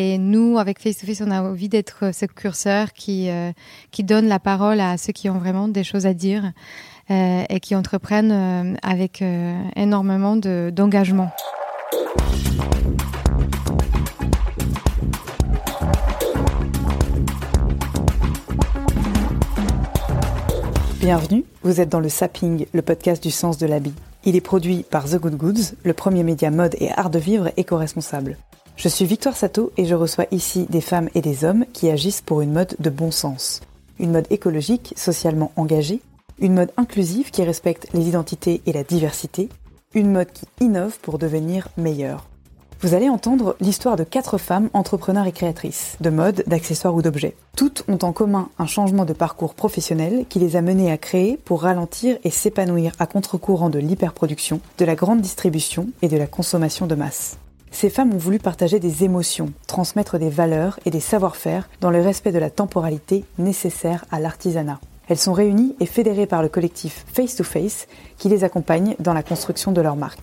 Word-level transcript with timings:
Et 0.00 0.16
nous, 0.16 0.58
avec 0.58 0.78
Face 0.78 0.98
to 0.98 1.06
Face, 1.08 1.20
on 1.26 1.30
a 1.32 1.42
envie 1.42 1.68
d'être 1.68 2.14
ce 2.14 2.24
curseur 2.24 2.92
qui, 2.92 3.28
euh, 3.30 3.50
qui 3.90 4.04
donne 4.04 4.28
la 4.28 4.38
parole 4.38 4.78
à 4.78 4.96
ceux 4.96 5.12
qui 5.12 5.28
ont 5.28 5.38
vraiment 5.38 5.66
des 5.66 5.82
choses 5.82 6.06
à 6.06 6.14
dire 6.14 6.52
euh, 7.10 7.42
et 7.48 7.58
qui 7.58 7.74
entreprennent 7.74 8.30
euh, 8.30 8.76
avec 8.84 9.24
énormément 9.74 10.36
de- 10.36 10.70
d'engagement. 10.72 11.32
Bienvenue, 21.00 21.44
vous 21.62 21.80
êtes 21.80 21.88
dans 21.88 22.00
le 22.00 22.08
Sapping, 22.08 22.66
le 22.72 22.82
podcast 22.82 23.22
du 23.22 23.30
sens 23.30 23.58
de 23.58 23.66
l'habit. 23.66 23.94
Il 24.24 24.36
est 24.36 24.40
produit 24.40 24.84
par 24.88 25.04
The 25.08 25.16
Good 25.16 25.36
Goods, 25.36 25.74
le 25.84 25.92
premier 25.92 26.22
média 26.22 26.50
mode 26.50 26.74
et 26.80 26.90
art 26.90 27.10
de 27.10 27.18
vivre 27.18 27.50
éco-responsable. 27.56 28.36
Je 28.78 28.86
suis 28.88 29.06
Victoire 29.06 29.36
Sato 29.36 29.72
et 29.76 29.86
je 29.86 29.96
reçois 29.96 30.26
ici 30.30 30.66
des 30.70 30.80
femmes 30.80 31.08
et 31.16 31.20
des 31.20 31.44
hommes 31.44 31.64
qui 31.72 31.90
agissent 31.90 32.20
pour 32.20 32.42
une 32.42 32.52
mode 32.52 32.76
de 32.78 32.90
bon 32.90 33.10
sens. 33.10 33.60
Une 33.98 34.12
mode 34.12 34.28
écologique, 34.30 34.94
socialement 34.96 35.50
engagée, 35.56 36.00
une 36.38 36.54
mode 36.54 36.70
inclusive 36.76 37.32
qui 37.32 37.42
respecte 37.42 37.88
les 37.92 38.06
identités 38.06 38.62
et 38.66 38.72
la 38.72 38.84
diversité, 38.84 39.48
une 39.94 40.12
mode 40.12 40.30
qui 40.30 40.46
innove 40.60 40.96
pour 41.02 41.18
devenir 41.18 41.66
meilleure. 41.76 42.28
Vous 42.80 42.94
allez 42.94 43.08
entendre 43.08 43.56
l'histoire 43.60 43.96
de 43.96 44.04
quatre 44.04 44.38
femmes 44.38 44.70
entrepreneurs 44.74 45.26
et 45.26 45.32
créatrices, 45.32 45.96
de 46.00 46.10
mode, 46.10 46.44
d'accessoires 46.46 46.94
ou 46.94 47.02
d'objets. 47.02 47.34
Toutes 47.56 47.82
ont 47.88 47.98
en 48.02 48.12
commun 48.12 48.48
un 48.60 48.66
changement 48.66 49.04
de 49.04 49.12
parcours 49.12 49.54
professionnel 49.54 50.24
qui 50.28 50.38
les 50.38 50.54
a 50.54 50.62
menées 50.62 50.92
à 50.92 50.98
créer 50.98 51.36
pour 51.36 51.62
ralentir 51.62 52.16
et 52.22 52.30
s'épanouir 52.30 52.92
à 53.00 53.08
contre-courant 53.08 53.70
de 53.70 53.80
l'hyperproduction, 53.80 54.60
de 54.78 54.84
la 54.84 54.94
grande 54.94 55.20
distribution 55.20 55.88
et 56.00 56.06
de 56.06 56.16
la 56.16 56.28
consommation 56.28 56.86
de 56.86 56.94
masse. 56.94 57.38
Ces 57.70 57.90
femmes 57.90 58.12
ont 58.12 58.18
voulu 58.18 58.38
partager 58.38 58.80
des 58.80 59.04
émotions, 59.04 59.52
transmettre 59.66 60.18
des 60.18 60.30
valeurs 60.30 60.80
et 60.84 60.90
des 60.90 61.00
savoir-faire 61.00 61.68
dans 61.80 61.90
le 61.90 62.00
respect 62.00 62.32
de 62.32 62.38
la 62.38 62.50
temporalité 62.50 63.24
nécessaire 63.38 64.04
à 64.10 64.20
l'artisanat. 64.20 64.80
Elles 65.08 65.18
sont 65.18 65.32
réunies 65.32 65.74
et 65.80 65.86
fédérées 65.86 66.26
par 66.26 66.42
le 66.42 66.48
collectif 66.48 67.04
Face 67.12 67.36
to 67.36 67.44
Face 67.44 67.86
qui 68.18 68.28
les 68.28 68.44
accompagne 68.44 68.94
dans 68.98 69.14
la 69.14 69.22
construction 69.22 69.72
de 69.72 69.80
leur 69.80 69.96
marque. 69.96 70.20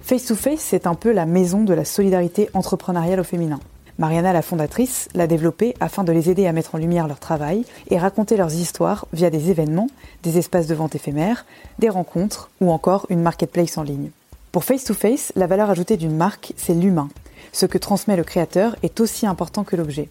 Face 0.00 0.26
to 0.26 0.34
Face, 0.34 0.60
c'est 0.60 0.86
un 0.86 0.94
peu 0.94 1.12
la 1.12 1.26
maison 1.26 1.62
de 1.62 1.74
la 1.74 1.84
solidarité 1.84 2.48
entrepreneuriale 2.54 3.20
au 3.20 3.24
féminin. 3.24 3.60
Mariana, 3.98 4.32
la 4.32 4.42
fondatrice, 4.42 5.08
l'a 5.14 5.26
développée 5.26 5.74
afin 5.80 6.02
de 6.02 6.12
les 6.12 6.30
aider 6.30 6.46
à 6.46 6.52
mettre 6.52 6.74
en 6.74 6.78
lumière 6.78 7.06
leur 7.06 7.20
travail 7.20 7.64
et 7.88 7.98
raconter 7.98 8.36
leurs 8.36 8.54
histoires 8.54 9.06
via 9.12 9.30
des 9.30 9.50
événements, 9.50 9.88
des 10.22 10.38
espaces 10.38 10.66
de 10.66 10.74
vente 10.74 10.94
éphémères, 10.94 11.44
des 11.78 11.88
rencontres 11.88 12.50
ou 12.60 12.70
encore 12.70 13.06
une 13.10 13.22
marketplace 13.22 13.76
en 13.76 13.82
ligne. 13.82 14.10
Pour 14.52 14.64
Face 14.64 14.84
to 14.84 14.92
Face, 14.92 15.32
la 15.34 15.46
valeur 15.46 15.70
ajoutée 15.70 15.96
d'une 15.96 16.14
marque, 16.14 16.52
c'est 16.58 16.74
l'humain. 16.74 17.08
Ce 17.52 17.64
que 17.64 17.78
transmet 17.78 18.18
le 18.18 18.22
créateur 18.22 18.76
est 18.82 19.00
aussi 19.00 19.26
important 19.26 19.64
que 19.64 19.76
l'objet. 19.76 20.10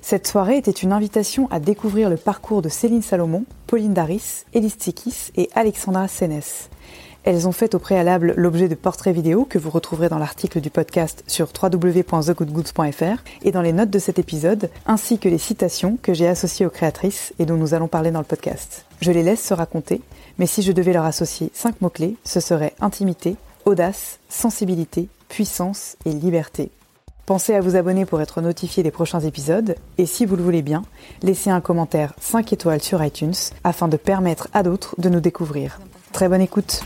Cette 0.00 0.28
soirée 0.28 0.58
était 0.58 0.70
une 0.70 0.92
invitation 0.92 1.48
à 1.50 1.58
découvrir 1.58 2.08
le 2.08 2.16
parcours 2.16 2.62
de 2.62 2.68
Céline 2.68 3.02
Salomon, 3.02 3.44
Pauline 3.66 3.92
Daris, 3.92 4.44
Elise 4.54 4.74
Tsikis 4.74 5.32
et 5.34 5.50
Alexandra 5.56 6.06
Sénès. 6.06 6.70
Elles 7.24 7.48
ont 7.48 7.52
fait 7.52 7.74
au 7.74 7.80
préalable 7.80 8.32
l'objet 8.36 8.68
de 8.68 8.76
portraits 8.76 9.12
vidéo 9.12 9.44
que 9.44 9.58
vous 9.58 9.70
retrouverez 9.70 10.08
dans 10.08 10.18
l'article 10.18 10.60
du 10.60 10.70
podcast 10.70 11.24
sur 11.26 11.48
www.thegoodgoods.fr 11.60 13.24
et 13.42 13.50
dans 13.50 13.60
les 13.60 13.72
notes 13.72 13.90
de 13.90 13.98
cet 13.98 14.20
épisode, 14.20 14.70
ainsi 14.86 15.18
que 15.18 15.28
les 15.28 15.36
citations 15.36 15.98
que 16.00 16.14
j'ai 16.14 16.28
associées 16.28 16.64
aux 16.64 16.70
créatrices 16.70 17.34
et 17.40 17.44
dont 17.44 17.56
nous 17.56 17.74
allons 17.74 17.88
parler 17.88 18.12
dans 18.12 18.20
le 18.20 18.24
podcast. 18.24 18.84
Je 19.00 19.10
les 19.10 19.24
laisse 19.24 19.44
se 19.44 19.52
raconter, 19.52 20.00
mais 20.38 20.46
si 20.46 20.62
je 20.62 20.70
devais 20.70 20.92
leur 20.92 21.04
associer 21.04 21.50
cinq 21.54 21.80
mots-clés, 21.80 22.14
ce 22.22 22.38
serait 22.38 22.74
intimité, 22.80 23.36
audace, 23.64 24.18
sensibilité, 24.28 25.08
puissance 25.28 25.96
et 26.04 26.12
liberté. 26.12 26.70
Pensez 27.26 27.54
à 27.54 27.60
vous 27.60 27.76
abonner 27.76 28.06
pour 28.06 28.20
être 28.20 28.40
notifié 28.40 28.82
des 28.82 28.90
prochains 28.90 29.20
épisodes 29.20 29.76
et 29.98 30.06
si 30.06 30.26
vous 30.26 30.34
le 30.34 30.42
voulez 30.42 30.62
bien, 30.62 30.82
laissez 31.22 31.50
un 31.50 31.60
commentaire 31.60 32.12
5 32.20 32.52
étoiles 32.52 32.82
sur 32.82 33.04
iTunes 33.04 33.34
afin 33.62 33.86
de 33.86 33.96
permettre 33.96 34.48
à 34.52 34.62
d'autres 34.62 34.96
de 34.98 35.08
nous 35.08 35.20
découvrir. 35.20 35.78
Très 36.12 36.28
bonne 36.28 36.40
écoute. 36.40 36.82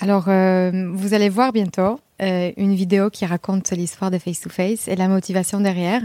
Alors, 0.00 0.28
euh, 0.28 0.90
vous 0.94 1.12
allez 1.12 1.28
voir 1.28 1.52
bientôt 1.52 2.00
euh, 2.22 2.52
une 2.56 2.74
vidéo 2.74 3.10
qui 3.10 3.26
raconte 3.26 3.70
l'histoire 3.72 4.10
de 4.10 4.18
Face 4.18 4.40
to 4.40 4.48
Face 4.48 4.88
et 4.88 4.96
la 4.96 5.08
motivation 5.08 5.60
derrière. 5.60 6.02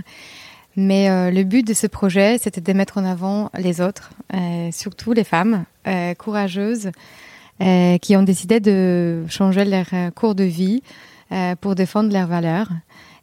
Mais 0.76 1.10
euh, 1.10 1.32
le 1.32 1.44
but 1.44 1.66
de 1.66 1.74
ce 1.74 1.88
projet, 1.88 2.38
c'était 2.38 2.60
de 2.60 2.74
mettre 2.74 2.98
en 2.98 3.06
avant 3.06 3.50
les 3.58 3.80
autres, 3.80 4.10
surtout 4.72 5.14
les 5.14 5.24
femmes 5.24 5.66
courageuses 6.18 6.92
euh, 7.62 7.98
qui 7.98 8.16
ont 8.16 8.24
décidé 8.24 8.60
de 8.60 9.26
changer 9.30 9.66
leur 9.66 9.86
euh, 9.94 10.12
cours 10.12 10.36
de 10.36 10.44
vie 10.44 10.82
euh, 11.32 11.56
pour 11.60 11.76
défendre 11.76 12.12
leurs 12.12 12.28
valeurs 12.28 12.70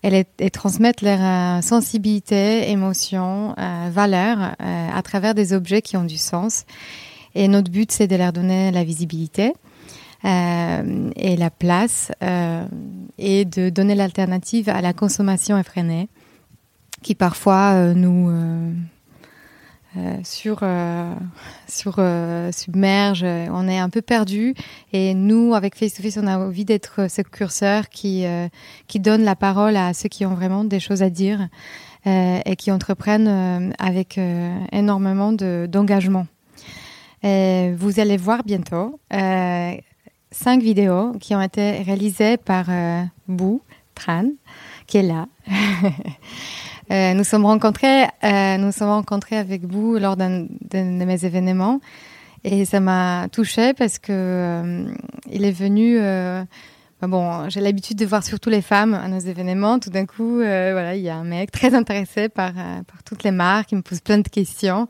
et, 0.03 0.10
les- 0.10 0.26
et 0.38 0.50
transmettre 0.50 1.04
leur 1.04 1.20
euh, 1.20 1.60
sensibilité, 1.62 2.71
émotion, 2.71 3.54
euh, 3.59 3.88
valeurs 3.92 4.56
à 4.59 5.03
travers 5.03 5.34
des 5.34 5.53
objets 5.53 5.82
qui 5.82 5.97
ont 5.97 6.04
du 6.04 6.16
sens. 6.19 6.65
Et 7.34 7.48
notre 7.48 7.71
but, 7.71 7.91
c'est 7.92 8.06
de 8.09 8.16
leur 8.16 8.32
donner 8.32 8.71
la 8.72 8.84
visibilité 8.84 9.53
euh, 10.25 11.10
et 11.16 11.37
la 11.37 11.50
place 11.50 12.12
euh, 12.22 12.65
et 13.19 13.44
de 13.44 13.71
donner 13.71 13.94
l'alternative 13.94 14.69
à 14.69 14.81
la 14.81 14.92
consommation 14.92 15.56
effrénée 15.59 16.09
qui 17.03 17.15
parfois 17.15 17.72
euh, 17.72 17.94
nous 17.94 18.31
euh, 19.97 20.16
sur 20.25 20.60
euh, 20.62 21.14
sur 21.69 21.97
euh, 21.98 22.50
submerge 22.53 23.25
on 23.25 23.69
est 23.69 23.78
un 23.78 23.91
peu 23.91 24.00
perdu 24.03 24.54
et 24.92 25.14
nous 25.14 25.54
avec 25.54 25.76
Face 25.76 25.94
to 25.94 26.03
Face 26.03 26.16
on 26.16 26.26
a 26.26 26.38
envie 26.38 26.64
d'être 26.64 27.10
ce 27.10 27.22
curseur 27.22 27.88
qui 27.88 28.25
qui 28.86 29.00
donne 29.00 29.22
la 29.22 29.36
parole 29.36 29.76
à 29.76 29.92
ceux 29.94 30.08
qui 30.08 30.25
ont 30.25 30.34
vraiment 30.34 30.64
des 30.64 30.80
choses 30.80 31.03
à 31.03 31.10
dire 31.10 31.48
et 32.04 32.56
qui 32.56 32.72
entreprennent 32.72 33.72
avec 33.78 34.19
énormément 34.72 35.32
de 35.32 35.69
d'engagement 35.70 36.26
vous 37.22 38.00
allez 38.00 38.16
voir 38.16 38.42
bientôt 38.44 38.98
cinq 39.10 40.62
vidéos 40.62 41.12
qui 41.20 41.34
ont 41.34 41.42
été 41.42 41.82
réalisées 41.82 42.38
par 42.38 42.66
Bou 43.28 43.62
Tran, 43.94 44.30
qui 44.86 44.98
est 44.98 45.03
là. 45.03 45.26
Euh, 46.91 47.15
nous 47.15 47.25
sommes 47.25 47.47
rencontrés, 47.47 48.04
euh, 48.25 48.56
nous 48.59 48.72
sommes 48.72 48.88
rencontrés 48.88 49.37
avec 49.37 49.62
Bou 49.62 49.98
lors 49.98 50.16
d'un 50.16 50.47
de 50.70 51.04
mes 51.04 51.25
événements 51.25 51.81
et 52.44 52.65
ça 52.65 52.81
m'a 52.81 53.28
touchée 53.31 53.72
parce 53.72 54.00
que 54.00 54.12
euh, 54.12 54.92
il 55.31 55.44
est 55.44 55.53
venu. 55.53 55.98
ben 55.98 56.47
bon, 57.03 57.48
j'ai 57.48 57.60
l'habitude 57.60 57.97
de 57.98 58.06
voir 58.06 58.25
surtout 58.25 58.50
les 58.50 58.62
femmes 58.62 58.94
à 58.94 59.06
nos 59.09 59.21
événements. 59.21 59.78
Tout 59.78 59.91
d'un 59.91 60.06
coup, 60.06 60.37
voilà, 60.37 60.97
il 60.97 61.03
y 61.03 61.09
a 61.09 61.16
un 61.16 61.25
mec 61.25 61.53
très 61.53 61.75
intéressé 61.75 62.28
par 62.28 62.53
par 62.53 63.03
toutes 63.04 63.22
les 63.22 63.31
marques, 63.31 63.72
il 63.72 63.76
me 63.76 63.82
pose 63.82 64.00
plein 64.00 64.19
de 64.19 64.28
questions 64.28 64.88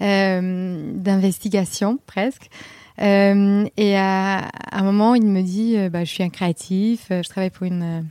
d'investigation 0.00 1.98
presque. 2.06 2.50
Et 2.98 3.96
à, 3.96 4.50
un 4.72 4.82
moment, 4.82 5.14
il 5.14 5.26
me 5.26 5.42
dit, 5.42 5.76
bah, 5.88 6.04
je 6.04 6.10
suis 6.10 6.22
un 6.22 6.28
créatif, 6.28 7.06
je 7.10 7.28
travaille 7.28 7.50
pour 7.50 7.64
une 7.64 8.04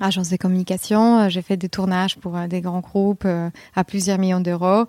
agence 0.00 0.28
de 0.28 0.36
communication, 0.36 1.20
euh, 1.20 1.28
j'ai 1.28 1.42
fait 1.42 1.56
des 1.56 1.68
tournages 1.68 2.16
pour 2.16 2.36
euh, 2.36 2.46
des 2.46 2.60
grands 2.60 2.80
groupes 2.80 3.24
euh, 3.24 3.50
à 3.74 3.84
plusieurs 3.84 4.18
millions 4.18 4.40
d'euros. 4.40 4.86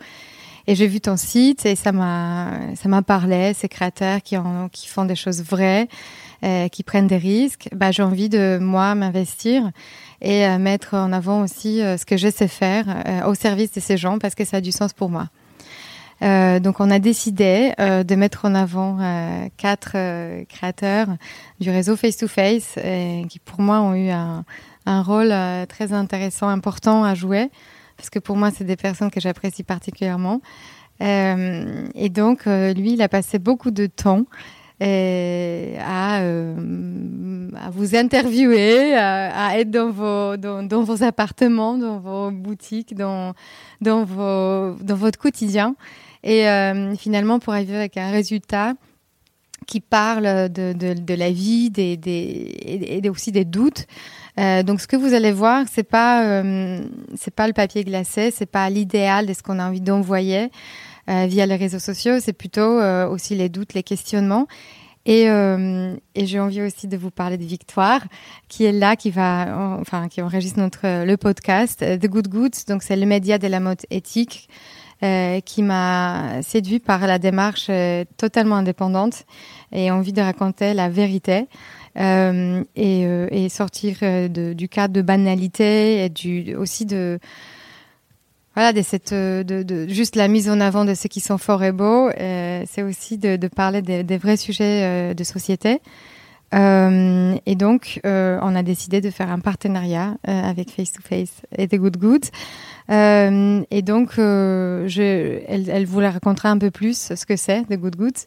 Et 0.68 0.76
j'ai 0.76 0.88
vu 0.88 1.02
ton 1.02 1.18
site 1.18 1.66
et 1.66 1.76
ça 1.76 1.92
m'a, 1.92 2.52
ça 2.76 2.90
m'a 2.90 3.02
parlé, 3.02 3.54
ces 3.54 3.68
créateurs 3.68 4.22
qui, 4.22 4.38
ont, 4.38 4.70
qui 4.72 4.88
font 4.88 5.06
des 5.06 5.16
choses 5.16 5.42
vraies, 5.42 5.88
qui 6.72 6.84
prennent 6.84 7.08
des 7.08 7.18
risques. 7.18 7.70
Bah, 7.74 7.90
j'ai 7.90 8.04
envie 8.04 8.30
de, 8.30 8.60
moi, 8.62 8.94
m'investir 8.94 9.72
et 10.22 10.48
mettre 10.60 10.94
en 10.94 11.12
avant 11.12 11.42
aussi 11.42 11.80
ce 11.80 12.06
que 12.06 12.18
je 12.18 12.30
sais 12.30 12.48
faire 12.48 12.86
au 13.26 13.34
service 13.34 13.72
de 13.72 13.80
ces 13.80 13.98
gens 13.98 14.20
parce 14.20 14.36
que 14.36 14.46
ça 14.46 14.58
a 14.58 14.62
du 14.62 14.72
sens 14.72 14.94
pour 14.94 15.10
moi. 15.10 15.30
Donc 16.22 16.80
on 16.80 16.92
a 16.92 17.00
décidé 17.00 17.74
de 17.80 18.16
mettre 18.16 18.46
en 18.46 18.54
avant 18.54 19.00
quatre 19.58 19.94
créateurs 20.50 21.08
du 21.60 21.72
réseau 21.72 21.96
Face 21.96 22.18
to 22.18 22.28
Face 22.28 22.78
qui 23.28 23.40
pour 23.40 23.62
moi 23.62 23.82
ont 23.82 23.96
eu 23.96 24.10
un, 24.10 24.46
un 24.90 25.04
rôle 25.04 25.32
euh, 25.32 25.66
très 25.68 25.94
intéressant, 25.94 26.48
important 26.50 27.04
à 27.04 27.14
jouer 27.14 27.50
parce 27.96 28.10
que 28.10 28.20
pour 28.20 28.36
moi 28.36 28.50
c'est 28.52 28.64
des 28.64 28.76
personnes 28.76 29.12
que 29.12 29.20
j'apprécie 29.20 29.64
particulièrement. 29.64 30.42
Euh, 31.02 31.88
et 31.96 32.10
donc 32.10 32.48
euh, 32.48 32.74
lui 32.74 32.94
il 32.94 33.02
a 33.02 33.08
passé 33.08 33.40
beaucoup 33.40 33.72
de 33.72 33.86
temps 33.86 34.26
à, 34.82 36.22
vous 37.72 37.96
interviewer, 37.96 38.96
à, 38.96 39.60
être 39.60 39.70
dans 39.70 39.92
vos, 39.92 40.38
dans, 40.38 40.84
vos 40.84 41.04
appartements, 41.04 41.78
dans 41.78 42.00
vos 42.00 42.32
boutiques, 42.32 42.96
dans, 42.96 43.34
dans, 43.82 44.06
vos, 44.06 44.76
dans 44.82 44.96
votre 44.96 45.20
quotidien. 45.20 45.76
Et 46.24 46.46
finalement, 46.98 47.40
pour 47.40 47.52
arriver 47.52 47.76
avec 47.76 47.98
un 47.98 48.10
résultat 48.10 48.76
qui 49.68 49.82
parle 49.82 50.50
de, 50.50 50.72
de, 50.72 50.94
de 50.94 51.14
la 51.14 51.30
vie 51.30 51.70
des, 51.70 51.98
des, 51.98 53.02
et 53.04 53.10
aussi 53.10 53.34
des 53.34 53.46
doutes. 53.46 53.86
Euh, 54.40 54.64
donc, 54.64 54.80
ce 54.80 54.88
que 54.88 54.96
vous 54.96 55.14
allez 55.14 55.32
voir, 55.32 55.66
c'est 55.72 55.84
pas 55.84 56.24
euh, 56.24 56.82
c'est 57.16 57.34
pas 57.34 57.48
le 57.48 57.54
papier 57.54 57.84
glacé, 57.84 58.32
c'est 58.32 58.46
pas 58.46 58.70
l'idéal 58.70 59.26
de 59.26 59.34
ce 59.34 59.44
qu'on 59.44 59.60
a 59.60 59.68
envie 59.68 59.82
d'envoyer 59.82 60.50
euh, 61.10 61.26
via 61.28 61.46
les 61.46 61.56
réseaux 61.56 61.80
sociaux. 61.80 62.20
C'est 62.20 62.34
plutôt 62.34 62.80
aussi 63.10 63.36
les 63.36 63.50
doutes, 63.50 63.74
les 63.74 63.84
questionnements. 63.84 64.48
Et, 65.06 65.26
j'ai 66.16 66.40
envie 66.40 66.62
aussi 66.62 66.88
de 66.88 66.96
vous 66.96 67.10
parler 67.10 67.38
de 67.38 67.44
Victoire, 67.44 68.02
qui 68.48 68.66
est 68.66 68.72
là, 68.72 68.96
qui 68.96 69.10
va, 69.10 69.78
enfin, 69.80 70.08
qui 70.08 70.22
enregistre 70.22 70.60
notre 70.60 71.04
le 71.04 71.18
podcast 71.18 71.80
The 71.80 72.08
Good 72.08 72.28
Goods. 72.28 72.66
Donc, 72.68 72.84
c'est 72.84 72.96
le 72.96 73.06
média 73.06 73.38
de 73.38 73.48
la 73.48 73.60
mode 73.60 73.82
éthique. 73.90 74.50
qui 75.02 75.64
m'a 75.64 76.42
séduit 76.42 76.80
par 76.80 77.08
la 77.08 77.20
démarche 77.20 77.72
totalement 78.18 78.58
indépendante 78.58 79.26
et 79.72 79.92
envie 79.92 80.14
de 80.14 80.22
raconter 80.22 80.74
la 80.74 80.90
vérité. 80.90 81.48
Euh, 81.98 82.64
et, 82.76 83.06
euh, 83.06 83.28
et, 83.32 83.50
sortir 83.50 83.98
euh, 84.04 84.28
du 84.54 84.70
cadre 84.70 84.94
de 84.94 85.02
banalité 85.02 86.06
et 86.06 86.56
aussi 86.56 86.86
de 86.86 87.20
voilà 88.56 88.74
juste 89.88 90.16
la 90.16 90.28
mise 90.28 90.50
en 90.50 90.60
avant 90.60 90.86
de 90.86 90.94
ceux 90.94 91.08
qui 91.08 91.20
sont 91.20 91.38
forts 91.38 91.64
et 91.64 91.72
beaux. 91.72 92.10
C'est 92.18 92.84
aussi 92.84 93.18
de, 93.18 93.48
parler 93.48 93.82
des, 93.82 94.18
vrais 94.18 94.38
sujets 94.38 95.14
de 95.16 95.24
société. 95.24 95.80
Et 96.52 97.56
donc 97.56 98.02
on 98.04 98.56
a 98.56 98.64
décidé 98.64 99.00
de 99.00 99.12
faire 99.12 99.32
un 99.32 99.40
partenariat 99.40 100.18
avec 100.24 100.72
Face 100.72 100.92
to 100.92 101.02
Face 101.02 101.42
et 101.58 101.70
The 101.70 101.76
Good 101.76 101.98
Good. 101.98 102.26
Et 102.90 103.82
donc 103.82 104.18
elle, 104.18 105.70
elle 105.70 105.86
voulait 105.86 106.10
raconter 106.10 106.48
un 106.50 106.58
peu 106.58 106.72
plus 106.72 107.14
ce 107.16 107.26
que 107.26 107.38
c'est 107.38 107.62
The 107.64 107.80
Good 107.80 107.96
Good 107.96 108.18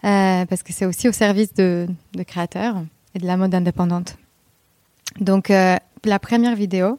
parce 0.00 0.62
que 0.62 0.72
c'est 0.72 0.86
aussi 0.86 1.06
au 1.06 1.12
service 1.12 1.52
de 1.52 1.86
créateurs 2.26 2.76
et 3.16 3.18
de 3.18 3.26
la 3.26 3.38
mode 3.38 3.54
indépendante. 3.54 4.18
Donc, 5.20 5.50
euh, 5.50 5.76
la 6.04 6.18
première 6.18 6.54
vidéo, 6.54 6.98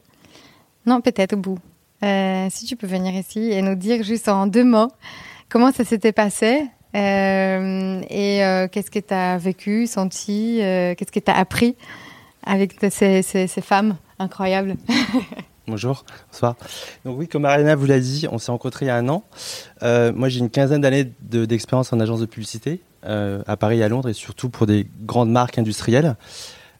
non, 0.84 1.00
peut-être 1.00 1.34
au 1.34 1.36
bout. 1.36 1.58
Euh, 2.02 2.48
si 2.50 2.66
tu 2.66 2.74
peux 2.76 2.88
venir 2.88 3.14
ici 3.14 3.52
et 3.52 3.62
nous 3.62 3.76
dire 3.76 4.02
juste 4.02 4.28
en 4.28 4.46
deux 4.46 4.64
mots 4.64 4.88
comment 5.48 5.72
ça 5.72 5.84
s'était 5.84 6.12
passé 6.12 6.66
euh, 6.94 8.00
et 8.08 8.68
qu'est-ce 8.70 8.90
que 8.90 8.98
tu 8.98 9.14
as 9.14 9.38
vécu, 9.38 9.86
senti, 9.86 10.56
qu'est-ce 10.58 11.12
que 11.12 11.20
tu 11.20 11.30
as 11.30 11.36
appris 11.36 11.76
avec 12.44 12.74
ces, 12.90 13.48
femmes 13.62 13.96
incroyables? 14.18 14.76
Bonjour, 15.68 16.04
bonsoir. 16.32 16.56
Donc 17.04 17.18
oui, 17.18 17.28
comme 17.28 17.44
Ariana 17.44 17.76
vous 17.76 17.84
l'a 17.84 18.00
dit, 18.00 18.26
on 18.32 18.38
s'est 18.38 18.50
rencontrés 18.50 18.86
il 18.86 18.88
y 18.88 18.90
a 18.90 18.96
un 18.96 19.08
an. 19.10 19.22
moi, 19.82 20.28
j'ai 20.28 20.38
une 20.38 20.50
quinzaine 20.50 20.80
d'années 20.80 21.12
d'expérience 21.20 21.92
en 21.92 22.00
agence 22.00 22.20
de 22.20 22.26
publicité. 22.26 22.80
Euh, 23.04 23.42
à 23.46 23.56
Paris 23.56 23.78
et 23.78 23.84
à 23.84 23.88
Londres, 23.88 24.08
et 24.08 24.12
surtout 24.12 24.48
pour 24.48 24.66
des 24.66 24.88
grandes 25.02 25.30
marques 25.30 25.56
industrielles. 25.56 26.16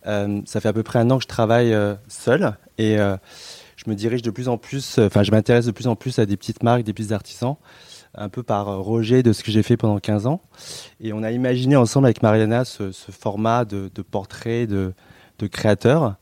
Euh, 0.09 0.41
ça 0.47 0.61
fait 0.61 0.69
à 0.69 0.73
peu 0.73 0.83
près 0.83 0.99
un 0.99 1.09
an 1.11 1.19
que 1.19 1.23
je 1.23 1.29
travaille 1.29 1.73
euh, 1.73 1.95
seul 2.09 2.57
et 2.77 2.97
je 2.97 3.89
me 3.89 3.95
dirige 3.95 4.23
de 4.23 4.31
plus 4.33 4.49
en 4.49 4.59
plus, 4.59 4.99
enfin 4.99 5.23
je 5.23 5.31
m'intéresse 5.31 5.67
de 5.67 5.71
plus 5.71 5.87
en 5.87 5.95
plus 5.95 6.19
à 6.19 6.27
des 6.27 6.37
petites 6.37 6.65
marques, 6.65 6.83
des 6.83 6.93
petits 6.93 7.13
artisans, 7.13 7.55
un 8.17 8.29
peu 8.29 8.43
par 8.43 8.67
rejet 8.67 9.23
de 9.23 9.33
ce 9.33 9.45
que 9.45 9.53
j'ai 9.53 9.63
fait 9.63 9.77
pendant 9.77 9.99
15 9.99 10.27
ans. 10.27 10.41
Et 11.01 11.13
on 11.13 11.23
a 11.23 11.31
imaginé 11.31 11.77
ensemble 11.77 12.07
avec 12.07 12.21
Mariana 12.21 12.65
ce, 12.65 12.91
format 12.93 13.65
de, 13.65 13.89
portrait 14.03 14.67
de, 14.67 14.93
créateurs 15.53 16.17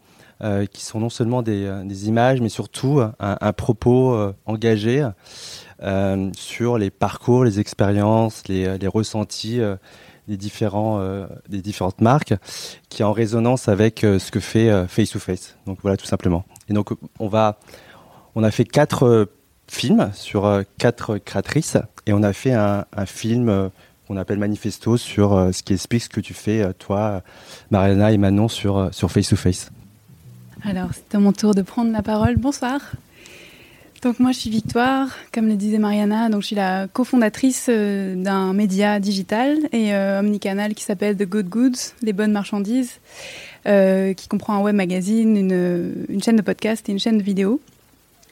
qui 0.70 0.84
sont 0.84 1.00
non 1.00 1.08
seulement 1.08 1.40
des, 1.40 2.08
images, 2.08 2.42
mais 2.42 2.50
surtout 2.50 3.00
un, 3.18 3.52
propos 3.54 4.32
engagé 4.44 5.06
sur 6.34 6.78
les 6.78 6.90
parcours, 6.90 7.44
les 7.44 7.60
expériences, 7.60 8.48
les, 8.48 8.78
les 8.78 8.86
ressentis 8.86 9.60
euh, 9.60 9.76
des, 10.28 10.38
euh, 10.64 11.26
différentes 11.48 12.00
marques, 12.00 12.34
qui 12.88 13.02
est 13.02 13.04
en 13.04 13.12
résonance 13.12 13.68
avec 13.68 14.00
ce 14.00 14.30
que 14.30 14.40
fait 14.40 14.86
Face 14.88 15.10
to 15.10 15.18
Face. 15.18 15.56
Donc 15.66 15.78
voilà, 15.82 15.96
tout 15.96 16.06
simplement. 16.06 16.44
Et 16.68 16.72
donc 16.72 16.90
on 17.18 17.32
a 17.32 18.50
fait 18.50 18.64
quatre 18.64 19.28
films 19.68 20.10
sur 20.14 20.62
quatre 20.78 21.18
créatrices, 21.18 21.76
et 22.06 22.12
on 22.12 22.22
a 22.22 22.32
fait 22.32 22.52
un, 22.52 22.84
un 22.96 23.06
film 23.06 23.70
qu'on 24.06 24.16
appelle 24.16 24.38
Manifesto 24.38 24.96
sur 24.96 25.50
ce 25.52 25.62
qui 25.62 25.74
explique 25.74 26.04
ce 26.04 26.08
que 26.08 26.20
tu 26.20 26.34
fais, 26.34 26.72
toi, 26.74 27.22
Mariana 27.70 28.12
et 28.12 28.18
Manon, 28.18 28.48
sur, 28.48 28.88
sur 28.92 29.10
Face 29.10 29.28
to 29.28 29.36
Face. 29.36 29.70
Alors, 30.64 30.88
c'est 30.92 31.16
à 31.16 31.20
mon 31.20 31.32
tour 31.32 31.54
de 31.54 31.62
prendre 31.62 31.92
la 31.92 32.02
parole. 32.02 32.36
Bonsoir. 32.36 32.80
Donc 34.06 34.20
moi 34.20 34.30
je 34.30 34.38
suis 34.38 34.50
Victoire, 34.50 35.08
comme 35.32 35.48
le 35.48 35.56
disait 35.56 35.78
Mariana, 35.78 36.28
donc 36.28 36.42
je 36.42 36.46
suis 36.46 36.54
la 36.54 36.86
cofondatrice 36.86 37.66
euh, 37.68 38.14
d'un 38.14 38.52
média 38.52 39.00
digital 39.00 39.58
et 39.72 39.92
euh, 39.94 40.20
omnicanal 40.20 40.74
qui 40.74 40.84
s'appelle 40.84 41.16
The 41.16 41.24
Good 41.24 41.48
Goods, 41.48 41.78
les 42.02 42.12
bonnes 42.12 42.30
marchandises, 42.30 43.00
euh, 43.66 44.14
qui 44.14 44.28
comprend 44.28 44.54
un 44.54 44.60
web 44.60 44.76
magazine, 44.76 45.36
une, 45.36 46.22
chaîne 46.22 46.36
de 46.36 46.42
podcast 46.42 46.88
et 46.88 46.92
une 46.92 47.00
chaîne 47.00 47.18
de 47.18 47.22
vidéo, 47.24 47.60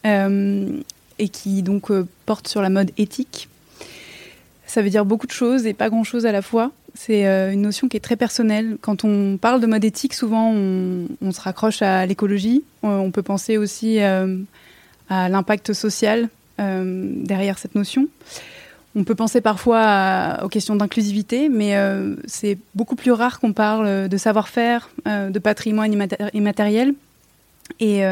et 0.04 1.28
qui 1.32 1.64
donc 1.64 1.90
porte 2.24 2.46
sur 2.46 2.62
la 2.62 2.70
mode 2.70 2.92
éthique. 2.96 3.48
Ça 4.66 4.80
veut 4.80 4.90
dire 4.90 5.04
beaucoup 5.04 5.26
de 5.26 5.32
choses 5.32 5.66
et 5.66 5.74
pas 5.74 5.90
grand 5.90 6.04
chose 6.04 6.24
à 6.24 6.30
la 6.30 6.42
fois. 6.42 6.70
C'est 6.94 7.24
une 7.52 7.62
notion 7.62 7.88
qui 7.88 7.96
est 7.96 8.00
très 8.00 8.14
personnelle. 8.14 8.76
Quand 8.80 9.02
on 9.02 9.38
parle 9.38 9.60
de 9.60 9.66
mode 9.66 9.84
éthique, 9.84 10.14
souvent 10.14 10.52
on, 10.54 11.08
on 11.20 11.32
se 11.32 11.40
raccroche 11.40 11.82
à 11.82 12.06
l'écologie. 12.06 12.62
On 12.84 13.10
peut 13.10 13.24
penser 13.24 13.56
aussi 13.56 13.98
à 15.08 15.28
l'impact 15.28 15.72
social 15.72 16.28
euh, 16.60 17.10
derrière 17.16 17.58
cette 17.58 17.74
notion. 17.74 18.06
On 18.94 19.02
peut 19.02 19.16
penser 19.16 19.40
parfois 19.40 20.38
aux 20.44 20.48
questions 20.48 20.76
d'inclusivité, 20.76 21.48
mais 21.48 21.76
euh, 21.76 22.14
c'est 22.26 22.58
beaucoup 22.76 22.94
plus 22.94 23.10
rare 23.10 23.40
qu'on 23.40 23.52
parle 23.52 24.08
de 24.08 24.16
savoir-faire, 24.16 24.88
euh, 25.08 25.30
de 25.30 25.38
patrimoine 25.40 25.92
immatériel 26.32 26.94
et, 27.80 28.02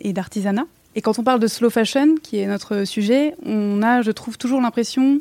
et 0.00 0.12
d'artisanat. 0.12 0.64
Et 0.94 1.02
quand 1.02 1.18
on 1.18 1.22
parle 1.22 1.40
de 1.40 1.46
slow 1.46 1.70
fashion, 1.70 2.14
qui 2.22 2.38
est 2.38 2.46
notre 2.46 2.84
sujet, 2.84 3.34
on 3.44 3.82
a, 3.82 4.00
je 4.00 4.10
trouve, 4.10 4.38
toujours 4.38 4.60
l'impression 4.60 5.20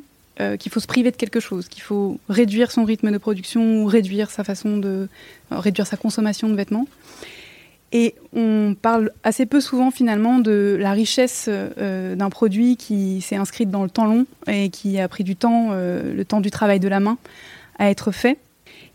qu'il 0.60 0.72
faut 0.72 0.80
se 0.80 0.88
priver 0.88 1.12
de 1.12 1.18
quelque 1.18 1.40
chose, 1.40 1.68
qu'il 1.68 1.84
faut 1.84 2.20
réduire 2.30 2.72
son 2.72 2.84
rythme 2.84 3.12
de 3.12 3.18
production 3.18 3.84
ou 3.84 3.86
réduire 3.86 4.32
sa 4.32 4.44
façon 4.44 4.78
de 4.78 5.08
réduire 5.52 5.86
sa 5.86 5.98
consommation 5.98 6.50
de 6.50 6.56
vêtements. 6.56 6.88
Et 7.94 8.16
on 8.34 8.76
parle 8.82 9.12
assez 9.24 9.46
peu 9.46 9.60
souvent 9.60 9.92
finalement 9.92 10.40
de 10.40 10.78
la 10.80 10.94
richesse 10.94 11.48
euh, 11.50 12.16
d'un 12.16 12.30
produit 12.30 12.78
qui 12.78 13.20
s'est 13.22 13.36
inscrite 13.36 13.70
dans 13.70 13.84
le 13.84 13.90
temps 13.90 14.06
long 14.06 14.26
et 14.48 14.70
qui 14.70 15.00
a 15.00 15.08
pris 15.10 15.26
du 15.26 15.36
temps, 15.36 15.70
euh, 15.72 16.14
le 16.14 16.24
temps 16.24 16.40
du 16.40 16.52
travail 16.52 16.80
de 16.80 16.88
la 16.88 17.02
main 17.02 17.18
à 17.80 17.90
être 17.90 18.12
fait 18.12 18.38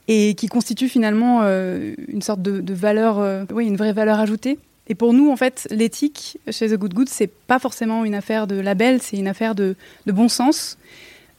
et 0.09 0.35
qui 0.35 0.47
constitue 0.47 0.89
finalement 0.89 1.41
euh, 1.43 1.95
une 2.09 2.23
sorte 2.23 2.41
de, 2.41 2.75
valeur, 2.75 3.45
oui, 3.53 3.67
une 3.67 3.77
vraie 3.77 3.93
valeur 3.93 4.19
ajoutée. 4.19 4.59
Et 4.89 4.95
pour 4.95 5.13
nous, 5.13 5.31
en 5.31 5.37
fait, 5.37 5.67
l'éthique 5.71 6.39
chez 6.49 6.69
The 6.69 6.75
Good 6.75 6.95
Good, 6.95 7.09
c'est 7.09 7.27
pas 7.27 7.59
forcément 7.59 8.05
une 8.05 8.15
affaire 8.15 8.47
de 8.47 8.55
label, 8.55 9.03
c'est 9.03 9.17
une 9.17 9.27
affaire 9.27 9.57
de, 9.57 9.75
bon 10.07 10.29
sens, 10.29 10.79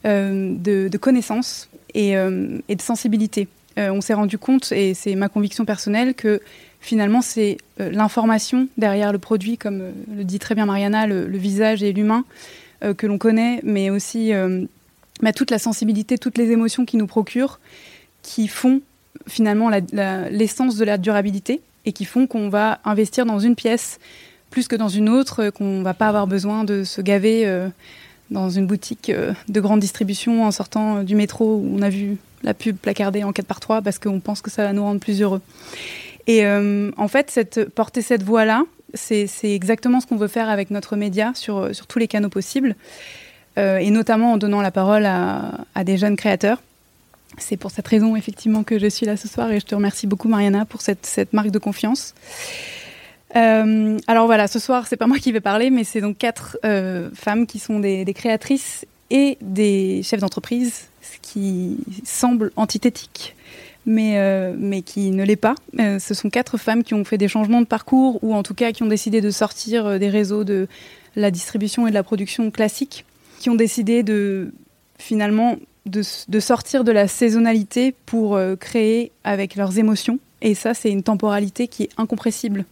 de, 0.04 0.96
connaissance 0.98 1.70
et, 1.94 2.10
et 2.10 2.76
de 2.76 2.82
sensibilité. 2.82 3.48
on 3.78 4.02
s'est 4.02 4.12
rendu 4.12 4.36
compte, 4.36 4.70
et 4.70 4.92
c'est 4.92 5.14
ma 5.14 5.30
conviction 5.30 5.64
personnelle, 5.64 6.12
que 6.12 6.42
finalement, 6.80 7.22
c'est 7.22 7.58
euh, 7.80 7.90
l'information 7.90 8.68
derrière 8.76 9.12
le 9.12 9.18
produit, 9.18 9.58
comme 9.58 9.80
euh, 9.80 9.90
le 10.16 10.24
dit 10.24 10.38
très 10.38 10.54
bien 10.54 10.66
Mariana, 10.66 11.06
le, 11.06 11.26
visage 11.38 11.82
et 11.82 11.92
l'humain 11.92 12.24
euh, 12.82 12.94
que 12.94 13.06
l'on 13.06 13.18
connaît, 13.18 13.60
mais 13.62 13.90
aussi 13.90 14.32
bah, 15.22 15.32
toute 15.32 15.50
la 15.50 15.58
sensibilité, 15.58 16.18
toutes 16.18 16.38
les 16.38 16.50
émotions 16.50 16.84
qui 16.84 16.96
nous 16.96 17.06
procurent, 17.06 17.60
qui 18.22 18.48
font 18.48 18.80
finalement 19.26 19.70
l'essence 20.30 20.76
de 20.76 20.84
la 20.84 20.98
durabilité 20.98 21.60
et 21.84 21.92
qui 21.92 22.04
font 22.04 22.26
qu'on 22.26 22.48
va 22.48 22.80
investir 22.84 23.26
dans 23.26 23.38
une 23.38 23.56
pièce 23.56 23.98
plus 24.50 24.68
que 24.68 24.76
dans 24.76 24.88
une 24.88 25.08
autre, 25.08 25.50
qu'on 25.50 25.82
va 25.82 25.92
pas 25.92 26.08
avoir 26.08 26.26
besoin 26.26 26.64
de 26.64 26.84
se 26.84 27.00
gaver 27.00 27.68
dans 28.30 28.48
une 28.48 28.66
boutique 28.66 29.12
de 29.48 29.60
grande 29.60 29.80
distribution 29.80 30.44
en 30.44 30.50
sortant 30.50 31.02
du 31.02 31.14
métro 31.14 31.56
où 31.56 31.76
on 31.76 31.82
a 31.82 31.90
vu 31.90 32.16
la 32.42 32.54
pub 32.54 32.76
placardée 32.76 33.24
en 33.24 33.32
4 33.32 33.46
par 33.46 33.60
3 33.60 33.82
parce 33.82 33.98
qu'on 33.98 34.20
pense 34.20 34.40
que 34.40 34.50
ça 34.50 34.62
va 34.64 34.72
nous 34.72 34.82
rendre 34.82 35.00
plus 35.00 35.20
heureux. 35.20 35.42
Et 36.28 36.44
euh, 36.44 36.90
en 36.98 37.08
fait, 37.08 37.50
porter 37.74 38.02
cette 38.02 38.22
voix-là, 38.22 38.64
c'est 38.94 39.26
exactement 39.42 40.00
ce 40.00 40.06
qu'on 40.06 40.16
veut 40.16 40.28
faire 40.28 40.50
avec 40.50 40.70
notre 40.70 40.94
média 40.94 41.32
sur, 41.34 41.70
tous 41.88 41.98
les 41.98 42.06
canaux 42.06 42.28
possibles, 42.28 42.76
euh, 43.56 43.78
et 43.78 43.90
notamment 43.90 44.32
en 44.32 44.36
donnant 44.36 44.60
la 44.60 44.70
parole 44.70 45.06
à, 45.06 45.84
des 45.84 45.96
jeunes 45.96 46.16
créateurs. 46.16 46.62
C'est 47.38 47.56
pour 47.56 47.70
cette 47.70 47.88
raison, 47.88 48.14
effectivement, 48.14 48.62
que 48.62 48.78
je 48.78 48.86
suis 48.88 49.06
là 49.06 49.16
ce 49.16 49.26
soir, 49.26 49.50
et 49.50 49.58
je 49.58 49.64
te 49.64 49.74
remercie 49.74 50.06
beaucoup, 50.06 50.28
Mariana, 50.28 50.66
pour 50.66 50.82
cette, 50.82 51.32
marque 51.32 51.50
de 51.50 51.58
confiance. 51.58 52.14
Euh, 53.36 53.98
alors 54.06 54.26
voilà, 54.26 54.48
ce 54.48 54.58
soir, 54.58 54.86
c'est 54.86 54.96
pas 54.96 55.06
moi 55.06 55.18
qui 55.18 55.32
vais 55.32 55.40
parler, 55.40 55.70
mais 55.70 55.84
c'est 55.84 56.02
donc 56.02 56.18
quatre 56.18 56.58
femmes 57.14 57.46
qui 57.46 57.58
sont 57.58 57.80
des, 57.80 58.04
des, 58.04 58.14
créatrices 58.14 58.84
et 59.08 59.38
des 59.40 60.02
chefs 60.02 60.20
d'entreprise, 60.20 60.88
ce 61.00 61.16
qui 61.22 61.78
semble 62.04 62.52
antithétique 62.56 63.34
mais, 63.88 64.54
mais 64.56 64.82
qui 64.82 65.10
ne 65.10 65.24
l'est 65.24 65.36
pas. 65.36 65.54
ce 65.76 66.14
sont 66.14 66.30
quatre 66.30 66.58
femmes 66.58 66.84
qui 66.84 66.94
ont 66.94 67.04
fait 67.04 67.18
des 67.18 67.28
changements 67.28 67.60
de 67.60 67.66
parcours, 67.66 68.22
ou 68.22 68.34
en 68.34 68.42
tout 68.42 68.54
cas 68.54 68.72
qui 68.72 68.82
ont 68.82 68.88
décidé 68.88 69.20
de 69.20 69.30
sortir 69.30 69.98
des 69.98 70.08
réseaux 70.08 70.44
de 70.44 70.68
la 71.16 71.30
distribution 71.30 71.86
et 71.86 71.90
de 71.90 71.94
la 71.94 72.02
production 72.02 72.50
classique, 72.50 73.04
qui 73.40 73.50
ont 73.50 73.54
décidé 73.54 74.02
de 74.02 74.52
finalement 74.98 75.56
de, 75.86 76.02
sortir 76.40 76.84
de 76.84 76.92
la 76.92 77.08
saisonnalité 77.08 77.94
pour 78.06 78.38
créer 78.60 79.10
avec 79.24 79.56
leurs 79.56 79.78
émotions. 79.78 80.18
Et 80.42 80.54
ça, 80.54 80.74
c'est 80.74 80.90
une 80.90 81.02
temporalité 81.02 81.66
qui 81.66 81.84
est 81.84 81.90
incompressible. 81.96 82.64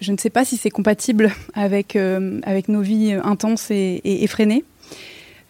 Je 0.00 0.12
ne 0.12 0.16
sais 0.16 0.30
pas 0.30 0.44
si 0.44 0.56
c'est 0.56 0.70
compatible 0.70 1.30
avec, 1.54 1.94
euh, 1.94 2.40
avec 2.44 2.68
nos 2.68 2.80
vies 2.80 3.12
intenses 3.22 3.70
et, 3.70 4.00
effrénées. 4.04 4.64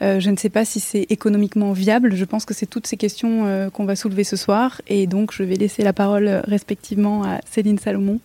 Euh, 0.03 0.21
je 0.21 0.31
ne 0.31 0.37
sais 0.37 0.49
pas 0.49 0.65
si 0.65 0.81
c'est 0.81 1.07
économiquement 1.11 1.73
viable. 1.73 2.15
Je 2.15 2.25
pense 2.25 2.45
que 2.45 2.55
c'est 2.55 2.67
toutes 2.67 2.87
ces 2.87 2.97
questions 2.97 3.47
euh, 3.47 3.71
qu'on 3.71 3.85
va 3.85 3.97
soulever 3.97 4.25
ce 4.25 4.37
soir. 4.37 4.81
Et 4.87 5.07
donc, 5.07 5.33
je 5.33 5.43
vais 5.43 5.57
laisser 5.57 5.83
la 5.83 5.93
parole 5.93 6.43
respectivement 6.45 7.25
à 7.25 7.41
Céline 7.51 7.79
Salomon, 7.79 8.21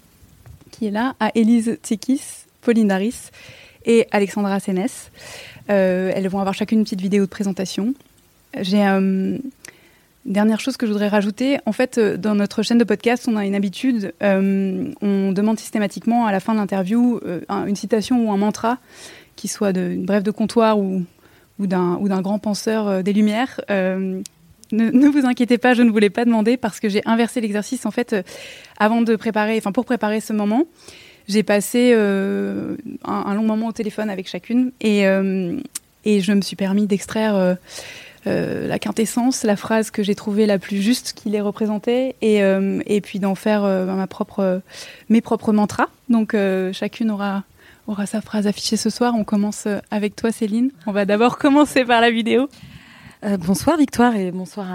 qui 0.72 0.88
est 0.88 0.92
là, 0.92 1.16
à 1.20 1.32
Élise 1.36 1.78
Tsikis, 1.84 2.22
Pauline 2.62 2.88
Daris 2.88 3.32
et 3.86 4.08
Alexandra 4.12 4.60
Sénès. 4.60 5.12
elles 5.68 6.28
vont 6.28 6.40
avoir 6.40 6.56
chacune 6.56 6.80
une 6.80 6.86
petite 6.86 7.02
vidéo 7.02 7.26
de 7.26 7.30
présentation. 7.30 7.94
J'ai 8.60 8.84
Dernière 10.26 10.60
chose 10.60 10.76
que 10.76 10.88
je 10.88 10.92
voudrais 10.92 11.08
rajouter, 11.08 11.60
en 11.68 11.72
fait, 11.72 12.00
euh, 12.00 12.18
dans 12.18 12.34
notre 12.34 12.64
chaîne 12.64 12.80
de 12.80 12.84
podcast, 12.84 13.28
on 13.28 13.36
a 13.36 13.46
une 13.46 13.54
habitude, 13.54 14.12
euh, 14.24 14.92
on 15.02 15.32
demande 15.32 15.60
systématiquement 15.60 16.26
à 16.26 16.32
la 16.32 16.40
fin 16.40 16.54
de 16.54 16.58
l'interview 16.58 17.20
euh, 17.28 17.42
une 17.68 17.76
citation 17.76 18.28
ou 18.28 18.32
un 18.32 18.38
mantra 18.38 18.80
qui 19.36 19.48
soit 19.48 19.72
de, 19.72 19.82
une 19.82 20.06
brève 20.06 20.24
de 20.24 20.32
comptoir 20.32 20.80
ou, 20.80 21.04
ou 21.60 21.68
d'un 21.68 22.22
grand 22.22 22.40
penseur 22.40 23.04
des 23.04 23.14
Lumières. 23.14 23.62
Ne, 23.70 24.22
ne, 24.90 25.08
vous 25.08 25.26
inquiétez 25.26 25.58
pas, 25.58 25.74
je 25.74 25.84
ne 25.84 25.92
voulais 25.92 26.10
pas 26.10 26.26
demander 26.26 26.58
parce 26.58 26.80
que 26.80 26.90
j'ai 26.90 27.02
inversé 27.06 27.40
l'exercice 27.40 27.86
en 27.86 27.92
fait 27.92 28.16
avant 28.78 29.02
de 29.02 29.16
préparer, 29.16 29.58
enfin 29.58 29.72
pour 29.72 29.86
préparer 29.86 30.22
ce 30.22 30.34
moment. 30.34 30.66
J'ai 31.28 31.44
passé 31.44 31.94
un, 31.94 33.34
long 33.34 33.44
moment 33.44 33.68
au 33.68 33.72
téléphone 33.72 34.10
avec 34.10 34.28
chacune 34.28 34.72
et, 34.82 35.04
je 35.04 36.32
me 36.34 36.42
suis 36.42 36.56
permis 36.56 36.88
d'extraire 36.88 37.58
euh, 38.28 38.68
la 38.68 38.80
quintessence, 38.80 39.44
la 39.44 39.56
phrase 39.56 39.92
que 39.92 40.02
j'ai 40.02 40.16
trouvée 40.16 40.48
la 40.48 40.58
plus 40.58 40.82
juste 40.82 41.14
qui 41.14 41.30
les 41.30 41.42
représentait, 41.42 42.16
et, 42.22 42.42
euh, 42.42 42.82
et 42.88 43.00
puis 43.00 43.20
d'en 43.20 43.36
faire 43.36 43.64
euh, 43.64 43.86
ma 43.86 44.08
propre, 44.08 44.62
mes 45.10 45.22
propres 45.22 45.54
mantras. 45.54 45.90
Donc 46.10 46.36
chacune 46.72 47.12
aura, 47.12 47.44
aura 47.88 48.06
sa 48.06 48.22
phrase 48.22 48.48
affichée 48.48 48.78
ce 48.78 48.90
soir. 48.90 49.14
On 49.16 49.24
commence 49.24 49.68
avec 49.92 50.16
toi, 50.16 50.32
Céline. 50.32 50.72
On 50.86 50.92
va 50.92 51.06
d'abord 51.06 51.38
commencer 51.40 51.86
par 51.86 52.02
la 52.02 52.12
vidéo. 52.12 52.50
bonsoir 53.40 53.78
Victoire 53.78 54.16
et 54.16 54.32
bonsoir 54.32 54.68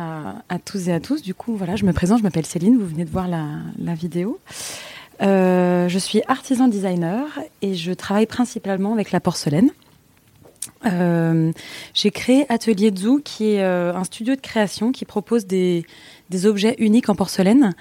à, 0.49 0.59
tous 0.59 0.88
et 0.88 0.93
à 0.93 1.00
tous. 1.00 1.23
Du 1.23 1.35
coup, 1.35 1.57
voilà, 1.57 1.76
je 1.76 1.85
me 1.85 1.93
présente, 1.93 2.19
je 2.19 2.23
m'appelle 2.23 2.47
Céline, 2.47 2.79
vous 2.79 2.87
venez 2.87 3.05
de 3.05 3.11
voir 3.11 3.29
la, 3.29 3.95
vidéo. 3.95 4.38
je 5.21 5.99
suis 5.99 6.23
artisan 6.29 6.69
designer 6.69 7.26
et 7.62 7.75
je 7.75 7.93
travaille 7.93 8.26
principalement 8.26 8.93
avec 8.93 9.12
la 9.12 9.21
porcelaine. 9.21 9.71
Euh, 10.87 11.52
j'ai 11.95 12.11
créé 12.11 12.47
Atelier 12.49 12.93
Zou, 12.95 13.21
qui 13.23 13.52
est 13.52 13.62
euh, 13.62 13.95
un 13.95 14.05
studio 14.05 14.35
de 14.35 14.40
création 14.40 14.93
qui 14.93 15.05
propose 15.05 15.47
des 15.47 15.85
objets 16.45 16.75
uniques 16.79 17.09
en 17.09 17.14
porcelaine 17.14 17.75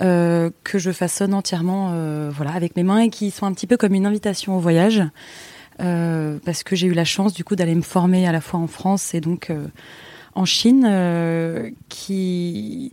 euh, 0.00 0.50
que 0.64 0.78
je 0.78 0.90
façonne 0.90 1.34
entièrement, 1.34 1.90
euh, 1.92 2.30
voilà, 2.34 2.52
avec 2.52 2.76
mes 2.76 2.82
mains 2.82 3.00
et 3.00 3.10
qui 3.10 3.30
sont 3.30 3.46
un 3.46 3.52
petit 3.52 3.66
peu 3.66 3.76
comme 3.76 3.94
une 3.94 4.06
invitation 4.06 4.56
au 4.56 4.60
voyage, 4.60 5.02
euh, 5.80 6.38
parce 6.44 6.62
que 6.62 6.76
j'ai 6.76 6.86
eu 6.86 6.92
la 6.92 7.04
chance 7.04 7.32
du 7.32 7.44
coup 7.44 7.56
d'aller 7.56 7.74
me 7.74 7.82
former 7.82 8.26
à 8.26 8.32
la 8.32 8.40
fois 8.40 8.60
en 8.60 8.66
France 8.66 9.14
et 9.14 9.20
donc 9.20 9.52
en 10.34 10.44
Chine, 10.44 11.72
qui 11.88 12.92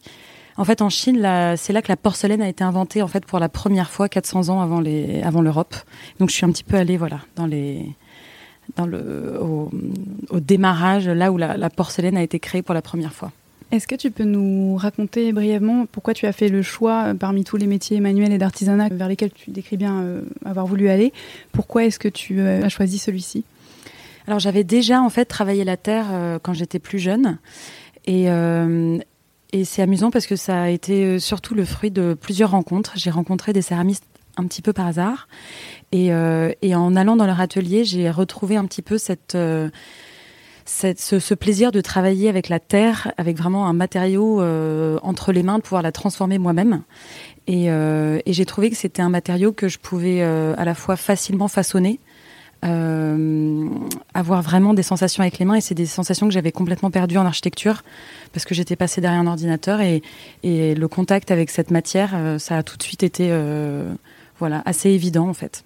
en 0.57 0.65
fait, 0.65 0.81
en 0.81 0.89
Chine, 0.89 1.17
c'est 1.55 1.71
là 1.71 1.81
que 1.83 1.87
la 1.89 1.97
porcelaine 1.97 2.41
a 2.41 2.49
été 2.49 2.63
inventée 2.63 3.03
en 3.03 3.07
fait 3.07 3.25
pour 3.25 3.37
la 3.37 3.47
première 3.47 3.91
fois 3.91 4.09
400 4.09 4.49
ans 4.49 4.59
avant 4.59 4.79
les, 4.79 5.21
avant 5.21 5.41
l'Europe. 5.41 5.75
Donc, 6.19 6.29
je 6.29 6.35
suis 6.35 6.45
un 6.45 6.51
petit 6.51 6.63
peu 6.63 6.77
allée, 6.77 6.97
voilà, 6.97 7.19
dans 7.35 7.45
les, 7.45 7.85
dans 8.75 8.87
le, 8.87 9.39
au, 9.39 10.39
démarrage, 10.39 11.07
là 11.07 11.31
où 11.31 11.37
la, 11.37 11.69
porcelaine 11.69 12.17
a 12.17 12.23
été 12.23 12.39
créée 12.39 12.61
pour 12.61 12.73
la 12.73 12.81
première 12.81 13.13
fois. 13.13 13.31
Est-ce 13.69 13.86
que 13.86 13.95
tu 13.95 14.12
peux 14.12 14.24
nous 14.24 14.77
raconter 14.77 15.33
brièvement 15.33 15.88
pourquoi 15.91 16.13
tu 16.13 16.25
as 16.25 16.31
fait 16.31 16.47
le 16.47 16.62
choix, 16.62 17.07
euh, 17.07 17.13
parmi 17.13 17.43
tous 17.43 17.57
les 17.57 17.67
métiers 17.67 18.00
manuels 18.00 18.31
et 18.31 18.38
d'artisanat 18.38 18.88
vers 18.89 19.09
lesquels 19.09 19.31
tu 19.31 19.51
décris 19.51 19.75
bien 19.75 20.01
euh, 20.03 20.21
avoir 20.45 20.65
voulu 20.65 20.88
aller, 20.88 21.12
pourquoi 21.51 21.83
est-ce 21.83 22.00
que 22.00 22.07
tu 22.07 22.39
euh, 22.39 22.63
as 22.63 22.69
choisi 22.69 22.97
celui-ci? 22.97 23.43
Alors 24.25 24.39
j'avais 24.39 24.63
déjà 24.63 25.01
en 25.01 25.09
fait 25.09 25.25
travaillé 25.25 25.63
la 25.63 25.77
terre 25.77 26.07
quand 26.43 26.51
j'étais 26.51 26.79
plus 26.79 27.00
jeune. 27.00 27.38
Et, 28.07 28.25
et 28.25 29.63
c'est 29.63 29.81
amusant 29.81 30.12
parce 30.12 30.27
que 30.27 30.36
ça 30.36 30.63
a 30.63 30.67
été 30.67 31.17
surtout 31.19 31.55
le 31.55 31.63
fruit 31.63 31.91
de 31.91 32.13
plusieurs 32.13 32.51
rencontres. 32.51 32.91
J'ai 32.97 33.09
rencontré 33.09 33.53
des 33.53 33.62
céramistes 33.62 34.03
un 34.36 34.45
petit 34.45 34.62
peu 34.62 34.74
par 34.74 34.86
hasard. 34.86 35.29
Et, 35.93 36.07
et 36.07 36.75
en 36.75 36.95
allant 36.97 37.15
dans 37.15 37.25
leur 37.25 37.39
atelier, 37.39 37.86
j'ai 37.86 38.12
retrouvé 38.12 38.57
un 38.57 38.65
petit 38.65 38.81
peu 38.81 38.97
cette, 38.97 39.38
cette 40.67 41.00
ce, 41.00 41.19
ce, 41.19 41.33
plaisir 41.33 41.71
de 41.71 41.79
travailler 41.79 42.27
avec 42.27 42.50
la 42.50 42.59
terre, 42.59 43.13
avec 43.17 43.38
vraiment 43.38 43.67
un 43.67 43.74
matériau 43.74 44.41
euh, 44.41 45.00
entre 45.01 45.31
les 45.31 45.41
mains, 45.41 45.57
de 45.57 45.63
pouvoir 45.63 45.81
la 45.81 45.93
transformer 45.93 46.38
moi-même. 46.38 46.83
Et, 47.47 47.71
euh, 47.71 48.19
et 48.25 48.33
j'ai 48.33 48.45
trouvé 48.45 48.69
que 48.69 48.75
c'était 48.75 49.01
un 49.01 49.09
matériau 49.09 49.53
que 49.53 49.69
je 49.69 49.79
pouvais 49.79 50.21
euh, 50.21 50.53
à 50.57 50.65
la 50.65 50.75
fois 50.75 50.97
facilement 50.97 51.47
façonner, 51.47 52.00
avoir 52.63 54.41
vraiment 54.41 54.74
des 54.74 54.83
sensations 54.83 55.21
avec 55.21 55.39
les 55.39 55.45
mains. 55.45 55.55
Et 55.55 55.62
c'est 55.62 55.75
des 55.75 55.86
sensations 55.86 56.27
que 56.27 56.33
j'avais 56.33 56.51
complètement 56.51 56.91
perdues 56.91 57.17
en 57.17 57.25
architecture 57.25 57.83
parce 58.33 58.45
que 58.45 58.53
j'étais 58.53 58.75
passée 58.75 59.00
derrière 59.00 59.21
un 59.21 59.27
ordinateur 59.27 59.79
et, 59.79 60.01
et 60.43 60.75
le 60.75 60.88
contact 60.89 61.31
avec 61.31 61.50
cette 61.50 61.71
matière, 61.71 62.36
ça 62.39 62.57
a 62.57 62.63
tout 62.63 62.75
de 62.75 62.83
suite 62.83 63.03
été 63.03 63.31
voilà 64.38 64.63
assez 64.65 64.89
évident 64.89 65.29
en 65.29 65.33
fait. 65.33 65.63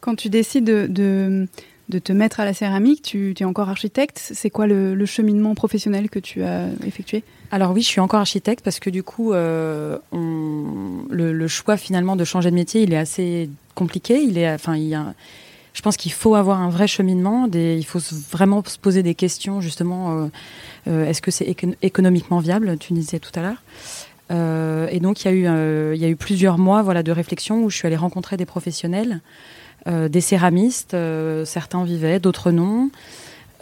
Quand 0.00 0.16
tu 0.16 0.28
décides 0.28 0.64
de, 0.64 0.86
de, 0.88 1.46
te 1.90 2.12
mettre 2.12 2.40
à 2.40 2.44
la 2.44 2.54
céramique, 2.54 3.02
tu, 3.02 3.34
es 3.38 3.44
encore 3.44 3.68
architecte. 3.68 4.18
C'est 4.18 4.50
quoi 4.50 4.66
le, 4.66 5.06
cheminement 5.06 5.54
professionnel 5.54 6.08
que 6.08 6.18
tu 6.18 6.42
as 6.42 6.68
effectué? 6.86 7.22
Alors 7.50 7.72
oui, 7.72 7.82
je 7.82 7.88
suis 7.88 8.00
encore 8.00 8.20
architecte 8.20 8.64
parce 8.64 8.80
que 8.80 8.90
du 8.90 9.02
coup, 9.02 9.32
euh, 9.32 9.98
le, 10.12 11.48
choix 11.48 11.76
finalement 11.76 12.16
de 12.16 12.24
changer 12.24 12.50
de 12.50 12.54
métier, 12.54 12.82
il 12.82 12.92
est 12.92 12.98
assez 12.98 13.50
compliqué. 13.74 14.22
Il 14.22 14.38
est, 14.38 14.50
enfin, 14.50 14.76
il 14.76 14.98
je 15.74 15.82
pense 15.82 15.96
qu'il 15.96 16.12
faut 16.12 16.36
avoir 16.36 16.60
un 16.60 16.70
vrai 16.70 16.86
cheminement. 16.86 17.48
Il 17.52 17.84
faut 17.84 18.00
vraiment 18.30 18.62
se 18.64 18.78
poser 18.78 19.02
des 19.02 19.14
questions 19.14 19.60
justement. 19.60 20.12
Euh, 20.12 20.26
euh, 20.86 21.06
est-ce 21.06 21.20
que 21.20 21.30
c'est 21.30 21.54
économiquement 21.82 22.38
viable? 22.38 22.78
Tu 22.78 22.92
disais 22.92 23.18
tout 23.18 23.32
à 23.34 23.42
l'heure. 23.42 24.90
et 24.90 25.00
donc 25.00 25.24
il 25.24 25.28
y 25.28 25.30
a 25.30 25.34
eu, 25.34 25.96
y 25.96 26.04
a 26.04 26.08
eu 26.08 26.16
plusieurs 26.16 26.58
mois, 26.58 26.82
voilà, 26.82 27.02
de 27.02 27.12
réflexion 27.12 27.62
où 27.62 27.70
je 27.70 27.76
suis 27.76 27.86
allée 27.86 27.96
rencontrer 27.96 28.36
des 28.36 28.46
professionnels. 28.46 29.20
Euh, 29.86 30.08
des 30.08 30.22
céramistes. 30.22 30.94
Euh, 30.94 31.44
certains 31.44 31.84
vivaient, 31.84 32.18
d'autres 32.18 32.50
non. 32.50 32.90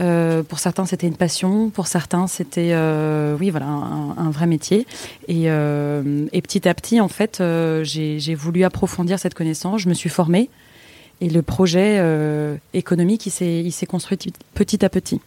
Euh, 0.01 0.45
pour 0.45 0.61
certains, 0.61 0.87
c'était 0.87 1.09
une 1.09 1.17
passion. 1.17 1.71
Pour 1.71 1.89
certains, 1.89 2.27
c'était, 2.29 2.75
oui, 3.39 3.51
voilà, 3.51 3.67
un, 3.67 4.31
vrai 4.31 4.47
métier. 4.47 4.87
Et, 5.29 5.45
petit 5.47 6.69
à 6.69 6.75
petit, 6.75 7.01
en 7.01 7.09
fait, 7.09 7.43
j'ai 7.83 8.35
voulu 8.35 8.65
approfondir 8.65 9.19
cette 9.19 9.35
connaissance. 9.35 9.81
Je 9.81 9.89
me 9.89 9.95
suis 9.95 10.11
formée. 10.11 10.49
Et 11.21 11.29
le 11.29 11.43
projet 11.43 12.01
économique, 12.73 13.27
il 13.27 13.73
s'est 13.73 13.87
construit 13.87 14.19
petit 14.55 14.85
à 14.85 14.89
petit. 14.89 15.21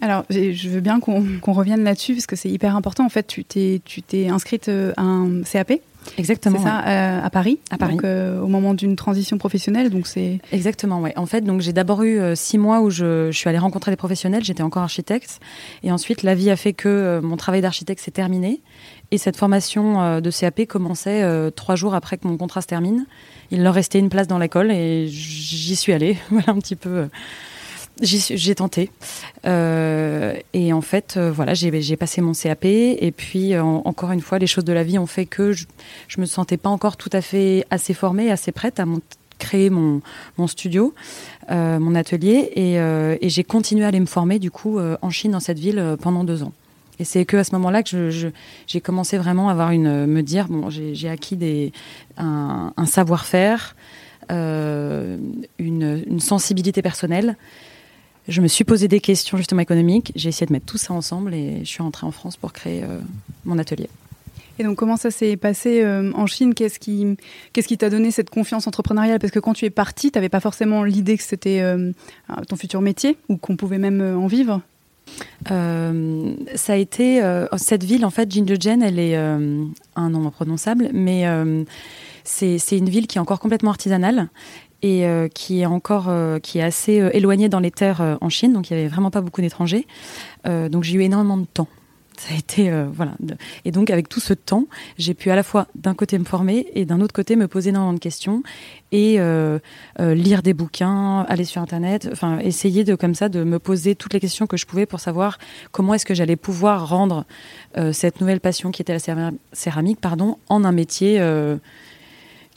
Alors, 0.00 0.24
je 0.30 0.68
veux 0.68 0.80
bien 0.80 1.00
qu'on 1.00 1.52
revienne 1.52 1.84
là-dessus 1.84 2.14
parce 2.14 2.26
que 2.26 2.36
c'est 2.36 2.50
hyper 2.50 2.76
important. 2.76 3.04
En 3.04 3.10
fait, 3.10 3.26
tu 3.26 3.44
t'es 3.44 4.28
inscrite 4.28 4.68
à 4.96 5.02
un 5.02 5.42
CAP 5.42 5.80
Exactement. 6.16 6.58
C'est 6.58 6.64
ça, 6.64 6.84
euh, 6.86 7.20
à 7.22 7.30
Paris. 7.30 7.58
À 7.70 7.78
Paris. 7.78 7.94
Donc, 7.94 8.04
euh, 8.04 8.40
au 8.40 8.46
moment 8.46 8.74
d'une 8.74 8.96
transition 8.96 9.38
professionnelle, 9.38 9.90
donc 9.90 10.06
c'est. 10.06 10.40
Exactement, 10.52 11.00
ouais. 11.00 11.12
En 11.16 11.26
fait, 11.26 11.42
donc 11.42 11.60
j'ai 11.60 11.72
d'abord 11.72 12.02
eu 12.02 12.18
euh, 12.18 12.34
six 12.34 12.58
mois 12.58 12.80
où 12.80 12.90
je, 12.90 13.30
je, 13.30 13.38
suis 13.38 13.48
allée 13.48 13.58
rencontrer 13.58 13.90
des 13.90 13.96
professionnels. 13.96 14.44
J'étais 14.44 14.62
encore 14.62 14.82
architecte, 14.82 15.40
et 15.82 15.92
ensuite 15.92 16.22
la 16.22 16.34
vie 16.34 16.50
a 16.50 16.56
fait 16.56 16.72
que 16.72 17.20
mon 17.22 17.36
travail 17.36 17.60
d'architecte 17.60 18.00
s'est 18.00 18.10
terminé, 18.10 18.60
et 19.10 19.18
cette 19.18 19.36
formation 19.36 20.20
de 20.20 20.30
CAP 20.30 20.66
commençait 20.66 21.24
trois 21.52 21.76
jours 21.76 21.94
après 21.94 22.18
que 22.18 22.26
mon 22.26 22.36
contrat 22.36 22.60
se 22.60 22.66
termine. 22.66 23.06
Il 23.50 23.62
leur 23.62 23.74
restait 23.74 23.98
une 23.98 24.10
place 24.10 24.26
dans 24.26 24.38
l'école, 24.38 24.70
et 24.70 25.06
j'y 25.08 25.76
suis 25.76 25.92
allée. 25.92 26.16
voilà 26.30 26.50
un 26.52 26.58
petit 26.58 26.76
peu 26.76 27.08
j'ai 28.00 28.54
tenté. 28.54 28.90
Euh, 29.46 30.34
et 30.52 30.72
en 30.72 30.80
fait, 30.80 31.14
euh, 31.16 31.30
voilà, 31.32 31.54
j'ai 31.54 31.96
passé 31.96 32.20
mon 32.20 32.32
CAP. 32.32 32.64
Et 32.64 33.12
puis, 33.16 33.54
euh, 33.54 33.62
encore 33.62 34.12
une 34.12 34.20
fois, 34.20 34.38
les 34.38 34.46
choses 34.46 34.64
de 34.64 34.72
la 34.72 34.84
vie 34.84 34.98
ont 34.98 35.06
fait 35.06 35.26
que 35.26 35.52
je, 35.52 35.66
je 36.06 36.20
me 36.20 36.26
sentais 36.26 36.56
pas 36.56 36.68
encore 36.68 36.96
tout 36.96 37.10
à 37.12 37.20
fait 37.20 37.66
assez 37.70 37.94
formée, 37.94 38.30
assez 38.30 38.52
prête 38.52 38.80
à 38.80 38.84
créer 39.38 39.70
mon, 39.70 40.00
mon 40.36 40.46
studio, 40.46 40.94
euh, 41.50 41.78
mon 41.78 41.94
atelier. 41.94 42.50
Et, 42.56 42.74
et 42.74 43.28
j'ai 43.28 43.44
continué 43.44 43.84
à 43.84 43.88
aller 43.88 44.00
me 44.00 44.06
former, 44.06 44.38
du 44.38 44.50
coup, 44.50 44.78
en 44.80 45.10
Chine, 45.10 45.32
dans 45.32 45.40
cette 45.40 45.58
ville, 45.58 45.96
pendant 46.00 46.24
deux 46.24 46.42
ans. 46.42 46.52
Et 47.00 47.04
c'est 47.04 47.24
que 47.24 47.36
à 47.36 47.44
ce 47.44 47.52
moment-là 47.52 47.84
que 47.84 48.10
j'ai 48.66 48.80
commencé 48.80 49.18
vraiment 49.18 49.48
à 49.48 49.52
avoir 49.52 49.70
une, 49.70 50.06
me 50.06 50.22
dire, 50.22 50.48
bon, 50.48 50.68
j'ai 50.70 51.08
acquis 51.08 51.36
des, 51.36 51.72
un, 52.16 52.72
un 52.76 52.86
savoir-faire, 52.86 53.76
une, 54.30 55.42
une 55.58 56.20
sensibilité 56.20 56.82
personnelle 56.82 57.36
je 58.28 58.42
me 58.42 58.46
suis 58.46 58.64
posé 58.64 58.88
des 58.88 59.00
questions 59.00 59.38
justement 59.38 59.62
économiques. 59.62 60.12
J'ai 60.14 60.28
essayé 60.28 60.46
de 60.46 60.52
mettre 60.52 60.66
tout 60.66 60.78
ça 60.78 60.92
ensemble 60.92 61.34
et 61.34 61.60
je 61.60 61.64
suis 61.64 61.82
rentrée 61.82 62.06
en 62.06 62.10
France 62.10 62.36
pour 62.36 62.52
créer 62.52 62.84
euh, 62.84 63.00
mon 63.44 63.58
atelier. 63.58 63.88
Et 64.58 64.64
donc, 64.64 64.76
comment 64.76 64.96
ça 64.96 65.10
s'est 65.10 65.36
passé 65.36 65.82
euh, 65.82 66.12
en 66.14 66.26
Chine? 66.26 66.52
Qu'est-ce 66.52 66.78
qui 66.78 67.16
qu'est-ce 67.52 67.68
qui 67.68 67.78
t'a 67.78 67.90
donné 67.90 68.10
cette 68.10 68.28
confiance 68.28 68.66
entrepreneuriale? 68.66 69.18
Parce 69.18 69.32
que 69.32 69.38
quand 69.38 69.54
tu 69.54 69.64
es 69.64 69.70
parti, 69.70 70.10
tu 70.10 70.18
n'avais 70.18 70.28
pas 70.28 70.40
forcément 70.40 70.84
l'idée 70.84 71.16
que 71.16 71.22
c'était 71.22 71.60
euh, 71.60 71.92
ton 72.48 72.56
futur 72.56 72.82
métier 72.82 73.16
ou 73.28 73.36
qu'on 73.36 73.56
pouvait 73.56 73.78
même 73.78 74.00
en 74.00 74.26
vivre? 74.26 74.60
Ça 75.46 76.72
a 76.74 76.76
été 76.76 77.22
cette 77.56 77.82
ville 77.82 78.04
en 78.04 78.10
fait 78.10 78.30
Jinjijen, 78.30 78.82
elle 78.82 78.98
est 78.98 79.16
un 79.16 80.10
nom 80.10 80.26
imprononçable, 80.26 80.90
mais 80.92 81.24
c'est 82.24 82.58
une 82.76 82.90
ville 82.90 83.06
qui 83.06 83.16
est 83.16 83.20
encore 83.20 83.40
complètement 83.40 83.70
artisanale 83.70 84.28
et 84.82 85.06
qui 85.34 85.60
est 85.60 85.66
encore 85.66 86.10
qui 86.40 86.58
est 86.58 86.62
assez 86.62 86.92
éloignée 87.12 87.48
dans 87.48 87.60
les 87.60 87.70
terres 87.70 88.18
en 88.20 88.28
Chine, 88.28 88.52
donc 88.52 88.70
il 88.70 88.76
y 88.76 88.78
avait 88.78 88.88
vraiment 88.88 89.10
pas 89.10 89.20
beaucoup 89.20 89.40
d'étrangers. 89.40 89.86
donc 90.44 90.84
j'ai 90.84 90.96
eu 90.96 91.02
énormément 91.02 91.36
de 91.36 91.46
temps 91.46 91.68
ça 92.18 92.34
a 92.34 92.36
été 92.36 92.70
euh, 92.70 92.86
voilà. 92.92 93.12
Et 93.64 93.70
donc 93.70 93.90
avec 93.90 94.08
tout 94.08 94.20
ce 94.20 94.34
temps, 94.34 94.66
j'ai 94.98 95.14
pu 95.14 95.30
à 95.30 95.36
la 95.36 95.42
fois 95.42 95.68
d'un 95.76 95.94
côté 95.94 96.18
me 96.18 96.24
former 96.24 96.66
et 96.74 96.84
d'un 96.84 97.00
autre 97.00 97.14
côté 97.14 97.36
me 97.36 97.46
poser 97.46 97.70
énormément 97.70 97.92
de 97.92 98.00
questions 98.00 98.42
et 98.90 99.20
euh, 99.20 99.58
euh, 100.00 100.14
lire 100.14 100.42
des 100.42 100.52
bouquins, 100.52 101.20
aller 101.28 101.44
sur 101.44 101.62
internet, 101.62 102.08
enfin 102.10 102.38
essayer 102.40 102.82
de 102.82 102.96
comme 102.96 103.14
ça 103.14 103.28
de 103.28 103.44
me 103.44 103.58
poser 103.58 103.94
toutes 103.94 104.14
les 104.14 104.20
questions 104.20 104.46
que 104.46 104.56
je 104.56 104.66
pouvais 104.66 104.86
pour 104.86 104.98
savoir 104.98 105.38
comment 105.70 105.94
est-ce 105.94 106.06
que 106.06 106.14
j'allais 106.14 106.36
pouvoir 106.36 106.88
rendre 106.88 107.24
cette 107.92 108.20
nouvelle 108.20 108.40
passion 108.40 108.72
qui 108.72 108.82
était 108.82 108.94
la 108.94 109.30
céramique, 109.52 110.00
pardon, 110.00 110.38
en 110.48 110.64
un 110.64 110.72
métier 110.72 111.20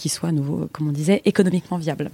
qui 0.02 0.10
soit 0.10 0.32
nouveau, 0.32 0.68
comme 0.74 0.88
on 0.88 0.92
disait, 0.92 1.22
économiquement 1.26 1.78
viable. 1.78 2.10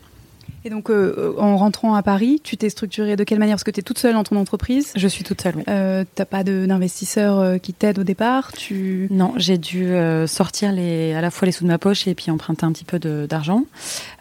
Et 0.65 0.69
donc, 0.69 0.89
euh, 0.89 1.33
en 1.37 1.55
rentrant 1.55 1.95
à 1.95 2.03
Paris, 2.03 2.41
tu 2.43 2.57
t'es 2.57 2.69
structurée 2.69 3.15
de 3.15 3.23
quelle 3.23 3.39
manière? 3.39 3.55
Parce 3.55 3.63
que 3.63 3.71
tu 3.71 3.79
es 3.79 3.83
toute 3.83 3.99
seule 3.99 4.13
dans 4.13 4.25
ton 4.25 4.35
entreprise. 4.35 4.91
Je 4.95 5.07
suis 5.07 5.23
toute 5.23 5.39
seule, 5.39 5.55
oui. 5.55 5.63
Euh, 5.69 6.03
tu 6.03 6.21
n'as 6.21 6.25
pas 6.25 6.43
d'investisseur 6.43 7.39
euh, 7.39 7.57
qui 7.57 7.71
t'aide 7.71 7.99
au 7.99 8.03
départ? 8.03 8.51
Tu... 8.51 9.07
Non, 9.09 9.33
j'ai 9.37 9.57
dû 9.57 9.93
sortir 10.27 10.73
les, 10.73 11.13
à 11.13 11.21
la 11.21 11.31
fois 11.31 11.45
les 11.45 11.53
sous 11.53 11.63
de 11.63 11.69
ma 11.69 11.77
poche 11.77 12.05
et 12.07 12.15
puis 12.15 12.29
emprunter 12.31 12.65
un 12.65 12.73
petit 12.73 12.83
peu 12.83 12.99
d'argent. 12.99 13.63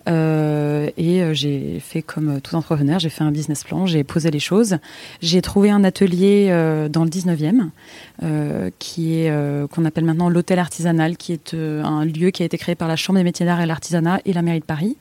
Et 0.07 1.35
j'ai 1.35 1.81
fait 1.81 2.03
comme 2.03 2.41
tout 2.41 2.55
entrepreneur, 2.55 2.99
j'ai 2.99 3.09
fait 3.09 3.25
un 3.25 3.33
business 3.33 3.65
plan, 3.65 3.87
j'ai 3.87 4.05
posé 4.05 4.31
les 4.31 4.39
choses. 4.39 4.79
J'ai 5.21 5.43
trouvé 5.43 5.71
un 5.71 5.85
atelier 5.85 6.49
dans 6.91 7.05
le 7.05 7.11
19e, 7.11 8.71
qui 8.79 9.15
est 9.15 9.69
qu'on 9.71 9.85
appelle 9.85 10.05
maintenant 10.05 10.29
l'hôtel 10.29 10.59
artisanal, 10.59 11.17
qui 11.17 11.33
est 11.33 11.55
un 11.55 12.05
lieu 12.05 12.31
qui 12.31 12.43
a 12.43 12.47
été 12.47 12.59
créé 12.59 12.75
par 12.75 12.89
la 12.89 12.97
Chambre 12.97 13.19
des 13.19 13.25
métiers 13.25 13.47
d'art 13.47 13.61
et 13.61 13.67
l'artisanat 13.67 14.21
et 14.25 14.33
la 14.33 14.43
mairie 14.43 14.61
de 14.61 14.65
Paris. 14.65 14.97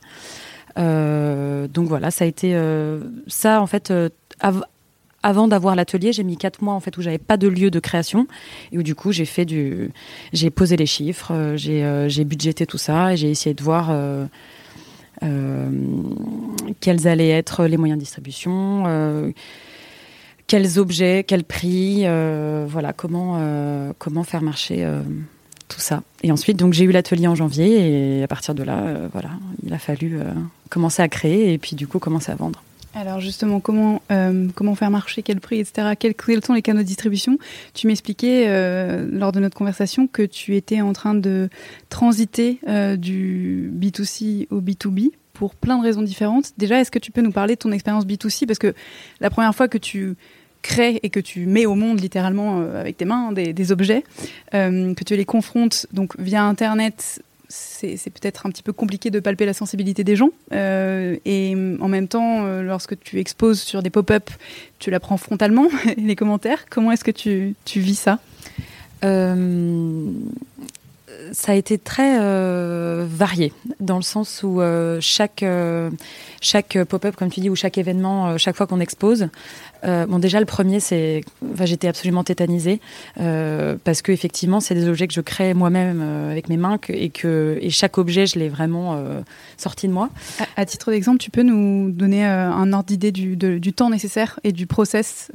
Euh, 0.77 1.67
donc 1.67 1.88
voilà, 1.88 2.12
ça 2.12 2.25
a 2.25 2.27
été 2.27 2.55
euh, 2.55 3.01
ça 3.27 3.62
en 3.62 3.67
fait. 3.67 3.91
Euh, 3.91 4.09
avant 5.24 5.47
d'avoir 5.47 5.75
l'atelier, 5.75 6.13
j'ai 6.13 6.24
mis 6.24 6.38
quatre 6.38 6.62
mois 6.62 6.75
en 6.75 6.79
fait 6.79 6.95
où 6.97 7.01
j'avais 7.01 7.17
pas 7.17 7.35
de 7.35 7.47
lieu 7.47 7.71
de 7.71 7.79
création 7.79 8.27
et 8.71 8.77
où 8.77 8.83
du 8.83 8.93
coup 8.93 9.12
j'ai 9.12 9.25
fait 9.25 9.45
du, 9.45 9.89
j'ai 10.33 10.51
posé 10.51 10.77
les 10.77 10.85
chiffres, 10.85 11.55
j'ai 11.55 12.24
budgété 12.25 12.67
tout 12.67 12.77
ça 12.77 13.13
et 13.13 13.17
j'ai 13.17 13.31
essayé 13.31 13.55
de 13.55 13.63
voir 13.63 13.91
quels 15.22 17.07
allaient 17.07 17.29
être 17.29 17.65
les 17.65 17.77
moyens 17.77 17.98
de 17.98 18.03
distribution, 18.03 19.34
quels 20.48 20.79
objets, 20.79 21.24
quel 21.27 21.43
prix, 21.43 22.05
voilà 22.67 22.93
comment 22.93 24.24
faire 24.24 24.41
marcher 24.41 24.86
tout 25.67 25.79
ça. 25.79 26.03
Et 26.24 26.31
ensuite, 26.31 26.57
donc, 26.57 26.74
j'ai 26.74 26.86
eu 26.86 26.91
l'atelier 26.91 27.27
en 27.27 27.36
janvier 27.36 28.19
et 28.19 28.24
à 28.24 28.27
partir 28.27 28.55
de 28.55 28.63
là, 28.63 28.79
euh, 28.79 29.07
voilà, 29.12 29.31
il 29.63 29.74
a 29.74 29.79
fallu 29.79 30.17
euh, 30.19 30.31
commencer 30.69 31.01
à 31.01 31.07
créer 31.07 31.53
et 31.53 31.57
puis 31.57 31.75
du 31.75 31.88
coup 31.88 32.00
commencer 32.00 32.31
à 32.31 32.36
vendre. 32.36 32.63
Alors 32.95 33.19
justement, 33.19 33.59
comment, 33.59 34.01
euh, 34.11 34.47
comment 34.55 34.73
faire 34.73 34.89
marcher, 34.89 35.21
quel 35.21 35.39
prix, 35.39 35.59
etc. 35.59 35.89
Quels, 35.99 36.43
sont 36.43 36.53
les 36.53 36.61
canaux 36.61 36.81
de 36.81 36.87
distribution? 36.87 37.37
Tu 37.73 37.87
m'expliquais 37.87 38.47
lors 39.11 39.31
de 39.31 39.39
notre 39.39 39.57
conversation 39.57 40.07
que 40.07 40.23
tu 40.23 40.55
étais 40.55 40.81
en 40.81 40.93
train 40.93 41.13
de 41.13 41.49
transiter 41.89 42.59
du 42.97 43.71
B2C 43.75 44.47
au 44.49 44.61
B2B 44.61 45.11
pour 45.33 45.53
plein 45.53 45.77
de 45.77 45.83
raisons 45.83 46.01
différentes. 46.01 46.53
Déjà, 46.57 46.79
est-ce 46.79 46.89
que 46.89 46.99
tu 46.99 47.11
peux 47.11 47.21
nous 47.21 47.31
parler 47.31 47.55
de 47.55 47.59
ton 47.59 47.71
expérience 47.71 48.05
B2C 48.05 48.47
Parce 48.47 48.59
que 48.59 48.73
la 49.19 49.29
première 49.29 49.53
fois 49.53 49.67
que 49.67 49.77
tu 49.77 50.15
crées 50.65 50.99
et 51.03 51.12
que 51.12 51.19
tu 51.19 51.45
mets 51.45 51.67
au 51.67 51.75
monde 51.75 52.01
littéralement 52.01 52.60
euh, 52.60 52.81
avec 52.81 52.97
tes 52.97 53.05
mains 53.05 53.31
des, 53.31 53.71
objets, 53.71 54.03
euh, 54.55 54.95
que 54.95 55.03
tu 55.03 55.15
les 55.15 55.25
confrontes 55.25 55.86
donc 55.93 56.19
via 56.19 56.43
Internet. 56.43 57.21
C'est 57.49 58.10
peut-être 58.10 58.45
un 58.45 58.49
petit 58.49 58.63
peu 58.63 58.73
compliqué 58.73 59.10
de 59.10 59.19
palper 59.19 59.45
la 59.45 59.53
sensibilité 59.53 60.03
des 60.03 60.15
gens. 60.15 60.29
Euh, 60.51 61.17
et 61.25 61.55
en 61.79 61.88
même 61.88 62.08
temps, 62.08 62.45
lorsque 62.62 62.99
tu 62.99 63.19
exposes 63.19 63.60
sur 63.60 63.84
des 63.84 63.89
pop-up, 63.89 64.29
tu 64.79 64.91
la 64.91 64.99
prends 64.99 65.17
frontalement, 65.17 65.67
les 65.97 66.15
commentaires. 66.15 66.65
Comment 66.69 66.91
est-ce 66.91 67.03
que 67.03 67.12
tu, 67.12 67.55
tu, 67.65 67.79
vis 67.79 67.95
ça? 67.99 68.19
Ça 71.32 71.54
a 71.54 71.56
été 71.56 71.78
très 71.78 72.17
varié, 73.06 73.54
dans 73.80 73.97
le 73.97 74.04
sens 74.04 74.43
où 74.43 74.62
chaque, 74.99 75.45
chaque 76.41 76.84
pop-up, 76.84 77.15
comme 77.15 77.30
tu 77.30 77.39
dis, 77.41 77.49
ou 77.49 77.56
chaque 77.56 77.78
événement, 77.78 78.38
chaque 78.38 78.56
fois 78.56 78.67
qu'on 78.67 78.80
expose, 78.80 79.30
euh, 79.86 80.06
bon, 80.06 80.19
déjà, 80.19 80.39
le 80.39 80.45
premier, 80.45 80.80
c'est. 80.80 81.21
J'étais 81.63 81.88
absolument 81.88 82.23
tétanisée 82.23 82.80
euh, 83.19 83.75
parce 83.84 84.01
que 84.01 84.12
effectivement, 84.12 84.60
c'est 84.60 84.75
des 84.75 84.88
objets 84.88 85.08
que 85.08 85.13
je 85.13 85.21
crée 85.21 85.54
moi-même 85.54 86.01
euh, 86.01 86.32
avec 86.32 86.49
mes 86.49 86.58
mains 86.58 86.78
et 86.89 87.10
que 87.10 87.58
et 87.62 87.69
chaque 87.69 87.97
objet, 87.97 88.25
je 88.25 88.39
l'ai 88.39 88.49
vraiment 88.49 89.04
sorti 89.58 89.88
de 89.88 89.93
moi. 89.93 90.10
À, 90.56 90.65
titre 90.65 90.91
d'exemple, 90.91 91.19
tu 91.19 91.30
peux 91.30 91.43
nous 91.43 91.91
donner 91.91 92.25
un 92.25 92.73
ordre 92.73 92.86
d'idée 92.86 93.12
du, 93.12 93.36
du, 93.36 93.73
temps 93.73 93.89
nécessaire 93.89 94.39
et 94.43 94.51
du 94.51 94.67
process. 94.67 95.32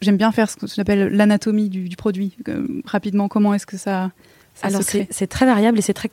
J'aime 0.00 0.16
bien 0.16 0.32
faire 0.32 0.50
ce 0.50 0.56
que 0.56 0.66
j'appelle 0.66 1.08
l'anatomie 1.08 1.68
du, 1.68 1.88
du, 1.88 1.96
produit. 1.96 2.36
rapidement, 2.84 3.28
comment 3.28 3.54
est-ce 3.54 3.66
que 3.66 3.76
ça 3.76 4.10
Alors, 4.62 4.82
c'est 4.82 5.26
très 5.26 5.46
variable 5.46 5.78
et 5.78 5.82
c'est 5.82 5.94
très 5.94 6.10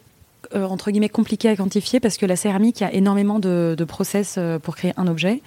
euh, 0.55 0.65
entre 0.65 0.91
guillemets 0.91 1.10
compliqué 1.10 1.49
à 1.49 1.55
quantifier 1.55 1.99
parce 1.99 2.17
que 2.17 2.25
la 2.25 2.38
céramique, 2.38 2.79
il 2.79 2.83
y 2.83 2.88
a 2.88 2.93
énormément 2.93 3.39
de, 3.39 3.75
process 3.86 4.36
euh, 4.38 4.60
pour 4.60 4.77
créer 4.77 4.93
un 4.95 5.07
objet 5.07 5.41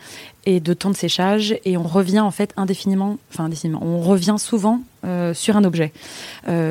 et 0.44 0.60
de 0.60 0.74
temps 0.74 0.90
de 0.90 0.96
séchage 0.96 1.56
et 1.64 1.76
on 1.78 1.84
revient 1.84 2.20
en 2.20 2.30
fait 2.30 2.52
indéfiniment, 2.56 3.18
enfin 3.32 3.44
indéfiniment, 3.44 3.80
on 3.82 4.00
revient 4.00 4.36
souvent 4.38 4.82
euh, 5.04 5.34
sur 5.34 5.56
un 5.56 5.64
objet. 5.64 5.92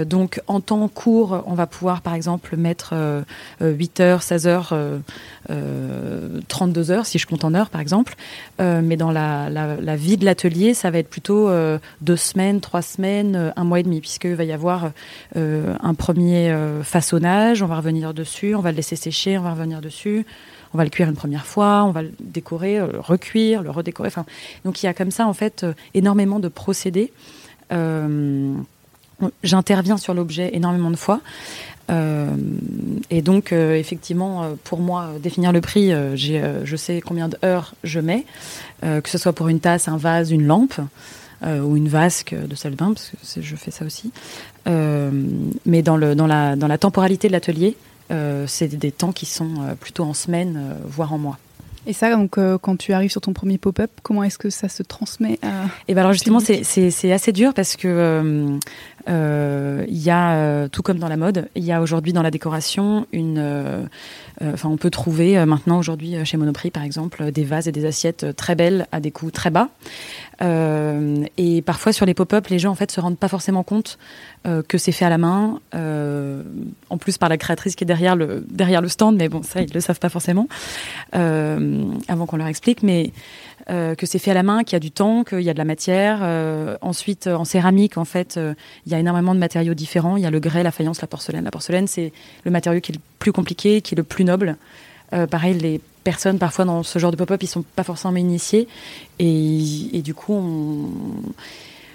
donc 0.05 0.41
en 0.47 0.59
temps 0.59 0.87
court, 0.87 1.43
on 1.45 1.53
va 1.53 1.67
pouvoir 1.67 2.01
par 2.01 2.13
exemple 2.13 2.55
mettre 2.57 2.93
8 3.61 3.99
heures, 3.99 4.23
16 4.23 4.47
heures, 4.47 4.73
32 6.47 6.91
heures 6.91 7.05
si 7.05 7.17
je 7.17 7.27
compte 7.27 7.43
en 7.43 7.53
heures 7.53 7.69
par 7.69 7.81
exemple. 7.81 8.15
mais 8.59 8.97
dans 8.97 9.11
la, 9.11 9.95
vie 9.95 10.17
de 10.17 10.25
l'atelier, 10.25 10.73
ça 10.73 10.91
va 10.91 10.99
être 10.99 11.09
plutôt 11.09 11.49
deux 12.01 12.17
semaines, 12.17 12.61
trois 12.61 12.81
semaines, 12.81 13.53
un 13.55 13.63
mois 13.63 13.79
et 13.79 13.83
demi 13.83 14.01
puisqu'il 14.01 14.35
va 14.35 14.43
y 14.43 14.51
avoir 14.51 14.91
un 15.35 15.93
premier 15.93 16.55
façonnage, 16.83 17.61
on 17.63 17.67
va 17.67 17.77
revenir 17.77 18.13
dessus, 18.13 18.55
on 18.55 18.61
va 18.61 18.71
le 18.71 18.77
laisser 18.77 18.95
sécher, 18.95 19.37
on 19.37 19.41
va 19.41 19.51
revenir 19.51 19.81
dessus, 19.81 20.25
on 20.73 20.77
va 20.77 20.83
le 20.83 20.89
cuire 20.89 21.09
une 21.09 21.15
première 21.15 21.45
fois, 21.45 21.83
on 21.85 21.91
va 21.91 22.03
le 22.03 22.11
décorer, 22.19 22.77
le 22.77 22.95
euh, 22.95 22.99
recuire, 22.99 23.63
le 23.63 23.71
redécorer. 23.71 24.09
Donc 24.65 24.83
il 24.83 24.85
y 24.85 24.89
a 24.89 24.93
comme 24.93 25.11
ça 25.11 25.27
en 25.27 25.33
fait 25.33 25.63
euh, 25.63 25.73
énormément 25.93 26.39
de 26.39 26.47
procédés. 26.47 27.11
Euh, 27.71 28.53
j'interviens 29.43 29.97
sur 29.97 30.13
l'objet 30.13 30.51
énormément 30.53 30.91
de 30.91 30.95
fois. 30.95 31.21
et 31.89 33.21
donc, 33.21 33.51
effectivement, 33.51 34.55
pour 34.63 34.79
moi, 34.79 35.09
définir 35.21 35.51
le 35.51 35.59
prix, 35.59 35.91
je 36.15 36.75
sais 36.77 37.01
combien 37.01 37.27
d'heures 37.27 37.73
je 37.83 37.99
mets, 37.99 38.25
que 38.81 39.09
ce 39.09 39.17
soit 39.17 39.33
pour 39.33 39.49
une 39.49 39.59
tasse, 39.59 39.87
un 39.87 39.97
vase, 39.97 40.31
une 40.31 40.45
lampe. 40.45 40.79
ou 41.43 41.75
une 41.75 41.89
vasque 41.89 42.33
de 42.33 42.55
salle 42.55 42.73
de 42.73 42.77
bain, 42.77 42.93
parce 42.93 43.11
que 43.35 43.41
je 43.41 43.55
fais 43.55 43.71
ça 43.71 43.83
aussi. 43.85 44.11
mais 44.65 45.81
dans, 45.81 45.97
le, 45.97 46.15
dans, 46.15 46.27
la, 46.27 46.55
dans 46.55 46.67
la 46.67 46.77
temporalité 46.77 47.27
de 47.27 47.33
l'atelier, 47.33 47.75
euh, 48.11 48.45
c'est 48.47 48.67
des 48.67 48.91
temps 48.91 49.11
qui 49.11 49.25
sont 49.25 49.61
euh, 49.61 49.75
plutôt 49.75 50.03
en 50.03 50.13
semaine, 50.13 50.57
euh, 50.57 50.73
voire 50.85 51.13
en 51.13 51.17
mois. 51.17 51.37
Et 51.87 51.93
ça, 51.93 52.15
donc, 52.15 52.37
quand 52.61 52.77
tu 52.77 52.93
arrives 52.93 53.11
sur 53.11 53.21
ton 53.21 53.33
premier 53.33 53.57
pop-up, 53.57 53.89
comment 54.03 54.23
est-ce 54.23 54.37
que 54.37 54.49
ça 54.49 54.69
se 54.69 54.83
transmet 54.83 55.39
à 55.41 55.65
Et 55.87 55.93
ben 55.93 56.01
alors 56.01 56.13
justement, 56.13 56.39
c'est 56.39 57.11
assez 57.11 57.31
dur 57.31 57.53
parce 57.53 57.75
que 57.75 58.59
il 59.07 59.97
y 59.97 60.09
a, 60.09 60.69
tout 60.69 60.81
comme 60.81 60.99
dans 60.99 61.07
la 61.07 61.17
mode, 61.17 61.49
il 61.55 61.63
y 61.63 61.71
a 61.71 61.81
aujourd'hui 61.81 62.13
dans 62.13 62.21
la 62.21 62.31
décoration 62.31 63.07
une 63.11 63.87
euh, 64.41 64.53
enfin, 64.53 64.69
on 64.69 64.77
peut 64.77 64.89
trouver 64.89 65.37
euh, 65.37 65.45
maintenant 65.45 65.77
aujourd'hui 65.77 66.15
euh, 66.15 66.23
chez 66.23 66.37
Monoprix, 66.37 66.71
par 66.71 66.83
exemple, 66.83 67.31
des 67.31 67.43
vases 67.43 67.67
et 67.67 67.71
des 67.71 67.85
assiettes 67.85 68.35
très 68.35 68.55
belles 68.55 68.87
à 68.91 68.99
des 68.99 69.11
coûts 69.11 69.31
très 69.31 69.49
bas. 69.49 69.69
Et 70.41 71.61
parfois 71.61 71.91
sur 71.91 72.05
les 72.05 72.13
pop-up, 72.13 72.47
les 72.47 72.59
gens 72.59 72.71
en 72.71 72.75
fait 72.75 72.91
se 72.91 73.01
rendent 73.01 73.17
pas 73.17 73.27
forcément 73.27 73.63
compte 73.63 73.97
que 74.67 74.77
c'est 74.77 74.91
fait 74.91 75.05
à 75.05 75.09
la 75.09 75.17
main. 75.17 75.59
en 75.73 76.97
plus 76.97 77.17
par 77.17 77.29
la 77.29 77.37
créatrice 77.37 77.75
qui 77.75 77.83
est 77.83 77.87
derrière 77.87 78.15
le 78.15 78.45
derrière 78.49 78.81
le 78.81 78.87
stand, 78.87 79.17
mais 79.17 79.27
bon 79.27 79.43
ça 79.43 79.61
ils 79.61 79.73
le 79.73 79.81
savent 79.81 79.99
pas 79.99 80.09
forcément 80.09 80.47
avant 81.13 82.25
qu'on 82.25 82.37
leur 82.37 82.47
explique. 82.47 82.83
Mais 82.83 83.11
euh, 83.69 83.93
que 83.93 84.07
c'est 84.07 84.17
fait 84.17 84.31
à 84.31 84.33
la 84.33 84.41
main, 84.41 84.63
qu'il 84.63 84.73
y 84.73 84.77
a 84.77 84.79
du 84.79 84.89
temps, 84.89 85.23
qu'il 85.23 85.41
y 85.41 85.49
a 85.49 85.53
de 85.53 85.57
la 85.57 85.65
matière. 85.65 86.19
Euh, 86.23 86.75
ensuite, 86.81 87.27
euh, 87.27 87.35
en 87.35 87.45
céramique, 87.45 87.97
en 87.97 88.05
fait, 88.05 88.39
il 88.85 88.91
y 88.91 88.95
a 88.95 88.99
énormément 88.99 89.35
de 89.35 89.39
matériaux 89.39 89.75
différents. 89.75 90.17
Il 90.17 90.23
y 90.23 90.25
a 90.25 90.31
le 90.31 90.39
grès, 90.39 90.63
la 90.63 90.71
faïence, 90.71 91.01
la 91.01 91.07
porcelaine. 91.07 91.43
La 91.43 91.51
porcelaine, 91.51 91.87
c'est 91.87 92.11
le 92.45 92.51
matériau 92.51 92.81
qui 92.81 92.91
est 92.91 92.95
le 92.95 93.01
plus 93.19 93.31
compliqué, 93.31 93.81
qui 93.81 93.93
est 93.93 93.97
le 93.97 94.03
plus 94.03 94.25
noble. 94.25 94.57
Pareil, 95.29 95.55
les 95.55 95.81
personnes, 96.03 96.39
parfois, 96.39 96.65
dans 96.65 96.83
ce 96.83 96.99
genre 96.99 97.11
de 97.11 97.17
pop-up, 97.17 97.41
ils 97.43 97.47
sont 97.47 97.63
pas 97.75 97.83
forcément 97.83 98.15
initiés. 98.15 98.67
Et, 99.19 99.97
et 99.97 100.01
du 100.01 100.13
coup, 100.13 100.33
on 100.33 100.89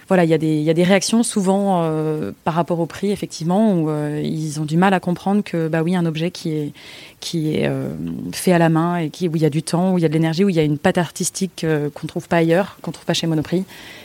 voilà, 0.08 0.24
il 0.24 0.30
y, 0.30 0.34
a 0.34 0.38
des, 0.38 0.60
y 0.60 0.70
a 0.70 0.74
des 0.74 0.84
réactions 0.84 1.22
souvent 1.22 1.82
euh, 1.82 2.32
par 2.44 2.54
rapport 2.54 2.80
au 2.80 2.86
prix, 2.86 3.10
effectivement, 3.10 3.72
où 3.72 3.88
euh, 3.88 4.20
ils 4.22 4.60
ont 4.60 4.64
du 4.64 4.76
mal 4.76 4.92
à 4.92 5.00
comprendre 5.00 5.42
que, 5.42 5.68
bah 5.68 5.82
oui, 5.82 5.96
un 5.96 6.04
objet 6.04 6.30
qui 6.30 6.50
est, 6.50 6.72
qui 7.20 7.54
est 7.54 7.66
euh, 7.66 7.88
fait 8.32 8.52
à 8.52 8.58
la 8.58 8.68
main 8.68 8.96
et 8.96 9.10
qui, 9.10 9.28
où 9.28 9.36
il 9.36 9.42
y 9.42 9.46
a 9.46 9.50
du 9.50 9.62
temps, 9.62 9.94
où 9.94 9.98
il 9.98 10.02
y 10.02 10.04
a 10.04 10.08
de 10.08 10.12
l'énergie, 10.12 10.44
où 10.44 10.50
il 10.50 10.56
y 10.56 10.60
a 10.60 10.62
une 10.62 10.78
patte 10.78 10.98
artistique 10.98 11.64
qu'on 11.94 12.06
trouve 12.06 12.28
pas 12.28 12.36
ailleurs, 12.36 12.78
qu'on 12.82 12.92
trouve 12.92 13.06
pas 13.06 13.14
chez 13.14 13.26
Monoprix, 13.26 13.64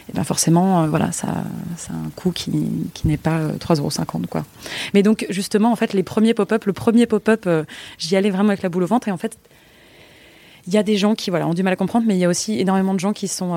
et 0.09 0.13
ben 0.13 0.23
forcément, 0.23 0.87
voilà, 0.87 1.11
ça, 1.11 1.43
ça 1.75 1.93
a 1.93 1.95
un 1.95 2.09
coût 2.15 2.31
qui, 2.31 2.51
qui 2.93 3.07
n'est 3.07 3.17
pas 3.17 3.39
3,50 3.59 3.79
euros, 3.79 4.21
quoi. 4.29 4.45
Mais 4.93 5.03
donc, 5.03 5.25
justement, 5.29 5.71
en 5.71 5.75
fait, 5.75 5.93
les 5.93 6.03
premiers 6.03 6.33
pop-up, 6.33 6.65
le 6.65 6.73
premier 6.73 7.05
pop-up, 7.05 7.47
j'y 7.97 8.15
allais 8.15 8.29
vraiment 8.29 8.49
avec 8.49 8.63
la 8.63 8.69
boule 8.69 8.83
au 8.83 8.87
ventre, 8.87 9.09
et 9.09 9.11
en 9.11 9.17
fait, 9.17 9.37
il 10.67 10.73
y 10.73 10.77
a 10.77 10.83
des 10.83 10.97
gens 10.97 11.15
qui 11.15 11.29
voilà, 11.29 11.47
ont 11.47 11.53
du 11.53 11.63
mal 11.63 11.73
à 11.73 11.75
comprendre, 11.75 12.05
mais 12.07 12.15
il 12.15 12.19
y 12.19 12.25
a 12.25 12.29
aussi 12.29 12.59
énormément 12.59 12.93
de 12.93 12.99
gens 12.99 13.13
qui 13.13 13.27
sont 13.27 13.53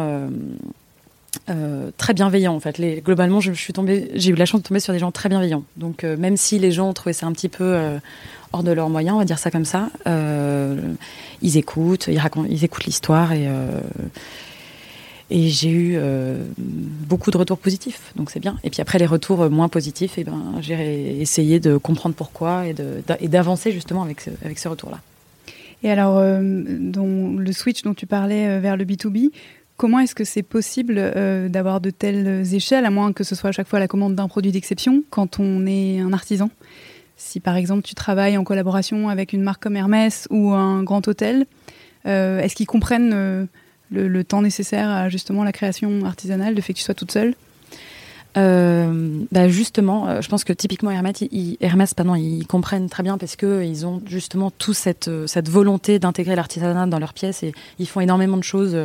très 1.97 2.15
bienveillants 2.15 2.55
en 2.55 2.61
fait. 2.61 2.81
Globalement, 3.03 3.41
j'ai 3.41 4.31
eu 4.31 4.35
la 4.35 4.47
chance 4.47 4.63
de 4.63 4.69
tomber 4.69 4.81
sur 4.81 4.93
des 4.93 4.99
gens 4.99 5.11
très 5.11 5.29
bienveillants. 5.29 5.65
Donc 5.77 6.05
euh, 6.05 6.17
même 6.17 6.37
si 6.37 6.59
les 6.59 6.73
gens 6.73 6.93
trouvaient 6.93 7.13
ça 7.13 7.27
un 7.27 7.33
petit 7.33 7.49
peu 7.49 7.65
euh, 7.65 7.99
hors 8.53 8.63
de 8.63 8.71
leurs 8.71 8.91
moyens, 8.91 9.17
on 9.17 9.19
va 9.19 9.25
dire 9.25 9.39
ça 9.39 9.51
comme 9.51 9.65
ça, 9.65 9.89
ils 11.41 11.57
écoutent, 11.57 12.07
ils 12.09 12.19
racontent, 12.19 12.49
ils 12.51 12.65
écoutent 12.65 12.85
l'histoire 12.85 13.33
et 13.33 13.49
j'ai 15.49 15.71
eu 15.71 15.99
beaucoup 16.69 17.31
de 17.31 17.39
retours 17.39 17.57
positifs, 17.57 18.13
donc 18.17 18.31
c'est 18.31 18.41
bien. 18.41 18.59
Et 18.63 18.69
puis 18.69 18.83
après 18.83 18.99
les 18.99 19.07
retours 19.07 19.49
moins 19.49 19.69
positifs, 19.71 20.15
eh 20.19 20.25
ben 20.25 20.57
j'ai 20.61 21.19
essayé 21.19 21.61
de 21.61 21.79
comprendre 21.79 22.15
pourquoi 22.15 22.67
et 22.67 23.29
d'avancer 23.29 23.73
justement 23.73 24.03
avec 24.03 24.21
ce, 24.21 24.31
avec 24.45 24.59
ce 24.59 24.69
retour-là. 24.69 25.01
Et 25.83 25.91
alors, 25.91 26.21
le 26.21 27.53
switch 27.53 27.83
dont 27.83 27.95
tu 27.95 28.07
parlais 28.07 28.61
vers 28.61 28.77
le 28.77 28.85
B2B, 28.85 29.31
Comment 29.83 29.99
est-ce 29.99 30.15
que 30.15 30.23
c'est 30.23 30.45
possible 30.45 30.95
euh, 30.97 31.49
d'avoir 31.49 31.81
de 31.81 31.91
telles 31.91 32.55
échelles, 32.55 32.85
à 32.85 32.91
moins 32.91 33.13
que 33.13 33.25
ce 33.25 33.35
soit 33.35 33.49
à 33.49 33.53
chaque 33.53 33.67
fois 33.67 33.81
la 33.81 33.89
commande 33.89 34.15
d'un 34.15 34.29
produit 34.29 34.53
d'exception, 34.53 35.03
quand 35.11 35.41
on 35.41 35.67
est 35.67 35.99
un 35.99 36.13
artisan? 36.13 36.51
Si 37.17 37.41
par 37.41 37.57
exemple 37.57 37.83
tu 37.83 37.97
travailles 37.97 38.37
en 38.37 38.45
collaboration 38.45 39.09
avec 39.09 39.33
une 39.33 39.43
marque 39.43 39.61
comme 39.61 39.75
Hermès 39.75 40.29
ou 40.31 40.53
un 40.53 40.85
grand 40.85 41.09
hôtel, 41.09 41.47
euh, 42.07 42.39
est-ce 42.39 42.55
qu'ils 42.55 42.69
comprennent 42.69 43.11
euh, 43.13 43.45
le, 43.91 44.23
temps 44.23 44.41
nécessaire 44.41 44.89
à 44.89 45.09
justement 45.09 45.43
la 45.43 45.51
création 45.51 46.05
artisanale, 46.05 46.55
le 46.55 46.61
fait 46.61 46.75
que 46.75 46.79
tu 46.79 46.85
sois 46.85 46.95
toute 46.95 47.11
seule? 47.11 47.35
Bah 48.37 49.49
justement, 49.49 50.23
je 50.23 50.29
pense 50.29 50.45
que 50.45 50.53
typiquement 50.53 50.93
Hermès, 50.93 51.23
ils, 51.23 51.59
pardon, 51.97 52.15
ils 52.15 52.47
comprennent 52.47 52.89
très 52.89 53.03
bien 53.03 53.19
parce 53.19 53.35
que 53.35 53.65
ils 53.65 53.85
ont 53.85 54.01
justement 54.07 54.53
toute 54.53 54.77
cette, 54.77 55.09
volonté 55.49 55.99
d'intégrer 55.99 56.37
l'artisanat 56.37 56.87
dans 56.87 57.01
leurs 57.01 57.15
pièces 57.15 57.43
et 57.43 57.53
ils 57.81 57.89
font 57.89 58.01
énormément 58.01 58.37
de 58.37 58.45
choses 58.45 58.77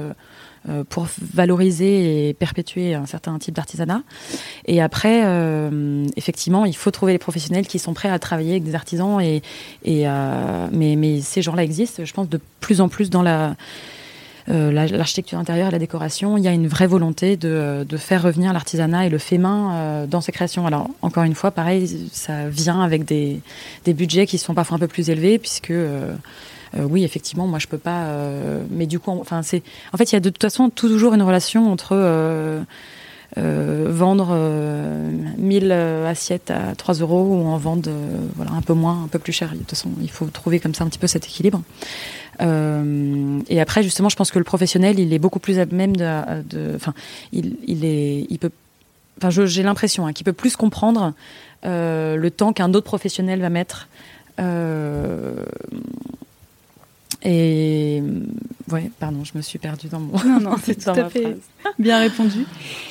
pour 0.89 1.07
valoriser 1.33 2.29
et 2.29 2.33
perpétuer 2.33 2.93
un 2.93 3.05
certain 3.05 3.37
type 3.39 3.55
d'artisanat. 3.55 4.01
Et 4.65 4.81
après, 4.81 5.21
euh, 5.25 6.05
effectivement, 6.15 6.65
il 6.65 6.75
faut 6.75 6.91
trouver 6.91 7.13
les 7.13 7.19
professionnels 7.19 7.67
qui 7.67 7.79
sont 7.79 7.93
prêts 7.93 8.09
à 8.09 8.19
travailler 8.19 8.51
avec 8.51 8.63
des 8.63 8.75
artisans. 8.75 9.19
Et, 9.21 9.41
euh, 9.85 10.67
mais, 10.71 11.21
ces 11.21 11.41
gens-là 11.41 11.63
existent, 11.63 12.03
je 12.03 12.13
pense, 12.13 12.29
de 12.29 12.39
plus 12.59 12.81
en 12.81 12.89
plus 12.89 13.09
dans 13.09 13.21
la 13.21 13.55
l'architecture 14.49 15.37
intérieure 15.37 15.67
et 15.67 15.71
la 15.71 15.77
décoration, 15.77 16.37
il 16.37 16.43
y 16.45 16.47
a 16.47 16.53
une 16.53 16.69
vraie 16.69 16.87
volonté 16.87 17.35
de, 17.35 17.85
faire 17.97 18.23
revenir 18.23 18.53
l'artisanat 18.53 19.05
et 19.05 19.09
le 19.09 19.17
fait 19.17 19.37
main 19.37 20.05
dans 20.09 20.21
ses 20.21 20.31
créations. 20.31 20.65
Alors, 20.65 20.89
encore 21.01 21.23
une 21.23 21.35
fois, 21.35 21.51
pareil, 21.51 22.07
ça 22.13 22.47
vient 22.47 22.79
avec 22.79 23.03
des, 23.03 23.41
budgets 23.85 24.25
qui 24.25 24.37
sont 24.37 24.53
parfois 24.53 24.77
un 24.77 24.79
peu 24.79 24.87
plus 24.87 25.09
élevés, 25.09 25.37
puisque 25.37 25.71
euh, 25.71 26.15
oui, 26.75 27.03
effectivement, 27.03 27.47
moi 27.47 27.59
je 27.59 27.67
peux 27.67 27.77
pas. 27.77 28.05
Euh, 28.05 28.63
mais 28.69 28.85
du 28.85 28.99
coup, 28.99 29.11
enfin, 29.11 29.41
c'est. 29.41 29.63
En 29.93 29.97
fait, 29.97 30.11
il 30.11 30.13
y 30.13 30.17
a 30.17 30.19
de 30.19 30.29
toute 30.29 30.41
façon 30.41 30.69
toujours 30.69 31.13
une 31.13 31.21
relation 31.21 31.71
entre 31.71 31.93
euh, 31.93 32.63
vendre 33.35 34.35
1000 35.37 35.71
assiettes 35.71 36.51
à 36.51 36.75
3 36.75 36.95
euros 36.95 37.23
ou 37.23 37.45
en 37.45 37.57
vendre 37.57 37.89
voilà, 38.35 38.51
un 38.51 38.61
peu 38.61 38.73
moins, 38.73 39.03
un 39.03 39.07
peu 39.07 39.19
plus 39.19 39.33
cher. 39.33 39.51
De 39.51 39.57
toute 39.57 39.69
façon, 39.69 39.89
il 40.01 40.09
faut 40.09 40.25
trouver 40.25 40.59
comme 40.59 40.73
ça 40.73 40.83
un 40.83 40.87
petit 40.87 40.99
peu 40.99 41.07
cet 41.07 41.25
équilibre. 41.25 41.61
et 42.39 43.61
après, 43.61 43.83
justement, 43.83 44.09
je 44.09 44.15
pense 44.15 44.31
que 44.31 44.39
le 44.39 44.45
professionnel, 44.45 44.99
il 44.99 45.13
est 45.13 45.19
beaucoup 45.19 45.39
plus 45.39 45.59
à 45.59 45.65
même 45.65 45.95
de. 45.95 46.75
Enfin, 46.75 46.93
il, 47.31 47.55
il, 47.65 47.85
est. 47.85 48.25
Il 48.29 48.39
peut. 48.39 48.51
Enfin, 49.17 49.29
j'ai 49.29 49.63
l'impression 49.63 50.05
hein, 50.05 50.13
qu'il 50.13 50.25
peut 50.25 50.33
plus 50.33 50.55
comprendre 50.55 51.13
le 51.63 52.29
temps 52.29 52.53
qu'un 52.53 52.73
autre 52.73 52.85
professionnel 52.85 53.41
va 53.41 53.49
mettre. 53.49 53.87
Et 57.23 58.03
ouais, 58.71 58.91
pardon, 58.99 59.23
je 59.23 59.31
me 59.35 59.41
suis 59.41 59.57
perdue 59.57 59.87
dans 59.87 59.99
mon. 59.99 60.17
Non, 60.23 60.39
non, 60.39 60.55
c'est 60.63 60.75
tout 60.75 60.89
à 60.89 61.09
fait 61.09 61.37
bien 61.79 61.99
répondu. 61.99 62.45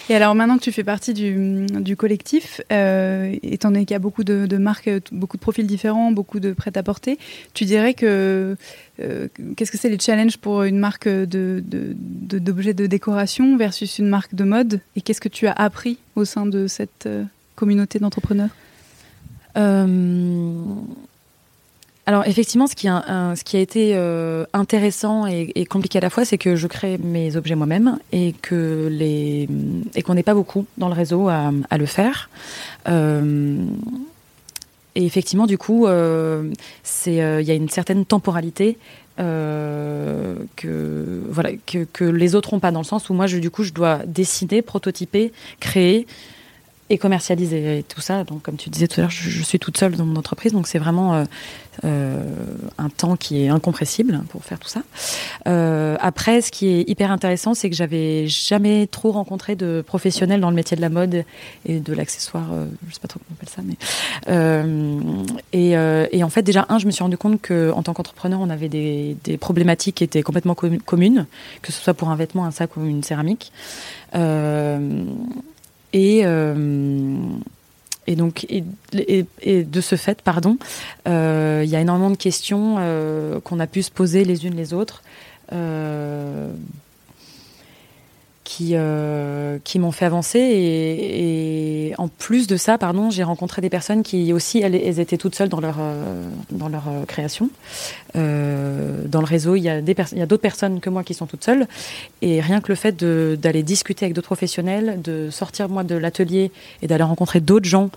Et 0.09 0.17
alors 0.17 0.35
maintenant 0.35 0.59
que 0.59 0.63
tu 0.63 0.73
fais 0.73 0.83
partie 0.83 1.15
du, 1.15 1.67
du 1.67 1.97
collectif, 1.97 2.61
euh, 2.73 3.35
étant 3.43 3.71
donné 3.71 3.85
qu'il 3.85 3.95
y 3.95 3.97
a 3.97 4.01
beaucoup 4.01 4.25
de, 4.25 4.57
marques, 4.57 4.91
beaucoup 5.13 5.37
de 5.37 5.43
profils 5.43 5.67
différents, 5.67 6.11
beaucoup 6.11 6.41
de 6.41 6.53
prêt-à-porter, 6.53 7.19
tu 7.55 7.65
dirais 7.65 7.95
que 7.95 8.57
euh, 9.01 9.29
qu'est-ce 9.57 9.71
que 9.71 9.79
c'est 9.79 9.91
les 9.91 9.99
challenges 9.99 10.39
pour 10.39 10.65
une 10.65 10.79
marque 10.79 11.09
de, 11.09 11.63
d'objets 11.65 12.75
de, 12.75 12.87
décoration 12.87 13.57
versus 13.57 13.99
une 13.99 14.09
marque 14.09 14.35
de 14.35 14.45
mode? 14.45 14.81
Et 14.97 15.03
qu'est-ce 15.03 15.21
que 15.21 15.29
tu 15.29 15.47
as 15.47 15.53
appris 15.53 15.99
au 16.17 16.25
sein 16.25 16.47
de 16.47 16.67
cette 16.67 17.07
euh, 17.07 17.25
communauté 17.55 18.01
d'entrepreneurs? 18.01 18.51
Alors 22.09 22.25
effectivement, 22.25 22.69
ce 22.69 22.77
qui 22.77 22.87
a, 22.89 23.35
été 23.61 23.97
euh, 23.97 24.45
intéressant 24.53 25.27
et, 25.27 25.67
compliqué 25.67 25.99
à 25.99 26.01
la 26.01 26.09
fois, 26.09 26.25
c'est 26.25 26.39
que 26.39 26.55
je 26.55 26.69
crée 26.69 26.99
mes 26.99 27.35
objets 27.35 27.57
moi-même 27.57 27.99
et 28.13 28.33
que 28.43 28.89
qu'on 30.05 30.15
n'est 30.15 30.23
pas 30.23 30.35
beaucoup 30.35 30.67
dans 30.79 30.87
le 30.87 30.95
réseau 30.95 31.29
à, 31.29 31.51
le 31.77 31.87
faire. 31.87 32.31
Euh, 32.89 33.57
et 34.95 35.05
effectivement, 35.05 35.47
du 35.47 35.59
coup, 35.59 35.89
euh, 35.89 36.53
il 37.07 37.13
y 37.13 37.51
a 37.51 37.55
une 37.55 37.69
certaine 37.69 38.07
temporalité 38.07 38.79
que 39.19 40.45
les 42.05 42.35
autres 42.37 42.55
n'ont 42.55 42.61
pas 42.61 42.71
dans 42.71 42.81
le 42.81 42.85
sens 42.85 43.11
où 43.11 43.15
moi, 43.15 43.27
du 43.27 43.51
coup, 43.51 43.65
je 43.65 43.73
dois 43.73 43.99
dessiner, 44.07 44.63
prototyper, 44.63 45.33
créer 45.59 46.07
et 46.89 46.99
commercialiser 46.99 47.85
tout 47.89 48.01
ça. 48.01 48.25
Donc, 48.25 48.43
comme 48.43 48.57
tu 48.57 48.71
disais 48.71 48.87
tout 48.87 49.01
à 49.01 49.03
l'heure, 49.03 49.11
je, 49.11 49.43
suis 49.43 49.59
toute 49.59 49.77
seule 49.77 49.97
dans 49.97 50.07
mon 50.07 50.17
entreprise, 50.17 50.53
donc 50.53 50.69
c'est 50.69 50.79
vraiment 50.79 51.15
euh, 51.15 51.25
euh, 51.85 52.23
un 52.79 52.89
temps 52.89 53.17
qui 53.17 53.43
est 53.43 53.49
incompressible 53.49 54.23
pour 54.29 54.45
faire 54.45 54.61
tout 54.61 54.69
ça. 54.69 54.83
Euh, 55.49 55.97
après, 56.01 56.41
ce 56.41 56.53
qui 56.53 56.69
est 56.69 56.89
hyper 56.89 57.11
intéressant, 57.11 57.55
c'est 57.55 57.71
que 57.71 57.77
j'avais 57.77 58.29
jamais 58.29 58.87
trop 58.87 59.11
rencontré 59.11 59.57
de 59.57 59.83
professionnels 59.85 60.41
dans 60.41 60.51
le 60.51 60.55
métier 60.57 60.77
de 60.77 60.81
la 60.81 60.89
mode 60.89 61.25
et 61.65 61.81
de 61.81 61.93
l'accessoire. 61.93 62.47
je 62.89 62.95
sais 62.95 63.01
pas 63.01 63.09
trop 63.09 63.19
comment 63.19 63.31
on 63.31 63.43
appelle 63.43 63.49
ça, 63.49 63.63
mais 63.65 63.77
et, 65.53 65.71
et, 66.19 66.25
en 66.25 66.31
fait, 66.31 66.43
déjà 66.43 66.67
un, 66.69 66.79
je 66.79 66.87
me 66.87 66.93
suis 66.93 67.03
rendu 67.03 67.17
compte 67.17 67.41
que 67.41 67.73
en 67.73 67.83
tant 67.83 67.95
qu'entrepreneur, 67.95 68.41
on 68.41 68.51
avait 68.51 68.69
des, 68.69 69.17
des, 69.25 69.37
problématiques 69.37 69.97
qui 69.97 70.05
étaient 70.05 70.23
complètement 70.23 70.55
communes, 70.55 71.27
que 71.63 71.73
ce 71.73 71.83
soit 71.83 71.95
pour 71.95 72.11
un 72.11 72.17
vêtement, 72.17 72.45
un 72.45 72.53
sac 72.53 72.77
ou 72.77 72.85
une 72.85 73.03
céramique. 73.03 73.51
Et, 75.97 76.27
euh, 76.27 77.17
et 78.07 78.17
donc, 78.17 78.47
et, 78.51 79.65
de 79.65 79.81
ce 79.81 79.97
fait, 79.97 80.21
pardon, 80.21 80.59
euh, 81.09 81.63
il 81.65 81.71
y 81.71 81.75
a 81.75 81.81
énormément 81.81 82.11
de 82.11 82.19
questions 82.19 82.77
euh, 82.79 83.41
qu'on 83.41 83.59
a 83.61 83.67
pu 83.67 83.83
se 83.83 83.91
poser 83.91 84.27
les 84.27 84.45
unes 84.45 84.55
les 84.55 84.75
autres 84.75 85.03
qui, 88.47 88.75
euh, 88.75 89.59
qui 89.65 89.81
m'ont 89.81 89.91
fait 89.91 90.05
avancer. 90.05 90.39
Et, 90.39 91.93
en 91.99 92.07
plus 92.07 92.47
de 92.47 92.57
ça, 92.57 92.79
pardon, 92.79 93.11
j'ai 93.11 93.25
rencontré 93.25 93.61
des 93.61 93.69
personnes 93.69 94.05
qui 94.05 94.33
aussi, 94.33 94.61
elles, 94.61 95.01
étaient 95.01 95.17
toutes 95.17 95.35
seules 95.35 95.49
dans 95.49 95.61
leur, 95.61 95.79
euh, 95.81 96.29
dans 96.53 96.69
leur 96.69 96.85
euh, 96.89 97.05
création. 97.07 97.51
dans 98.15 99.21
le 99.21 99.27
réseau, 99.27 99.57
il 99.57 99.63
y 99.63 99.69
a 99.69 99.81
d'autres 99.81 100.37
personnes 100.37 100.79
que 100.81 100.89
moi 100.89 101.03
qui 101.03 101.13
sont 101.13 101.27
toutes 101.27 101.43
seules. 101.43 101.67
Et 102.23 102.41
rien 102.41 102.61
que 102.61 102.69
le 102.69 102.77
fait 102.77 102.97
d'aller 102.97 103.65
discuter 103.65 104.05
avec 104.05 104.15
d'autres 104.15 104.29
professionnels, 104.29 105.03
de 105.03 105.29
sortir 105.31 105.69
moi 105.69 105.83
de 105.83 105.97
l'atelier 105.97 106.53
et 106.83 106.87
d'aller 106.87 107.03
rencontrer 107.03 107.41
d'autres 107.41 107.69
gens, 107.69 107.91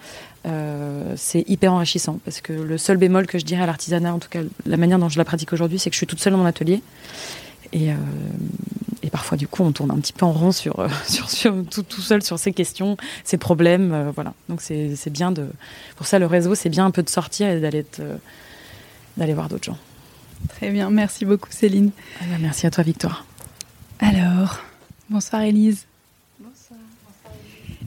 c'est 1.15 1.47
hyper 1.47 1.73
enrichissant. 1.73 2.19
Parce 2.25 2.41
que 2.41 2.53
le 2.53 2.77
seul 2.79 2.97
bémol 2.97 3.27
que 3.27 3.38
je 3.38 3.45
dirais 3.45 3.63
à 3.63 3.67
l'artisanat, 3.67 4.13
en 4.13 4.19
tout 4.19 4.29
cas 4.29 4.41
la 4.65 4.77
manière 4.77 4.97
dont 4.97 5.09
je 5.09 5.19
la 5.19 5.25
pratique 5.25 5.53
aujourd'hui, 5.53 5.77
c'est 5.77 5.91
que 5.91 5.93
je 5.93 5.99
suis 5.99 6.07
toute 6.07 6.19
seule 6.19 6.33
dans 6.33 6.39
mon 6.39 6.45
atelier. 6.45 6.81
Et, 7.73 7.91
et 9.01 9.10
parfois, 9.10 9.38
du 9.38 9.47
coup, 9.47 9.63
on 9.63 9.71
tourne 9.71 9.91
un 9.91 9.99
petit 9.99 10.13
peu 10.13 10.25
en 10.25 10.32
rond 10.32 10.51
sur, 10.51 10.79
euh, 10.79 10.89
sur, 11.08 11.29
sur 11.29 11.65
tout, 11.65 11.84
tout, 11.84 12.01
seul 12.01 12.21
sur 12.21 12.38
ces 12.38 12.53
questions, 12.53 12.97
ces 13.23 13.38
problèmes. 13.38 13.93
Euh, 13.93 14.12
voilà. 14.13 14.34
Donc, 14.49 14.62
c'est 14.62 15.10
bien 15.10 15.32
de. 15.32 15.47
Pour 15.95 16.05
ça, 16.05 16.19
le 16.19 16.25
réseau, 16.25 16.55
c'est 16.55 16.69
bien 16.69 16.86
un 16.86 16.91
peu 16.91 17.03
de 17.03 17.10
sortir 17.10 17.49
et 17.49 17.60
d'aller 17.60 17.86
d'aller 19.17 19.34
voir 19.34 19.49
d'autres 19.49 19.65
gens. 19.65 19.77
Très 20.49 20.69
bien. 20.69 20.89
Merci 20.89 21.25
beaucoup, 21.25 21.49
Céline. 21.51 21.91
Ah 22.21 22.25
bah, 22.29 22.38
merci 22.39 22.67
à 22.67 22.71
toi, 22.71 22.84
Victoire. 22.84 23.25
Alors, 23.99 24.60
bonsoir, 25.10 25.41
Élise. 25.41 25.86
Bonsoir. 26.39 26.79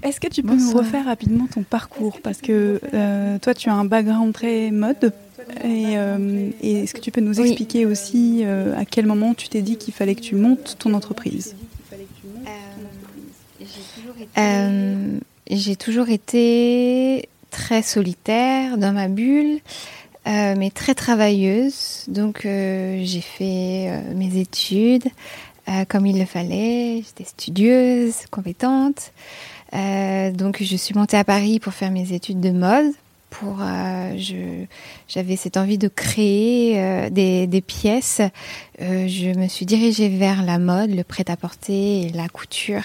Est-ce 0.02 0.20
que 0.20 0.28
tu 0.28 0.42
peux 0.42 0.56
nous 0.56 0.72
refaire 0.72 1.06
rapidement 1.06 1.46
ton 1.46 1.62
parcours? 1.62 2.20
Parce 2.22 2.40
que 2.40 2.80
euh, 2.92 3.38
toi, 3.38 3.54
tu 3.54 3.70
as 3.70 3.74
un 3.74 3.84
background 3.84 4.34
très 4.34 4.70
mode. 4.70 5.14
Euh, 5.64 6.50
et, 6.60 6.82
est-ce 6.82 6.94
que 6.94 7.00
tu 7.00 7.10
peux 7.10 7.20
nous 7.20 7.40
expliquer 7.40 7.86
aussi 7.86 8.42
euh, 8.42 8.76
à 8.76 8.84
quel 8.84 9.06
moment 9.06 9.34
tu 9.34 9.48
t'es 9.48 9.62
dit 9.62 9.76
qu'il 9.76 9.94
fallait 9.94 10.14
que 10.14 10.20
tu 10.20 10.34
montes 10.34 10.76
ton 10.78 10.94
entreprise? 10.94 11.54
Euh, 14.38 15.18
J'ai 15.50 15.76
toujours 15.76 16.08
été 16.08 17.28
très 17.50 17.82
solitaire 17.82 18.78
dans 18.78 18.92
ma 18.92 19.08
bulle. 19.08 19.60
mais 20.26 20.70
très 20.70 20.94
travailleuse. 20.94 22.04
Donc 22.08 22.42
j'ai 22.42 23.20
fait 23.20 23.90
mes 24.14 24.38
études 24.38 25.08
comme 25.88 26.06
il 26.06 26.18
le 26.18 26.26
fallait. 26.26 27.02
J'étais 27.04 27.24
studieuse, 27.24 28.14
compétente. 28.30 29.12
donc 29.72 30.62
je 30.62 30.76
suis 30.76 30.94
montée 30.94 31.16
à 31.16 31.24
Paris 31.24 31.60
pour 31.60 31.72
faire 31.74 31.90
mes 31.90 32.12
études 32.12 32.40
de 32.40 32.50
mode 32.50 32.92
pour 33.32 33.58
euh, 33.60 34.14
j'avais 35.08 35.36
cette 35.36 35.56
envie 35.56 35.78
de 35.78 35.88
créer 35.88 36.78
euh, 36.78 37.10
des, 37.10 37.64
pièces. 37.66 38.20
Euh, 38.80 39.08
je 39.08 39.36
me 39.38 39.48
suis 39.48 39.64
dirigée 39.66 40.08
vers 40.08 40.42
la 40.42 40.58
mode, 40.58 40.90
le 40.90 41.02
prêt-à-porter 41.02 42.02
et 42.02 42.10
la 42.10 42.28
couture. 42.28 42.84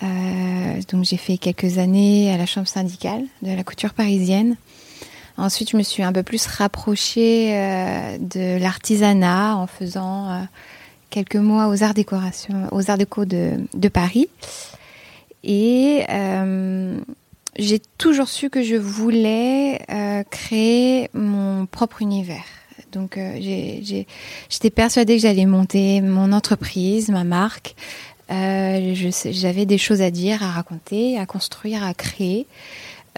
donc 0.00 1.04
j'ai 1.04 1.16
fait 1.16 1.36
quelques 1.36 1.78
années 1.78 2.32
à 2.32 2.36
la 2.36 2.46
chambre 2.46 2.66
syndicale 2.66 3.24
de 3.42 3.52
la 3.52 3.62
couture 3.62 3.92
parisienne. 3.92 4.56
Ensuite, 5.36 5.70
je 5.70 5.76
me 5.76 5.82
suis 5.82 6.02
un 6.02 6.12
peu 6.12 6.22
plus 6.22 6.46
rapprochée 6.46 7.52
de 8.18 8.58
l'artisanat 8.58 9.56
en 9.56 9.66
faisant 9.66 10.46
quelques 11.10 11.36
mois 11.36 11.68
aux 11.68 11.82
arts 11.82 11.94
décoration, 11.94 12.68
aux 12.72 12.90
arts 12.90 12.98
déco 12.98 13.24
de, 13.24 13.52
de 13.74 13.88
Paris. 13.88 14.28
Et 15.44 16.04
j'ai 17.58 17.80
toujours 17.98 18.28
su 18.28 18.50
que 18.50 18.62
je 18.62 18.76
voulais 18.76 19.80
euh, 19.90 20.22
créer 20.30 21.10
mon 21.14 21.66
propre 21.66 22.02
univers. 22.02 22.44
Donc 22.92 23.16
euh, 23.16 23.38
j'étais 23.40 24.70
persuadée 24.70 25.16
que 25.16 25.22
j'allais 25.22 25.46
monter 25.46 26.00
mon 26.00 26.32
entreprise, 26.32 27.08
ma 27.08 27.24
marque. 27.24 27.74
Euh, 28.30 28.94
J'avais 29.30 29.66
des 29.66 29.78
choses 29.78 30.00
à 30.00 30.10
dire, 30.10 30.42
à 30.42 30.50
raconter, 30.50 31.18
à 31.18 31.26
construire, 31.26 31.84
à 31.84 31.92
créer. 31.94 32.46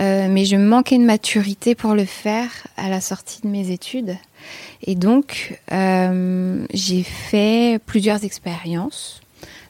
Euh, 0.00 0.26
mais 0.28 0.44
je 0.44 0.56
manquais 0.56 0.98
de 0.98 1.04
maturité 1.04 1.76
pour 1.76 1.94
le 1.94 2.04
faire 2.04 2.50
à 2.76 2.88
la 2.88 3.00
sortie 3.00 3.40
de 3.42 3.48
mes 3.48 3.70
études. 3.70 4.16
Et 4.82 4.96
donc, 4.96 5.60
euh, 5.70 6.66
j'ai 6.74 7.04
fait 7.04 7.78
plusieurs 7.86 8.24
expériences. 8.24 9.20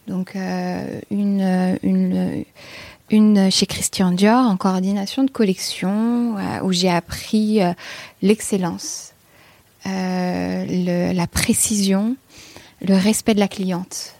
Donc, 0.06 0.34
une, 0.34 1.78
une 1.82 2.44
une 3.14 3.48
chez 3.50 3.66
Christian 3.66 4.10
Dior 4.10 4.44
en 4.44 4.56
coordination 4.56 5.22
de 5.22 5.30
collection 5.30 6.36
euh, 6.36 6.60
où 6.64 6.72
j'ai 6.72 6.90
appris 6.90 7.62
euh, 7.62 7.72
l'excellence, 8.22 9.12
euh, 9.86 11.12
la 11.12 11.26
précision, 11.28 12.16
le 12.82 12.94
respect 12.94 13.34
de 13.34 13.40
la 13.40 13.48
cliente 13.48 14.14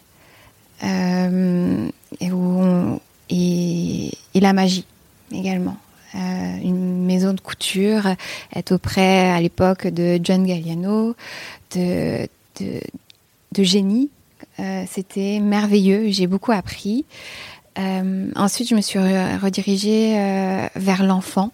et, 0.82 1.90
la 4.34 4.52
magie 4.52 4.84
également. 5.32 5.76
une 6.14 7.04
maison 7.04 7.32
de 7.32 7.40
couture, 7.40 8.06
être 8.54 8.72
auprès 8.72 9.30
à 9.30 9.40
l'époque 9.40 9.86
de 9.86 10.20
John 10.22 10.46
Galliano, 10.46 11.16
de 11.74 12.28
génie. 13.56 14.10
C'était 14.86 15.40
merveilleux, 15.40 16.10
j'ai 16.10 16.26
beaucoup 16.26 16.52
appris. 16.52 17.06
Euh, 17.78 18.30
ensuite, 18.36 18.68
je 18.68 18.74
me 18.74 18.80
suis 18.80 18.98
redirigée 18.98 20.16
euh, 20.16 20.68
vers 20.76 21.04
l'enfant. 21.04 21.52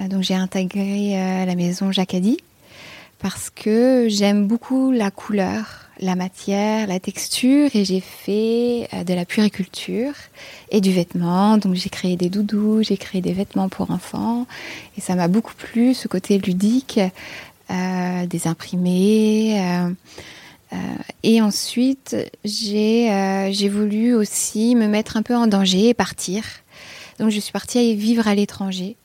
Euh, 0.00 0.08
donc, 0.08 0.22
j'ai 0.22 0.34
intégré 0.34 1.14
la 1.46 1.54
maison 1.54 1.92
Jacadi 1.92 2.38
parce 3.18 3.48
que 3.48 4.06
j'aime 4.10 4.46
beaucoup 4.46 4.90
la 4.92 5.10
couleur, 5.10 5.88
la 6.00 6.16
matière, 6.16 6.86
la 6.86 7.00
texture 7.00 7.70
et 7.74 7.84
j'ai 7.84 8.00
fait 8.00 8.88
de 9.06 9.14
la 9.14 9.24
puriculture 9.24 10.12
et 10.70 10.82
du 10.82 10.92
vêtement. 10.92 11.56
Donc, 11.56 11.74
j'ai 11.74 11.88
créé 11.88 12.16
des 12.16 12.28
doudous, 12.28 12.82
j'ai 12.82 12.98
créé 12.98 13.22
des 13.22 13.32
vêtements 13.32 13.70
pour 13.70 13.90
enfants 13.90 14.46
et 14.98 15.00
ça 15.00 15.14
m'a 15.14 15.28
beaucoup 15.28 15.54
plu 15.54 15.94
ce 15.94 16.08
côté 16.08 16.36
ludique, 16.38 17.00
des 17.70 18.46
imprimés. 18.46 19.58
Euh, 20.72 20.76
et 21.22 21.40
ensuite, 21.40 22.16
j'ai 22.44 23.12
euh, 23.12 23.52
j'ai 23.52 23.68
voulu 23.68 24.14
aussi 24.14 24.74
me 24.74 24.86
mettre 24.86 25.16
un 25.16 25.22
peu 25.22 25.36
en 25.36 25.46
danger 25.46 25.88
et 25.88 25.94
partir. 25.94 26.44
Donc 27.18 27.30
je 27.30 27.40
suis 27.40 27.52
partie 27.52 27.94
vivre 27.94 28.28
à 28.28 28.34
l'étranger, 28.34 28.96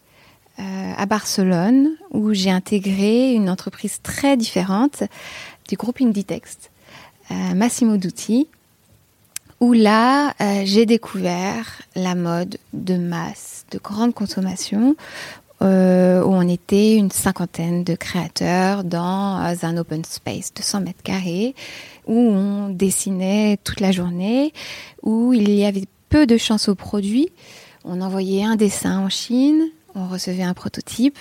euh, 0.60 0.94
à 0.98 1.06
Barcelone, 1.06 1.92
où 2.12 2.34
j'ai 2.34 2.52
intégré 2.52 3.34
une 3.34 3.50
entreprise 3.50 4.02
très 4.02 4.38
différente 4.38 5.04
du 5.70 5.76
groupe 5.76 6.02
Inditext, 6.02 6.72
Massimo 7.56 7.96
Dutti, 7.96 8.50
où 9.62 9.72
là, 9.72 10.34
j'ai 10.66 10.86
découvert 10.86 11.82
la 11.96 12.14
mode 12.14 12.58
de 12.74 12.98
masse, 12.98 13.66
de 13.72 13.78
grande 13.78 14.14
consommation, 14.14 14.98
euh, 15.62 16.24
où 16.24 16.34
on 16.34 16.48
était 16.48 16.96
une 16.96 17.12
cinquantaine 17.12 17.84
de 17.84 17.94
créateurs 17.94 18.84
dans 18.84 19.40
euh, 19.46 19.54
un 19.62 19.78
open 19.78 20.04
space 20.04 20.54
de 20.56 20.64
100 20.64 20.82
mètres 20.82 21.04
carrés, 21.04 21.54
où 22.08 22.18
on 22.18 22.70
dessinait 22.70 23.58
toute 23.64 23.80
la 23.80 23.92
journée, 23.92 24.54
où 25.04 25.34
il 25.34 25.52
y 25.52 25.66
avait 25.66 25.86
peu 26.10 26.26
de 26.26 26.38
chance 26.38 26.68
au 26.68 26.74
produit. 26.74 27.30
On 27.86 28.02
envoyait 28.02 28.44
un 28.44 28.56
dessin 28.56 29.00
en 29.00 29.10
Chine, 29.10 29.70
on 29.94 30.08
recevait 30.08 30.44
un 30.44 30.56
prototype. 30.56 31.20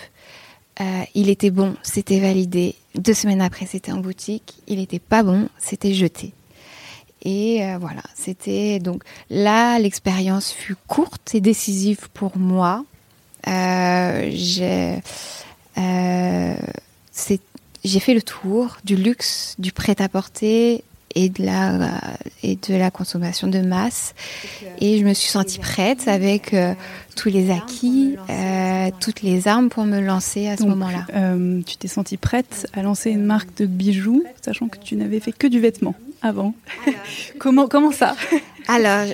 Euh, 0.80 1.02
il 1.14 1.28
était 1.28 1.50
bon, 1.50 1.74
c'était 1.82 2.20
validé. 2.20 2.76
Deux 2.94 3.14
semaines 3.14 3.42
après, 3.42 3.66
c'était 3.66 3.92
en 3.92 3.98
boutique. 3.98 4.54
Il 4.66 4.78
n'était 4.78 5.00
pas 5.00 5.22
bon, 5.22 5.48
c'était 5.58 5.92
jeté. 5.92 6.32
Et 7.22 7.60
voilà, 7.78 8.00
c'était 8.14 8.78
donc 8.78 9.02
là, 9.28 9.78
l'expérience 9.78 10.50
fut 10.50 10.76
courte 10.86 11.34
et 11.34 11.42
décisive 11.42 12.08
pour 12.14 12.38
moi 12.38 12.86
j'ai 13.46 15.00
euh, 15.78 16.54
j'ai 17.84 18.00
fait 18.00 18.14
le 18.14 18.22
tour 18.22 18.76
du 18.84 18.96
luxe, 18.96 19.54
du 19.58 19.72
prêt-à-porter 19.72 20.84
et 21.14 21.28
de 21.28 21.44
la 21.44 21.90
et 22.42 22.56
de 22.56 22.74
la 22.74 22.90
consommation 22.90 23.48
de 23.48 23.58
masse. 23.60 24.14
Et 24.80 24.98
je 24.98 25.04
me 25.04 25.14
suis 25.14 25.28
sentie 25.28 25.58
prête 25.58 26.06
avec 26.06 26.54
euh, 26.54 26.74
tous 27.16 27.30
les 27.30 27.50
acquis, 27.50 28.16
euh, 28.28 28.90
toutes 29.00 29.22
les 29.22 29.48
armes 29.48 29.70
pour 29.70 29.84
me 29.84 30.00
lancer 30.00 30.46
à 30.46 30.56
ce 30.56 30.64
moment-là. 30.64 31.06
Euh, 31.14 31.62
tu 31.66 31.76
t'es 31.76 31.88
sentie 31.88 32.16
prête 32.16 32.68
à 32.74 32.82
lancer 32.82 33.10
une 33.10 33.24
marque 33.24 33.56
de 33.56 33.66
bijoux, 33.66 34.24
sachant 34.42 34.68
que 34.68 34.78
tu 34.78 34.94
n'avais 34.96 35.20
fait 35.20 35.32
que 35.32 35.46
du 35.46 35.58
vêtement 35.58 35.94
avant. 36.22 36.54
comment 37.38 37.66
comment 37.66 37.92
ça? 37.92 38.14
Alors, 38.68 39.06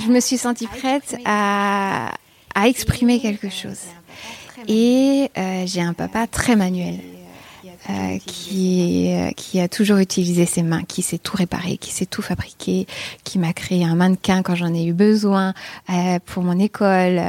je 0.00 0.06
me 0.08 0.20
suis 0.20 0.38
sentie 0.38 0.66
prête 0.66 1.16
à, 1.24 2.12
à 2.54 2.68
exprimer 2.68 3.20
quelque 3.20 3.48
chose. 3.48 3.80
Et 4.68 5.30
euh, 5.36 5.64
j'ai 5.66 5.80
un 5.82 5.94
papa 5.94 6.26
très 6.26 6.56
manuel. 6.56 6.98
Euh, 7.88 8.18
qui, 8.24 9.10
euh, 9.10 9.30
qui 9.30 9.58
a 9.58 9.66
toujours 9.66 9.96
utilisé 9.98 10.44
ses 10.44 10.62
mains, 10.62 10.82
qui 10.82 11.00
sait 11.00 11.18
tout 11.18 11.36
réparer, 11.36 11.78
qui 11.78 11.90
sait 11.90 12.04
tout 12.04 12.20
fabriquer, 12.20 12.86
qui 13.24 13.38
m'a 13.38 13.54
créé 13.54 13.84
un 13.84 13.94
mannequin 13.94 14.42
quand 14.42 14.54
j'en 14.54 14.72
ai 14.74 14.84
eu 14.84 14.92
besoin 14.92 15.54
pour 16.26 16.42
mon 16.42 16.58
école, 16.58 17.20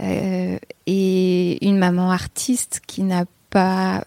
et 0.00 1.66
une 1.66 1.78
maman 1.78 2.10
artiste 2.10 2.80
qui 2.86 3.02
n'a 3.02 3.26
pas 3.50 4.04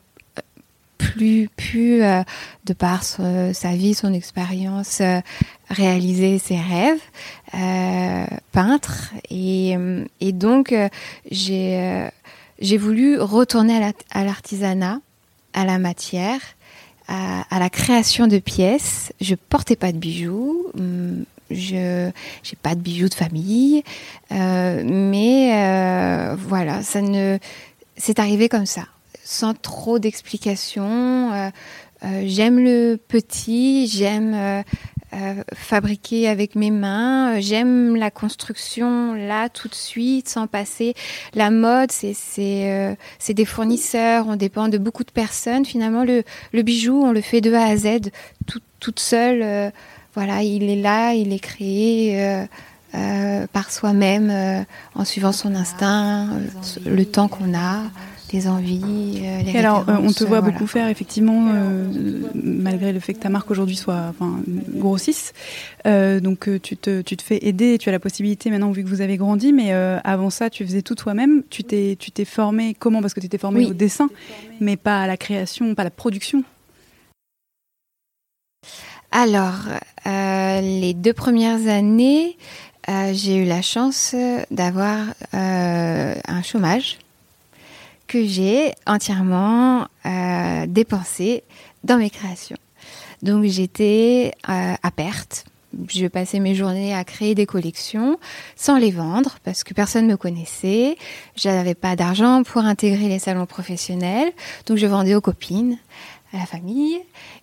plus 1.12 1.50
pu, 1.56 2.04
euh, 2.04 2.24
de 2.66 2.74
par 2.74 3.04
sa 3.04 3.72
vie, 3.74 3.94
son 3.94 4.14
expérience, 4.14 5.00
euh, 5.02 5.20
réaliser 5.70 6.40
ses 6.40 6.58
rêves, 6.58 7.02
euh, 7.54 8.26
peintre. 8.52 9.14
Et, 9.30 9.78
donc, 10.34 10.74
j'ai 11.32 12.12
voulu 12.78 13.20
retourner 13.20 13.92
à 14.12 14.24
l'artisanat, 14.24 15.00
à, 15.54 15.66
la 15.66 15.78
matière, 15.78 16.40
à, 17.08 17.60
la 17.60 17.70
création 17.70 18.28
de 18.28 18.40
pièces. 18.40 19.14
Je 19.22 19.36
portais 19.36 19.76
pas 19.76 19.92
de 19.92 19.98
bijoux. 19.98 20.68
Hum, 20.78 21.26
je 21.52 22.10
j'ai 22.42 22.56
pas 22.60 22.74
de 22.74 22.80
bijoux 22.80 23.08
de 23.08 23.14
famille, 23.14 23.84
mais 24.32 25.52
voilà, 26.36 26.82
ça 26.82 27.02
ne 27.02 27.38
c'est 27.98 28.20
arrivé 28.20 28.50
comme 28.50 28.66
ça 28.66 28.88
sans 29.26 29.56
trop 29.56 30.00
d'explications. 30.00 31.34
Euh, 31.34 31.50
euh, 32.04 32.24
j'aime 32.26 32.60
le 32.60 32.96
petit, 32.96 33.88
j'aime 33.88 34.34
euh, 35.14 35.44
fabriquer 35.54 36.28
avec 36.28 36.56
mes 36.56 36.70
mains, 36.70 37.40
j'aime 37.40 37.96
la 37.96 38.12
construction 38.12 39.14
là 39.14 39.50
tout 39.50 39.68
de 39.68 39.74
suite, 39.74 40.30
sans 40.30 40.46
passer. 40.46 40.94
La 41.34 41.50
mode, 41.50 41.92
c'est 41.92 42.14
c'est 43.18 43.34
des 43.34 43.46
fournisseurs, 43.46 44.28
on 44.28 44.36
dépend 44.36 44.70
de 44.70 44.78
beaucoup 44.78 45.04
de 45.04 45.12
personnes. 45.12 45.66
Finalement, 45.66 46.04
le, 46.04 46.24
le 46.54 46.62
bijou, 46.62 47.02
on 47.04 47.12
le 47.12 47.22
fait 47.22 47.42
de 47.42 47.52
A 47.54 47.64
à 47.64 47.78
Z, 47.78 48.12
tout, 48.46 48.62
toute 48.80 49.00
seule. 49.00 49.72
voilà, 50.14 50.44
il 50.44 50.70
est 50.70 50.82
là, 50.82 51.14
il 51.14 51.34
est 51.34 51.40
créé. 51.40 52.46
par 53.54 53.72
soi-même, 53.72 54.66
en 54.94 55.06
suivant 55.06 55.32
son 55.32 55.56
instinct, 55.56 56.30
le 56.86 57.06
temps 57.06 57.30
qu'on 57.30 57.54
a, 57.58 57.84
les 58.34 58.48
envies, 58.48 59.22
euh, 59.24 59.42
les 59.44 59.52
Et 59.52 59.58
alors, 59.58 59.86
on 59.88 60.12
te 60.12 60.24
voit 60.24 60.40
voilà. 60.40 60.54
beaucoup 60.54 60.68
faire, 60.68 60.90
effectivement, 60.90 61.50
euh, 61.54 61.88
malgré 62.34 62.92
le 62.92 63.00
fait 63.00 63.14
que 63.14 63.20
ta 63.20 63.30
marque 63.30 63.50
aujourd'hui 63.52 63.76
soit 63.76 64.08
enfin, 64.10 64.40
grossisse. 64.74 65.34
Euh, 65.86 66.20
donc, 66.20 66.48
euh, 66.50 66.60
tu 66.60 66.76
te, 66.76 67.02
tu 67.02 67.16
te 67.18 67.22
fais 67.22 67.40
aider, 67.42 67.78
tu 67.78 67.90
as 67.90 67.92
la 67.92 68.00
possibilité 68.00 68.50
maintenant, 68.50 68.72
vu 68.72 68.84
que 68.84 68.90
vous 68.90 69.02
avez 69.02 69.18
grandi, 69.18 69.54
mais 69.54 69.74
euh, 69.74 70.00
avant 70.04 70.30
ça, 70.30 70.50
tu 70.50 70.66
faisais 70.66 70.82
tout 70.82 70.96
toi-même. 70.96 71.44
Tu 71.50 71.64
t'es, 71.64 71.96
tu 72.00 72.12
t'es 72.12 72.26
formé 72.26 72.76
comment? 72.78 73.02
Parce 73.02 73.14
que 73.14 73.20
tu 73.20 73.30
t'es 73.30 73.38
formé 73.38 73.60
Oui. 73.60 73.72
au 73.72 73.74
dessin, 73.74 74.10
mais 74.60 74.76
pas 74.78 75.02
à 75.02 75.08
la 75.08 75.18
création, 75.18 75.76
pas 75.76 75.84
à 75.84 75.86
la 75.86 75.92
production. 75.92 76.44
Alors, 79.12 79.60
les 80.06 80.94
deux 80.94 81.14
premières 81.14 81.68
années, 81.68 82.38
j'ai 83.14 83.38
eu 83.38 83.46
la 83.46 83.62
chance 83.62 84.14
d'avoir 84.52 85.00
un 85.32 86.42
chômage 86.44 86.98
j'ai 88.24 88.74
entièrement 88.86 89.88
euh, 90.06 90.66
dépensé 90.68 91.44
dans 91.84 91.98
mes 91.98 92.10
créations. 92.10 92.58
Donc 93.22 93.44
j'étais 93.46 94.32
euh, 94.50 94.74
à 94.82 94.92
perte. 94.92 95.46
Je 95.90 96.08
passais 96.08 96.40
mes 96.40 96.56
journées 96.56 96.94
à 96.94 97.04
créer 97.04 97.36
des 97.36 97.46
collections 97.46 98.18
sans 98.56 98.78
les 98.78 98.92
vendre 98.92 99.38
parce 99.44 99.64
que 99.64 99.74
personne 99.74 100.08
ne 100.08 100.12
me 100.12 100.18
connaissait. 100.18 100.96
Je 101.36 101.50
n'avais 101.50 101.76
pas 101.76 101.96
d'argent 101.96 102.44
pour 102.44 102.62
intégrer 102.62 103.10
les 103.10 103.20
salons 103.20 103.46
professionnels. 103.46 104.32
Donc 104.68 104.78
je 104.78 104.86
vendais 104.86 105.16
aux 105.16 105.22
copines, 105.22 105.78
à 106.34 106.38
la 106.38 106.46
famille. 106.46 107.00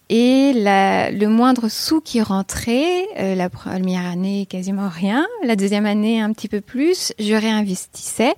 Et 0.08 0.52
le 0.54 1.26
moindre 1.26 1.68
sou 1.68 2.00
qui 2.00 2.20
rentrait, 2.20 3.06
euh, 3.18 3.34
la 3.34 3.48
première 3.48 4.06
année 4.06 4.46
quasiment 4.46 4.88
rien, 4.88 5.26
la 5.44 5.56
deuxième 5.56 5.86
année 5.86 6.20
un 6.20 6.32
petit 6.32 6.48
peu 6.48 6.60
plus, 6.60 7.12
je 7.18 7.34
réinvestissais. 7.34 8.34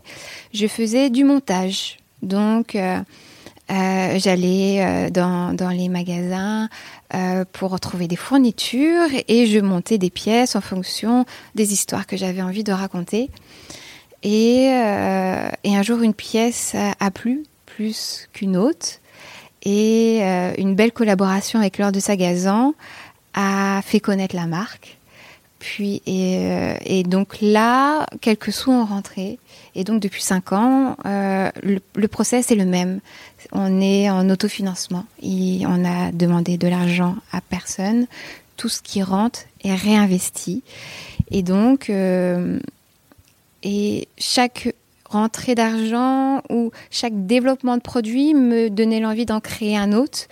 Je 0.52 0.66
faisais 0.66 1.10
du 1.10 1.24
montage. 1.24 1.98
Donc 2.24 2.74
euh, 2.74 2.98
euh, 3.70 4.18
j'allais 4.18 4.80
euh, 4.80 5.10
dans, 5.10 5.70
les 5.70 5.88
magasins 5.88 6.68
pour 7.52 7.78
trouver 7.78 8.08
des 8.08 8.16
fournitures 8.16 9.08
et 9.28 9.46
je 9.46 9.60
montais 9.60 9.98
des 9.98 10.10
pièces 10.10 10.56
en 10.56 10.60
fonction 10.60 11.24
des 11.54 11.72
histoires 11.72 12.08
que 12.08 12.16
j'avais 12.16 12.42
envie 12.42 12.64
de 12.64 12.72
raconter. 12.72 13.30
Et, 14.24 14.64
et 14.64 15.76
un 15.76 15.82
jour, 15.82 16.02
une 16.02 16.14
pièce 16.14 16.74
a, 16.74 17.10
plu 17.12 17.44
plus 17.66 18.28
qu'une 18.32 18.56
autre. 18.56 18.98
Et 19.62 20.22
une 20.58 20.74
belle 20.74 20.90
collaboration 20.90 21.60
avec 21.60 21.78
Laure 21.78 21.92
de 21.92 22.00
Sagazan 22.00 22.74
a 23.34 23.80
fait 23.84 24.00
connaître 24.00 24.34
la 24.34 24.46
marque. 24.46 24.98
Puis, 25.64 26.02
et, 26.04 26.36
euh, 26.40 26.74
et 26.84 27.04
donc 27.04 27.38
là, 27.40 28.04
quelques 28.20 28.52
sous 28.52 28.70
ont 28.70 28.84
rentré. 28.84 29.38
Et 29.74 29.82
donc 29.82 30.02
depuis 30.02 30.20
cinq 30.20 30.52
ans, 30.52 30.94
euh, 31.06 31.50
le, 31.62 32.06
process 32.06 32.50
est 32.50 32.54
le 32.54 32.66
même. 32.66 33.00
On 33.50 33.80
est 33.80 34.10
en 34.10 34.28
autofinancement. 34.28 35.06
Et 35.22 35.62
on 35.66 35.82
a 35.86 36.12
demandé 36.12 36.58
de 36.58 36.68
l'argent 36.68 37.16
à 37.32 37.40
personne. 37.40 38.06
Tout 38.58 38.68
ce 38.68 38.82
qui 38.82 39.02
rentre 39.02 39.40
est 39.62 39.74
réinvesti. 39.74 40.62
Et 41.30 41.42
donc, 41.42 41.88
euh, 41.88 42.60
chaque 44.18 44.74
rentrée 45.06 45.54
d'argent 45.54 46.42
ou 46.50 46.72
chaque 46.90 47.26
développement 47.26 47.78
de 47.78 47.82
produit 47.82 48.34
me 48.34 48.68
donnait 48.68 49.00
l'envie 49.00 49.24
d'en 49.24 49.40
créer 49.40 49.78
un 49.78 49.94
autre, 49.94 50.28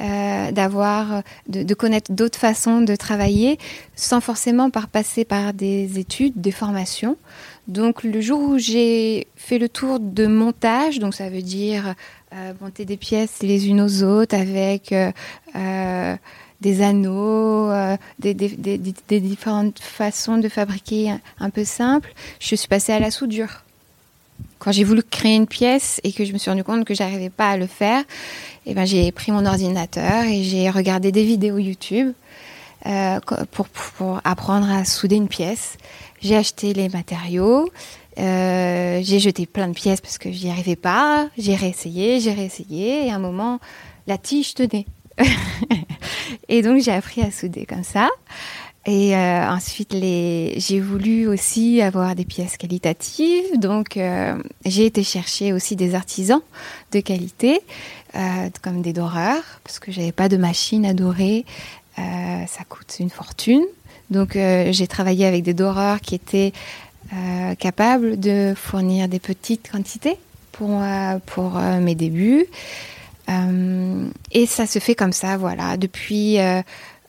euh, 0.00 0.50
d'avoir, 0.50 1.22
de, 1.48 1.74
connaître 1.74 2.12
d'autres 2.12 2.38
façons 2.38 2.80
de 2.80 2.96
travailler, 2.96 3.58
sans 3.96 4.20
forcément 4.20 4.70
par 4.70 4.88
passer 4.88 5.26
par 5.26 5.52
des 5.52 5.98
études, 5.98 6.40
des 6.40 6.52
formations. 6.52 7.16
Donc 7.68 8.02
le 8.02 8.20
jour 8.20 8.40
où 8.40 8.58
j'ai 8.58 9.26
fait 9.36 9.58
le 9.58 9.68
tour 9.68 10.00
de 10.00 10.26
montage, 10.26 11.00
donc 11.00 11.14
ça 11.14 11.28
veut 11.28 11.42
dire 11.42 11.94
euh, 12.34 12.52
monter 12.62 12.86
des 12.86 12.96
pièces 12.96 13.42
les 13.42 13.68
unes 13.68 13.82
aux 13.82 14.02
autres 14.02 14.34
avec 14.34 14.92
euh, 14.92 16.16
des 16.62 16.82
anneaux, 16.82 17.70
des, 18.18 18.34
différentes 19.20 19.80
façons 19.80 20.38
de 20.38 20.48
fabriquer 20.48 21.10
un, 21.10 21.20
un 21.40 21.50
peu 21.50 21.64
simples, 21.64 22.12
je 22.38 22.54
suis 22.54 22.68
passée 22.68 22.92
à 22.92 23.00
la 23.00 23.10
soudure. 23.10 23.64
Quand 24.60 24.72
j'ai 24.72 24.84
voulu 24.84 25.02
créer 25.02 25.36
une 25.36 25.46
pièce 25.46 26.00
et 26.04 26.12
que 26.12 26.24
je 26.24 26.32
me 26.34 26.38
suis 26.38 26.50
rendu 26.50 26.62
compte 26.62 26.84
que 26.84 26.94
j'arrivais 26.94 27.30
pas 27.30 27.50
à 27.50 27.56
le 27.56 27.66
faire, 27.66 28.04
eh 28.66 28.74
ben 28.74 28.84
j'ai 28.84 29.10
pris 29.10 29.32
mon 29.32 29.46
ordinateur 29.46 30.24
et 30.24 30.42
j'ai 30.42 30.68
regardé 30.68 31.10
des 31.12 31.24
vidéos 31.24 31.56
YouTube 31.56 32.12
euh, 32.86 33.18
pour, 33.50 33.68
pour 33.68 34.20
apprendre 34.22 34.70
à 34.70 34.84
souder 34.84 35.16
une 35.16 35.28
pièce. 35.28 35.78
J'ai 36.20 36.36
acheté 36.36 36.74
les 36.74 36.90
matériaux, 36.90 37.70
euh, 38.18 39.00
j'ai 39.02 39.18
jeté 39.18 39.46
plein 39.46 39.66
de 39.66 39.72
pièces 39.72 40.02
parce 40.02 40.18
que 40.18 40.30
j'y 40.30 40.50
arrivais 40.50 40.76
pas. 40.76 41.28
J'ai 41.38 41.54
réessayé, 41.54 42.20
j'ai 42.20 42.34
réessayé 42.34 43.06
et 43.06 43.10
à 43.10 43.14
un 43.14 43.18
moment 43.18 43.60
la 44.06 44.18
tige 44.18 44.52
tenait. 44.52 44.86
et 46.48 46.60
donc 46.60 46.82
j'ai 46.82 46.92
appris 46.92 47.22
à 47.22 47.30
souder 47.30 47.64
comme 47.64 47.84
ça. 47.84 48.10
Et 48.86 49.14
euh, 49.14 49.46
ensuite, 49.46 49.92
j'ai 49.92 50.80
voulu 50.80 51.28
aussi 51.28 51.82
avoir 51.82 52.14
des 52.14 52.24
pièces 52.24 52.56
qualitatives. 52.56 53.58
Donc, 53.58 53.98
euh, 53.98 54.42
j'ai 54.64 54.86
été 54.86 55.02
chercher 55.02 55.52
aussi 55.52 55.76
des 55.76 55.94
artisans 55.94 56.40
de 56.92 57.00
qualité, 57.00 57.60
euh, 58.16 58.48
comme 58.62 58.80
des 58.80 58.94
doreurs, 58.94 59.60
parce 59.64 59.78
que 59.78 59.92
j'avais 59.92 60.12
pas 60.12 60.30
de 60.30 60.38
machine 60.38 60.86
à 60.86 60.94
dorer. 60.94 61.44
Ça 61.96 62.64
coûte 62.66 62.96
une 62.98 63.10
fortune. 63.10 63.62
Donc, 64.08 64.30
j'ai 64.32 64.86
travaillé 64.86 65.26
avec 65.26 65.42
des 65.42 65.52
doreurs 65.52 66.00
qui 66.00 66.14
étaient 66.14 66.54
capables 67.58 68.18
de 68.18 68.54
fournir 68.56 69.06
des 69.06 69.18
petites 69.18 69.70
quantités 69.70 70.16
pour, 70.52 70.80
pour 71.26 71.58
mes 71.58 71.94
débuts. 71.94 72.46
Et 73.28 74.46
ça 74.46 74.66
se 74.66 74.78
fait 74.78 74.94
comme 74.94 75.12
ça, 75.12 75.36
voilà, 75.36 75.76
depuis, 75.76 76.38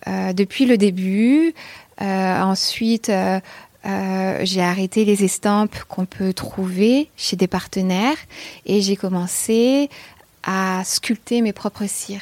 depuis 0.08 0.66
le 0.66 0.78
début. 0.78 1.54
Euh, 2.02 2.42
ensuite, 2.42 3.10
euh, 3.10 3.40
euh, 3.86 4.40
j'ai 4.44 4.62
arrêté 4.62 5.06
les 5.06 5.24
estampes 5.24 5.84
qu'on 5.88 6.06
peut 6.06 6.34
trouver 6.34 7.10
chez 7.18 7.36
des 7.36 7.48
partenaires 7.48 8.18
et 8.66 8.82
j'ai 8.82 8.96
commencé 8.96 9.90
à 10.44 10.82
sculpter 10.84 11.42
mes 11.42 11.54
propres 11.54 11.86
cires. 11.88 12.22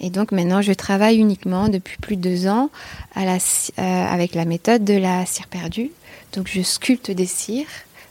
Et 0.00 0.10
donc 0.10 0.32
maintenant, 0.32 0.60
je 0.60 0.72
travaille 0.72 1.18
uniquement 1.18 1.68
depuis 1.68 1.96
plus 1.98 2.16
de 2.16 2.22
deux 2.22 2.46
ans 2.46 2.70
euh, 3.16 3.30
avec 3.78 4.34
la 4.34 4.44
méthode 4.44 4.84
de 4.84 4.94
la 4.94 5.24
cire 5.26 5.46
perdue. 5.46 5.90
Donc 6.32 6.48
je 6.48 6.62
sculpte 6.62 7.10
des 7.10 7.26
cires 7.26 7.66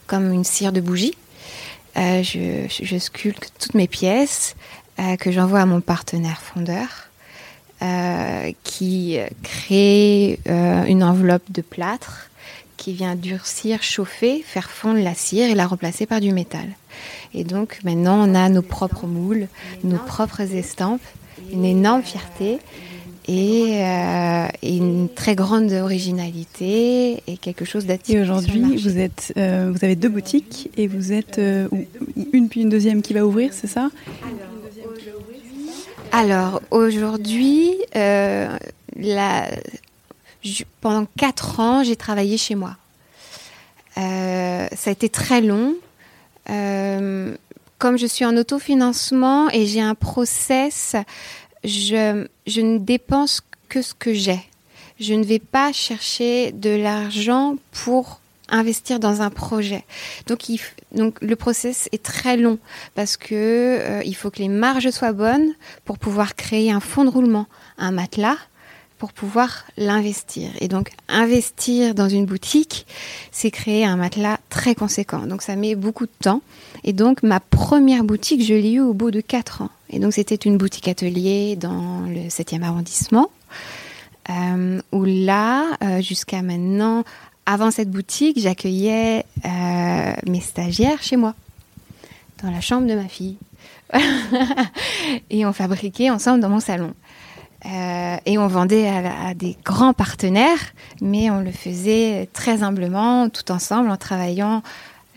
comme 0.07 0.31
une 0.31 0.43
cire 0.43 0.71
de 0.71 0.81
bougie. 0.81 1.15
Euh, 1.95 2.23
je, 2.23 2.97
sculpte 2.97 3.51
toutes 3.59 3.75
mes 3.75 3.87
pièces 3.87 4.55
euh, 4.99 5.15
que 5.17 5.31
j'envoie 5.31 5.61
à 5.61 5.65
mon 5.65 5.81
partenaire 5.81 6.41
fondeur 6.41 7.09
euh, 7.83 8.51
qui 8.63 9.17
crée 9.41 10.39
euh, 10.47 10.85
une 10.85 11.03
enveloppe 11.03 11.51
de 11.51 11.61
plâtre 11.61 12.29
qui 12.77 12.93
vient 12.93 13.15
durcir, 13.15 13.81
chauffer, 13.81 14.43
faire 14.45 14.69
fondre 14.69 14.99
la 14.99 15.13
cire 15.13 15.49
et 15.49 15.55
la 15.55 15.67
remplacer 15.67 16.05
par 16.05 16.19
du 16.19 16.31
métal. 16.33 16.67
Et 17.33 17.43
donc 17.43 17.79
maintenant, 17.83 18.27
on 18.27 18.35
a 18.35 18.49
nos 18.49 18.61
propres 18.61 19.07
moules, 19.07 19.47
nos 19.83 19.97
propres 19.97 20.41
estampes, 20.41 21.01
une 21.51 21.65
énorme 21.65 22.03
fierté 22.03 22.59
et, 23.27 23.83
euh, 23.83 24.47
et 24.61 24.75
une 24.75 25.07
très 25.09 25.35
grande 25.35 25.71
originalité 25.71 27.23
et 27.27 27.37
quelque 27.37 27.65
chose 27.65 27.85
Et 27.89 27.99
sur 28.03 28.15
le 28.15 28.21
aujourd'hui, 28.21 28.75
vous, 28.75 28.97
êtes, 28.97 29.33
euh, 29.37 29.71
vous 29.73 29.83
avez 29.85 29.95
deux 29.95 30.09
boutiques 30.09 30.69
et 30.77 30.87
vous 30.87 31.13
êtes 31.13 31.39
euh, 31.39 31.67
une 32.33 32.49
puis 32.49 32.61
une 32.61 32.69
deuxième 32.69 33.01
qui 33.01 33.13
va 33.13 33.25
ouvrir, 33.25 33.53
c'est 33.53 33.67
ça? 33.67 33.89
Alors 36.15 36.61
aujourd'hui, 36.69 37.75
euh, 37.95 38.55
pendant 40.79 41.07
quatre 41.17 41.59
ans, 41.59 41.83
j'ai 41.83 41.95
travaillé 41.95 42.37
chez 42.37 42.53
moi. 42.53 42.77
Euh, 43.97 44.67
ça 44.75 44.91
a 44.91 44.93
été 44.93 45.09
très 45.09 45.41
long. 45.41 45.73
Euh, 46.51 47.35
comme 47.79 47.97
je 47.97 48.05
suis 48.05 48.25
en 48.25 48.37
autofinancement 48.37 49.49
et 49.49 49.65
j'ai 49.65 49.81
un 49.81 49.95
process, 49.95 50.95
je 51.63 52.27
ne 52.45 52.77
dépense 52.77 53.41
que 53.67 53.81
ce 53.81 53.95
que 53.95 54.13
j'ai. 54.13 54.41
Je 54.99 55.15
ne 55.15 55.23
vais 55.23 55.39
pas 55.39 55.73
chercher 55.73 56.51
de 56.51 56.69
l'argent 56.69 57.55
pour 57.71 58.19
investir 58.49 58.99
dans 58.99 59.21
un 59.21 59.29
projet. 59.29 59.83
Donc, 60.27 61.21
le 61.21 61.35
process 61.35 61.89
est 61.91 62.03
très 62.03 62.37
long 62.37 62.59
parce 62.95 63.17
que 63.17 63.33
euh, 63.33 64.01
il 64.05 64.15
faut 64.15 64.29
que 64.29 64.39
les 64.39 64.49
marges 64.49 64.89
soient 64.91 65.13
bonnes 65.13 65.53
pour 65.85 65.97
pouvoir 65.97 66.35
créer 66.35 66.71
un 66.71 66.79
fond 66.79 67.05
de 67.05 67.09
roulement, 67.09 67.47
un 67.77 67.91
matelas 67.91 68.37
pour 69.03 69.11
pouvoir 69.11 69.65
l'investir. 69.75 70.49
Et 70.61 70.69
donc 70.69 70.91
investir 71.09 71.93
dans 71.93 72.07
une 72.07 72.25
boutique, 72.25 72.85
c'est 73.33 73.51
créer 73.51 73.83
un 73.83 73.97
matelas 73.97 74.37
très 74.49 74.75
conséquent. 74.75 75.27
Donc 75.27 75.41
ça 75.41 75.57
met 75.57 75.75
beaucoup 75.75 76.05
de 76.05 76.11
temps. 76.21 76.41
Et 76.85 76.93
donc 76.93 77.21
ma 77.21 77.41
première 77.41 78.05
boutique, 78.05 78.45
je 78.45 78.53
l'ai 78.53 78.71
eue 78.73 78.79
au 78.79 78.93
bout 78.93 79.11
de 79.11 79.19
quatre 79.19 79.61
ans. 79.61 79.69
Et 79.89 79.99
donc 79.99 80.13
c'était 80.13 80.35
une 80.35 80.57
boutique 80.57 80.87
atelier 80.87 81.57
dans 81.57 82.05
le 82.07 82.29
7e 82.29 82.63
arrondissement. 82.63 83.29
Euh, 84.29 84.81
où 84.93 85.03
là, 85.03 85.65
euh, 85.83 86.01
jusqu'à 86.01 86.41
maintenant, 86.41 87.03
avant 87.45 87.71
cette 87.71 87.89
boutique, 87.89 88.39
j'accueillais 88.39 89.25
euh, 89.45 90.13
mes 90.27 90.39
stagiaires 90.39 91.01
chez 91.01 91.17
moi. 91.17 91.35
dans 92.41 92.51
la 92.51 92.61
chambre 92.61 92.87
de 92.87 92.95
ma 92.95 93.07
fille. 93.07 93.37
et 95.29 95.45
on 95.45 95.53
fabriquait 95.53 96.09
ensemble 96.09 96.39
dans 96.39 96.49
mon 96.49 96.59
salon. 96.59 96.93
Euh, 97.65 98.17
et 98.25 98.37
on 98.37 98.47
vendait 98.47 98.87
à, 98.87 99.33
des 99.33 99.55
grands 99.63 99.93
partenaires, 99.93 100.73
mais 101.01 101.29
on 101.29 101.39
le 101.39 101.51
faisait 101.51 102.27
très 102.33 102.63
humblement, 102.63 103.29
tout 103.29 103.51
ensemble, 103.51 103.89
en 103.89 103.97
travaillant 103.97 104.61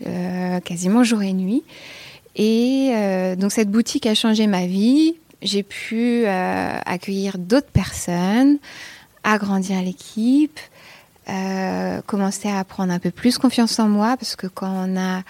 euh, 0.05 0.59
quasiment 0.61 1.03
jour 1.03 1.21
et 1.21 1.33
nuit. 1.33 1.63
Et 2.35 2.93
donc 3.39 3.51
cette 3.51 3.71
boutique 3.71 4.05
a 4.05 4.13
changé 4.13 4.45
ma 4.45 4.67
vie. 4.67 5.15
J'ai 5.41 5.63
pu 5.63 6.25
accueillir 6.27 7.39
d'autres 7.39 7.71
personnes, 7.71 8.59
agrandir 9.23 9.81
l'équipe, 9.81 10.59
commencer 12.05 12.49
à 12.49 12.63
prendre 12.63 12.93
un 12.93 12.99
peu 12.99 13.11
plus 13.11 13.37
confiance 13.37 13.79
en 13.79 13.89
moi, 13.89 14.15
parce 14.17 14.35
que 14.35 14.47
quand 14.47 14.71
on 14.71 14.97
a 14.97 15.23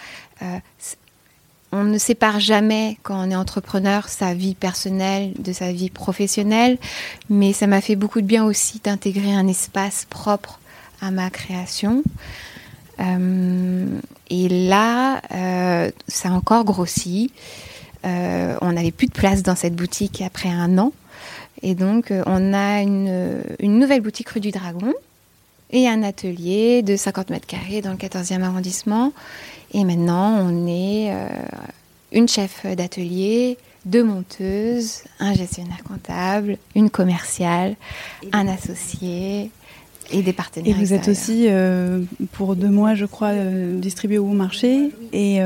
on 1.72 1.84
ne 1.84 1.98
sépare 1.98 2.39
jamais, 2.39 2.98
quand 3.04 3.28
on 3.28 3.30
est 3.30 3.36
entrepreneur, 3.36 4.08
sa 4.08 4.34
vie 4.34 4.56
personnelle 4.56 5.34
de 5.38 5.52
sa 5.52 5.72
vie 5.72 5.89
professionnelle, 5.89 6.78
mais 7.30 7.54
ça 7.54 7.68
m'a 7.68 7.82
fait 7.82 7.95
beaucoup 7.95 8.22
de 8.22 8.26
bien 8.26 8.45
aussi 8.45 8.80
d'intégrer 8.84 9.34
un 9.34 9.48
espace 9.48 10.06
propre 10.10 10.60
à 11.02 11.12
ma 11.12 11.30
création. 11.30 12.04
Euh, 13.00 13.86
et 14.30 14.50
là, 14.50 15.22
euh, 15.32 15.91
ça 16.08 16.30
a 16.30 16.32
encore 16.32 16.64
grossi. 16.64 17.32
Euh, 18.06 18.56
on 18.62 18.72
n'avait 18.72 18.91
plus 18.91 19.08
de 19.08 19.14
place 19.14 19.43
dans 19.43 19.56
cette 19.56 19.76
boutique 19.76 20.22
après 20.22 20.50
un 20.50 20.78
an. 20.78 20.93
Et 21.64 21.76
donc, 21.76 22.14
on 22.26 22.54
a 22.54 22.82
une, 22.82 23.43
une 23.60 23.80
nouvelle 23.80 24.02
boutique 24.02 24.30
rue 24.30 24.39
du 24.39 24.52
Dragon 24.52 24.93
et 25.72 25.88
un 25.88 26.03
atelier 26.03 26.82
de 26.82 26.95
50 26.95 27.30
mètres 27.30 27.47
carrés 27.47 27.82
dans 27.82 27.91
le 27.91 27.97
14e 27.97 28.41
arrondissement. 28.41 29.13
Et 29.74 29.84
maintenant, 29.84 30.39
on 30.39 30.68
est 30.68 31.11
euh, 31.11 31.28
une 32.11 32.28
chef 32.28 32.65
d'atelier, 32.65 33.57
deux 33.86 34.03
monteuses, 34.03 35.03
un 35.20 35.34
gestionnaire 35.34 35.84
comptable, 35.84 36.57
une 36.76 36.89
commerciale, 36.89 37.76
un 38.32 38.47
associé 38.47 39.51
et 40.11 40.22
des 40.22 40.34
partenaires. 40.34 40.70
Et 40.70 40.80
vous 40.80 40.93
êtes 40.93 41.09
aussi, 41.09 41.47
euh, 41.47 42.01
pour 42.32 42.55
deux 42.55 42.70
mois, 42.70 42.95
je 42.95 43.05
crois, 43.05 43.30
euh, 43.30 43.78
distribué 43.78 44.18
au 44.18 44.28
marché. 44.28 44.91
Et 45.11 45.39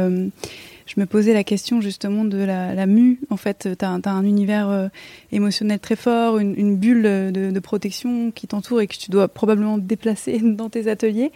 je 0.93 0.99
me 0.99 1.05
posais 1.05 1.33
la 1.33 1.45
question 1.45 1.79
justement 1.79 2.25
de 2.25 2.37
la, 2.37 2.85
mue. 2.85 3.19
En 3.29 3.37
fait, 3.37 3.69
tu 3.79 3.85
as, 3.85 4.09
un 4.09 4.25
univers 4.25 4.69
euh, 4.69 4.87
émotionnel 5.31 5.79
très 5.79 5.95
fort, 5.95 6.37
une, 6.37 6.75
bulle 6.75 7.03
de, 7.03 7.59
protection 7.59 8.31
qui 8.31 8.47
t'entoure 8.47 8.81
et 8.81 8.87
que 8.87 8.97
tu 8.97 9.09
dois 9.09 9.29
probablement 9.29 9.77
déplacer 9.77 10.39
dans 10.43 10.69
tes 10.69 10.89
ateliers. 10.89 11.31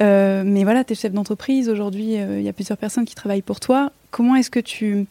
Euh, 0.00 0.42
mais 0.44 0.64
voilà, 0.64 0.82
tu 0.82 0.94
es 0.94 0.96
chef 0.96 1.12
d'entreprise. 1.12 1.68
Aujourd'hui, 1.68 2.16
euh, 2.16 2.40
il 2.40 2.44
y 2.44 2.48
a 2.48 2.52
plusieurs 2.52 2.78
personnes 2.78 3.04
qui 3.04 3.14
travaillent 3.14 3.42
pour 3.42 3.60
toi. 3.60 3.92
Comment 4.10 4.34
est-ce 4.34 4.50
que 4.50 4.60
tu... 4.60 5.06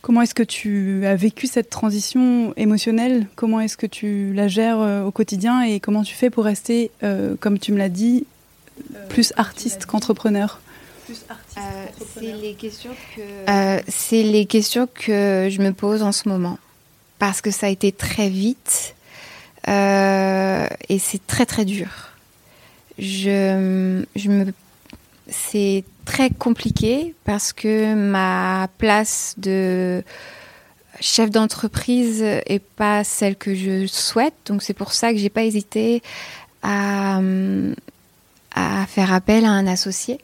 Comment 0.00 0.22
est-ce 0.22 0.34
que 0.36 0.44
tu 0.44 1.04
as 1.04 1.16
vécu 1.16 1.48
cette 1.48 1.68
transition 1.68 2.54
émotionnelle? 2.56 3.26
Comment 3.34 3.58
est-ce 3.58 3.76
que 3.76 3.86
tu 3.86 4.32
la 4.32 4.46
gères 4.46 4.78
au 5.04 5.10
quotidien? 5.10 5.62
Et 5.62 5.80
comment 5.80 6.04
tu 6.04 6.14
fais 6.14 6.30
pour 6.30 6.44
rester, 6.44 6.92
comme 7.40 7.58
tu 7.58 7.72
me 7.72 7.78
l'as 7.78 7.88
dit, 7.88 8.24
plus 9.08 9.32
artiste 9.36 9.86
qu'entrepreneur? 9.86 10.60
Euh, 11.10 11.86
c'est 12.14 12.32
les 12.32 12.54
questions 12.54 12.94
que 13.14 13.50
euh, 13.50 13.80
c'est 13.88 14.22
les 14.22 14.46
questions 14.46 14.88
que 14.92 15.48
je 15.50 15.60
me 15.60 15.72
pose 15.72 16.02
en 16.02 16.12
ce 16.12 16.28
moment 16.28 16.58
parce 17.18 17.40
que 17.40 17.50
ça 17.50 17.66
a 17.66 17.68
été 17.70 17.92
très 17.92 18.28
vite 18.28 18.94
euh, 19.68 20.66
et 20.88 20.98
c'est 20.98 21.24
très 21.26 21.46
très 21.46 21.64
dur. 21.64 21.88
Je, 22.98 24.04
je 24.14 24.28
me 24.28 24.52
c'est 25.28 25.84
très 26.04 26.30
compliqué 26.30 27.14
parce 27.24 27.52
que 27.52 27.94
ma 27.94 28.68
place 28.78 29.34
de 29.38 30.02
chef 31.00 31.30
d'entreprise 31.30 32.22
est 32.22 32.62
pas 32.62 33.04
celle 33.04 33.36
que 33.36 33.54
je 33.54 33.86
souhaite. 33.86 34.34
Donc 34.46 34.62
c'est 34.62 34.74
pour 34.74 34.92
ça 34.92 35.12
que 35.12 35.18
j'ai 35.18 35.30
pas 35.30 35.42
hésité 35.42 36.02
à, 36.62 37.20
à 38.54 38.86
faire 38.86 39.12
appel 39.12 39.44
à 39.44 39.50
un 39.50 39.66
associé 39.66 40.20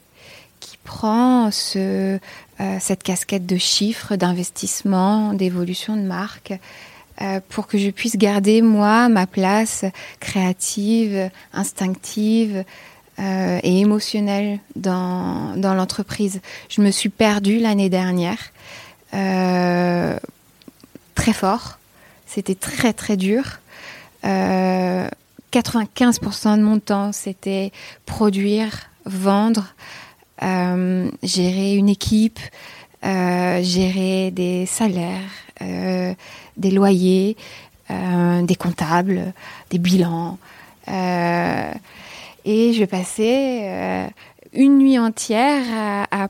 prend 0.85 1.51
ce, 1.51 2.19
euh, 2.61 2.77
cette 2.81 3.03
casquette 3.03 3.47
de 3.47 3.57
chiffres, 3.57 4.17
d'investissement, 4.17 5.33
d'évolution 5.33 5.97
de 5.97 6.03
marque, 6.03 6.53
euh, 7.21 7.41
pour 7.49 7.67
que 7.67 7.79
je 7.79 7.91
puisse 7.91 8.17
garder, 8.17 8.63
moi, 8.63 9.09
ma 9.09 9.27
place 9.27 9.85
créative, 10.21 11.31
instinctive 11.53 12.65
euh, 13.19 13.59
et 13.63 13.81
émotionnelle 13.81 14.61
dans, 14.77 15.57
dans 15.57 15.75
l'entreprise. 15.75 16.41
Je 16.69 16.83
me 16.83 16.91
suis 16.91 17.09
perdue 17.09 17.59
l'année 17.59 17.91
dernière, 17.91 18.53
très 21.15 21.35
fort. 21.35 21.79
C'était 22.27 22.55
très, 22.55 22.95
très 22.95 23.19
dur. 23.19 23.61
95% 24.25 26.57
de 26.57 26.63
mon 26.63 26.79
temps, 26.79 27.13
c'était 27.13 27.73
produire, 28.07 28.89
vendre, 29.05 29.75
gérer 31.23 31.75
une 31.75 31.89
équipe, 31.89 32.41
euh, 33.05 33.63
gérer 33.63 34.31
des 34.31 34.67
salaires, 34.67 35.31
euh, 35.61 36.15
des 36.57 36.71
loyers, 36.71 37.37
des 37.91 38.55
comptables, 38.55 39.35
des 39.69 39.79
bilans. 39.79 40.39
et 40.89 42.73
je 42.73 42.85
passais 42.87 44.11
une 44.55 44.79
nuit 44.79 44.99
entière 44.99 46.07
à, 46.11 46.29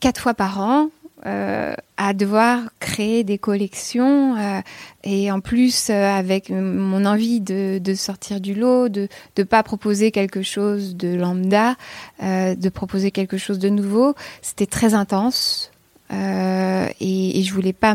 quatre 0.00 0.22
fois 0.22 0.32
par 0.32 0.60
an 0.60 0.88
euh, 1.26 1.74
à 1.96 2.12
devoir 2.12 2.60
créer 2.78 3.24
des 3.24 3.36
collections 3.36 4.36
euh, 4.36 4.60
et 5.02 5.32
en 5.32 5.40
plus 5.40 5.90
euh, 5.90 6.08
avec 6.08 6.50
mon 6.50 7.04
envie 7.04 7.40
de, 7.40 7.80
sortir 7.96 8.40
du 8.40 8.54
lot, 8.54 8.88
de 8.88 9.08
ne 9.36 9.42
pas 9.42 9.64
proposer 9.64 10.12
quelque 10.12 10.42
chose 10.42 10.94
de 10.94 11.16
lambda, 11.16 11.74
de 12.22 12.68
proposer 12.68 13.10
quelque 13.10 13.38
chose 13.38 13.58
de 13.58 13.68
nouveau, 13.68 14.14
c'était 14.40 14.66
très 14.66 14.94
intense 14.94 15.72
et, 16.10 17.42
je 17.42 17.52
voulais 17.52 17.72
pas 17.72 17.94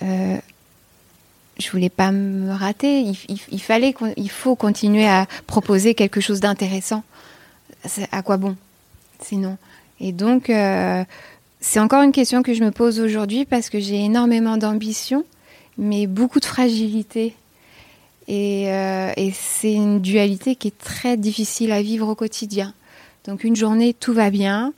je 0.00 1.70
voulais 1.70 1.88
pas 1.88 2.10
me 2.10 2.52
rater. 2.52 3.12
Il, 3.28 3.62
fallait, 3.62 3.94
il 4.16 4.30
faut 4.30 4.54
continuer 4.54 5.06
à 5.06 5.26
proposer 5.46 5.94
quelque 5.94 6.20
chose 6.20 6.40
d'intéressant. 6.40 7.04
À 8.12 8.22
quoi 8.22 8.36
bon? 8.36 8.56
Sinon. 9.20 9.56
Et 10.00 10.12
donc, 10.12 10.50
c'est 11.60 11.80
encore 11.80 12.02
une 12.02 12.12
question 12.12 12.42
que 12.42 12.54
je 12.54 12.64
me 12.64 12.70
pose 12.70 13.00
aujourd'hui 13.00 13.44
parce 13.44 13.68
que 13.70 13.80
j'ai 13.80 14.04
énormément 14.04 14.56
d'ambition, 14.56 15.24
mais 15.76 16.06
beaucoup 16.06 16.40
de 16.40 16.46
fragilité. 16.46 17.34
Et, 18.28 18.70
euh, 18.72 19.12
et 19.16 19.32
c'est 19.32 19.72
une 19.72 20.00
dualité 20.00 20.54
qui 20.54 20.68
est 20.68 20.78
très 20.78 21.16
difficile 21.16 21.72
à 21.72 21.82
vivre 21.82 22.08
au 22.08 22.14
quotidien. 22.14 22.72
Donc 23.26 23.44
une 23.44 23.56
journée, 23.56 23.92
tout 23.92 24.12
va 24.12 24.30
bien, 24.30 24.72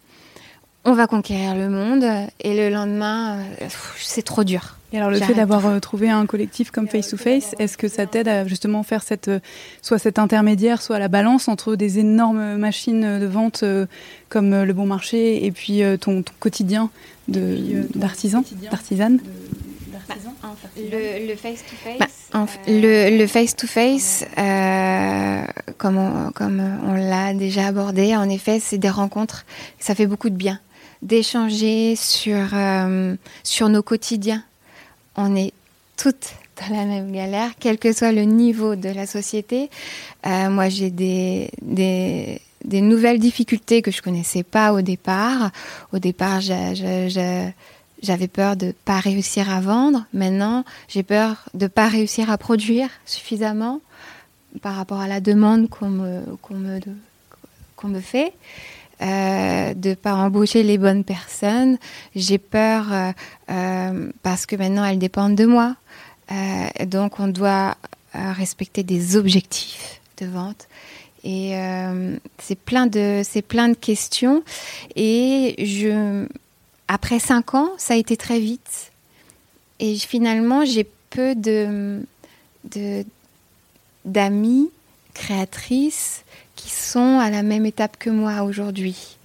on 0.85 0.93
va 0.93 1.07
conquérir 1.07 1.55
le 1.55 1.69
monde, 1.69 2.05
et 2.41 2.57
le 2.57 2.75
lendemain, 2.75 3.39
euh, 3.39 3.69
c'est 3.97 4.23
trop 4.23 4.43
dur. 4.43 4.77
Et 4.93 4.99
alors 4.99 5.11
le 5.11 5.19
fait 5.19 5.35
d'avoir 5.35 5.67
euh, 5.67 5.81
trouvé 5.81 6.11
un 6.11 6.27
collectif 6.27 6.71
comme 6.71 6.87
Face 6.87 7.09
to 7.09 7.17
Face, 7.17 7.55
est-ce 7.59 7.79
que 7.79 7.89
ça 7.89 8.07
t'aide 8.07 8.29
à 8.29 8.47
justement 8.47 8.83
faire 8.83 9.03
cette, 9.03 9.29
euh, 9.29 9.41
soit 9.81 9.99
cet 9.99 10.19
intermédiaire, 10.19 10.83
soit 10.83 10.99
la 10.99 11.09
balance 11.09 11.49
entre 11.49 11.77
des 11.77 11.99
énormes 11.99 12.57
machines 12.57 13.19
de 13.19 13.27
vente 13.27 13.63
euh, 13.63 13.87
comme 14.29 14.63
le 14.63 14.73
bon 14.73 14.85
marché 14.85 15.47
et 15.47 15.51
puis 15.51 15.83
ton, 16.01 16.25
quotidien 16.41 16.91
d'artisan, 17.29 18.45
d'artisane 18.71 19.21
le, 20.77 21.37
face 21.37 21.63
to 21.65 21.77
face, 21.77 22.31
le, 22.67 23.27
face 23.27 23.57
to 23.57 23.67
face, 23.67 24.25
comme 25.79 25.97
on, 25.99 26.31
comme 26.33 26.63
on 26.87 26.95
l'a 26.95 27.35
déjà 27.35 27.67
abordé, 27.67 28.17
en 28.17 28.29
effet, 28.29 28.59
c'est 28.61 28.79
des 28.79 28.91
rencontres. 28.91 29.45
Ça 29.79 29.95
fait 29.95 30.07
beaucoup 30.07 30.31
de 30.31 30.37
bien 30.37 30.61
d'échanger 31.03 31.97
sur 31.97 32.49
sur 33.43 33.69
nos 33.69 33.83
quotidiens 33.83 34.45
on 35.17 35.37
est 35.37 35.53
toutes 35.97 36.35
dans 36.61 36.77
la 36.77 36.85
même 36.85 37.13
galère, 37.13 37.51
quel 37.59 37.79
que 37.79 37.93
soit 37.93 38.13
le 38.13 38.23
niveau 38.23 38.77
de 38.77 38.89
la 38.89 39.07
société. 39.07 39.71
Euh, 40.27 40.51
moi, 40.51 40.69
j'ai 40.69 40.91
des, 40.91 41.51
nouvelles 42.65 43.19
difficultés 43.19 43.83
que 43.83 43.91
je 43.91 44.03
connaissais 44.03 44.43
pas 44.43 44.73
au 44.73 44.83
départ. 44.83 45.51
Au 45.93 45.99
départ, 45.99 46.41
j'avais 46.41 48.29
peur 48.33 48.57
de 48.57 48.75
pas 48.85 49.01
réussir 49.01 49.51
à 49.51 49.61
vendre. 49.61 50.05
Maintenant, 50.13 50.65
j'ai 50.89 51.03
peur 51.03 51.45
de 51.55 51.67
pas 51.67 51.89
réussir 51.89 52.31
à 52.31 52.39
produire 52.39 52.89
suffisamment 53.05 53.81
par 54.61 54.77
rapport 54.77 55.01
à 55.01 55.09
la 55.09 55.21
demande 55.21 55.69
qu'on 55.69 55.89
me 55.89 56.21
fait 58.01 58.33
euh, 59.03 59.75
de 59.75 59.95
pas 59.95 60.15
embaucher 60.15 60.63
les 60.63 60.79
bonnes 60.79 61.05
personnes. 61.05 61.79
J'ai 62.15 62.39
peur 62.39 62.93
euh, 62.93 63.13
euh, 63.51 64.11
parce 64.23 64.47
que 64.47 64.57
maintenant 64.57 64.85
elles 64.85 64.99
dépendent 64.99 65.35
de 65.35 65.47
moi. 65.47 65.77
Euh, 66.31 66.87
donc 66.87 67.19
on 67.21 67.29
doit 67.29 67.77
respecter 68.15 68.83
des 68.83 69.17
objectifs 69.17 70.01
de 70.19 70.27
vente. 70.27 70.69
Et 71.25 71.55
c'est 72.39 72.59
plein 72.59 72.87
de 72.87 73.23
c'est 73.25 73.43
plein 73.43 73.69
de 73.69 73.75
questions. 73.75 74.43
Et 74.97 75.55
je 75.59 76.27
après 76.89 77.19
cinq 77.21 77.55
ans, 77.55 77.71
ça 77.79 77.95
a 77.95 77.97
été 77.97 78.17
très 78.17 78.39
vite. 78.39 78.93
Et 79.81 79.97
finalement, 79.97 80.65
j'ai 80.65 80.87
peu 81.11 81.35
de, 81.35 82.05
d'amis 84.05 84.71
créatrices 85.15 86.22
sont 86.69 87.19
à 87.19 87.31
la 87.31 87.43
même 87.43 87.67
étape 87.67 87.97
que 87.99 88.11
moi 88.11 88.43
aujourd'hui. 88.43 89.17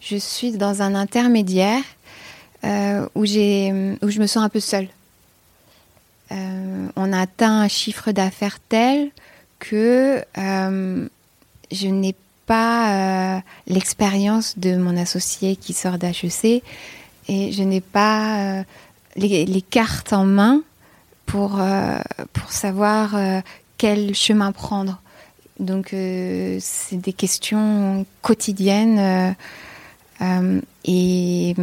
Je 0.00 0.16
suis 0.16 0.52
dans 0.52 0.82
un 0.82 0.94
intermédiaire 0.94 1.82
euh, 2.64 3.06
où, 3.14 3.22
où 3.22 3.24
je 4.10 4.20
me 4.20 4.26
sens 4.26 4.44
un 4.44 4.48
peu 4.48 4.60
seule. 4.60 4.88
Euh, 6.30 6.88
on 6.96 7.12
a 7.12 7.20
atteint 7.20 7.60
un 7.60 7.68
chiffre 7.68 8.12
d'affaires 8.12 8.58
tel 8.68 9.10
que 9.58 10.24
euh, 10.36 11.08
je 11.70 11.88
n'ai 11.88 12.14
pas 12.46 13.42
l'expérience 13.66 14.58
de 14.58 14.76
mon 14.76 14.96
associé 14.96 15.56
qui 15.56 15.74
sort 15.74 15.98
d'HEC 15.98 16.62
et 17.28 17.52
je 17.52 17.62
n'ai 17.62 17.82
pas 17.82 18.64
les, 19.16 19.62
cartes 19.62 20.14
en 20.14 20.24
main 20.24 20.62
pour, 21.26 21.60
pour 22.32 22.50
savoir 22.50 23.14
quel 23.76 24.14
chemin 24.14 24.52
prendre. 24.52 24.98
Donc 25.58 25.88
c'est 25.90 26.96
des 26.96 27.12
questions 27.12 28.06
quotidiennes 28.22 29.34
et 30.84 31.54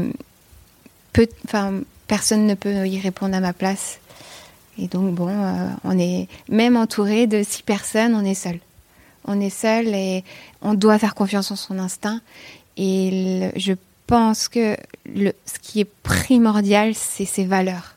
enfin, 1.46 1.82
personne 2.08 2.46
ne 2.46 2.54
peut 2.56 2.88
y 2.88 3.00
répondre 3.00 3.36
à 3.36 3.40
ma 3.40 3.54
place. 3.54 4.00
Et 4.78 4.88
donc, 4.88 5.16
bon, 5.16 5.30
euh, 5.30 5.70
on 5.84 5.98
est 5.98 6.28
même 6.50 6.76
entouré 6.76 7.28
de 7.28 7.44
six 7.44 7.64
personnes, 7.64 8.14
on 8.14 8.26
est 8.26 8.36
seul. 8.36 8.60
On 9.26 9.40
est 9.40 9.50
seul 9.50 9.88
et 9.88 10.24
on 10.62 10.74
doit 10.74 11.00
faire 11.00 11.16
confiance 11.16 11.52
en 11.52 11.56
son 11.56 11.80
instinct. 11.80 12.22
Et 12.78 13.52
je 13.56 13.74
pense 14.06 14.50
que 14.50 14.76
ce 15.06 15.60
qui 15.62 15.80
est 15.80 15.90
primordial, 16.04 16.94
c'est 16.94 17.26
ses 17.26 17.46
valeurs. 17.46 17.96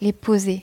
Les 0.00 0.12
poser. 0.12 0.62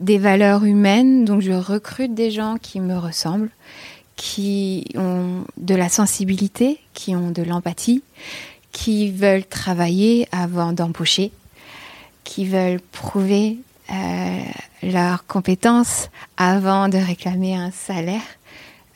Des 0.00 0.18
valeurs 0.18 0.64
humaines, 0.64 1.24
donc 1.24 1.42
je 1.42 1.52
recrute 1.52 2.14
des 2.14 2.30
gens 2.30 2.56
qui 2.60 2.80
me 2.80 2.96
ressemblent 2.96 3.50
qui 4.16 4.86
ont 4.94 5.44
de 5.56 5.74
la 5.74 5.88
sensibilité, 5.88 6.78
qui 6.94 7.16
ont 7.16 7.30
de 7.30 7.42
l'empathie, 7.42 8.02
qui 8.70 9.10
veulent 9.10 9.44
travailler 9.44 10.28
avant 10.32 10.72
d'embaucher, 10.72 11.32
qui 12.22 12.46
veulent 12.46 12.80
prouver 12.92 13.58
euh, 13.90 14.40
leurs 14.82 15.26
compétences 15.26 16.08
avant 16.36 16.88
de 16.88 16.98
réclamer 16.98 17.56
un 17.56 17.70
salaire. 17.70 18.22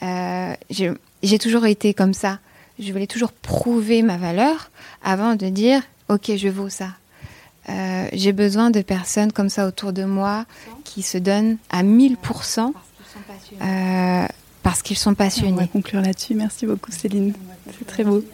Euh, 0.02 0.54
j'ai 0.70 1.38
toujours 1.38 1.66
été 1.66 1.92
comme 1.92 2.14
ça. 2.14 2.38
Je 2.78 2.92
voulais 2.92 3.06
toujours 3.06 3.32
prouver 3.32 4.02
ma 4.02 4.18
valeur 4.18 4.70
avant 5.02 5.34
de 5.34 5.48
dire 5.48 5.82
ok 6.08 6.36
je 6.36 6.48
vaux 6.48 6.68
ça. 6.68 6.90
Euh, 7.68 8.08
j'ai 8.12 8.32
besoin 8.32 8.70
de 8.70 8.80
personnes 8.82 9.32
comme 9.32 9.48
ça 9.48 9.66
autour 9.66 9.92
de 9.92 10.04
moi 10.04 10.46
qui 10.84 11.02
se 11.02 11.18
donnent 11.18 11.58
à 11.70 11.82
1000% 11.82 12.72
parce 14.62 14.82
qu'ils 14.82 14.98
sont 14.98 15.14
passionnés. 15.14 15.52
On 15.52 15.56
va 15.56 15.66
conclure 15.66 16.00
là-dessus. 16.00 16.34
Merci 16.34 16.66
beaucoup 16.66 16.90
Céline. 16.92 17.34
C'est 17.78 17.86
très 17.86 18.04
beau. 18.04 18.24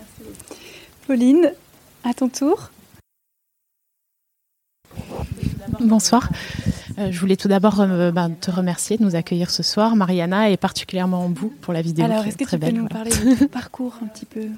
Pauline, 1.07 1.53
à 2.05 2.15
ton 2.15 2.29
tour. 2.29 2.71
Bonsoir. 5.81 6.29
Euh, 6.99 7.11
je 7.11 7.19
voulais 7.19 7.37
tout 7.37 7.49
d'abord 7.49 7.81
euh, 7.81 8.11
ben, 8.11 8.31
te 8.31 8.51
remercier 8.51 8.97
de 8.97 9.03
nous 9.03 9.17
accueillir 9.17 9.51
ce 9.51 9.63
soir, 9.63 9.97
Mariana, 9.97 10.51
et 10.51 10.57
particulièrement 10.57 11.25
en 11.25 11.29
bout 11.29 11.53
pour 11.61 11.73
la 11.73 11.83
vidéo. 11.83 12.05
Alors, 12.05 12.25
est-ce 12.25 12.37
que 12.37 12.45
tu 12.45 12.59
peux 12.59 12.71
nous 12.71 12.87
parler 12.87 13.11
de 13.11 13.39
ton 13.39 13.49
parcours 13.49 13.99
un 14.03 14.07
petit 14.07 14.27
peu? 14.27 14.49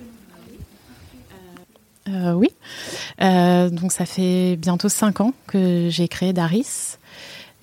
Euh, 2.09 2.33
Oui. 2.33 2.49
donc, 3.21 3.93
ça 3.93 4.07
fait 4.07 4.57
bientôt 4.57 4.89
cinq 4.89 5.21
ans 5.21 5.33
que 5.47 5.89
j'ai 5.91 6.09
créé 6.09 6.33
Daris. 6.33 6.99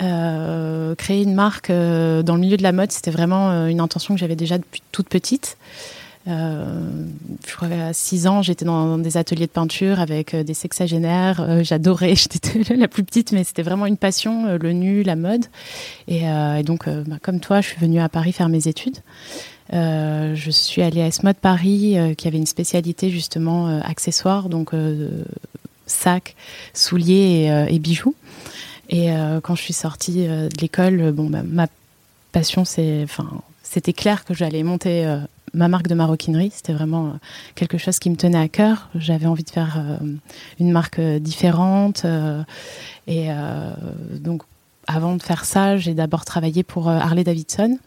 Euh, 0.01 0.95
créer 0.95 1.21
une 1.21 1.35
marque 1.35 1.69
euh, 1.69 2.23
dans 2.23 2.35
le 2.35 2.41
milieu 2.41 2.57
de 2.57 2.63
la 2.63 2.71
mode, 2.71 2.91
c'était 2.91 3.11
vraiment 3.11 3.51
euh, 3.51 3.67
une 3.67 3.79
intention 3.79 4.15
que 4.15 4.19
j'avais 4.19 4.35
déjà 4.35 4.57
depuis 4.57 4.81
toute 4.91 5.09
petite. 5.09 5.57
je 6.25 7.55
crois 7.55 7.67
à 7.67 7.93
6 7.93 8.27
ans, 8.27 8.41
j'étais 8.41 8.65
dans 8.65 8.97
des 8.97 9.17
ateliers 9.17 9.45
de 9.45 9.51
peinture 9.51 9.99
avec 9.99 10.35
des 10.35 10.53
sexagénaires. 10.53 11.63
J'adorais, 11.63 12.15
j'étais 12.15 12.75
la 12.75 12.87
plus 12.87 13.03
petite, 13.03 13.31
mais 13.31 13.43
c'était 13.43 13.61
vraiment 13.61 13.85
une 13.85 13.97
passion, 13.97 14.57
le 14.57 14.71
nu, 14.71 15.03
la 15.03 15.15
mode. 15.15 15.45
Et, 16.07 16.23
donc, 16.63 16.87
bah, 16.87 17.17
comme 17.21 17.39
toi, 17.39 17.61
je 17.61 17.67
suis 17.69 17.79
venue 17.79 17.99
à 17.99 18.09
Paris 18.09 18.31
faire 18.33 18.49
mes 18.49 18.67
études. 18.67 18.97
Je 19.71 20.49
suis 20.51 20.81
allée 20.81 21.01
à 21.01 21.07
Esmode 21.07 21.37
Paris, 21.37 21.97
qui 22.17 22.27
avait 22.27 22.37
une 22.37 22.45
spécialité 22.45 23.09
justement 23.09 23.79
accessoires, 23.81 24.49
donc 24.49 24.71
sacs, 25.85 26.35
souliers 26.73 27.67
et 27.69 27.79
bijoux. 27.79 28.15
Et 28.91 29.11
euh, 29.11 29.39
quand 29.41 29.55
je 29.55 29.61
suis 29.61 29.73
sortie 29.73 30.27
euh, 30.27 30.49
de 30.49 30.61
l'école, 30.61 31.11
bon, 31.13 31.29
bah, 31.29 31.43
ma 31.43 31.67
passion, 32.33 32.65
c'était 32.65 33.93
clair 33.93 34.25
que 34.25 34.33
j'allais 34.33 34.63
monter 34.63 35.05
euh, 35.05 35.19
ma 35.53 35.69
marque 35.69 35.87
de 35.87 35.95
maroquinerie. 35.95 36.51
C'était 36.53 36.73
vraiment 36.73 37.13
quelque 37.55 37.77
chose 37.77 37.99
qui 37.99 38.09
me 38.09 38.17
tenait 38.17 38.37
à 38.37 38.49
cœur. 38.49 38.89
J'avais 38.95 39.25
envie 39.25 39.43
de 39.43 39.49
faire 39.49 39.99
une 40.59 40.71
marque 40.71 41.01
différente. 41.01 42.05
et 43.07 43.27
donc, 44.13 44.43
avant 44.87 45.17
de 45.17 45.21
faire 45.21 45.43
ça, 45.43 45.75
j'ai 45.75 45.93
d'abord 45.93 46.23
travaillé 46.23 46.63
pour 46.63 46.87
Harley 46.87 47.25
Davidson. 47.25 47.77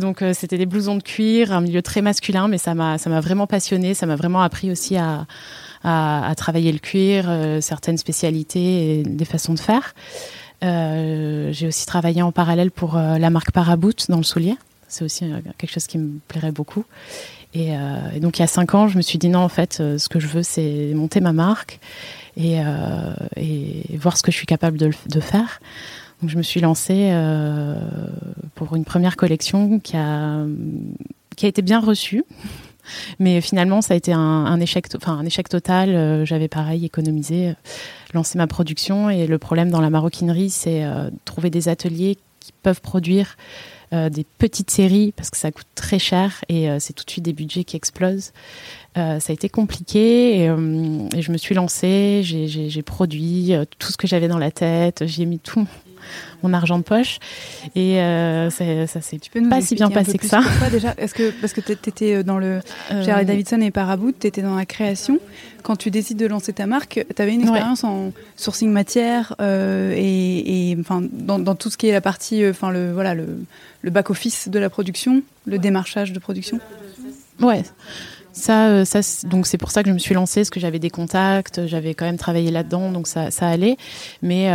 Donc 0.00 0.24
c'était 0.34 0.58
des 0.58 0.66
blousons 0.66 0.96
de 0.96 1.02
cuir, 1.02 1.52
un 1.52 1.60
milieu 1.60 1.82
très 1.82 2.02
masculin, 2.02 2.48
mais 2.48 2.58
ça 2.58 2.74
m'a 2.74 3.20
vraiment 3.20 3.46
passionné, 3.46 3.94
ça 3.94 4.06
m'a 4.06 4.16
vraiment 4.16 4.42
appris 4.42 4.70
aussi 4.70 4.96
à, 4.96 5.26
à, 5.84 6.34
travailler 6.36 6.72
le 6.72 6.78
cuir, 6.78 7.26
euh, 7.28 7.60
certaines 7.60 7.98
spécialités 7.98 9.00
et 9.00 9.02
des 9.02 9.24
façons 9.24 9.54
de 9.54 9.60
faire. 9.60 9.94
Euh, 10.62 11.52
j'ai 11.52 11.66
aussi 11.66 11.86
travaillé 11.86 12.22
en 12.22 12.30
parallèle 12.30 12.70
pour 12.70 12.96
euh, 12.96 13.18
la 13.18 13.30
marque 13.30 13.50
Paraboot 13.50 14.08
dans 14.08 14.18
le 14.18 14.22
soulier. 14.22 14.54
C'est 14.88 15.04
aussi 15.04 15.24
quelque 15.58 15.72
chose 15.72 15.86
qui 15.86 15.98
me 15.98 16.18
plairait 16.28 16.52
beaucoup. 16.52 16.84
Et, 17.54 17.74
donc 18.20 18.38
il 18.38 18.42
y 18.42 18.44
a 18.44 18.46
cinq 18.46 18.74
ans, 18.74 18.88
je 18.88 18.96
me 18.96 19.02
suis 19.02 19.18
dit 19.18 19.28
non, 19.28 19.40
en 19.40 19.48
fait, 19.48 19.74
ce 19.74 20.08
que 20.08 20.20
je 20.20 20.26
veux, 20.26 20.42
c'est 20.42 20.92
monter 20.94 21.20
ma 21.20 21.32
marque 21.32 21.80
et, 22.36 22.58
voir 23.98 24.16
ce 24.16 24.22
que 24.22 24.30
je 24.30 24.36
suis 24.36 24.46
capable 24.46 24.76
de 24.78 25.20
faire. 25.20 25.60
Je 26.26 26.36
me 26.36 26.42
suis 26.42 26.60
lancée 26.60 27.12
pour 28.54 28.76
une 28.76 28.84
première 28.84 29.16
collection 29.16 29.80
qui 29.80 29.96
a, 29.96 30.44
qui 31.36 31.46
a 31.46 31.48
été 31.48 31.62
bien 31.62 31.80
reçue. 31.80 32.24
Mais 33.18 33.40
finalement, 33.40 33.80
ça 33.80 33.94
a 33.94 33.96
été 33.96 34.12
un, 34.12 34.60
échec, 34.60 34.86
enfin 34.96 35.12
un 35.12 35.24
échec 35.24 35.48
total. 35.48 35.90
Euh, 35.90 36.24
j'avais 36.24 36.48
pareil 36.48 36.84
économisé, 36.84 37.50
euh, 37.50 37.54
lancé 38.14 38.38
ma 38.38 38.46
production, 38.46 39.10
et 39.10 39.26
le 39.26 39.38
problème 39.38 39.70
dans 39.70 39.80
la 39.80 39.90
maroquinerie, 39.90 40.50
c'est 40.50 40.84
euh, 40.84 41.10
trouver 41.24 41.50
des 41.50 41.68
ateliers 41.68 42.18
qui 42.40 42.52
peuvent 42.62 42.80
produire 42.80 43.36
des 44.10 44.24
petites 44.38 44.70
séries 44.70 45.12
parce 45.14 45.28
que 45.28 45.36
ça 45.36 45.52
coûte 45.52 45.66
très 45.74 45.98
cher 45.98 46.46
et 46.48 46.66
c'est 46.80 46.94
tout 46.94 47.04
de 47.04 47.10
suite 47.10 47.26
des 47.26 47.34
budgets 47.34 47.62
qui 47.62 47.76
explosent. 47.76 48.32
ça 48.96 49.18
a 49.18 49.32
été 49.32 49.50
compliqué 49.50 50.44
et 50.44 50.46
je 50.46 51.30
me 51.30 51.36
suis 51.36 51.54
lancée, 51.54 52.22
j'ai 52.22 52.82
produit 52.82 53.52
tout 53.78 53.92
ce 53.92 53.98
que 53.98 54.06
j'avais 54.06 54.28
dans 54.28 54.38
la 54.38 54.50
tête, 54.50 55.04
j'ai 55.06 55.26
mis 55.26 55.38
tout 55.38 55.68
mon 56.42 56.52
argent 56.52 56.78
de 56.78 56.82
poche. 56.84 57.18
Et 57.74 58.00
euh, 58.00 58.50
ça 58.50 59.00
s'est 59.00 59.20
pas 59.48 59.60
si 59.60 59.74
bien 59.74 59.90
passé 59.90 60.18
que 60.18 60.26
ça. 60.26 60.42
déjà 60.70 60.94
Est-ce 60.98 61.14
que, 61.14 61.30
parce 61.40 61.52
que 61.52 61.60
tu 61.60 61.72
étais 61.72 62.14
euh, 62.14 62.22
dans 62.22 62.38
le. 62.38 62.60
Euh... 62.90 63.24
Davidson 63.24 63.60
et 63.60 63.70
Paraboot, 63.70 64.14
tu 64.18 64.26
étais 64.26 64.42
dans 64.42 64.56
la 64.56 64.66
création. 64.66 65.18
Quand 65.62 65.76
tu 65.76 65.90
décides 65.90 66.18
de 66.18 66.26
lancer 66.26 66.52
ta 66.52 66.66
marque, 66.66 67.04
tu 67.14 67.22
avais 67.22 67.34
une 67.34 67.42
expérience 67.42 67.84
en 67.84 68.12
sourcing 68.36 68.70
matière 68.70 69.36
euh, 69.40 69.94
et, 69.96 70.76
enfin, 70.80 71.02
dans, 71.12 71.38
dans, 71.38 71.54
tout 71.54 71.70
ce 71.70 71.76
qui 71.76 71.88
est 71.88 71.92
la 71.92 72.00
partie, 72.00 72.44
enfin, 72.48 72.72
le, 72.72 72.92
voilà, 72.92 73.14
le, 73.14 73.26
le 73.82 73.90
back-office 73.90 74.48
de 74.48 74.58
la 74.58 74.70
production, 74.70 75.22
le 75.46 75.58
démarchage 75.58 76.12
de 76.12 76.18
production 76.18 76.58
Ouais. 77.40 77.62
Ça, 78.32 78.84
ça 78.84 79.00
donc 79.24 79.46
c'est 79.46 79.58
pour 79.58 79.70
ça 79.70 79.82
que 79.82 79.90
je 79.90 79.94
me 79.94 79.98
suis 79.98 80.14
lancée, 80.14 80.40
parce 80.40 80.50
que 80.50 80.58
j'avais 80.58 80.78
des 80.78 80.90
contacts, 80.90 81.66
j'avais 81.66 81.94
quand 81.94 82.06
même 82.06 82.16
travaillé 82.16 82.50
là-dedans, 82.50 82.90
donc 82.90 83.06
ça, 83.06 83.30
ça 83.30 83.46
allait. 83.46 83.76
Mais 84.22 84.48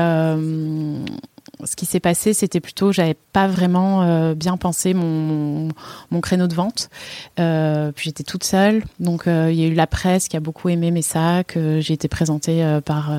ce 1.63 1.75
qui 1.75 1.85
s'est 1.85 1.99
passé, 1.99 2.33
c'était 2.33 2.59
plutôt, 2.59 2.91
j'avais 2.91 3.15
pas 3.33 3.47
vraiment 3.47 4.03
euh, 4.03 4.35
bien 4.35 4.57
pensé 4.57 4.93
mon, 4.93 5.69
mon, 6.11 6.21
créneau 6.21 6.47
de 6.47 6.53
vente. 6.53 6.89
Euh, 7.39 7.91
puis 7.91 8.05
j'étais 8.05 8.23
toute 8.23 8.43
seule, 8.43 8.83
donc 8.99 9.23
il 9.25 9.53
y 9.53 9.63
a 9.63 9.67
eu 9.67 9.73
la 9.73 9.87
presse 9.87 10.27
qui 10.27 10.37
a 10.37 10.39
beaucoup 10.39 10.69
aimé 10.69 10.91
mes 10.91 11.01
sacs. 11.01 11.57
j'ai 11.79 11.93
été 11.93 12.07
présentée 12.07 12.79
par 12.85 13.11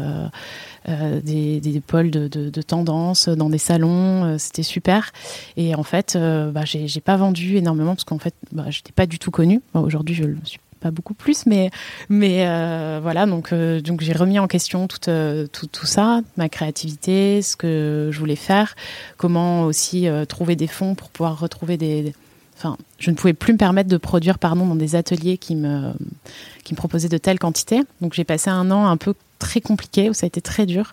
des, 0.86 1.60
des, 1.60 1.80
pôles 1.80 2.10
de, 2.10 2.62
tendance 2.62 3.28
dans 3.28 3.50
des 3.50 3.58
salons. 3.58 4.38
c'était 4.38 4.62
super. 4.62 5.12
Et 5.56 5.74
en 5.74 5.82
fait, 5.82 6.16
bah, 6.16 6.62
j'ai 6.64 7.00
pas 7.00 7.16
vendu 7.16 7.56
énormément 7.56 7.94
parce 7.94 8.04
qu'en 8.04 8.18
fait, 8.18 8.34
bah, 8.52 8.66
j'étais 8.68 8.92
pas 8.92 9.06
du 9.06 9.18
tout 9.18 9.30
connue. 9.30 9.60
Aujourd'hui, 9.74 10.14
je 10.14 10.24
le 10.24 10.36
suis 10.44 10.60
pas 10.78 10.90
beaucoup 10.90 11.14
plus, 11.14 11.46
mais, 11.46 11.70
mais 12.08 12.46
euh, 12.46 13.00
voilà, 13.02 13.26
donc, 13.26 13.52
euh, 13.52 13.80
donc 13.80 14.00
j'ai 14.00 14.12
remis 14.12 14.38
en 14.38 14.46
question 14.46 14.88
tout, 14.88 15.08
euh, 15.08 15.46
tout, 15.46 15.66
tout, 15.66 15.86
ça, 15.86 16.20
ma 16.36 16.48
créativité, 16.48 17.42
ce 17.42 17.56
que 17.56 18.10
je 18.12 18.18
voulais 18.18 18.36
faire, 18.36 18.74
comment 19.16 19.62
aussi 19.64 20.06
trouver 20.28 20.56
des 20.56 20.66
fonds 20.66 20.94
pour 20.94 21.10
pouvoir 21.10 21.38
retrouver 21.38 21.76
des, 21.76 22.14
Enfin, 22.56 22.76
je 22.98 23.12
ne 23.12 23.14
pouvais 23.14 23.34
plus 23.34 23.52
me 23.52 23.58
permettre 23.58 23.88
de 23.88 23.96
produire 23.96 24.40
pardon, 24.40 24.66
dans 24.66 24.74
des 24.74 24.96
ateliers 24.96 25.38
qui 25.38 25.54
me, 25.54 25.92
qui 26.64 26.74
me 26.74 26.76
proposaient 26.76 27.08
de 27.08 27.16
telles 27.16 27.38
quantités. 27.38 27.82
Donc 28.00 28.14
j'ai 28.14 28.24
passé 28.24 28.50
un 28.50 28.72
an 28.72 28.88
un 28.88 28.96
peu 28.96 29.14
très 29.38 29.60
compliqué, 29.60 30.10
où 30.10 30.14
ça 30.14 30.26
a 30.26 30.28
été 30.28 30.40
très 30.40 30.66
dur, 30.66 30.92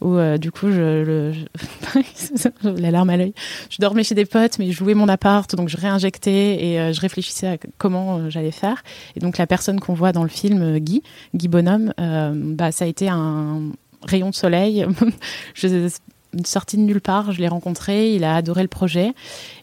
où 0.00 0.16
euh, 0.16 0.38
du 0.38 0.52
coup, 0.52 0.70
je, 0.70 1.32
je 1.32 2.48
la 2.80 2.90
larme 2.90 3.10
à 3.10 3.16
l'œil, 3.16 3.34
je 3.70 3.78
dormais 3.80 4.04
chez 4.04 4.14
des 4.14 4.26
potes, 4.26 4.58
mais 4.58 4.70
je 4.70 4.72
jouais 4.72 4.94
mon 4.94 5.08
appart, 5.08 5.54
donc 5.54 5.68
je 5.68 5.76
réinjectais 5.76 6.64
et 6.64 6.80
euh, 6.80 6.92
je 6.92 7.00
réfléchissais 7.00 7.46
à 7.46 7.56
comment 7.78 8.18
euh, 8.18 8.30
j'allais 8.30 8.50
faire. 8.50 8.82
Et 9.16 9.20
donc 9.20 9.38
la 9.38 9.46
personne 9.46 9.80
qu'on 9.80 9.94
voit 9.94 10.12
dans 10.12 10.22
le 10.22 10.28
film, 10.28 10.78
Guy, 10.78 11.02
Guy 11.34 11.48
Bonhomme, 11.48 11.92
bah, 11.98 12.72
ça 12.72 12.84
a 12.84 12.88
été 12.88 13.08
un 13.08 13.70
rayon 14.02 14.30
de 14.30 14.34
soleil. 14.34 14.86
je, 15.54 15.88
une 16.32 16.44
sortie 16.44 16.76
de 16.76 16.82
nulle 16.82 17.00
part, 17.00 17.32
je 17.32 17.40
l'ai 17.40 17.48
rencontré, 17.48 18.14
il 18.14 18.22
a 18.22 18.36
adoré 18.36 18.60
le 18.60 18.68
projet 18.68 19.14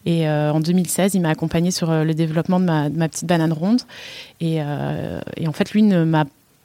et 0.06 0.28
en 0.28 0.58
2016, 0.58 1.14
il 1.14 1.20
m'a 1.20 1.28
accompagné 1.28 1.70
sur 1.70 1.92
le 1.92 2.14
développement 2.14 2.58
de 2.58 2.64
ma, 2.64 3.08
petite 3.08 3.26
banane 3.26 3.52
ronde 3.52 3.82
et, 4.40 4.56
et 4.56 5.46
en 5.46 5.52
fait, 5.52 5.70
lui 5.70 5.84
ne 5.84 6.02
m'a 6.02 6.24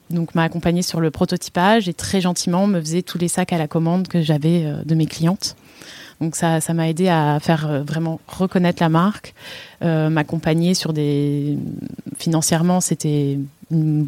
donc 0.09 0.35
m'a 0.35 0.43
accompagné 0.43 0.81
sur 0.81 0.99
le 0.99 1.11
prototypage 1.11 1.87
et 1.87 1.93
très 1.93 2.21
gentiment 2.21 2.67
me 2.67 2.79
faisait 2.79 3.01
tous 3.01 3.17
les 3.17 3.27
sacs 3.27 3.53
à 3.53 3.57
la 3.57 3.67
commande 3.67 4.07
que 4.07 4.21
j'avais 4.21 4.65
euh, 4.65 4.83
de 4.83 4.95
mes 4.95 5.05
clientes. 5.05 5.55
Donc 6.19 6.35
ça, 6.35 6.59
ça 6.59 6.73
m'a 6.73 6.89
aidé 6.89 7.07
à 7.07 7.39
faire 7.39 7.69
euh, 7.69 7.83
vraiment 7.83 8.19
reconnaître 8.27 8.81
la 8.81 8.89
marque, 8.89 9.33
euh, 9.83 10.09
m'accompagner 10.09 10.73
sur 10.73 10.93
des 10.93 11.57
financièrement 12.17 12.81
c'était 12.81 13.37
une 13.71 14.07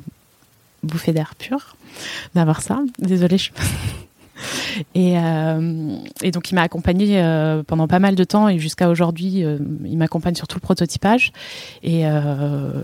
bouffée 0.84 1.14
d'air 1.14 1.36
pur 1.38 1.76
d'avoir 2.36 2.62
ça. 2.62 2.80
Désolée, 3.00 3.38
et, 4.96 5.18
euh, 5.18 5.96
et, 6.22 6.32
donc, 6.32 6.52
il 6.52 6.56
m'a 6.56 6.62
accompagné 6.62 7.22
euh, 7.22 7.64
pendant 7.64 7.88
pas 7.88 8.00
mal 8.00 8.16
de 8.16 8.24
temps 8.24 8.50
et 8.50 8.60
jusqu'à 8.60 8.90
aujourd'hui, 8.90 9.44
euh, 9.44 9.58
il 9.86 9.98
m'accompagne 9.98 10.36
sur 10.36 10.48
tout 10.48 10.58
le 10.58 10.62
prototypage. 10.62 11.32
Et 11.84 12.04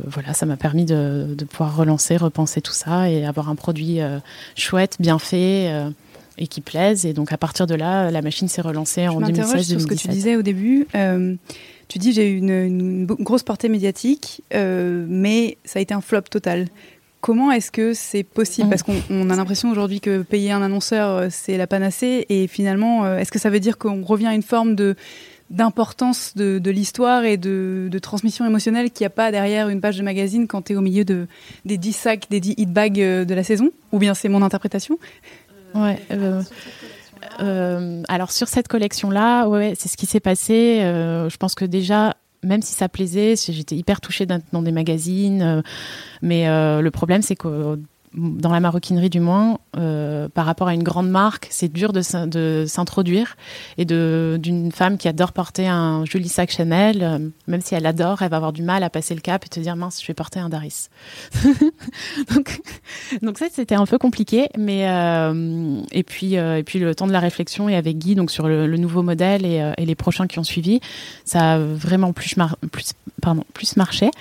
voilà, 0.08 0.34
ça 0.34 0.46
m'a 0.46 0.58
permis 0.58 0.86
de, 0.86 1.34
de, 1.36 1.46
pouvoir 1.46 1.76
relancer, 1.76 2.18
repenser 2.18 2.62
tout 2.62 2.74
ça 2.74 3.10
et 3.10 3.26
avoir 3.26 3.50
un 3.50 3.56
produit 3.56 4.00
chouette, 4.56 4.98
bien 5.00 5.20
fait 5.20 5.72
et 6.38 6.48
qui 6.48 6.62
plaise. 6.62 7.06
Et 7.06 7.14
donc, 7.14 7.32
à 7.32 7.38
partir 7.38 7.68
de 7.68 7.76
là, 7.76 8.12
la 8.12 8.22
machine 8.22 8.48
s'est 8.48 8.62
relancée 8.62 9.08
en 9.08 9.20
2016 9.20 9.68
sur 9.68 9.82
ce 9.82 9.88
que 9.88 9.96
tu 9.96 10.08
disais 10.08 10.36
au 10.36 10.42
début. 10.42 10.88
tu 11.88 12.00
dis 12.00 12.12
j'ai 12.12 12.30
eu 12.30 12.38
une, 12.38 12.50
une, 12.50 13.06
grosse 13.06 13.44
portée 13.44 13.70
médiatique, 13.70 14.44
mais 14.54 15.58
ça 15.64 15.80
a 15.80 15.82
été 15.82 15.94
un 15.94 16.02
flop 16.02 16.22
total. 16.22 16.68
Comment 17.28 17.52
est-ce 17.52 17.72
que 17.72 17.94
c'est 17.94 18.24
possible 18.24 18.70
Parce 18.70 18.84
qu'on 18.84 19.30
a 19.30 19.36
l'impression 19.36 19.70
aujourd'hui 19.70 20.00
que 20.00 20.22
payer 20.22 20.54
un 20.54 20.62
annonceur, 20.62 21.10
euh, 21.10 21.28
c'est 21.30 21.58
la 21.58 21.68
panacée. 21.68 22.26
Et 22.30 22.48
finalement, 22.48 23.04
euh, 23.04 23.18
est-ce 23.18 23.34
que 23.34 23.38
ça 23.38 23.50
veut 23.50 23.60
dire 23.60 23.78
qu'on 23.78 24.02
revient 24.02 24.28
à 24.28 24.34
une 24.34 24.44
forme 24.44 24.76
de 24.76 24.96
d'importance 25.50 26.38
de, 26.38 26.70
l'histoire 26.70 27.26
et 27.26 27.36
de, 27.36 27.90
transmission 28.02 28.46
émotionnelle 28.46 28.92
qu'il 28.92 29.04
n'y 29.04 29.08
a 29.08 29.10
pas 29.10 29.30
derrière 29.30 29.68
une 29.68 29.82
page 29.82 29.98
de 29.98 30.04
magazine 30.04 30.48
quand 30.48 30.62
tu 30.62 30.72
es 30.72 30.76
au 30.78 30.82
milieu 30.82 31.04
de, 31.04 31.28
des 31.66 31.78
10 31.78 31.92
sacs, 31.92 32.30
des 32.30 32.40
10 32.40 32.54
hit 32.56 32.72
bags 32.72 33.02
euh, 33.02 33.26
de 33.26 33.34
la 33.34 33.44
saison? 33.44 33.72
Ou 33.92 34.00
bien 34.00 34.14
c'est 34.14 34.30
mon 34.30 34.42
interprétation? 34.42 34.98
Ouais. 35.76 36.00
alors 38.08 38.32
sur 38.32 38.48
cette 38.48 38.70
collection-là, 38.70 39.50
ouais, 39.50 39.74
c'est 39.78 39.90
ce 39.90 39.98
qui 39.98 40.06
s'est 40.06 40.22
passé. 40.22 40.80
je 40.80 41.36
pense 41.36 41.56
que 41.56 41.66
déjà, 41.66 42.16
même 42.44 42.62
si 42.62 42.74
ça 42.74 42.90
plaisait, 42.90 43.36
j'étais 43.36 43.76
hyper 43.76 44.02
touchée 44.02 44.26
dans, 44.26 44.62
des 44.62 44.72
magazines. 44.72 45.42
Euh, 45.42 45.62
mais 46.22 46.48
euh, 46.48 46.82
le 46.82 46.92
problème, 46.92 47.22
c'est 47.22 47.36
que 47.36 47.80
dans 48.14 48.52
la 48.52 48.60
maroquinerie 48.60 49.10
du 49.10 49.20
moins, 49.20 49.60
euh, 49.78 50.30
par 50.30 50.46
rapport 50.46 50.68
à 50.68 50.74
une 50.74 50.84
grande 50.84 51.10
marque, 51.10 51.48
c'est 51.50 51.72
dur 51.72 51.94
de, 51.94 52.02
s'introduire. 52.68 53.36
Et 53.78 53.86
d'une 53.86 54.72
femme 54.72 54.98
qui 54.98 55.08
adore 55.08 55.34
porter 55.34 55.68
un 55.68 56.06
joli 56.06 56.30
sac 56.30 56.52
Chanel, 56.52 57.04
euh, 57.04 57.20
même 57.48 57.62
si 57.62 57.76
elle 57.76 57.86
adore, 57.86 58.22
elle 58.22 58.30
va 58.30 58.38
avoir 58.38 58.54
du 58.54 58.64
mal 58.64 58.84
à 58.84 58.90
passer 58.90 59.14
le 59.14 59.22
cap 59.22 59.46
et 59.46 59.50
te 59.50 59.60
dire 59.60 59.76
mince, 59.76 60.02
je 60.02 60.08
vais 60.08 60.14
porter 60.14 60.40
un 60.40 60.50
Daris. 60.50 60.90
donc, 63.22 63.38
ça, 63.38 63.48
c'était 63.52 63.76
un 63.76 63.86
peu 63.86 63.98
compliqué. 63.98 64.50
Mais 64.58 64.90
euh, 64.90 65.82
et 65.92 66.04
puis 66.04 66.36
et 66.36 66.64
puis 66.64 66.80
le 66.80 66.96
temps 66.96 67.08
de 67.08 67.12
la 67.12 67.20
réflexion 67.20 67.70
et 67.70 67.76
avec 67.76 67.98
Guy, 67.98 68.16
donc 68.16 68.32
sur 68.32 68.48
le, 68.48 68.78
nouveau 68.78 69.02
modèle 69.02 69.46
et, 69.46 69.74
les 69.78 69.96
prochains 69.96 70.28
qui 70.28 70.40
ont 70.40 70.44
suivi, 70.44 70.80
ça 71.26 71.54
a 71.54 71.60
vraiment 71.60 72.14
plus, 72.14 72.36
plus 72.72 72.94
pardon 73.22 73.44
plus 73.54 73.76
marché. 73.76 74.12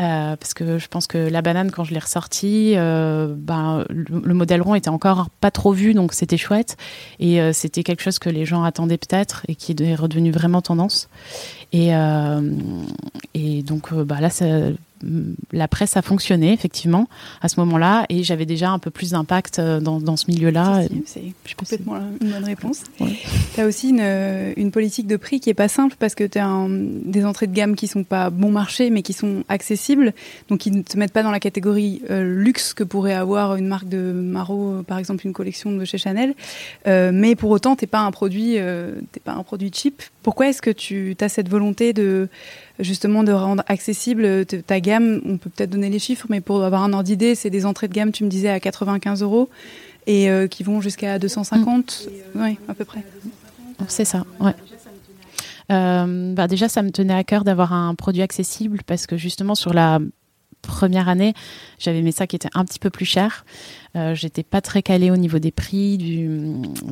Euh, 0.00 0.36
parce 0.36 0.54
que 0.54 0.78
je 0.78 0.86
pense 0.86 1.08
que 1.08 1.18
la 1.18 1.42
banane, 1.42 1.72
quand 1.72 1.82
je 1.82 1.92
l'ai 1.92 1.98
ressortie, 1.98 2.74
euh, 2.76 3.34
ben, 3.36 3.84
le, 3.88 4.34
modèle 4.34 4.62
rond 4.62 4.76
était 4.76 4.90
encore 4.90 5.28
pas 5.40 5.50
trop 5.50 5.72
vu, 5.72 5.92
donc 5.92 6.12
c'était 6.12 6.36
chouette. 6.36 6.76
Et 7.18 7.40
euh, 7.40 7.52
c'était 7.52 7.82
quelque 7.82 8.02
chose 8.02 8.20
que 8.20 8.30
les 8.30 8.44
gens 8.44 8.62
attendaient 8.62 8.98
peut-être 8.98 9.42
et 9.48 9.56
qui 9.56 9.74
est 9.78 9.94
redevenu 9.96 10.30
vraiment 10.30 10.62
tendance. 10.62 11.08
Et, 11.72 11.90
et 13.34 13.62
donc 13.62 13.92
bah, 13.92 14.20
là, 14.20 14.30
ça, 14.30 14.46
la 15.52 15.68
presse 15.68 15.96
a 15.96 16.02
fonctionné 16.02 16.52
effectivement 16.52 17.08
à 17.40 17.48
ce 17.48 17.60
moment-là 17.60 18.06
et 18.08 18.22
j'avais 18.22 18.46
déjà 18.46 18.70
un 18.70 18.78
peu 18.78 18.90
plus 18.90 19.10
d'impact 19.10 19.58
euh, 19.58 19.80
dans, 19.80 20.00
dans, 20.00 20.16
ce 20.16 20.30
milieu-là. 20.30 20.82
C'est 21.04 21.32
complètement 21.56 21.96
une 22.20 22.30
bonne 22.30 22.44
réponse. 22.44 22.82
Tu 23.54 23.60
as 23.60 23.66
aussi 23.66 23.90
une, 23.90 24.00
euh, 24.00 24.52
une, 24.56 24.70
politique 24.70 25.06
de 25.06 25.16
prix 25.16 25.40
qui 25.40 25.50
est 25.50 25.54
pas 25.54 25.68
simple 25.68 25.96
parce 25.98 26.14
que 26.14 26.24
tu 26.24 26.38
as 26.38 26.48
des 26.68 27.24
entrées 27.24 27.46
de 27.46 27.54
gamme 27.54 27.74
qui 27.74 27.86
sont 27.86 28.04
pas 28.04 28.30
bon 28.30 28.50
marché 28.50 28.90
mais 28.90 29.02
qui 29.02 29.12
sont 29.12 29.44
accessibles, 29.48 30.12
donc 30.48 30.60
qui 30.60 30.70
ne 30.70 30.82
te 30.82 30.96
mettent 30.98 31.12
pas 31.12 31.22
dans 31.22 31.30
la 31.30 31.40
catégorie 31.40 32.02
euh, 32.10 32.22
luxe 32.22 32.74
que 32.74 32.84
pourrait 32.84 33.14
avoir 33.14 33.56
une 33.56 33.66
marque 33.66 33.88
de 33.88 34.12
Maro, 34.12 34.82
par 34.86 34.98
exemple 34.98 35.26
une 35.26 35.32
collection 35.32 35.72
de 35.72 35.84
chez 35.84 35.98
Chanel. 35.98 36.34
mais 36.86 37.34
pour 37.34 37.50
autant, 37.50 37.76
tu 37.76 37.84
n'es 37.84 37.88
pas 37.88 38.00
un 38.00 38.10
produit, 38.10 38.56
pas 39.24 39.32
un 39.32 39.42
produit 39.42 39.70
cheap. 39.72 40.02
Pourquoi 40.28 40.48
est-ce 40.48 40.60
que 40.60 40.68
tu 40.68 41.16
as 41.22 41.30
cette 41.30 41.48
volonté 41.48 41.94
de 41.94 42.28
justement 42.80 43.24
de 43.24 43.32
rendre 43.32 43.62
accessible 43.66 44.44
ta 44.44 44.78
gamme? 44.78 45.22
On 45.24 45.38
peut 45.38 45.48
peut-être 45.48 45.70
donner 45.70 45.88
les 45.88 45.98
chiffres, 45.98 46.26
mais 46.28 46.42
pour 46.42 46.62
avoir 46.62 46.82
un 46.82 46.92
ordre 46.92 47.04
d'idée, 47.04 47.34
c'est 47.34 47.48
des 47.48 47.64
entrées 47.64 47.88
de 47.88 47.94
gamme, 47.94 48.12
tu 48.12 48.24
me 48.24 48.28
disais, 48.28 48.50
à 48.50 48.60
95 48.60 49.22
euros 49.22 49.48
et 50.06 50.28
euh, 50.28 50.46
qui 50.46 50.64
vont 50.64 50.82
jusqu'à 50.82 51.18
250, 51.18 52.08
mm. 52.34 52.42
oui, 52.42 52.58
à 52.68 52.74
peu 52.74 52.84
près. 52.84 53.02
C'est 53.86 54.04
ça, 54.04 54.26
ouais. 54.38 54.52
Euh, 55.72 56.34
bah 56.34 56.46
déjà, 56.46 56.68
ça 56.68 56.82
me 56.82 56.90
tenait 56.90 57.14
à 57.14 57.24
cœur 57.24 57.42
d'avoir 57.42 57.72
un 57.72 57.94
produit 57.94 58.20
accessible 58.20 58.80
parce 58.86 59.06
que 59.06 59.16
justement 59.16 59.54
sur 59.54 59.72
la 59.72 59.98
première 60.62 61.08
année, 61.08 61.34
j'avais 61.78 62.02
mes 62.02 62.12
sacs 62.12 62.30
qui 62.30 62.36
étaient 62.36 62.48
un 62.54 62.64
petit 62.64 62.78
peu 62.78 62.90
plus 62.90 63.04
chers. 63.04 63.44
Euh, 63.96 64.14
J'étais 64.14 64.42
pas 64.42 64.60
très 64.60 64.82
calée 64.82 65.10
au 65.10 65.16
niveau 65.16 65.38
des 65.38 65.50
prix, 65.50 65.98
du, 65.98 66.28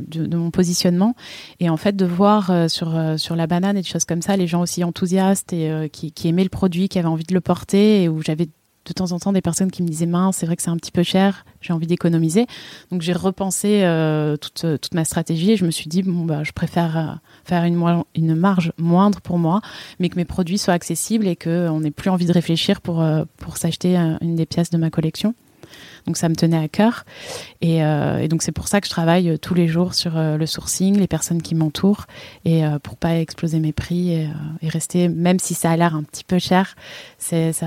de 0.09 0.37
mon 0.37 0.51
positionnement. 0.51 1.15
Et 1.61 1.69
en 1.69 1.77
fait, 1.77 1.95
de 1.95 2.07
voir 2.07 2.51
euh, 2.51 2.69
sur, 2.69 2.97
euh, 2.97 3.17
sur 3.17 3.37
la 3.37 3.47
banane 3.47 3.77
et 3.77 3.83
des 3.83 3.89
choses 3.89 4.05
comme 4.05 4.23
ça, 4.23 4.37
les 4.37 4.47
gens 4.47 4.61
aussi 4.63 4.83
enthousiastes 4.85 5.53
et 5.53 5.91
qui, 5.93 6.13
qui, 6.13 6.29
aimaient 6.29 6.45
le 6.45 6.49
produit, 6.49 6.89
qui 6.89 6.99
avaient 6.99 7.09
envie 7.09 7.25
de 7.25 7.35
le 7.35 7.41
porter 7.41 8.03
et 8.03 8.09
où 8.09 8.23
j'avais 8.23 8.49
de 8.87 8.93
temps 8.93 9.13
en 9.13 9.19
temps 9.19 9.33
des 9.33 9.41
personnes 9.41 9.71
qui 9.71 9.83
me 9.83 9.89
disaient 9.89 10.07
mince, 10.07 10.39
c'est 10.39 10.47
vrai 10.47 10.57
que 10.57 10.63
c'est 10.63 10.71
un 10.71 10.77
petit 10.77 10.93
peu 10.93 11.03
cher, 11.03 11.45
j'ai 11.61 11.73
envie 11.73 11.87
d'économiser. 11.87 12.47
Donc 12.91 13.03
j'ai 13.03 13.13
repensé 13.13 13.83
euh, 13.83 14.37
toute, 14.37 14.67
toute, 14.81 14.95
ma 14.95 15.05
stratégie 15.05 15.53
et 15.53 15.57
je 15.57 15.67
me 15.67 15.71
suis 15.71 15.89
dit 15.89 16.03
bon 16.03 16.25
bah 16.25 16.43
je 16.45 16.53
préfère 16.53 16.97
euh, 16.97 17.15
faire 17.45 17.65
une, 17.65 18.35
marge 18.35 18.73
moindre 18.79 19.21
pour 19.21 19.39
moi, 19.39 19.61
mais 19.99 20.09
que 20.09 20.17
mes 20.17 20.25
produits 20.25 20.59
soient 20.59 20.75
accessibles 20.75 21.27
et 21.27 21.37
qu'on 21.37 21.81
n'ait 21.81 21.91
plus 21.91 22.11
envie 22.11 22.27
de 22.27 22.33
réfléchir 22.33 22.81
pour, 22.81 23.03
euh, 23.03 23.25
pour 23.39 23.57
s'acheter 23.57 23.97
une 23.97 24.37
des 24.37 24.47
pièces 24.47 24.71
de 24.71 24.79
ma 24.79 24.91
collection. 24.91 25.35
Donc 26.07 26.17
ça 26.17 26.29
me 26.29 26.37
tenait 26.37 26.59
à 26.59 26.69
cœur. 26.69 27.05
Et, 27.61 27.85
euh, 27.85 28.19
et 28.19 28.29
donc 28.29 28.43
c'est 28.43 28.53
pour 28.53 28.69
ça 28.69 28.81
que 28.81 28.87
je 28.87 28.93
travaille 28.93 29.31
euh, 29.31 29.39
tous 29.39 29.55
les 29.55 29.67
jours 29.67 29.95
sur 29.95 30.17
euh, 30.17 30.37
le 30.37 30.47
sourcing, 30.47 30.99
les 30.99 31.07
personnes 31.07 31.43
qui 31.43 31.55
m'entourent, 31.55 32.07
et 32.45 32.63
pour 32.83 32.97
pas 32.97 33.17
exploser 33.17 33.59
mes 33.59 33.73
prix 33.73 34.13
et, 34.13 34.29
et, 34.63 34.69
rester, 34.69 35.09
même 35.09 35.39
si 35.39 35.55
ça 35.55 35.71
a 35.71 35.77
l'air 35.77 35.95
un 35.95 36.03
petit 36.03 36.25
peu 36.25 36.39
cher, 36.39 36.77
c'est 37.19 37.53
ça, 37.53 37.67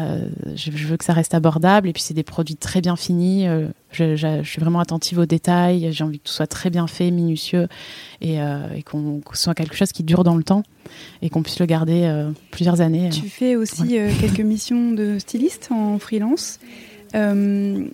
je, 0.56 0.72
je, 0.72 0.88
veux 0.88 0.98
que 0.98 1.04
ça 1.04 1.14
reste 1.14 1.34
abordable. 1.34 1.90
Et 1.90 1.94
puis 1.94 2.02
c'est 2.02 2.14
des 2.14 2.24
produits 2.24 2.56
très 2.56 2.82
bien 2.82 2.96
finis. 2.96 3.46
Je, 3.92 4.16
je, 4.16 4.42
je, 4.44 4.50
suis 4.50 4.62
vraiment 4.62 4.80
attentive 4.80 5.20
aux 5.20 5.26
détails. 5.26 5.92
J'ai 5.92 6.04
envie 6.04 6.20
que 6.20 6.26
tout 6.26 6.34
soit 6.34 6.48
très 6.48 6.70
bien 6.70 6.88
fait, 6.88 7.12
minutieux, 7.12 7.68
et, 8.22 8.36
et 8.36 8.84
qu'on 8.84 9.20
qu 9.20 9.38
soit 9.38 9.54
quelque 9.54 9.76
chose 9.76 9.92
qui 9.92 10.04
dure 10.04 10.24
dans 10.24 10.36
le 10.36 10.44
temps 10.44 10.64
et 11.22 11.30
qu'on 11.30 11.44
puisse 11.44 11.60
le 11.60 11.66
garder 11.66 12.30
plusieurs 12.52 12.82
années. 12.82 13.10
Tu 13.10 13.30
fais 13.30 13.56
aussi 13.56 13.98
quelques 14.20 14.40
missions 14.40 14.92
de 14.92 15.18
styliste 15.20 15.70
en 15.72 16.00
freelance. 16.00 16.60
Euh, 17.16 17.86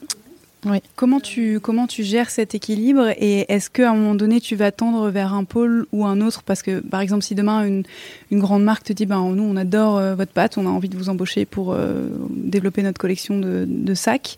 Oui. 0.65 0.81
Comment 0.95 1.19
tu, 1.19 1.59
comment 1.59 1.85
tu 1.85 2.03
gères 2.03 2.31
cet 2.31 2.55
équilibre 2.55 3.09
et 3.17 3.45
est-ce 3.53 3.69
qu'à 3.69 3.91
un 3.91 3.93
moment 3.93 4.15
donné 4.15 4.41
tu 4.41 4.55
vas 4.55 4.71
tendre 4.71 5.09
vers 5.11 5.33
un 5.33 5.43
pôle 5.43 5.85
ou 5.91 6.05
un 6.05 6.21
autre 6.21 6.41
Parce 6.41 6.63
que 6.63 6.79
par 6.79 7.01
exemple, 7.01 7.23
si 7.23 7.35
demain 7.35 7.65
une, 7.67 7.83
une 8.31 8.39
grande 8.39 8.63
marque 8.63 8.85
te 8.85 8.93
dit 8.93 9.05
ben, 9.05 9.21
Nous, 9.29 9.43
on 9.43 9.55
adore 9.57 9.97
euh, 9.97 10.15
votre 10.15 10.31
pâte, 10.31 10.57
on 10.57 10.65
a 10.65 10.69
envie 10.69 10.89
de 10.89 10.97
vous 10.97 11.09
embaucher 11.09 11.45
pour 11.45 11.73
euh, 11.73 12.07
développer 12.31 12.81
notre 12.81 12.97
collection 12.97 13.37
de, 13.39 13.65
de 13.67 13.93
sacs. 13.93 14.37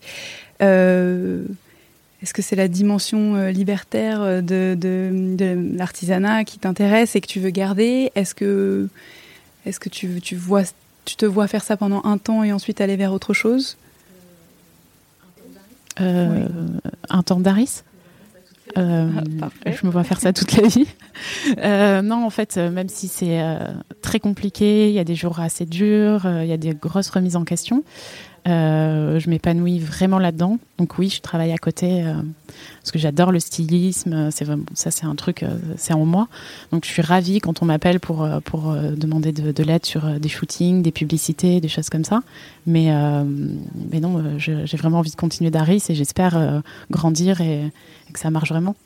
Euh, 0.60 1.44
est-ce 2.22 2.34
que 2.34 2.42
c'est 2.42 2.56
la 2.56 2.68
dimension 2.68 3.46
libertaire 3.46 4.42
de, 4.42 4.74
de, 4.74 5.34
de 5.36 5.76
l'artisanat 5.76 6.44
qui 6.44 6.58
t'intéresse 6.58 7.16
et 7.16 7.22
que 7.22 7.28
tu 7.28 7.40
veux 7.40 7.50
garder? 7.50 8.10
Est-ce 8.16 8.34
que, 8.34 8.88
est-ce 9.64 9.80
que 9.80 9.88
tu, 9.88 10.20
tu, 10.20 10.34
vois, 10.34 10.64
tu 11.04 11.16
te 11.16 11.24
vois 11.24 11.46
faire 11.46 11.62
ça 11.62 11.76
pendant 11.76 12.02
un 12.04 12.18
temps 12.18 12.42
et 12.42 12.52
ensuite 12.52 12.80
aller 12.80 12.96
vers 12.96 13.12
autre 13.12 13.34
chose? 13.34 13.76
Euh, 16.00 16.46
un 17.08 17.22
temps 17.22 17.40
d'Aris. 17.40 17.82
Euh, 18.76 19.08
ah, 19.42 19.48
je 19.66 19.86
me 19.86 19.90
vois 19.90 20.04
faire 20.04 20.20
ça 20.20 20.32
toute 20.32 20.56
la 20.56 20.68
vie. 20.68 20.86
Euh, 21.58 22.02
non, 22.02 22.24
en 22.24 22.30
fait, 22.30 22.58
même 22.58 22.88
si 22.88 23.08
c'est 23.08 23.42
très 24.02 24.20
compliqué, 24.20 24.88
il 24.88 24.94
y 24.94 24.98
a 24.98 25.04
des 25.04 25.14
jours 25.14 25.40
assez 25.40 25.66
durs, 25.66 26.26
il 26.26 26.46
y 26.46 26.52
a 26.52 26.56
des 26.56 26.74
grosses 26.74 27.10
remises 27.10 27.34
en 27.34 27.44
question. 27.44 27.82
Euh, 28.46 29.18
je 29.18 29.28
m'épanouis 29.28 29.78
vraiment 29.78 30.18
là-dedans. 30.18 30.58
Donc 30.78 30.98
oui, 30.98 31.10
je 31.10 31.20
travaille 31.20 31.52
à 31.52 31.58
côté 31.58 32.04
euh, 32.04 32.14
parce 32.80 32.92
que 32.92 32.98
j'adore 32.98 33.32
le 33.32 33.40
stylisme. 33.40 34.30
Ça, 34.30 34.90
c'est 34.90 35.04
un 35.04 35.14
truc, 35.16 35.42
euh, 35.42 35.58
c'est 35.76 35.92
en 35.92 36.04
moi. 36.04 36.28
Donc 36.72 36.84
je 36.84 36.90
suis 36.90 37.02
ravie 37.02 37.40
quand 37.40 37.62
on 37.62 37.66
m'appelle 37.66 38.00
pour 38.00 38.26
pour 38.44 38.74
demander 38.74 39.32
de, 39.32 39.62
l'aide 39.62 39.84
sur 39.84 40.20
des 40.20 40.28
shootings, 40.28 40.82
des 40.82 40.92
publicités, 40.92 41.60
des 41.60 41.68
choses 41.68 41.90
comme 41.90 42.04
ça. 42.04 42.22
Mais 42.66 42.92
mais 43.90 44.00
non, 44.00 44.38
j'ai 44.38 44.76
vraiment 44.76 44.98
envie 44.98 45.10
de 45.10 45.16
continuer 45.16 45.50
d'Aris 45.50 45.84
et 45.88 45.94
j'espère 45.94 46.62
grandir 46.90 47.40
et, 47.40 47.70
que 48.12 48.18
ça 48.18 48.30
marche 48.30 48.50
vraiment. 48.50 48.76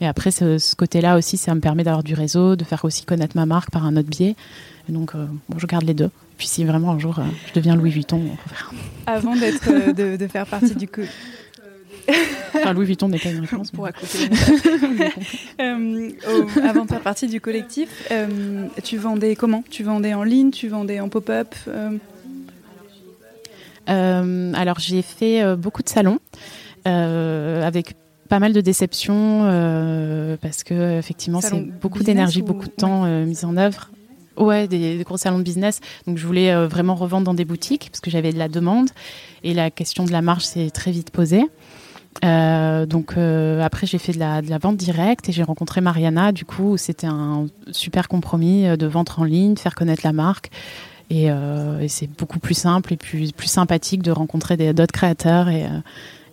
Et 0.00 0.06
après, 0.06 0.30
ce, 0.30 0.74
côté-là 0.76 1.16
aussi, 1.16 1.36
ça 1.36 1.54
me 1.54 1.60
permet 1.60 1.84
d'avoir 1.84 2.02
du 2.02 2.14
réseau, 2.14 2.56
de 2.56 2.64
faire 2.64 2.84
aussi 2.84 3.04
connaître 3.04 3.36
ma 3.36 3.46
marque 3.46 3.70
par 3.70 3.84
un 3.84 3.96
autre 3.96 4.08
biais. 4.08 4.36
Et 4.88 4.92
donc, 4.92 5.14
bon, 5.14 5.58
je 5.58 5.66
garde 5.66 5.84
les 5.84 5.94
deux. 5.94 6.10
Puis 6.38 6.46
si 6.46 6.64
vraiment 6.64 6.92
un 6.92 6.98
jour 6.98 7.18
euh, 7.18 7.24
je 7.48 7.52
deviens 7.54 7.74
Louis 7.74 7.90
Vuitton, 7.90 8.22
Avant 9.06 9.34
d'être, 9.34 9.68
euh, 9.68 10.16
de, 10.16 10.26
faire 10.28 10.46
partie 10.46 10.76
du 10.76 10.86
coup. 10.86 11.02
Enfin, 12.54 12.72
Louis 12.72 12.86
Vuitton 12.86 13.08
n'est 13.08 13.18
pas 13.18 13.30
une 13.30 13.40
réponse. 13.40 13.72
Pour 13.72 13.86
euh, 15.60 16.10
avant 16.62 16.84
de 16.84 16.88
faire 16.88 17.00
partie 17.02 17.26
du 17.26 17.40
collectif, 17.40 18.08
tu 18.84 18.96
vendais 18.96 19.34
comment? 19.34 19.64
Tu 19.68 19.82
vendais 19.82 20.14
en 20.14 20.22
ligne 20.22 20.52
Tu 20.52 20.68
vendais 20.68 21.00
en 21.00 21.08
pop-up 21.08 21.54
Alors 23.86 24.78
j'ai 24.78 25.02
fait 25.02 25.56
beaucoup 25.56 25.82
de 25.82 25.88
salons 25.88 26.20
avec 26.84 27.96
pas 28.28 28.38
mal 28.38 28.52
de 28.52 28.60
déceptions 28.60 29.42
parce 30.40 30.62
que 30.62 30.98
effectivement 30.98 31.40
c'est 31.40 31.60
beaucoup 31.80 32.02
d'énergie, 32.02 32.42
beaucoup 32.42 32.66
de 32.66 32.72
temps 32.72 33.04
mis 33.24 33.44
en 33.44 33.56
œuvre. 33.56 33.90
Ouais, 34.38 34.68
des, 34.68 35.02
gros 35.04 35.16
salons 35.16 35.38
de 35.38 35.42
business. 35.42 35.80
Donc 36.06 36.16
je 36.16 36.26
voulais 36.26 36.52
euh, 36.52 36.68
vraiment 36.68 36.94
revendre 36.94 37.24
dans 37.24 37.34
des 37.34 37.44
boutiques 37.44 37.88
parce 37.90 38.00
que 38.00 38.10
j'avais 38.10 38.32
de 38.32 38.38
la 38.38 38.48
demande 38.48 38.90
et 39.42 39.52
la 39.52 39.70
question 39.70 40.04
de 40.04 40.12
la 40.12 40.22
marge 40.22 40.44
s'est 40.44 40.70
très 40.70 40.90
vite 40.90 41.10
posée. 41.10 41.44
Euh, 42.24 42.86
donc 42.86 43.16
euh, 43.16 43.62
après 43.62 43.86
j'ai 43.86 43.98
fait 43.98 44.12
de 44.12 44.18
la, 44.18 44.42
de 44.42 44.50
la, 44.50 44.58
vente 44.58 44.76
directe 44.76 45.28
et 45.28 45.32
j'ai 45.32 45.42
rencontré 45.42 45.80
Mariana. 45.80 46.32
Du 46.32 46.44
coup 46.44 46.76
c'était 46.76 47.06
un 47.06 47.46
super 47.72 48.08
compromis 48.08 48.64
de 48.76 48.86
vente 48.86 49.18
en 49.18 49.24
ligne, 49.24 49.54
de 49.54 49.58
faire 49.58 49.74
connaître 49.74 50.02
la 50.04 50.12
marque. 50.12 50.50
Et, 51.10 51.28
et 51.28 51.88
c'est 51.88 52.06
beaucoup 52.06 52.38
plus 52.38 52.54
simple 52.54 52.92
et 52.92 52.98
plus, 52.98 53.32
plus 53.32 53.48
sympathique 53.48 54.02
de 54.02 54.10
rencontrer 54.10 54.58
d'autres 54.74 54.92
créateurs 54.92 55.48
et, 55.48 55.66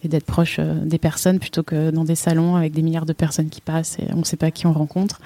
et 0.05 0.07
d'être 0.07 0.25
proche 0.25 0.59
des 0.59 0.97
personnes 0.97 1.39
plutôt 1.39 1.63
que 1.63 1.91
dans 1.91 2.03
des 2.03 2.15
salons 2.15 2.55
avec 2.55 2.73
des 2.73 2.81
milliards 2.81 3.05
de 3.05 3.13
personnes 3.13 3.49
qui 3.49 3.61
passent 3.61 3.97
et 3.99 4.05
on 4.13 4.19
ne 4.19 4.23
sait 4.23 4.37
pas 4.37 4.51
qui 4.51 4.67
on 4.67 4.73
rencontre. 4.73 5.19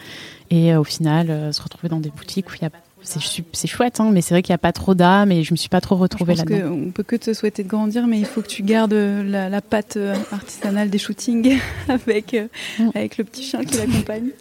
Et 0.52 0.74
euh, 0.74 0.80
au 0.80 0.84
final, 0.84 1.30
euh, 1.30 1.52
se 1.52 1.62
retrouver 1.62 1.90
dans 1.90 2.00
des 2.00 2.10
boutiques 2.10 2.50
où 2.50 2.56
il 2.56 2.64
y 2.64 2.66
a 2.66 2.72
c'est 3.02 3.68
chouette, 3.68 4.02
hein, 4.02 4.10
mais 4.12 4.20
c'est 4.22 4.34
vrai 4.34 4.42
qu'il 4.42 4.52
n'y 4.52 4.56
a 4.56 4.60
pas 4.60 4.74
trop 4.74 4.94
d'âme 4.94 5.32
et 5.32 5.42
je 5.46 5.54
me 5.54 5.56
suis 5.56 5.70
pas 5.70 5.80
trop 5.80 5.96
retrouvée 5.96 6.36
là-dedans. 6.36 6.68
On 6.70 6.92
peut 6.92 7.04
que 7.04 7.16
te 7.16 7.34
souhaiter 7.34 7.64
de 7.64 7.70
grandir, 7.70 8.08
mais 8.08 8.20
il 8.20 8.26
faut 8.26 8.42
que 8.42 8.48
tu 8.48 8.62
gardes 8.62 8.94
la, 8.94 9.48
la 9.48 9.62
patte 9.62 9.96
euh, 9.96 10.14
artisanale 10.34 10.90
des 10.90 10.98
shootings 10.98 11.60
avec, 11.88 12.36
mm. 12.78 12.90
avec 12.94 13.18
le 13.18 13.24
petit 13.24 13.44
chien 13.44 13.64
qui 13.64 13.78
l'accompagne. 13.78 14.32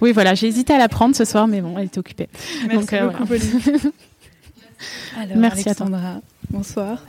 oui, 0.00 0.12
voilà, 0.12 0.36
j'ai 0.36 0.46
hésité 0.46 0.72
à 0.72 0.78
la 0.78 0.88
prendre 0.88 1.16
ce 1.16 1.24
soir, 1.24 1.48
mais 1.48 1.60
bon, 1.60 1.76
elle 1.76 1.86
était 1.86 1.98
occupée. 1.98 2.28
Merci 2.68 2.96
beaucoup, 3.02 3.26
Pauline. 3.26 3.60
Merci 5.34 5.68
Alexandra. 5.68 6.20
Bonsoir. 6.50 7.02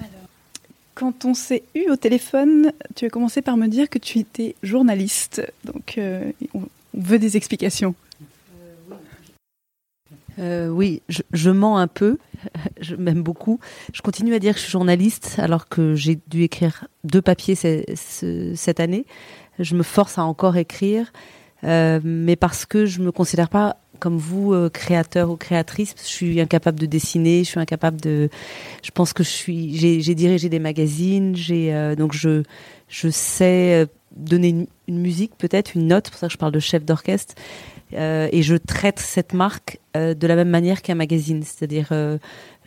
Quand 0.96 1.26
on 1.26 1.34
s'est 1.34 1.64
eu 1.76 1.90
au 1.90 1.96
téléphone, 1.96 2.72
tu 2.96 3.06
as 3.06 3.10
commencé 3.10 3.42
par 3.42 3.58
me 3.58 3.68
dire 3.68 3.90
que 3.90 4.00
tu 4.00 4.20
étais 4.20 4.56
journaliste. 4.64 5.42
Donc, 5.66 6.00
veut 6.94 7.20
des 7.20 7.38
explications. 7.38 7.96
Euh, 10.40 10.68
oui, 10.68 11.02
je, 11.08 11.50
mens 11.50 11.78
un 11.78 11.88
peu, 11.88 12.18
je 12.82 12.96
m'aime 12.96 13.24
beaucoup. 13.24 13.60
Je 13.94 14.02
continue 14.02 14.34
à 14.34 14.40
dire 14.40 14.54
que 14.54 14.60
je 14.60 14.64
suis 14.64 14.72
journaliste 14.72 15.36
alors 15.38 15.68
que 15.68 15.96
j'ai 15.96 16.20
dû 16.28 16.44
écrire 16.44 16.88
deux 17.04 17.22
papiers 17.22 17.56
cette 17.56 18.80
année. 18.80 19.06
Je 19.60 19.76
me 19.76 19.84
force 19.84 20.18
à 20.18 20.24
encore 20.24 20.58
écrire, 20.58 21.14
euh, 21.64 22.00
mais 22.04 22.36
parce 22.36 22.66
que 22.66 22.86
je 22.86 23.00
me 23.00 23.12
considère 23.12 23.50
pas 23.50 23.78
comme 24.00 24.18
vous 24.18 24.54
euh, 24.54 24.70
créateur 24.70 25.30
ou 25.30 25.38
créatrice. 25.38 25.96
Je 25.98 26.08
suis 26.08 26.42
incapable 26.42 26.80
de 26.80 26.86
dessiner, 26.86 27.44
je 27.44 27.50
suis 27.50 27.60
incapable 27.60 28.00
de. 28.02 28.30
Je 28.84 28.92
pense 28.92 29.14
que 29.14 29.24
je 29.24 29.30
suis. 29.30 29.76
J'ai 29.78 30.16
dirigé 30.16 30.50
des 30.50 30.60
magazines, 30.60 31.36
j'ai 31.36 31.96
donc 31.98 32.14
je 32.14 32.44
je 32.88 33.10
sais 33.10 33.88
donner 34.16 34.68
une, 34.88 35.00
musique, 35.00 35.34
peut-être 35.38 35.76
une 35.76 35.88
note, 35.88 36.10
pour 36.10 36.20
ça 36.20 36.28
que 36.28 36.34
je 36.34 36.38
parle 36.38 36.52
de 36.52 36.60
chef 36.60 36.86
d'orchestre. 36.86 37.36
Euh, 37.94 38.28
et 38.32 38.42
je 38.42 38.56
traite 38.56 39.00
cette 39.00 39.34
marque 39.34 39.80
euh, 39.96 40.16
de 40.16 40.26
la 40.26 40.36
même 40.36 40.50
manière 40.50 40.82
qu'un 40.82 40.96
magazine, 40.96 41.44
c'est-à-dire 41.44 41.90
euh, 41.92 42.18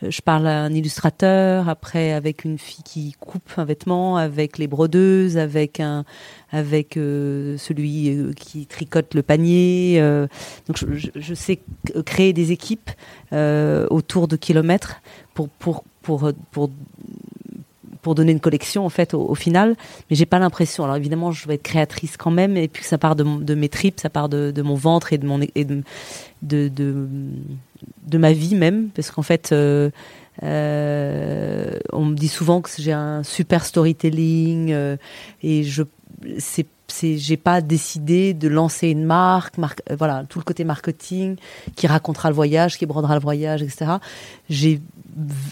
je 0.01 0.21
parle 0.21 0.47
à 0.47 0.61
un 0.61 0.73
illustrateur, 0.73 1.67
après 1.67 2.13
avec 2.13 2.45
une 2.45 2.57
fille 2.57 2.83
qui 2.83 3.15
coupe 3.19 3.51
un 3.57 3.65
vêtement, 3.65 4.15
avec 4.15 4.57
les 4.57 4.67
brodeuses, 4.67 5.37
avec 5.37 5.81
un, 5.81 6.05
avec 6.51 6.93
celui 6.93 8.33
qui 8.35 8.65
tricote 8.65 9.13
le 9.13 9.23
panier. 9.23 9.99
donc 10.67 10.77
je, 10.77 11.33
sais 11.33 11.59
créer 12.05 12.31
des 12.31 12.53
équipes 12.53 12.89
autour 13.33 14.29
de 14.29 14.37
kilomètres 14.37 15.01
pour 15.33 15.49
pour 15.49 15.83
pour 16.01 16.31
pour 16.51 16.69
pour 18.01 18.15
donner 18.15 18.31
une 18.31 18.39
collection 18.39 18.85
en 18.85 18.89
fait 18.89 19.13
au, 19.13 19.35
final. 19.35 19.75
Mais 20.09 20.15
j'ai 20.15 20.25
pas 20.25 20.39
l'impression. 20.39 20.83
Alors 20.83 20.95
évidemment, 20.95 21.31
je 21.31 21.47
vais 21.47 21.55
être 21.55 21.63
créatrice 21.63 22.17
quand 22.17 22.31
même, 22.31 22.57
et 22.57 22.67
puis 22.67 22.83
ça 22.83 22.97
part 22.97 23.15
de, 23.15 23.55
mes 23.55 23.69
tripes, 23.69 23.99
ça 23.99 24.09
part 24.09 24.29
de, 24.29 24.61
mon 24.61 24.75
ventre 24.75 25.13
et 25.13 25.17
de 25.17 25.25
mon 25.25 25.39
de, 25.39 25.83
de, 26.41 28.17
ma 28.17 28.31
vie 28.31 28.55
même, 28.55 28.89
parce 28.89 29.11
qu'en 29.11 29.23
fait. 29.23 29.51
Euh, 29.51 29.89
euh, 30.41 31.77
on 31.91 32.05
me 32.05 32.15
dit 32.15 32.29
souvent 32.29 32.61
que 32.61 32.69
j'ai 32.77 32.93
un 32.93 33.23
super 33.23 33.65
storytelling 33.65 34.71
euh, 34.71 34.95
et 35.43 35.63
je 35.63 35.83
c'est 36.37 36.65
c'est 36.91 37.17
j'ai 37.17 37.37
pas 37.37 37.61
décidé 37.61 38.33
de 38.33 38.47
lancer 38.47 38.89
une 38.89 39.05
marque, 39.05 39.57
marque 39.57 39.81
euh, 39.89 39.95
voilà 39.97 40.23
tout 40.27 40.39
le 40.39 40.43
côté 40.43 40.63
marketing 40.63 41.35
qui 41.75 41.87
racontera 41.87 42.29
le 42.29 42.35
voyage, 42.35 42.77
qui 42.77 42.85
brodera 42.85 43.15
le 43.15 43.21
voyage, 43.21 43.61
etc. 43.61 43.93
J'ai 44.49 44.81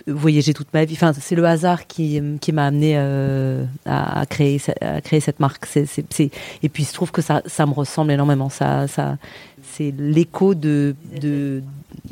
voyagé 0.07 0.53
toute 0.53 0.73
ma 0.73 0.85
vie. 0.85 0.93
Enfin, 0.93 1.13
c'est 1.13 1.35
le 1.35 1.45
hasard 1.45 1.87
qui, 1.87 2.21
qui 2.39 2.51
m'a 2.51 2.67
amené 2.67 2.93
euh, 2.95 3.65
à, 3.85 4.25
créer 4.25 4.61
à 4.81 5.01
créer 5.01 5.19
cette 5.19 5.39
marque. 5.39 5.67
Et 5.75 6.69
puis 6.69 6.83
il 6.83 6.85
se 6.85 6.93
trouve 6.93 7.11
que 7.11 7.21
ça, 7.21 7.41
ça 7.45 7.65
me 7.65 7.73
ressemble 7.73 8.11
énormément. 8.11 8.49
Ça, 8.49 8.87
ça, 8.87 9.17
c'est 9.63 9.93
l'écho 9.97 10.55
de, 10.55 10.95
de, 11.21 11.63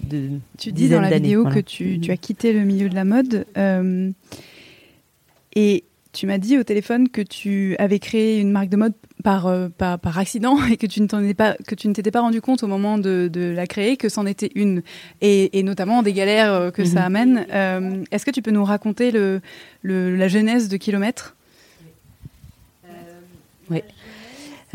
de 0.03 0.29
Tu 0.57 0.71
dis 0.71 0.89
dans 0.89 1.01
la 1.01 1.11
vidéo 1.11 1.45
que 1.45 1.59
tu, 1.59 1.99
tu, 1.99 2.11
as 2.11 2.17
quitté 2.17 2.53
le 2.53 2.61
milieu 2.61 2.89
de 2.89 2.95
la 2.95 3.05
mode 3.05 3.45
euh, 3.57 4.11
et 5.55 5.83
tu 6.15 6.25
m'as 6.27 6.37
dit 6.37 6.57
au 6.57 6.63
téléphone 6.63 7.09
que 7.09 7.21
tu 7.21 7.75
avais 7.77 7.99
créé 7.99 8.39
une 8.39 8.51
marque 8.51 8.69
de 8.69 8.77
mode 8.77 8.93
par, 9.23 9.47
euh, 9.47 9.67
par, 9.69 9.99
par, 9.99 10.17
accident 10.17 10.57
et 10.71 10.77
que 10.77 10.87
tu 10.87 11.01
ne 11.01 11.07
t'en 11.07 11.21
pas 11.33 11.55
que 11.67 11.75
tu 11.75 11.87
ne 11.87 11.93
t'étais 11.93 12.11
pas 12.11 12.21
rendu 12.21 12.41
compte 12.41 12.63
au 12.63 12.67
moment 12.67 12.97
de, 12.97 13.29
de 13.31 13.51
la 13.51 13.67
créer 13.67 13.97
que 13.97 14.07
c'en 14.07 14.25
était 14.25 14.51
une 14.55 14.81
et, 15.21 15.59
et, 15.59 15.63
notamment 15.63 16.01
des 16.01 16.13
galères 16.13 16.53
euh, 16.53 16.71
que 16.71 16.85
ça 16.85 17.01
mhm. 17.01 17.05
amène. 17.05 17.45
Euh, 17.51 18.03
est-ce 18.11 18.25
que 18.25 18.31
tu 18.31 18.41
peux 18.41 18.51
nous 18.51 18.63
raconter 18.63 19.11
le, 19.11 19.41
le 19.81 20.15
la 20.15 20.27
genèse 20.27 20.69
de 20.69 20.77
Kilomètre? 20.77 21.35
Oui. 23.69 23.81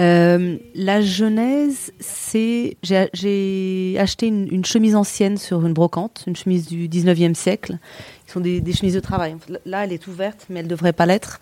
La 0.00 1.00
genèse, 1.00 1.92
c'est 2.00 2.76
j'ai 2.82 3.96
acheté 3.98 4.26
une, 4.26 4.64
chemise 4.64 4.94
ancienne 4.94 5.36
sur 5.36 5.66
une 5.66 5.72
brocante, 5.72 6.24
une 6.26 6.36
chemise 6.36 6.66
du 6.66 6.88
19e 6.88 7.34
siècle, 7.34 7.78
qui 8.26 8.32
sont 8.32 8.40
des, 8.40 8.60
des 8.60 8.72
chemises 8.72 8.94
de 8.94 9.00
travail. 9.00 9.36
Là, 9.64 9.84
elle 9.84 9.92
est 9.92 10.06
ouverte, 10.06 10.46
mais 10.48 10.60
elle 10.60 10.68
devrait 10.68 10.92
pas 10.92 11.06
l'être 11.06 11.40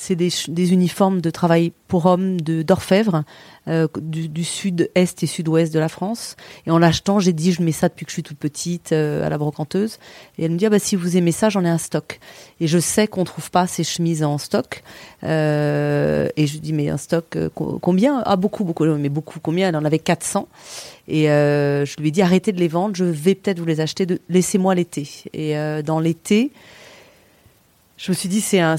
c'est 0.00 0.14
des, 0.14 0.72
uniformes 0.72 1.20
de 1.20 1.28
travail 1.28 1.72
pour 1.88 2.06
hommes 2.06 2.40
de 2.40 2.62
d'orfèvre 2.62 3.24
euh, 3.66 3.88
du, 4.00 4.44
sud-est 4.44 5.24
et 5.24 5.26
sud-ouest 5.26 5.74
de 5.74 5.80
la 5.80 5.88
France. 5.88 6.36
Et 6.66 6.70
en 6.70 6.78
l'achetant, 6.78 7.18
j'ai 7.18 7.32
dit 7.32 7.50
je 7.50 7.62
mets 7.62 7.72
ça 7.72 7.88
depuis 7.88 8.06
que 8.06 8.10
je 8.12 8.14
suis 8.14 8.22
toute 8.22 8.38
petite 8.38 8.92
euh, 8.92 9.26
à 9.26 9.28
la 9.28 9.38
brocanteuse. 9.38 9.98
Et 10.38 10.44
elle 10.44 10.52
me 10.52 10.56
dit 10.56 10.66
ah 10.66 10.70
bah 10.70 10.78
si 10.78 10.94
vous 10.94 11.16
aimez 11.16 11.32
ça, 11.32 11.48
j'en 11.48 11.64
ai 11.64 11.68
un 11.68 11.78
stock. 11.78 12.20
Et 12.60 12.68
je 12.68 12.78
sais 12.78 13.08
qu'on 13.08 13.24
trouve 13.24 13.50
pas 13.50 13.66
ces 13.66 13.82
chemises 13.82 14.22
en 14.22 14.38
stock. 14.38 14.84
Euh, 15.24 16.28
et 16.36 16.46
je 16.46 16.58
dis 16.58 16.72
mais 16.72 16.90
un 16.90 16.96
stock 16.96 17.36
combien? 17.54 18.22
Ah 18.24 18.36
beaucoup 18.36 18.62
beaucoup 18.62 18.84
mais 18.84 19.08
beaucoup 19.08 19.40
combien? 19.40 19.68
Elle 19.68 19.76
en 19.76 19.84
avait 19.84 19.98
400. 19.98 20.46
Et 21.08 21.24
je 21.24 22.00
lui 22.00 22.08
ai 22.08 22.10
dit 22.12 22.22
arrêtez 22.22 22.52
de 22.52 22.60
les 22.60 22.68
vendre, 22.68 22.94
je 22.94 23.04
vais 23.04 23.34
peut-être 23.34 23.58
vous 23.58 23.66
les 23.66 23.80
acheter. 23.80 24.06
De... 24.06 24.20
Laissez-moi 24.28 24.76
l'été. 24.76 25.08
Et 25.32 25.56
dans 25.82 25.98
l'été 25.98 26.52
je 27.98 28.12
me 28.12 28.14
suis 28.14 28.28
dit, 28.28 28.40
c'est 28.40 28.60
un, 28.60 28.76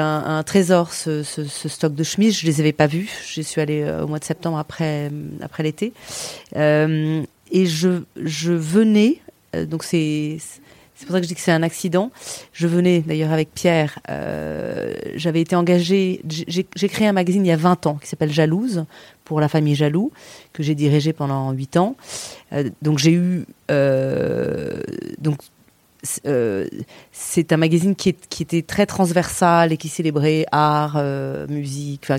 un, 0.00 0.42
trésor, 0.42 0.92
ce, 0.92 1.22
stock 1.22 1.94
de 1.94 2.02
chemises. 2.02 2.38
Je 2.38 2.46
les 2.46 2.60
avais 2.60 2.72
pas 2.72 2.86
vus. 2.86 3.10
Je 3.26 3.42
suis 3.42 3.60
allée 3.60 3.82
euh, 3.82 4.04
au 4.04 4.08
mois 4.08 4.18
de 4.18 4.24
septembre 4.24 4.58
après, 4.58 5.10
après 5.42 5.62
l'été. 5.62 5.92
Euh, 6.56 7.22
et 7.50 7.66
je, 7.66 8.02
je 8.16 8.52
venais, 8.52 9.20
euh, 9.54 9.66
donc 9.66 9.84
c'est, 9.84 10.38
c'est 10.94 11.06
pour 11.06 11.14
ça 11.14 11.20
que 11.20 11.24
je 11.24 11.28
dis 11.28 11.34
que 11.34 11.40
c'est 11.40 11.52
un 11.52 11.62
accident. 11.62 12.10
Je 12.52 12.66
venais 12.66 13.00
d'ailleurs 13.00 13.32
avec 13.32 13.52
Pierre. 13.54 13.98
Euh, 14.10 14.94
j'avais 15.14 15.40
été 15.40 15.54
engagée. 15.54 16.20
J'ai, 16.26 16.88
créé 16.88 17.06
un 17.06 17.12
magazine 17.12 17.44
il 17.44 17.48
y 17.48 17.52
a 17.52 17.56
20 17.56 17.86
ans 17.86 17.94
qui 17.94 18.08
s'appelle 18.08 18.32
Jalouse 18.32 18.86
pour 19.24 19.40
la 19.40 19.48
famille 19.48 19.74
Jaloux 19.74 20.10
que 20.52 20.62
j'ai 20.62 20.74
dirigé 20.74 21.12
pendant 21.12 21.52
8 21.52 21.76
ans. 21.76 21.96
Euh, 22.52 22.70
donc 22.82 22.98
j'ai 22.98 23.12
eu 23.12 23.44
donc 25.18 25.38
euh, 26.26 26.66
c'est 27.12 27.52
un 27.52 27.56
magazine 27.56 27.94
qui, 27.94 28.10
était 28.40 28.62
très 28.62 28.86
transversal 28.86 29.72
et 29.72 29.76
qui 29.76 29.88
célébrait 29.88 30.46
art, 30.52 30.94
euh, 30.96 31.46
musique, 31.48 32.10
enfin, 32.10 32.18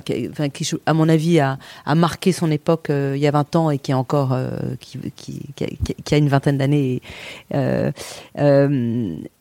qui, 0.49 0.71
à 0.85 0.93
mon 0.93 1.09
avis, 1.09 1.39
a, 1.39 1.57
marqué 1.95 2.31
son 2.31 2.51
époque 2.51 2.89
euh, 2.89 3.13
il 3.15 3.21
y 3.21 3.27
a 3.27 3.31
20 3.31 3.55
ans 3.55 3.69
et 3.69 3.77
qui 3.77 3.91
est 3.91 3.95
encore, 3.95 4.37
qui, 4.79 4.99
a 6.11 6.17
une 6.17 6.29
vingtaine 6.29 6.57
d'années. 6.57 7.01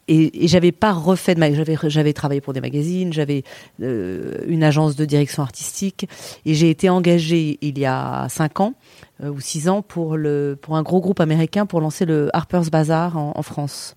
Et, 0.06 0.48
j'avais 0.48 0.72
pas 0.72 0.92
refait 0.92 1.34
de 1.34 1.40
j'avais 1.54 1.78
j'avais 1.84 2.12
travaillé 2.12 2.42
pour 2.42 2.52
des 2.52 2.60
magazines, 2.60 3.12
j'avais 3.12 3.42
une 3.80 4.62
agence 4.62 4.96
de 4.96 5.06
direction 5.06 5.42
artistique 5.42 6.06
et 6.44 6.52
j'ai 6.52 6.68
été 6.68 6.90
engagée 6.90 7.58
il 7.62 7.78
y 7.78 7.86
a 7.86 8.26
cinq 8.28 8.60
ans 8.60 8.74
ou 9.22 9.40
six 9.40 9.68
ans 9.70 9.80
pour 9.80 10.14
un 10.14 10.82
gros 10.82 11.00
groupe 11.00 11.20
américain 11.20 11.64
pour 11.64 11.80
lancer 11.80 12.04
le 12.04 12.28
Harper's 12.34 12.70
Bazaar 12.70 13.16
en 13.16 13.42
France. 13.42 13.96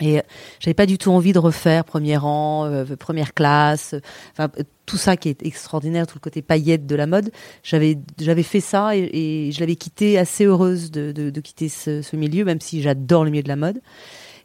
Et 0.00 0.22
j'avais 0.60 0.74
pas 0.74 0.86
du 0.86 0.98
tout 0.98 1.10
envie 1.10 1.32
de 1.32 1.38
refaire 1.38 1.84
premier 1.84 2.16
rang, 2.16 2.66
euh, 2.66 2.84
première 2.96 3.34
classe, 3.34 3.94
enfin 4.32 4.50
tout 4.86 4.96
ça 4.96 5.16
qui 5.16 5.28
est 5.28 5.42
extraordinaire, 5.44 6.06
tout 6.06 6.16
le 6.16 6.20
côté 6.20 6.40
paillette 6.40 6.86
de 6.86 6.94
la 6.94 7.06
mode. 7.06 7.30
J'avais 7.62 7.98
j'avais 8.18 8.42
fait 8.42 8.60
ça 8.60 8.96
et, 8.96 9.10
et 9.12 9.52
je 9.52 9.60
l'avais 9.60 9.76
quitté 9.76 10.18
assez 10.18 10.44
heureuse 10.44 10.90
de, 10.90 11.12
de, 11.12 11.30
de 11.30 11.40
quitter 11.40 11.68
ce, 11.68 12.02
ce, 12.02 12.16
milieu, 12.16 12.44
même 12.44 12.60
si 12.60 12.80
j'adore 12.80 13.24
le 13.24 13.30
milieu 13.30 13.42
de 13.42 13.48
la 13.48 13.56
mode. 13.56 13.80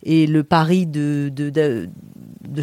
Et 0.04 0.28
le 0.28 0.44
pari 0.44 0.86
de, 0.86 1.32
de, 1.34 1.50
de 1.50 1.90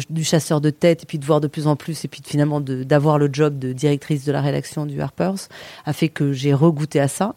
du 0.09 0.23
chasseur 0.23 0.61
de 0.61 0.69
tête 0.69 1.03
et 1.03 1.05
puis 1.05 1.17
de 1.17 1.25
voir 1.25 1.41
de 1.41 1.47
plus 1.47 1.67
en 1.67 1.75
plus 1.75 2.05
et 2.05 2.07
puis 2.07 2.21
finalement 2.23 2.61
d'avoir 2.61 3.17
le 3.17 3.29
job 3.31 3.57
de 3.57 3.73
directrice 3.73 4.25
de 4.25 4.31
la 4.31 4.41
rédaction 4.41 4.85
du 4.85 5.01
Harper's 5.01 5.49
a 5.85 5.93
fait 5.93 6.09
que 6.09 6.33
j'ai 6.33 6.53
regoûté 6.53 6.99
à 6.99 7.07
ça 7.07 7.35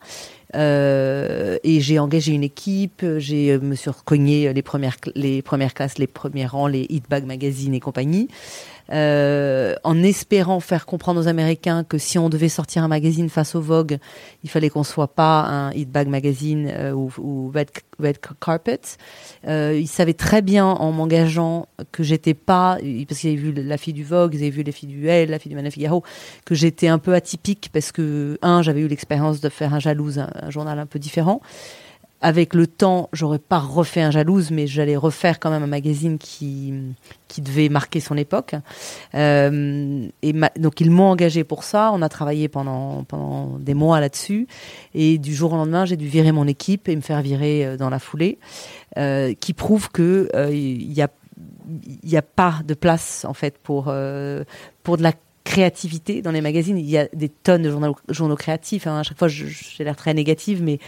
euh, 0.55 1.59
et 1.65 1.81
j'ai 1.81 1.99
engagé 1.99 2.33
une 2.33 2.45
équipe, 2.45 3.05
j'ai 3.19 3.51
euh, 3.51 3.61
me 3.61 3.75
suis 3.75 3.91
les 4.21 4.63
premières 4.63 4.97
les 5.15 5.43
premières 5.43 5.75
classes, 5.75 5.99
les 5.99 6.07
premiers 6.07 6.47
rangs, 6.47 6.69
les 6.69 6.87
Hitbag 6.91 7.25
Magazine 7.25 7.75
et 7.75 7.81
compagnie. 7.81 8.29
Euh, 8.91 9.75
en 9.83 10.03
espérant 10.03 10.61
faire 10.61 10.85
comprendre 10.85 11.21
aux 11.21 11.29
Américains 11.29 11.85
que 11.85 11.97
si 11.97 12.19
on 12.19 12.29
devait 12.29 12.51
sortir 12.51 12.85
un 12.85 12.89
magazine 12.89 13.31
face 13.31 13.55
au 13.55 13.61
Vogue, 13.61 13.99
il 14.43 14.51
fallait 14.51 14.69
qu'on 14.69 14.85
soit 14.85 15.09
pas 15.09 15.43
un 15.45 15.73
Hit 15.73 15.91
Bag 15.91 16.09
Magazine 16.09 16.71
euh, 16.71 16.93
ou, 16.93 17.51
Red, 17.55 17.71
Red 17.99 18.19
Carpet. 18.41 18.81
Euh, 19.49 19.79
ils 19.81 19.89
savaient 19.89 20.15
très 20.15 20.43
bien 20.43 20.67
en 20.67 20.93
m'engageant 20.93 21.67
que 21.93 22.03
j'étais 22.03 22.35
pas, 22.35 22.79
parce 23.09 23.21
qu'ils 23.21 23.31
avaient 23.31 23.41
vu 23.41 23.53
la 23.53 23.79
fille 23.79 23.95
du 23.95 24.05
Vogue, 24.05 24.35
ils 24.35 24.43
avaient 24.43 24.51
vu 24.51 24.63
les 24.63 24.73
filles 24.73 24.91
du 24.91 25.09
L, 25.09 25.31
la 25.31 25.39
fille 25.39 25.51
du 25.51 25.57
Mana 25.57 25.71
Figaro, 25.71 26.03
que 26.45 26.55
j'étais 26.55 26.89
un 26.89 26.99
peu 26.99 27.15
atypique 27.15 27.71
parce 27.73 27.91
que 27.91 28.39
un, 28.43 28.61
j'avais 28.63 28.81
eu 28.81 28.89
l'expérience 28.89 29.41
de 29.41 29.49
faire 29.49 29.73
un 29.73 29.81
jalouse, 29.81 30.19
un 30.19 30.51
journal 30.51 30.79
un 30.79 30.87
peu 30.87 30.99
différent 30.99 31.41
avec 32.25 32.55
le 32.55 32.67
temps, 32.67 33.11
j'aurais 33.13 33.39
pas 33.39 33.59
refait 33.59 34.01
un 34.01 34.11
jalouse, 34.11 34.51
mais 34.51 34.67
j'allais 34.67 34.97
refaire 34.97 35.39
quand 35.39 35.51
même 35.51 35.63
un 35.63 35.67
magazine 35.67 36.17
qui 36.17 36.73
qui 37.29 37.43
devait 37.43 37.69
marquer 37.69 38.01
son 38.01 38.17
époque. 38.17 38.55
Euh, 39.15 40.07
et 40.23 40.33
donc 40.59 40.81
ils 40.81 40.91
m'ont 40.91 41.11
engagé 41.11 41.45
pour 41.45 41.65
ça. 41.65 41.91
On 41.93 42.01
a 42.01 42.09
travaillé 42.09 42.49
pendant 42.49 43.05
pendant 43.05 43.59
des 43.59 43.75
mois 43.75 44.01
là-dessus. 44.01 44.49
Et 44.95 45.19
du 45.19 45.35
jour 45.35 45.53
au 45.53 45.57
lendemain, 45.57 45.85
j'ai 45.85 45.99
dû 45.99 46.09
virer 46.09 46.33
mon 46.33 46.47
équipe 46.47 46.89
et 46.89 46.97
me 46.97 47.03
faire 47.03 47.21
virer 47.21 47.67
euh, 47.67 47.77
dans 47.77 47.91
la 47.91 47.99
foulée, 47.99 48.39
euh, 48.97 49.35
qui 49.35 49.53
prouve 49.53 49.91
que 49.91 50.31
il 50.33 50.39
euh, 50.39 50.51
y 50.51 51.03
a 51.03 51.09
il 51.87 52.09
n'y 52.09 52.17
a 52.17 52.23
pas 52.23 52.61
de 52.65 52.73
place 52.73 53.27
en 53.27 53.35
fait 53.35 53.59
pour 53.59 53.93
pour 54.83 54.97
de 54.97 55.03
la 55.03 55.13
créativité 55.45 56.23
dans 56.23 56.31
les 56.31 56.41
magazines. 56.41 56.79
Il 56.79 56.89
y 56.89 56.99
a 56.99 57.07
des 57.13 57.29
tonnes 57.29 57.63
de 57.63 57.71
journaux, 58.09 58.37
créatifs. 58.37 58.87
Hein. 58.87 59.01
À 59.01 59.03
chaque 59.03 59.19
fois, 59.19 59.29
j'ai 59.29 59.85
l'air 59.85 59.95
très 59.95 60.15
négative, 60.15 60.63
mais, 60.63 60.79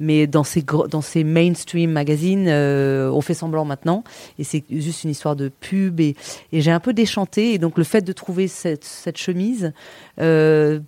mais 0.00 0.26
dans, 0.26 0.42
ces 0.42 0.62
dans 0.62 1.02
ces 1.02 1.22
mainstream 1.22 1.90
magazines, 1.90 2.46
euh, 2.48 3.10
on 3.12 3.20
fait 3.20 3.34
semblant 3.34 3.64
maintenant. 3.64 4.02
Et 4.38 4.44
c'est 4.44 4.64
juste 4.70 5.04
une 5.04 5.10
histoire 5.10 5.36
de 5.36 5.48
pub. 5.48 6.00
Et, 6.00 6.16
et 6.52 6.62
j'ai 6.62 6.70
un 6.70 6.80
peu 6.80 6.94
déchanté. 6.94 7.52
Et 7.52 7.58
donc, 7.58 7.76
le 7.76 7.84
fait 7.84 8.00
de 8.00 8.12
trouver 8.12 8.48
cette, 8.48 8.84
cette 8.84 9.18
chemise, 9.18 9.72
euh, 10.18 10.80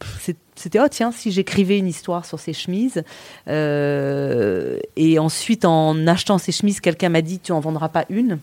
c'était 0.55 0.81
oh 0.81 0.89
tiens 0.91 1.13
si 1.13 1.31
j'écrivais 1.31 1.79
une 1.79 1.87
histoire 1.87 2.25
sur 2.25 2.41
ces 2.41 2.53
chemises 2.53 3.05
euh, 3.47 4.79
et 4.97 5.19
ensuite 5.19 5.65
en 5.65 6.07
achetant 6.09 6.39
ces 6.39 6.51
chemises 6.51 6.81
quelqu'un 6.81 7.11
m'a 7.11 7.23
dit 7.23 7.39
tu 7.39 7.53
en 7.53 7.61
vendras 7.61 7.89
pas 7.89 8.05
une 8.09 8.39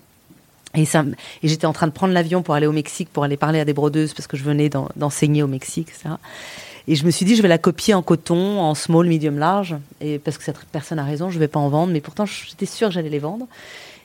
et, 0.76 0.86
ça, 0.86 1.04
j'étais 1.44 1.66
en 1.66 1.74
train 1.74 1.88
de 1.88 1.92
prendre 1.92 2.14
l'avion 2.14 2.42
pour 2.42 2.56
aller 2.56 2.68
au 2.68 2.72
Mexique, 2.72 3.10
pour 3.12 3.24
aller 3.24 3.38
parler 3.38 3.60
à 3.60 3.66
des 3.66 3.74
brodeuses, 3.74 4.14
parce 4.14 4.28
que 4.28 4.38
je 4.38 4.44
venais 4.44 4.70
d'enseigner 4.96 5.44
au 5.44 5.48
Mexique, 5.48 5.90
etc. 5.90 6.16
Et 6.88 6.96
je 6.96 7.06
me 7.06 7.12
suis 7.12 7.26
dit, 7.26 7.36
je 7.36 7.42
vais 7.42 7.48
la 7.48 7.58
copier 7.58 7.94
en 7.94 8.04
coton, 8.04 8.60
en 8.60 8.76
small, 8.76 9.08
medium, 9.08 9.40
large, 9.40 9.76
et 10.02 10.20
parce 10.20 10.38
que 10.38 10.44
cette 10.44 10.60
personne 10.72 11.00
a 11.00 11.04
raison, 11.04 11.30
je 11.30 11.40
vais 11.40 11.48
pas 11.48 11.60
en 11.60 11.70
vendre, 11.70 11.92
mais 11.92 12.02
pourtant 12.02 12.26
j'étais 12.26 12.68
sûre 12.68 12.90
que 12.90 12.94
j'allais 12.94 13.10
les 13.10 13.20
vendre. 13.20 13.48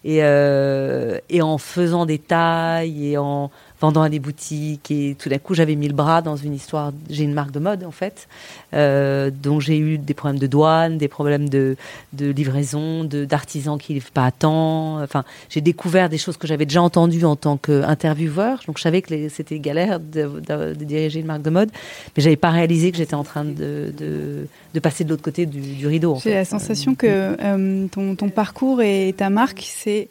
Et, 0.02 0.20
euh, 0.22 1.18
et 1.28 1.42
en 1.42 1.58
faisant 1.58 2.06
des 2.06 2.18
tailles 2.18 3.08
et 3.12 3.18
en 3.18 3.50
vendant 3.80 4.02
à 4.02 4.08
des 4.08 4.18
boutiques 4.18 4.90
et 4.90 5.16
tout 5.18 5.28
d'un 5.28 5.38
coup 5.38 5.54
j'avais 5.54 5.74
mis 5.74 5.88
le 5.88 5.94
bras 5.94 6.22
dans 6.22 6.36
une 6.36 6.54
histoire 6.54 6.92
j'ai 7.08 7.24
une 7.24 7.34
marque 7.34 7.52
de 7.52 7.60
mode 7.60 7.84
en 7.84 7.90
fait 7.90 8.28
euh, 8.74 9.30
donc 9.30 9.60
j'ai 9.60 9.78
eu 9.78 9.98
des 9.98 10.14
problèmes 10.14 10.38
de 10.38 10.46
douane 10.46 10.98
des 10.98 11.08
problèmes 11.08 11.48
de, 11.48 11.76
de 12.12 12.30
livraison 12.30 13.04
de 13.04 13.24
d'artisans 13.24 13.78
qui 13.78 13.94
livrent 13.94 14.10
pas 14.10 14.26
à 14.26 14.30
temps. 14.30 15.02
Enfin 15.02 15.24
j'ai 15.48 15.60
découvert 15.60 16.08
des 16.08 16.18
choses 16.18 16.36
que 16.36 16.46
j'avais 16.46 16.66
déjà 16.66 16.82
entendues 16.82 17.24
en 17.24 17.36
tant 17.36 17.56
qu'intervieweur. 17.56 18.60
Donc 18.66 18.78
je 18.78 18.82
savais 18.82 19.02
que 19.02 19.28
c'était 19.28 19.58
galère 19.58 20.00
de, 20.00 20.40
de, 20.40 20.74
de, 20.74 20.84
diriger 20.84 21.20
une 21.20 21.26
marque 21.26 21.42
de 21.42 21.50
mode 21.50 21.70
mais 22.16 22.22
j'avais 22.22 22.36
pas 22.36 22.50
réalisé 22.50 22.90
que 22.90 22.98
j'étais 22.98 23.14
en 23.14 23.24
train 23.24 23.44
de, 23.44 23.92
de, 23.96 24.46
de, 24.74 24.80
passer 24.80 25.04
de 25.04 25.10
l'autre 25.10 25.22
côté 25.22 25.46
du, 25.46 25.60
du 25.60 25.86
rideau 25.86 26.18
j'ai 26.22 26.34
la 26.34 26.44
sensation 26.44 26.94
que 26.94 27.06
euh, 27.40 27.86
ton, 27.88 28.14
ton 28.16 28.28
parcours 28.28 28.82
et 28.82 29.14
ta 29.16 29.30
marque 29.30 29.62
c'est 29.64 30.08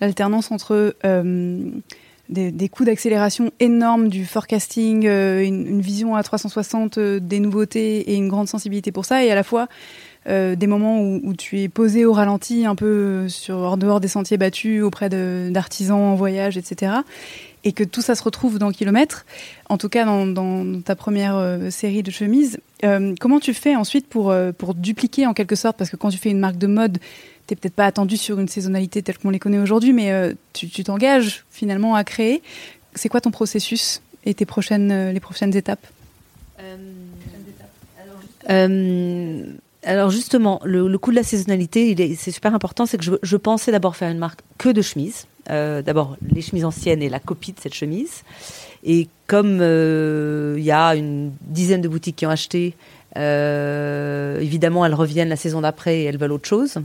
l'alternance 0.00 0.50
entre 0.50 0.94
euh, 1.04 1.70
des, 2.28 2.50
des 2.50 2.68
coups 2.68 2.86
d'accélération 2.86 3.50
énormes 3.60 4.08
du 4.08 4.24
forecasting, 4.24 5.06
euh, 5.06 5.42
une, 5.42 5.80
vision 5.80 6.16
à 6.16 6.22
360 6.22 6.98
euh, 6.98 7.20
des 7.20 7.40
nouveautés 7.40 8.12
et 8.12 8.14
une 8.14 8.28
grande 8.28 8.48
sensibilité 8.48 8.92
pour 8.92 9.04
ça, 9.04 9.24
et 9.24 9.30
à 9.30 9.34
la 9.34 9.42
fois 9.42 9.68
euh, 10.26 10.56
des 10.56 10.66
moments 10.66 11.02
où, 11.02 11.34
tu 11.34 11.60
es 11.60 11.68
posé 11.68 12.06
au 12.06 12.12
ralenti, 12.12 12.64
un 12.64 12.74
peu 12.74 13.28
sur 13.28 13.56
hors 13.56 13.76
dehors 13.76 14.00
des 14.00 14.08
sentiers 14.08 14.38
battus, 14.38 14.82
auprès 14.82 15.10
d'artisans 15.50 16.00
en 16.00 16.14
voyage, 16.14 16.56
etc. 16.56 16.92
Et 17.64 17.72
que 17.72 17.84
tout 17.84 18.00
ça 18.00 18.14
se 18.14 18.22
retrouve 18.22 18.58
dans 18.58 18.70
Kilomètres, 18.72 19.26
en 19.68 19.76
tout 19.76 19.90
cas 19.90 20.06
dans, 20.06 20.26
dans 20.26 20.80
ta 20.80 20.96
première 20.96 21.58
série 21.70 22.02
de 22.02 22.10
chemises. 22.10 22.58
Comment 23.20 23.40
tu 23.40 23.54
fais 23.54 23.74
ensuite 23.74 24.06
pour, 24.06 24.34
pour 24.58 24.74
dupliquer 24.74 25.26
en 25.26 25.32
quelque 25.32 25.56
sorte? 25.56 25.76
Parce 25.78 25.88
que 25.88 25.96
quand 25.96 26.10
tu 26.10 26.18
fais 26.18 26.30
une 26.30 26.40
marque 26.40 26.58
de 26.58 26.66
mode, 26.66 26.98
t'es 27.46 27.56
peut-être 27.56 27.74
pas 27.74 27.86
attendu 27.86 28.16
sur 28.16 28.40
une 28.40 28.48
saisonnalité 28.48 29.02
telle 29.02 29.18
qu'on 29.18 29.30
les 29.30 29.38
connaît 29.38 29.58
aujourd'hui, 29.58 29.92
mais 29.92 30.12
euh, 30.12 30.32
tu 30.52 30.84
t'engages 30.84 31.44
finalement 31.50 31.94
à 31.94 32.04
créer. 32.04 32.42
C'est 32.94 33.08
quoi 33.08 33.20
ton 33.20 33.30
processus 33.30 34.00
et 34.24 34.34
tes 34.34 34.46
prochaines, 34.46 34.90
euh, 34.90 35.12
les 35.12 35.20
prochaines 35.20 35.54
étapes? 35.54 35.86
Euh, 38.50 39.44
alors 39.82 40.10
justement, 40.10 40.60
le, 40.64 40.88
le, 40.88 40.98
coup 40.98 41.10
de 41.10 41.16
la 41.16 41.22
saisonnalité, 41.22 42.16
c'est 42.16 42.30
super 42.30 42.54
important. 42.54 42.86
C'est 42.86 42.98
que 42.98 43.18
je, 43.22 43.36
pensais 43.36 43.72
d'abord 43.72 43.96
faire 43.96 44.10
une 44.10 44.18
marque 44.18 44.40
que 44.58 44.68
de 44.70 44.82
chemises. 44.82 45.26
D'abord 45.46 46.16
les 46.26 46.40
chemises 46.40 46.64
anciennes 46.64 47.02
et 47.02 47.10
la 47.10 47.20
copie 47.20 47.52
de 47.52 47.60
cette 47.60 47.74
chemise. 47.74 48.22
Et 48.82 49.08
comme 49.26 49.56
il 49.56 50.64
y 50.64 50.70
a 50.70 50.94
une 50.94 51.32
dizaine 51.42 51.82
de 51.82 51.88
boutiques 51.88 52.16
qui 52.16 52.26
ont 52.26 52.30
acheté, 52.30 52.74
évidemment 53.14 54.86
elles 54.86 54.94
reviennent 54.94 55.28
la 55.28 55.36
saison 55.36 55.60
d'après 55.60 56.00
et 56.00 56.04
elles 56.04 56.16
veulent 56.18 56.32
autre 56.32 56.48
chose. 56.48 56.78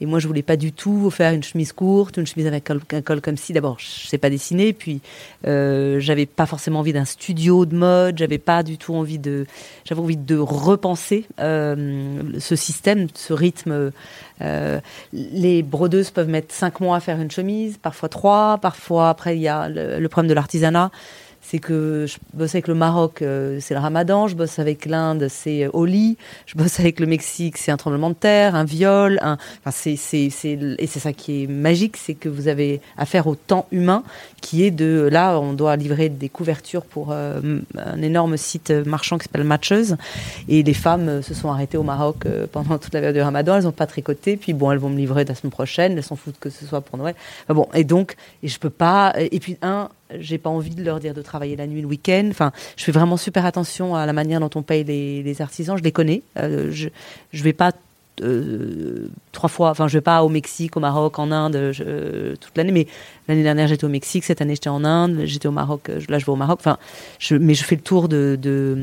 Et 0.00 0.06
moi, 0.06 0.18
je 0.18 0.26
voulais 0.26 0.42
pas 0.42 0.56
du 0.56 0.72
tout 0.72 1.10
faire 1.10 1.32
une 1.32 1.42
chemise 1.42 1.72
courte, 1.72 2.16
une 2.16 2.26
chemise 2.26 2.46
avec 2.46 2.70
un 2.70 3.02
col 3.02 3.20
comme 3.20 3.36
si. 3.36 3.52
D'abord, 3.52 3.78
je 3.78 4.06
sais 4.06 4.18
pas 4.18 4.30
dessiner, 4.30 4.72
puis 4.72 5.00
euh, 5.46 6.00
j'avais 6.00 6.26
pas 6.26 6.46
forcément 6.46 6.80
envie 6.80 6.94
d'un 6.94 7.04
studio 7.04 7.66
de 7.66 7.76
mode. 7.76 8.16
J'avais 8.18 8.38
pas 8.38 8.62
du 8.62 8.78
tout 8.78 8.94
envie 8.94 9.18
de. 9.18 9.46
J'avais 9.84 10.00
envie 10.00 10.16
de 10.16 10.38
repenser 10.38 11.26
euh, 11.38 12.22
ce 12.38 12.56
système, 12.56 13.08
ce 13.14 13.32
rythme. 13.32 13.92
Euh, 14.40 14.80
les 15.12 15.62
brodeuses 15.62 16.10
peuvent 16.10 16.28
mettre 16.28 16.54
cinq 16.54 16.80
mois 16.80 16.96
à 16.96 17.00
faire 17.00 17.20
une 17.20 17.30
chemise, 17.30 17.76
parfois 17.76 18.08
trois, 18.08 18.58
parfois 18.58 19.10
après 19.10 19.36
il 19.36 19.42
y 19.42 19.48
a 19.48 19.68
le 19.68 20.08
problème 20.08 20.30
de 20.30 20.34
l'artisanat 20.34 20.90
c'est 21.50 21.58
que 21.58 22.06
je 22.06 22.18
bosse 22.32 22.54
avec 22.54 22.68
le 22.68 22.74
Maroc, 22.74 23.22
euh, 23.22 23.58
c'est 23.60 23.74
le 23.74 23.80
Ramadan, 23.80 24.28
je 24.28 24.36
bosse 24.36 24.60
avec 24.60 24.86
l'Inde, 24.86 25.26
c'est 25.28 25.64
euh, 25.64 25.70
Oli, 25.72 26.16
je 26.46 26.56
bosse 26.56 26.78
avec 26.78 27.00
le 27.00 27.06
Mexique, 27.06 27.58
c'est 27.58 27.72
un 27.72 27.76
tremblement 27.76 28.10
de 28.10 28.14
terre, 28.14 28.54
un 28.54 28.62
viol, 28.62 29.18
enfin 29.20 29.72
c'est, 29.72 29.96
c'est, 29.96 30.30
c'est, 30.30 30.56
et 30.78 30.86
c'est 30.86 31.00
ça 31.00 31.12
qui 31.12 31.42
est 31.42 31.46
magique, 31.48 31.96
c'est 31.96 32.14
que 32.14 32.28
vous 32.28 32.46
avez 32.46 32.80
affaire 32.96 33.26
au 33.26 33.34
temps 33.34 33.66
humain, 33.72 34.04
qui 34.40 34.62
est 34.62 34.70
de, 34.70 35.08
là, 35.10 35.40
on 35.40 35.52
doit 35.52 35.74
livrer 35.74 36.08
des 36.08 36.28
couvertures 36.28 36.84
pour 36.84 37.08
euh, 37.10 37.40
un 37.76 38.00
énorme 38.00 38.36
site 38.36 38.70
marchand 38.70 39.18
qui 39.18 39.24
s'appelle 39.24 39.42
Matcheuse, 39.42 39.96
et 40.48 40.62
les 40.62 40.74
femmes 40.74 41.20
se 41.20 41.34
sont 41.34 41.50
arrêtées 41.50 41.78
au 41.78 41.82
Maroc 41.82 42.28
pendant 42.52 42.78
toute 42.78 42.94
la 42.94 43.00
période 43.00 43.16
du 43.16 43.22
Ramadan, 43.22 43.56
elles 43.56 43.64
n'ont 43.64 43.72
pas 43.72 43.88
tricoté, 43.88 44.36
puis 44.36 44.52
bon, 44.52 44.70
elles 44.70 44.78
vont 44.78 44.90
me 44.90 44.98
livrer 44.98 45.24
la 45.24 45.34
semaine 45.34 45.50
prochaine, 45.50 45.98
elles 45.98 46.04
s'en 46.04 46.14
foutent 46.14 46.38
que 46.38 46.48
ce 46.48 46.64
soit 46.64 46.80
pour 46.80 46.96
Noël. 46.96 47.16
bon, 47.48 47.66
et 47.74 47.82
donc, 47.82 48.14
et 48.44 48.46
je 48.46 48.60
peux 48.60 48.70
pas, 48.70 49.14
et 49.18 49.40
puis 49.40 49.56
un, 49.62 49.88
j'ai 50.18 50.38
pas 50.38 50.50
envie 50.50 50.74
de 50.74 50.82
leur 50.82 51.00
dire 51.00 51.14
de 51.14 51.22
travailler 51.22 51.56
la 51.56 51.66
nuit, 51.66 51.80
le 51.80 51.86
week-end. 51.86 52.28
Enfin, 52.30 52.52
je 52.76 52.84
fais 52.84 52.92
vraiment 52.92 53.16
super 53.16 53.44
attention 53.46 53.94
à 53.94 54.06
la 54.06 54.12
manière 54.12 54.40
dont 54.40 54.50
on 54.54 54.62
paye 54.62 54.84
les, 54.84 55.42
artisans. 55.42 55.76
Je 55.76 55.82
les 55.82 55.92
connais. 55.92 56.22
Euh, 56.38 56.70
je 56.70 56.88
je 57.32 57.42
vais 57.42 57.52
pas 57.52 57.72
euh, 58.22 59.08
trois 59.32 59.48
fois. 59.48 59.70
Enfin, 59.70 59.88
je 59.88 59.96
vais 59.98 60.02
pas 60.02 60.22
au 60.22 60.28
Mexique, 60.28 60.76
au 60.76 60.80
Maroc, 60.80 61.18
en 61.18 61.30
Inde 61.30 61.72
toute 62.40 62.56
l'année. 62.56 62.72
Mais 62.72 62.86
l'année 63.28 63.42
dernière, 63.42 63.68
j'étais 63.68 63.84
au 63.84 63.88
Mexique. 63.88 64.24
Cette 64.24 64.40
année, 64.40 64.54
j'étais 64.54 64.68
en 64.68 64.84
Inde. 64.84 65.22
J'étais 65.24 65.48
au 65.48 65.52
Maroc. 65.52 65.88
Euh, 65.88 66.00
là, 66.08 66.18
je 66.18 66.26
vais 66.26 66.32
au 66.32 66.36
Maroc. 66.36 66.58
Enfin, 66.60 66.78
je, 67.18 67.36
mais 67.36 67.54
je 67.54 67.64
fais 67.64 67.76
le 67.76 67.82
tour 67.82 68.08
de, 68.08 68.38
de, 68.40 68.76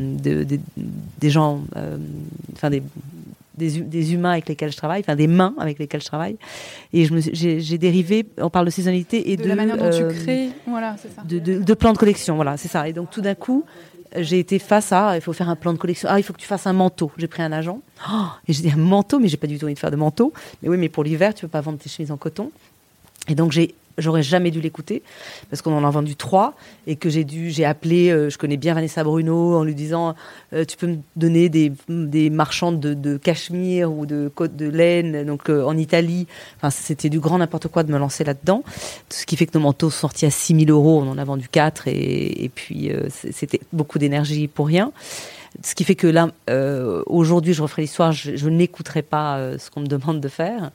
des 1.19 1.29
gens, 1.29 1.61
enfin 2.53 2.69
des 2.69 2.81
des, 3.57 4.13
humains 4.13 4.31
avec 4.31 4.47
lesquels 4.47 4.71
je 4.71 4.77
travaille, 4.77 5.01
enfin 5.01 5.15
des 5.15 5.27
mains 5.27 5.53
avec 5.57 5.79
lesquelles 5.79 6.01
je 6.01 6.07
travaille. 6.07 6.37
Et 6.93 7.07
j'ai 7.33 7.77
dérivé, 7.77 8.25
on 8.37 8.49
parle 8.49 8.65
de 8.65 8.71
saisonnalité 8.71 9.31
et 9.31 9.37
de, 9.37 9.43
de 9.43 9.47
la 9.47 9.55
manière 9.55 9.77
dont 9.77 9.89
tu 9.89 10.03
euh, 10.03 10.11
crées, 10.11 10.49
voilà, 10.67 10.95
c'est 10.97 11.13
ça. 11.13 11.23
De, 11.23 11.39
de, 11.39 11.73
plans 11.73 11.93
de 11.93 11.97
collection, 11.97 12.35
voilà, 12.35 12.57
c'est 12.57 12.67
ça. 12.67 12.87
Et 12.87 12.93
donc 12.93 13.09
tout 13.09 13.21
d'un 13.21 13.35
coup, 13.35 13.65
j'ai 14.15 14.39
été 14.39 14.59
face 14.59 14.91
à, 14.91 15.15
il 15.15 15.21
faut 15.21 15.33
faire 15.33 15.49
un 15.49 15.55
plan 15.55 15.73
de 15.73 15.77
collection. 15.77 16.07
Ah, 16.11 16.19
il 16.19 16.23
faut 16.23 16.33
que 16.33 16.39
tu 16.39 16.47
fasses 16.47 16.67
un 16.67 16.73
manteau. 16.73 17.11
J'ai 17.17 17.27
pris 17.27 17.43
un 17.43 17.51
agent. 17.51 17.81
Oh, 18.09 18.25
et 18.47 18.53
j'ai 18.53 18.61
dit 18.61 18.71
un 18.71 18.77
manteau, 18.77 19.19
mais 19.19 19.27
j'ai 19.27 19.37
pas 19.37 19.47
du 19.47 19.57
tout 19.57 19.65
envie 19.65 19.73
de 19.73 19.79
faire 19.79 19.91
de 19.91 19.95
manteau. 19.95 20.33
Mais 20.61 20.69
oui, 20.69 20.77
mais 20.77 20.89
pour 20.89 21.03
l'hiver, 21.03 21.33
tu 21.33 21.41
peux 21.41 21.51
pas 21.51 21.61
vendre 21.61 21.79
tes 21.79 21.89
chemises 21.89 22.11
en 22.11 22.17
coton. 22.17 22.51
Et 23.27 23.35
donc 23.35 23.51
j'ai 23.51 23.75
j'aurais 23.97 24.23
jamais 24.23 24.51
dû 24.51 24.61
l'écouter 24.61 25.03
parce 25.49 25.61
qu'on 25.61 25.73
en 25.73 25.83
a 25.83 25.89
vendu 25.89 26.15
trois 26.15 26.55
et 26.85 26.95
que 26.95 27.09
j'ai 27.09 27.23
dû 27.23 27.49
j'ai 27.49 27.65
appelé 27.65 28.09
euh, 28.09 28.29
je 28.29 28.37
connais 28.37 28.57
bien 28.57 28.73
Vanessa 28.73 29.03
Bruno 29.03 29.55
en 29.55 29.63
lui 29.63 29.75
disant 29.75 30.15
euh, 30.53 30.65
tu 30.65 30.77
peux 30.77 30.87
me 30.87 30.97
donner 31.15 31.49
des, 31.49 31.71
des 31.89 32.29
marchandes 32.29 32.79
de, 32.79 32.93
de 32.93 33.17
cachemire 33.17 33.91
ou 33.91 34.05
de 34.05 34.31
côte 34.33 34.55
de 34.55 34.67
laine 34.67 35.25
donc 35.25 35.49
euh, 35.49 35.63
en 35.63 35.77
Italie. 35.77 36.27
Enfin 36.57 36.69
c'était 36.69 37.09
du 37.09 37.19
grand 37.19 37.37
n'importe 37.37 37.67
quoi 37.67 37.83
de 37.83 37.91
me 37.91 37.97
lancer 37.97 38.23
là-dedans. 38.23 38.63
Ce 39.09 39.25
qui 39.25 39.35
fait 39.35 39.45
que 39.45 39.57
nos 39.57 39.63
manteaux 39.63 39.89
sont 39.89 40.07
sortis 40.07 40.25
à 40.25 40.31
6000 40.31 40.69
euros 40.69 41.01
on 41.01 41.09
en 41.09 41.17
a 41.17 41.23
vendu 41.23 41.47
quatre 41.49 41.87
et, 41.87 42.43
et 42.43 42.49
puis 42.49 42.91
c'était 43.31 43.59
beaucoup 43.73 43.99
d'énergie 43.99 44.47
pour 44.47 44.67
rien 44.67 44.91
ce 45.63 45.75
qui 45.75 45.83
fait 45.83 45.95
que 45.95 46.07
là, 46.07 46.29
euh, 46.49 47.03
aujourd'hui, 47.07 47.53
je 47.53 47.61
referai 47.61 47.83
l'histoire, 47.83 48.11
je, 48.11 48.49
n'écouterai 48.49 49.01
pas 49.01 49.37
euh, 49.37 49.57
ce 49.57 49.71
qu'on 49.71 49.81
me 49.81 49.87
demande 49.87 50.21
de 50.21 50.27
faire. 50.27 50.71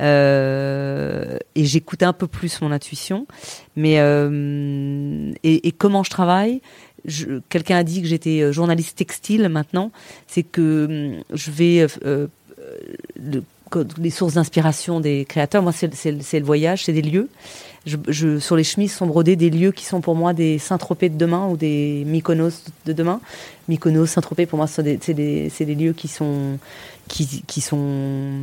Euh, 0.00 1.38
et 1.54 1.64
j'écoutais 1.64 2.04
un 2.04 2.12
peu 2.12 2.26
plus 2.26 2.60
mon 2.60 2.70
intuition. 2.70 3.26
Mais, 3.76 3.94
et, 5.42 5.72
comment 5.72 6.02
je 6.02 6.10
travaille? 6.10 6.60
Quelqu'un 7.48 7.76
a 7.76 7.84
dit 7.84 8.02
que 8.02 8.08
j'étais 8.08 8.52
journaliste 8.52 8.98
textile 8.98 9.48
maintenant. 9.48 9.92
C'est 10.26 10.42
que 10.42 11.20
je 11.32 11.50
vais. 11.50 11.86
les 13.98 14.10
sources 14.10 14.34
d'inspiration 14.34 15.00
des 15.00 15.24
créateurs, 15.24 15.62
moi, 15.62 15.72
c'est 15.72 16.10
le 16.10 16.44
voyage, 16.44 16.84
c'est 16.84 16.92
des 16.92 17.02
lieux 17.02 17.28
je, 17.86 18.38
sur 18.38 18.56
les 18.56 18.64
chemises 18.64 18.92
sont 18.92 19.06
brodés 19.06 19.36
des 19.36 19.50
lieux 19.50 19.72
qui 19.72 19.84
sont 19.84 20.00
pour 20.00 20.14
moi 20.14 20.32
des 20.32 20.58
Saint-Tropez 20.58 21.08
de 21.08 21.16
demain 21.16 21.46
ou 21.48 21.56
des 21.56 22.04
Mykonos 22.06 22.64
de 22.86 22.92
demain. 22.92 23.20
Mykonos, 23.68 24.06
Saint-Tropez, 24.06 24.46
pour 24.46 24.56
moi, 24.56 24.66
c'est 24.66 24.82
des, 24.82 24.96
des, 24.96 25.74
lieux 25.74 25.92
qui 25.92 26.08
sont, 26.08 26.58
qui, 27.06 27.42
qui 27.46 27.60
sont 27.60 28.42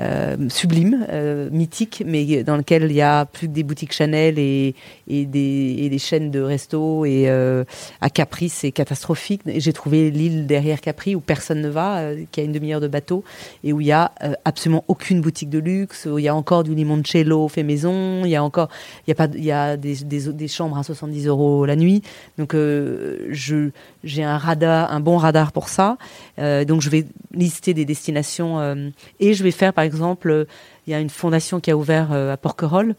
euh, 0.00 0.48
sublime, 0.48 1.06
euh, 1.10 1.50
mythique, 1.50 2.02
mais 2.06 2.42
dans 2.44 2.56
lequel 2.56 2.84
il 2.84 2.96
y 2.96 3.02
a 3.02 3.26
plus 3.26 3.46
que 3.46 3.52
des 3.52 3.62
boutiques 3.62 3.92
Chanel 3.92 4.38
et, 4.38 4.74
des, 5.06 5.98
chaînes 5.98 6.30
de 6.30 6.40
resto. 6.40 7.04
Et 7.04 7.28
euh, 7.28 7.64
à 8.00 8.08
Capri, 8.08 8.48
c'est 8.48 8.72
catastrophique. 8.72 9.42
J'ai 9.44 9.72
trouvé 9.74 10.10
l'île 10.10 10.46
derrière 10.46 10.80
Capri 10.80 11.14
où 11.14 11.20
personne 11.20 11.60
ne 11.60 11.68
va, 11.68 12.12
qui 12.30 12.40
a 12.40 12.42
une 12.42 12.52
demi-heure 12.52 12.80
de 12.80 12.88
bateau, 12.88 13.22
et 13.64 13.74
où 13.74 13.82
il 13.82 13.86
y 13.86 13.92
a 13.92 14.12
absolument 14.46 14.82
aucune 14.88 15.20
boutique 15.20 15.50
de 15.50 15.58
luxe. 15.58 16.06
Où 16.06 16.18
il 16.18 16.24
y 16.24 16.28
a 16.28 16.34
encore 16.34 16.64
du 16.64 16.74
limoncello 16.74 17.48
fait 17.48 17.62
maison. 17.62 18.24
Il 18.24 18.30
y 18.30 18.36
a 18.36 18.42
encore, 18.42 18.70
il 19.06 19.10
y 19.10 19.12
a 19.12 19.14
pas, 19.14 19.28
il 19.34 19.44
y 19.44 19.52
a 19.52 19.76
des 19.76 20.48
chambres 20.48 20.78
à 20.78 20.82
70 20.82 21.26
euros 21.26 21.66
la 21.66 21.76
nuit. 21.76 22.02
Donc 22.38 22.54
je 22.54 23.68
j'ai 24.04 24.24
un 24.24 24.38
radar, 24.38 24.90
un 24.90 25.00
bon 25.00 25.18
radar 25.18 25.52
pour 25.52 25.68
ça. 25.68 25.98
donc 26.38 26.80
je 26.80 26.88
vais 26.88 27.04
lister 27.34 27.74
des 27.74 27.84
destinations 27.84 28.92
et 29.20 29.34
je 29.34 29.44
vais 29.44 29.50
faire 29.50 29.72
par 29.72 29.81
exemple, 29.82 30.46
il 30.86 30.90
y 30.90 30.94
a 30.94 31.00
une 31.00 31.10
fondation 31.10 31.60
qui 31.60 31.70
a 31.70 31.76
ouvert 31.76 32.12
euh, 32.12 32.32
à 32.32 32.36
Porquerolles 32.36 32.94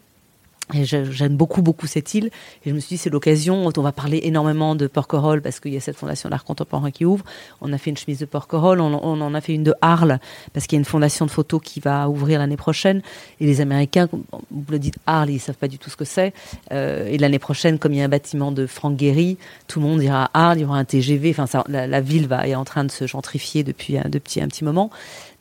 et 0.74 0.86
j'aime 0.86 1.36
beaucoup, 1.36 1.62
beaucoup 1.62 1.88
cette 1.88 2.14
île. 2.14 2.28
Et 2.66 2.70
je 2.70 2.74
me 2.74 2.80
suis 2.80 2.96
dit, 2.96 2.98
c'est 2.98 3.10
l'occasion. 3.10 3.70
On 3.76 3.82
va 3.82 3.92
parler 3.92 4.22
énormément 4.24 4.76
de 4.76 4.88
Porquerolles 4.88 5.42
parce 5.42 5.60
qu'il 5.60 5.74
y 5.74 5.78
a 5.78 5.82
cette 5.82 5.98
fondation 5.98 6.30
d'art 6.30 6.46
contemporain 6.46 6.90
qui 6.90 7.04
ouvre. 7.04 7.26
On 7.62 7.74
a 7.74 7.78
fait 7.78 7.90
une 7.90 7.98
chemise 7.98 8.20
de 8.20 8.26
Porquerolles. 8.26 8.80
On, 8.80 8.94
en 8.94 9.34
a 9.34 9.42
fait 9.42 9.54
une 9.54 9.64
de 9.64 9.74
Arles 9.82 10.20
parce 10.54 10.66
qu'il 10.66 10.78
y 10.78 10.80
a 10.80 10.82
une 10.82 10.86
fondation 10.86 11.26
de 11.26 11.32
photos 11.32 11.62
qui 11.62 11.82
va 11.82 12.08
ouvrir 12.08 12.40
l'année 12.40 12.58
prochaine. 12.58 13.02
Et 13.42 13.46
les 13.46 13.60
Américains, 13.60 14.08
vous 14.12 14.72
le 14.72 14.80
dites 14.80 14.96
Arles, 15.06 15.32
ils 15.32 15.40
savent 15.40 15.58
pas 15.58 15.68
du 15.68 15.78
tout 15.78 15.90
ce 15.90 15.98
que 15.98 16.06
c'est. 16.06 16.34
Euh, 16.72 17.08
et 17.08 17.18
l'année 17.18 17.40
prochaine, 17.40 17.78
comme 17.78 17.94
il 17.94 18.00
y 18.00 18.02
a 18.02 18.06
un 18.06 18.10
bâtiment 18.10 18.54
de 18.54 18.66
Franck 18.66 18.98
Gehry, 18.98 19.38
tout 19.68 19.82
le 19.82 19.86
monde 19.86 20.02
ira 20.02 20.32
à 20.34 20.48
Arles. 20.48 20.60
Il 20.60 20.62
y 20.62 20.66
aura 20.66 20.78
un 20.78 20.86
TGV. 20.86 21.36
Enfin, 21.38 21.64
la, 21.68 22.02
ville 22.02 22.28
va, 22.28 22.48
est 22.48 22.56
en 22.56 22.64
train 22.64 22.86
de 22.86 22.92
se 22.92 23.06
gentrifier 23.06 23.64
depuis 23.64 23.98
un 23.98 24.04
petit 24.10 24.64
moment. 24.64 24.92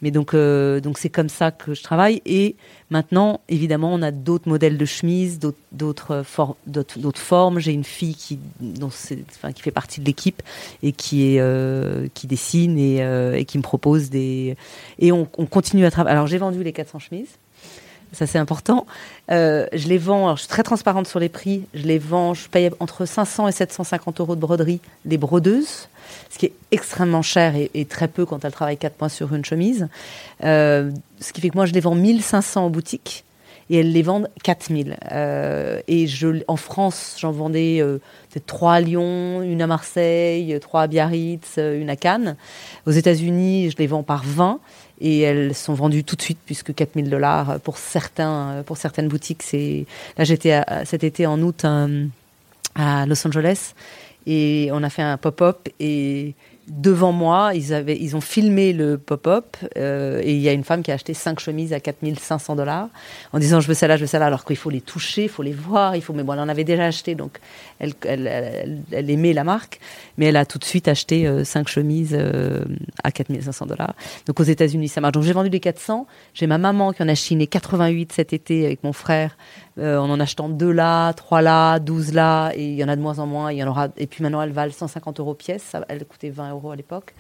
Mais 0.03 0.11
donc, 0.11 0.34
euh, 0.34 0.80
donc 0.80 0.98
c'est 0.98 1.09
comme 1.09 1.28
ça 1.28 1.53
que 1.53 1.74
je 1.74 1.82
travaille. 1.82 2.20
Et 2.26 2.57
maintenant, 2.90 3.40
évidemment, 3.48 3.94
on 3.94 4.03
a 4.03 4.11
d'autres 4.11 4.48
modèles 4.48 4.76
de 4.76 4.84
chemises, 4.84 5.38
d'autres 5.38 6.24
d'autres 6.66 7.20
formes. 7.20 7.59
J'ai 7.61 7.72
une 7.72 7.84
fille 7.84 8.14
qui, 8.16 8.38
enfin, 8.82 9.53
qui 9.53 9.62
fait 9.62 9.70
partie 9.70 10.00
de 10.00 10.07
l'équipe 10.07 10.42
et 10.82 10.92
qui 10.92 11.34
est 11.34 11.40
euh, 11.40 12.09
qui 12.14 12.26
dessine 12.26 12.78
et, 12.78 13.03
euh, 13.03 13.34
et, 13.34 13.44
qui 13.44 13.59
me 13.59 13.62
propose 13.62 14.11
des. 14.11 14.57
Et 14.98 15.12
on, 15.12 15.28
on 15.38 15.46
continue 15.46 15.86
à 15.86 15.90
travailler. 15.90 16.12
Alors 16.12 16.26
j'ai 16.26 16.38
vendu 16.38 16.62
les 16.62 16.72
400 16.72 16.98
chemises. 16.98 17.38
Ça 18.12 18.26
c'est 18.26 18.38
important. 18.38 18.86
je 19.28 19.88
les 19.88 19.98
vends. 19.98 20.24
Alors, 20.24 20.36
je 20.36 20.42
suis 20.42 20.48
très 20.48 20.62
transparente 20.62 21.06
sur 21.06 21.18
les 21.18 21.28
prix. 21.28 21.64
Je 21.74 21.84
les 21.84 21.98
vends. 21.98 22.34
Je 22.34 22.48
paye 22.48 22.70
entre 22.80 23.06
500 23.06 23.48
et 23.48 23.52
750 23.52 24.20
euros 24.20 24.36
de 24.36 24.40
broderie 24.40 24.80
les 25.04 25.18
brodeuses 25.18 25.88
ce 26.30 26.38
qui 26.38 26.46
est 26.46 26.52
extrêmement 26.70 27.22
cher 27.22 27.54
et, 27.56 27.84
très 27.84 28.08
peu 28.08 28.24
quand 28.24 28.44
elle 28.44 28.52
travaille 28.52 28.76
4 28.76 28.94
points 28.94 29.08
sur 29.08 29.34
une 29.34 29.44
chemise. 29.44 29.88
Euh, 30.44 30.90
ce 31.20 31.32
qui 31.32 31.40
fait 31.40 31.50
que 31.50 31.56
moi, 31.56 31.66
je 31.66 31.72
les 31.72 31.80
vends 31.80 31.94
1500 31.94 32.66
en 32.66 32.70
boutique 32.70 33.24
et 33.70 33.78
elles 33.78 33.92
les 33.92 34.02
vendent 34.02 34.28
4000. 34.42 34.96
Euh, 35.12 35.80
et 35.88 36.06
en 36.48 36.56
France, 36.56 37.16
j'en 37.18 37.32
vendais 37.32 37.80
euh, 37.80 37.98
peut-être 38.30 38.46
3 38.46 38.72
à 38.74 38.80
Lyon, 38.80 39.42
une 39.42 39.62
à 39.62 39.66
Marseille, 39.66 40.58
3 40.60 40.82
à 40.82 40.86
Biarritz, 40.86 41.58
une 41.58 41.90
à 41.90 41.96
Cannes. 41.96 42.36
Aux 42.86 42.92
États-Unis, 42.92 43.70
je 43.70 43.76
les 43.76 43.86
vends 43.86 44.02
par 44.02 44.22
20 44.24 44.60
et 45.03 45.20
elles 45.20 45.55
sont 45.55 45.74
vendues 45.74 46.05
tout 46.05 46.16
de 46.16 46.22
suite 46.22 46.38
puisque 46.46 46.74
4000 46.74 47.11
dollars 47.11 47.61
pour 47.61 47.76
certains 47.76 48.62
pour 48.64 48.76
certaines 48.76 49.09
boutiques 49.09 49.42
c'est 49.42 49.84
là 50.16 50.24
j'étais 50.24 50.61
cet 50.84 51.05
été 51.05 51.26
en 51.26 51.40
août 51.42 51.66
à 52.74 53.07
Los 53.07 53.26
Angeles 53.26 53.74
et 54.26 54.70
on 54.72 54.82
a 54.82 54.90
fait 54.90 55.03
un 55.03 55.16
pop-up 55.16 55.68
et 55.80 56.34
devant 56.68 57.12
moi, 57.12 57.53
ils, 57.55 57.74
avaient, 57.74 57.96
ils 57.98 58.16
ont 58.16 58.20
filmé 58.20 58.72
le 58.72 58.96
pop-up 58.96 59.57
euh, 59.76 60.20
et 60.22 60.32
il 60.32 60.40
y 60.40 60.48
a 60.48 60.53
une 60.53 60.62
femme 60.64 60.82
qui 60.82 60.90
a 60.90 60.94
acheté 60.94 61.12
cinq 61.12 61.40
chemises 61.40 61.72
à 61.72 61.80
4500 61.80 62.57
dollars 62.57 62.88
en 63.32 63.38
disant 63.38 63.61
je 63.61 63.66
veux 63.66 63.74
celle-là, 63.74 63.96
je 63.96 64.03
veux 64.03 64.07
celle-là, 64.07 64.26
alors 64.26 64.44
qu'il 64.44 64.57
faut 64.57 64.70
les 64.70 64.80
toucher, 64.80 65.24
il 65.24 65.28
faut 65.28 65.42
les 65.42 65.53
voir, 65.53 65.96
il 65.96 66.03
faut. 66.03 66.12
Mais 66.12 66.22
bon, 66.22 66.34
elle 66.34 66.40
en 66.40 66.48
avait 66.48 66.64
déjà 66.64 66.84
acheté, 66.84 67.14
donc 67.14 67.38
elle, 67.78 67.94
elle, 68.05 68.82
elle, 68.92 69.11
aimait 69.11 69.32
la 69.32 69.44
marque, 69.44 69.80
mais 70.18 70.26
elle 70.26 70.36
a 70.36 70.44
tout 70.46 70.58
de 70.58 70.64
suite 70.64 70.88
acheté 70.88 71.26
euh, 71.26 71.44
cinq 71.44 71.68
chemises 71.68 72.16
euh, 72.18 72.64
à 73.04 73.10
4500 73.12 73.66
dollars. 73.66 73.94
Donc 74.26 74.38
aux 74.40 74.44
États-Unis, 74.44 74.88
ça 74.88 75.00
marche. 75.00 75.12
Donc 75.12 75.22
j'ai 75.24 75.32
vendu 75.32 75.48
les 75.50 75.60
400. 75.60 76.06
J'ai 76.34 76.46
ma 76.46 76.58
maman 76.58 76.92
qui 76.92 77.02
en 77.02 77.08
a 77.08 77.14
chiné 77.14 77.46
88 77.46 78.12
cet 78.12 78.32
été 78.32 78.66
avec 78.66 78.82
mon 78.84 78.92
frère 78.92 79.36
euh, 79.78 79.96
en 79.98 80.10
en 80.10 80.20
achetant 80.20 80.50
deux 80.50 80.70
là, 80.72 81.12
trois 81.14 81.40
là, 81.40 81.78
12 81.78 82.12
là, 82.12 82.50
et 82.54 82.62
il 82.72 82.74
y 82.74 82.84
en 82.84 82.88
a 82.88 82.96
de 82.96 83.00
moins 83.00 83.18
en 83.18 83.26
moins. 83.26 83.50
Il 83.52 83.56
y 83.58 83.64
en 83.64 83.68
aura. 83.68 83.88
Et 83.96 84.06
puis 84.06 84.22
maintenant, 84.22 84.42
elles 84.42 84.52
valent 84.52 84.72
150 84.72 85.20
euros 85.20 85.32
pièce. 85.34 85.62
Ça, 85.62 85.84
elles 85.88 86.04
coûtaient 86.04 86.28
20 86.28 86.50
euros 86.50 86.70
à 86.72 86.76
l'époque. 86.76 87.14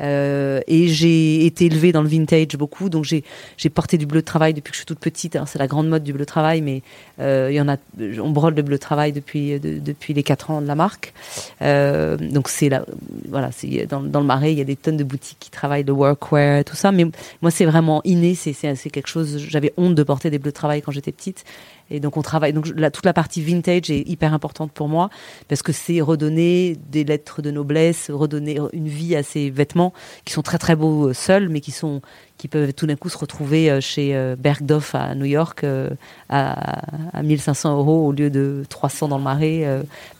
Euh, 0.00 0.60
et 0.66 0.88
j'ai 0.88 1.44
été 1.44 1.66
élevée 1.66 1.92
dans 1.92 2.00
le 2.02 2.08
vintage 2.08 2.56
beaucoup, 2.56 2.88
donc 2.88 3.04
j'ai 3.04 3.22
j'ai 3.58 3.68
porté 3.68 3.98
du 3.98 4.06
bleu 4.06 4.20
de 4.20 4.24
travail 4.24 4.54
depuis 4.54 4.70
que 4.70 4.74
je 4.76 4.80
suis 4.80 4.86
toute 4.86 4.98
petite. 5.00 5.36
Alors, 5.36 5.48
C'est 5.48 5.58
la 5.58 5.66
grande 5.66 5.88
mode 5.88 6.02
du 6.02 6.12
bleu 6.14 6.20
de 6.20 6.24
travail, 6.24 6.62
mais 6.62 6.82
euh, 7.20 7.48
il 7.50 7.56
y 7.56 7.60
en 7.60 7.68
a. 7.68 7.76
On 8.22 8.30
brode 8.30 8.56
le 8.56 8.62
bleu 8.62 8.76
de 8.76 8.80
travail 8.80 9.12
depuis 9.12 9.60
de- 9.60 9.78
depuis 9.78 10.14
les 10.14 10.22
4 10.22 10.50
ans 10.50 10.62
de 10.62 10.66
la 10.66 10.74
marque. 10.74 11.12
Euh, 11.60 12.16
donc 12.30 12.48
c'est 12.48 12.68
là, 12.68 12.84
voilà, 13.28 13.50
c'est 13.52 13.86
dans, 13.86 14.00
dans 14.00 14.20
le 14.20 14.26
Marais, 14.26 14.52
il 14.52 14.58
y 14.58 14.60
a 14.60 14.64
des 14.64 14.76
tonnes 14.76 14.96
de 14.96 15.04
boutiques 15.04 15.38
qui 15.40 15.50
travaillent 15.50 15.84
le 15.84 15.92
workwear, 15.92 16.64
tout 16.64 16.76
ça. 16.76 16.92
Mais 16.92 17.04
moi, 17.42 17.50
c'est 17.50 17.64
vraiment 17.64 18.00
inné. 18.04 18.34
C'est 18.34 18.54
quelque 18.90 19.08
chose. 19.08 19.38
J'avais 19.38 19.72
honte 19.76 19.94
de 19.94 20.02
porter 20.02 20.30
des 20.30 20.38
bleus 20.38 20.50
de 20.50 20.56
travail 20.56 20.82
quand 20.82 20.92
j'étais 20.92 21.12
petite. 21.12 21.44
Et 21.90 22.00
donc 22.00 22.16
on 22.16 22.22
travaille. 22.22 22.52
Donc 22.52 22.68
la, 22.76 22.90
toute 22.90 23.04
la 23.04 23.12
partie 23.12 23.42
vintage 23.42 23.90
est 23.90 24.08
hyper 24.08 24.32
importante 24.32 24.72
pour 24.72 24.88
moi 24.88 25.10
parce 25.48 25.62
que 25.62 25.72
c'est 25.72 26.00
redonner 26.00 26.76
des 26.88 27.04
lettres 27.04 27.42
de 27.42 27.50
noblesse, 27.50 28.10
redonner 28.10 28.58
une 28.72 28.88
vie 28.88 29.16
à 29.16 29.22
ces 29.22 29.50
vêtements 29.50 29.92
qui 30.24 30.32
sont 30.32 30.42
très 30.42 30.58
très 30.58 30.76
beaux 30.76 31.08
euh, 31.08 31.12
seuls, 31.12 31.48
mais 31.48 31.60
qui 31.60 31.72
sont 31.72 32.00
qui 32.40 32.48
peuvent 32.48 32.72
tout 32.72 32.86
d'un 32.86 32.96
coup 32.96 33.10
se 33.10 33.18
retrouver 33.18 33.70
euh, 33.70 33.82
chez 33.82 34.16
euh, 34.16 34.34
Bergdorf 34.34 34.94
à 34.94 35.14
New 35.14 35.26
York 35.26 35.62
euh, 35.62 35.90
à, 36.30 36.80
à 37.12 37.22
1500 37.22 37.76
euros 37.76 38.06
au 38.06 38.12
lieu 38.12 38.30
de 38.30 38.64
300 38.70 39.08
dans 39.08 39.18
le 39.18 39.24
Marais 39.24 39.66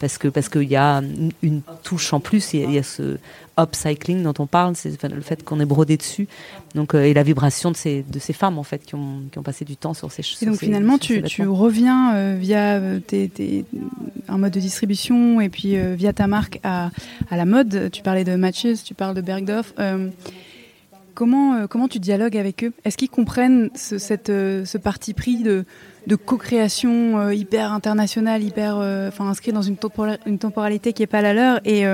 parce 0.00 0.18
que 0.18 0.28
parce 0.28 0.50
qu'il 0.50 0.68
y 0.68 0.76
a 0.76 1.02
une, 1.42 1.62
touche 1.82 2.12
en 2.12 2.20
plus. 2.20 2.52
Il 2.52 2.60
y 2.60 2.64
a, 2.64 2.66
il 2.68 2.74
y 2.74 2.78
a 2.78 2.82
ce 2.82 3.16
upcycling 3.58 4.22
dont 4.22 4.34
on 4.38 4.46
parle, 4.46 4.74
c'est 4.76 4.92
enfin, 4.94 5.08
le 5.08 5.20
fait 5.22 5.42
qu'on 5.44 5.60
est 5.60 5.64
brodé 5.64 5.96
dessus. 5.96 6.28
Donc 6.74 6.94
et 6.94 7.14
la 7.14 7.22
vibration 7.22 7.70
de 7.70 7.76
ces 7.76 8.04
de 8.06 8.18
ces 8.18 8.32
femmes 8.34 8.58
en 8.58 8.62
fait 8.64 8.84
qui 8.84 8.94
ont 8.96 9.22
qui 9.32 9.38
ont 9.38 9.42
passé 9.42 9.64
du 9.64 9.76
temps 9.76 9.94
sur 9.94 10.12
ces 10.12 10.20
Et 10.20 10.22
sur 10.24 10.46
donc 10.46 10.56
ces- 10.56 10.66
finalement, 10.66 10.98
tu, 10.98 11.22
tu 11.22 11.46
reviens 11.46 12.14
euh, 12.14 12.36
via 12.38 12.80
tes, 13.06 13.28
tes- 13.28 13.64
un 14.28 14.36
mode 14.38 14.52
de 14.52 14.60
distribution 14.60 15.40
et 15.40 15.48
puis 15.48 15.76
euh, 15.78 15.94
via 15.94 16.12
ta 16.12 16.26
marque 16.26 16.60
à, 16.64 16.90
à 17.30 17.36
la 17.36 17.44
mode. 17.46 17.90
Tu 17.92 18.02
parlais 18.02 18.24
de 18.24 18.34
Matches, 18.36 18.82
tu 18.84 18.94
parles 18.94 19.14
de 19.14 19.20
Bergdorf. 19.22 19.72
Euh, 19.78 20.08
comment, 21.20 21.54
euh, 21.54 21.66
comment 21.66 21.86
tu 21.86 21.98
dialogues 21.98 22.38
avec 22.38 22.64
eux? 22.64 22.72
Est-ce 22.86 22.96
qu'ils 22.96 23.10
comprennent 23.10 23.68
ce, 23.74 23.98
cette, 23.98 24.30
euh, 24.30 24.64
ce 24.64 24.78
parti 24.78 25.12
pris 25.12 25.42
de, 25.42 25.66
de 26.06 26.16
co-création 26.16 27.18
euh, 27.18 27.34
hyper 27.34 27.74
internationale, 27.74 28.42
hyper 28.42 28.78
inscrit 29.18 29.52
dans 29.52 29.60
une, 29.60 29.76
tempora- 29.76 30.16
une 30.24 30.38
temporalité 30.38 30.94
qui 30.94 31.02
n'est 31.02 31.06
pas 31.06 31.20
la 31.20 31.34
leur 31.34 31.60
et, 31.66 31.84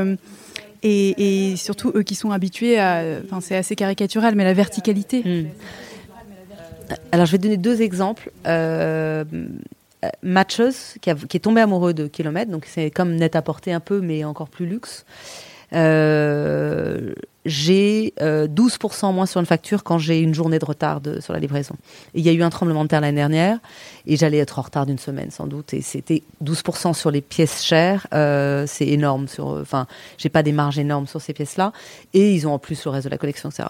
et, 0.85 1.57
surtout 1.57 1.91
eux 1.97 2.05
qui 2.05 2.15
sont 2.15 2.31
habitués 2.31 2.79
à, 2.79 3.03
c'est 3.41 3.57
assez 3.57 3.75
caricatural, 3.75 4.37
mais 4.37 4.45
la 4.45 4.55
verticalité? 4.55 5.25
Hmm. 5.25 5.49
Alors, 7.11 7.27
je 7.27 7.33
vais 7.33 7.39
donner 7.39 7.57
deux 7.57 7.83
exemples. 7.83 8.31
Euh, 8.47 9.25
Matches, 10.23 10.99
qui 11.01 11.11
est 11.11 11.41
tombé 11.41 11.61
amoureux 11.63 11.95
de 11.95 12.07
Kilomètre, 12.07 12.53
donc 12.53 12.65
c'est 12.67 12.93
comme 12.93 13.17
net 13.17 13.35
à 13.35 13.43
porter 13.43 13.73
un 13.73 13.81
peu, 13.81 14.01
mais 14.01 14.23
encore 14.23 14.49
plus 14.49 14.67
luxe. 14.67 15.05
Euh, 15.77 17.13
j'ai 17.45 18.13
euh, 18.21 18.49
12% 18.49 19.05
en 19.05 19.13
moins 19.13 19.27
sur 19.27 19.39
une 19.39 19.47
facture 19.47 19.85
quand 19.85 19.99
j'ai 19.99 20.19
une 20.21 20.35
journée 20.35 20.59
de 20.59 20.65
retard 20.65 21.01
sur 21.21 21.33
la 21.33 21.39
livraison. 21.39 21.77
Il 22.15 22.25
y 22.25 22.29
a 22.29 22.33
eu 22.33 22.43
un 22.43 22.51
tremblement 22.51 22.83
de 22.83 22.89
terre 22.89 23.01
l'année 23.01 23.15
dernière 23.19 23.59
et 24.09 24.17
j'allais 24.17 24.39
être 24.39 24.59
en 24.59 24.63
retard 24.63 24.85
d'une 24.85 24.99
semaine 24.99 25.31
sans 25.31 25.47
doute. 25.47 25.73
Et 25.73 25.81
c'était 25.81 26.25
12% 26.43 26.93
sur 26.93 27.13
les 27.13 27.21
pièces 27.21 27.63
chères. 27.63 28.09
euh, 28.15 28.65
c'est 28.67 28.89
énorme. 28.89 29.29
Sur, 29.29 29.47
enfin, 29.47 29.87
j'ai 30.19 30.29
pas 30.29 30.43
des 30.43 30.51
marges 30.51 30.79
énormes 30.81 31.07
sur 31.07 31.21
ces 31.21 31.33
pièces-là. 31.35 31.73
Et 32.15 32.33
ils 32.35 32.49
ont 32.49 32.55
en 32.55 32.59
plus 32.59 32.85
le 32.85 32.91
reste 32.91 33.05
de 33.05 33.11
la 33.11 33.19
collection, 33.19 33.51
etc. 33.51 33.69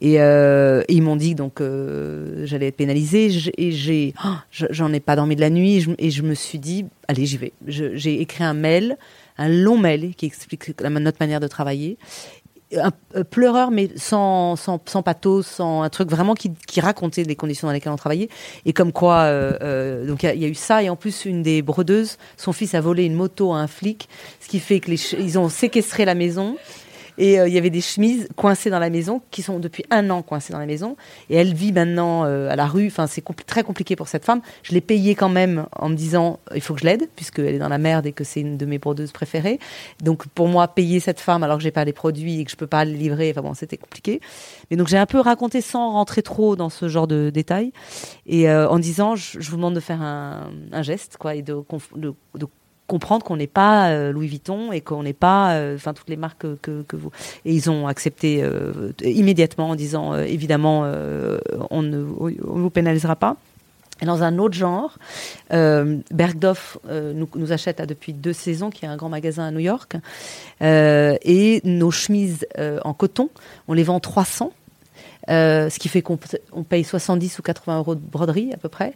Et, 0.00 0.20
euh, 0.20 0.82
ils 0.88 1.02
m'ont 1.02 1.16
dit 1.16 1.34
donc 1.34 1.60
euh, 1.60 2.46
j'allais 2.46 2.68
être 2.68 2.76
pénalisée. 2.76 3.28
Et 3.58 3.72
j'ai, 3.72 4.14
oh, 4.24 4.28
je- 4.52 4.66
j'en 4.70 4.92
ai 4.92 5.00
pas 5.00 5.16
dormi 5.16 5.34
de 5.34 5.40
la 5.40 5.50
nuit. 5.50 5.84
Et 5.98 6.10
je, 6.10 6.22
me 6.22 6.34
suis 6.34 6.60
dit, 6.60 6.84
allez, 7.08 7.26
j'y 7.26 7.38
vais. 7.38 7.52
J'ai 7.66 8.20
écrit 8.20 8.44
un 8.44 8.54
mail, 8.54 8.96
un 9.38 9.48
long 9.48 9.78
mail 9.78 10.14
qui 10.14 10.26
explique 10.26 10.80
notre 10.82 11.18
manière 11.20 11.40
de 11.40 11.48
travailler. 11.48 11.98
Un, 12.74 12.90
pleureur, 13.22 13.70
mais 13.70 13.90
sans, 13.94 14.56
sans, 14.56 14.80
sans 14.84 15.02
pathos, 15.02 15.46
sans 15.46 15.82
un 15.82 15.88
truc 15.88 16.10
vraiment 16.10 16.34
qui, 16.34 16.50
racontait 16.80 17.22
les 17.22 17.36
conditions 17.36 17.68
dans 17.68 17.72
lesquelles 17.72 17.92
on 17.92 17.96
travaillait. 17.96 18.28
Et 18.64 18.72
comme 18.72 18.92
quoi, 18.92 19.20
euh, 19.20 19.56
euh, 19.62 20.06
donc 20.06 20.24
il 20.24 20.40
y, 20.40 20.44
a- 20.44 20.48
eu 20.48 20.54
ça. 20.54 20.82
Et 20.82 20.90
en 20.90 20.96
plus, 20.96 21.26
une 21.26 21.44
des 21.44 21.62
brodeuses, 21.62 22.18
son 22.36 22.52
fils 22.52 22.74
a 22.74 22.80
volé 22.80 23.04
une 23.04 23.14
moto 23.14 23.52
à 23.52 23.58
un 23.58 23.68
flic, 23.68 24.08
ce 24.40 24.48
qui 24.48 24.58
fait 24.58 24.80
que 24.80 24.90
ils 24.90 25.38
ont 25.38 25.48
séquestré 25.48 26.04
la 26.04 26.16
maison. 26.16 26.56
Et 27.18 27.40
euh, 27.40 27.48
il 27.48 27.54
y 27.54 27.58
avait 27.58 27.70
des 27.70 27.80
chemises 27.80 28.28
coincées 28.36 28.70
dans 28.70 28.78
la 28.78 28.90
maison, 28.90 29.22
qui 29.30 29.42
sont 29.42 29.58
depuis 29.58 29.84
un 29.90 30.10
an 30.10 30.22
coincées 30.22 30.52
dans 30.52 30.58
la 30.58 30.66
maison. 30.66 30.96
Et 31.30 31.36
elle 31.36 31.54
vit 31.54 31.72
maintenant 31.72 32.24
euh, 32.24 32.50
à 32.50 32.56
la 32.56 32.66
rue. 32.66 32.86
Enfin, 32.86 33.06
c'est 33.06 33.24
très 33.46 33.62
compliqué 33.62 33.96
pour 33.96 34.08
cette 34.08 34.24
femme. 34.24 34.40
Je 34.62 34.72
l'ai 34.72 34.80
payée 34.80 35.14
quand 35.14 35.28
même 35.28 35.66
en 35.72 35.88
me 35.88 35.94
disant, 35.94 36.38
il 36.54 36.60
faut 36.60 36.74
que 36.74 36.80
je 36.80 36.86
l'aide, 36.86 37.08
puisqu'elle 37.16 37.54
est 37.54 37.58
dans 37.58 37.68
la 37.68 37.78
merde 37.78 38.06
et 38.06 38.12
que 38.12 38.24
c'est 38.24 38.40
une 38.40 38.56
de 38.56 38.66
mes 38.66 38.78
brodeuses 38.78 39.12
préférées. 39.12 39.58
Donc 40.02 40.26
pour 40.28 40.48
moi, 40.48 40.68
payer 40.68 41.00
cette 41.00 41.20
femme 41.20 41.42
alors 41.42 41.58
que 41.58 41.62
j'ai 41.62 41.70
pas 41.70 41.84
les 41.84 41.92
produits 41.92 42.40
et 42.40 42.44
que 42.44 42.50
je 42.50 42.56
peux 42.56 42.66
pas 42.66 42.84
les 42.84 42.94
livrer, 42.94 43.30
enfin 43.30 43.42
bon, 43.42 43.54
c'était 43.54 43.76
compliqué. 43.76 44.20
Mais 44.70 44.76
donc 44.76 44.88
j'ai 44.88 44.98
un 44.98 45.06
peu 45.06 45.20
raconté 45.20 45.60
sans 45.60 45.92
rentrer 45.92 46.22
trop 46.22 46.56
dans 46.56 46.70
ce 46.70 46.88
genre 46.88 47.06
de 47.06 47.30
détails. 47.30 47.72
Et 48.26 48.48
euh, 48.48 48.68
en 48.68 48.78
disant, 48.78 49.16
je, 49.16 49.38
vous 49.38 49.56
demande 49.56 49.74
de 49.74 49.80
faire 49.80 50.02
un, 50.02 50.50
geste, 50.82 51.16
quoi, 51.18 51.34
et 51.34 51.42
de, 51.42 51.62
de, 51.96 52.14
de 52.34 52.46
comprendre 52.86 53.24
qu'on 53.24 53.36
n'est 53.36 53.46
pas 53.46 53.90
euh, 53.90 54.12
Louis 54.12 54.28
Vuitton 54.28 54.72
et 54.72 54.80
qu'on 54.80 55.02
n'est 55.02 55.12
pas 55.12 55.54
euh, 55.54 55.76
enfin 55.76 55.92
toutes 55.92 56.08
les 56.08 56.16
marques 56.16 56.46
que, 56.62 56.84
vous 56.92 57.10
et 57.44 57.52
ils 57.52 57.70
ont 57.70 57.86
accepté 57.86 58.42
euh, 58.42 58.92
immédiatement 59.02 59.70
en 59.70 59.74
disant 59.74 60.16
évidemment 60.16 60.90
on 61.70 61.82
ne 61.82 61.98
vous 61.98 62.70
pénalisera 62.70 63.16
pas 63.16 63.36
dans 64.04 64.22
un 64.22 64.36
autre 64.36 64.54
genre, 64.54 64.98
euh, 65.54 65.96
Bergdorf 66.10 66.78
nous, 66.84 67.52
achète 67.52 67.80
depuis 67.80 68.12
deux 68.12 68.34
saisons, 68.34 68.68
qui 68.68 68.84
est 68.84 68.88
un 68.88 68.96
grand 68.96 69.08
magasin 69.08 69.44
à 69.44 69.50
New 69.50 69.60
York. 69.60 69.96
Et 70.60 71.60
nos 71.64 71.90
chemises 71.90 72.46
en 72.58 72.92
coton, 72.92 73.30
on 73.68 73.72
les 73.72 73.84
vend 73.84 73.98
300. 73.98 74.52
Euh, 75.28 75.68
ce 75.70 75.78
qui 75.78 75.88
fait 75.88 76.02
qu'on 76.02 76.18
on 76.52 76.62
paye 76.62 76.84
70 76.84 77.38
ou 77.38 77.42
80 77.42 77.78
euros 77.78 77.94
de 77.94 78.00
broderie 78.00 78.52
à 78.52 78.56
peu 78.56 78.68
près. 78.68 78.94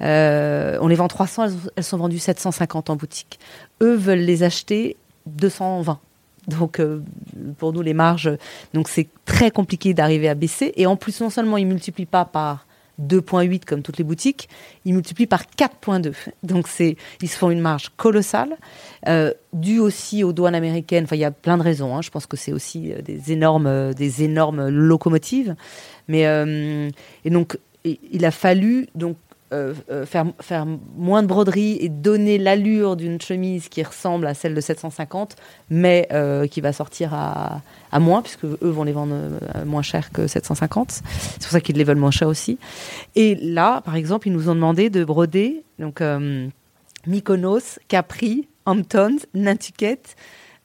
Euh, 0.00 0.78
on 0.80 0.88
les 0.88 0.96
vend 0.96 1.08
300, 1.08 1.46
elles, 1.76 1.84
sont 1.84 1.96
vendues 1.96 2.18
750 2.18 2.90
en 2.90 2.96
boutique. 2.96 3.38
Eux 3.80 3.94
veulent 3.94 4.18
les 4.18 4.42
acheter 4.42 4.96
220. 5.26 6.00
Donc 6.48 6.80
euh, 6.80 7.02
pour 7.58 7.72
nous 7.72 7.82
les 7.82 7.94
marges, 7.94 8.30
donc 8.74 8.88
c'est 8.88 9.08
très 9.24 9.50
compliqué 9.50 9.94
d'arriver 9.94 10.28
à 10.28 10.34
baisser. 10.34 10.72
Et 10.76 10.86
en 10.86 10.96
plus 10.96 11.20
non 11.20 11.30
seulement 11.30 11.56
ils 11.56 11.66
multiplient 11.66 12.06
pas 12.06 12.24
par 12.24 12.66
2.8 13.00 13.64
comme 13.64 13.82
toutes 13.82 13.98
les 13.98 14.04
boutiques, 14.04 14.48
ils 14.84 14.94
multiplient 14.94 15.26
par 15.26 15.42
4.2. 15.42 16.12
Donc 16.42 16.68
c'est, 16.68 16.96
ils 17.22 17.28
se 17.28 17.36
font 17.36 17.50
une 17.50 17.60
marge 17.60 17.90
colossale, 17.96 18.56
euh, 19.08 19.32
due 19.52 19.78
aussi 19.78 20.24
aux 20.24 20.32
douanes 20.32 20.54
américaines. 20.54 21.04
Enfin, 21.04 21.16
il 21.16 21.20
y 21.20 21.24
a 21.24 21.30
plein 21.30 21.58
de 21.58 21.62
raisons. 21.62 21.96
hein. 21.96 22.02
Je 22.02 22.10
pense 22.10 22.26
que 22.26 22.36
c'est 22.36 22.52
aussi 22.52 22.92
euh, 22.92 23.02
des 23.02 23.32
énormes, 23.32 23.66
euh, 23.66 23.92
des 23.92 24.10
locomotives. 24.28 25.54
Mais 26.08 26.22
et 27.24 27.30
donc 27.30 27.58
il 27.84 28.24
a 28.24 28.30
fallu 28.30 28.88
donc 28.94 29.16
euh, 29.52 29.74
euh, 29.90 30.06
faire, 30.06 30.26
faire 30.40 30.64
moins 30.96 31.24
de 31.24 31.26
broderie 31.26 31.76
et 31.80 31.88
donner 31.88 32.38
l'allure 32.38 32.94
d'une 32.94 33.20
chemise 33.20 33.68
qui 33.68 33.82
ressemble 33.82 34.28
à 34.28 34.34
celle 34.34 34.54
de 34.54 34.60
750, 34.60 35.34
mais 35.70 36.06
euh, 36.12 36.46
qui 36.46 36.60
va 36.60 36.72
sortir 36.72 37.14
à, 37.14 37.60
à 37.90 37.98
moins, 37.98 38.22
puisque 38.22 38.44
eux 38.44 38.58
vont 38.62 38.84
les 38.84 38.92
vendre 38.92 39.16
moins 39.66 39.82
cher 39.82 40.12
que 40.12 40.28
750. 40.28 40.90
C'est 40.92 41.42
pour 41.42 41.50
ça 41.50 41.60
qu'ils 41.60 41.76
les 41.76 41.82
veulent 41.82 41.96
moins 41.96 42.12
cher 42.12 42.28
aussi. 42.28 42.58
Et 43.16 43.34
là, 43.42 43.80
par 43.80 43.96
exemple, 43.96 44.28
ils 44.28 44.32
nous 44.32 44.48
ont 44.48 44.54
demandé 44.54 44.88
de 44.88 45.02
broder 45.02 45.64
donc 45.80 46.00
Mykonos, 47.08 47.80
Capri, 47.88 48.46
Hamptons, 48.66 49.16
Nantucket, 49.34 50.14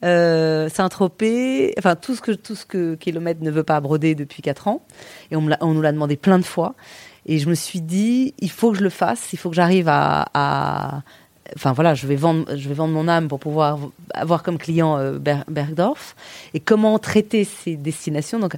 Saint-Tropez, 0.03 1.73
enfin 1.79 1.95
tout 1.95 2.13
ce 2.13 2.21
que 2.21 2.33
tout 2.33 2.53
ce 2.53 2.67
que 2.67 2.93
Kilomètre 2.93 3.41
ne 3.41 3.49
veut 3.49 3.63
pas 3.63 3.79
broder 3.79 4.13
depuis 4.13 4.43
4 4.43 4.67
ans. 4.67 4.85
Et 5.31 5.35
on, 5.35 5.49
on 5.61 5.73
nous 5.73 5.81
l'a 5.81 5.91
demandé 5.91 6.17
plein 6.17 6.37
de 6.37 6.45
fois. 6.45 6.75
Et 7.25 7.39
je 7.39 7.49
me 7.49 7.55
suis 7.55 7.81
dit, 7.81 8.33
il 8.39 8.51
faut 8.51 8.71
que 8.71 8.77
je 8.77 8.83
le 8.83 8.89
fasse, 8.89 9.33
il 9.33 9.37
faut 9.37 9.49
que 9.49 9.55
j'arrive 9.55 9.87
à, 9.89 11.01
Enfin 11.55 11.73
voilà, 11.73 11.93
je 11.93 12.07
vais 12.07 12.15
vendre, 12.15 12.57
je 12.57 12.67
vais 12.67 12.73
vendre 12.73 12.93
mon 12.93 13.07
âme 13.07 13.27
pour 13.27 13.39
pouvoir 13.39 13.77
avoir 14.15 14.41
comme 14.41 14.57
client 14.57 14.97
euh, 14.97 15.19
Ber- 15.19 15.45
Bergdorf. 15.47 16.15
Et 16.55 16.59
comment 16.59 16.97
traiter 16.97 17.43
ces 17.43 17.75
destinations? 17.75 18.39
Donc, 18.39 18.55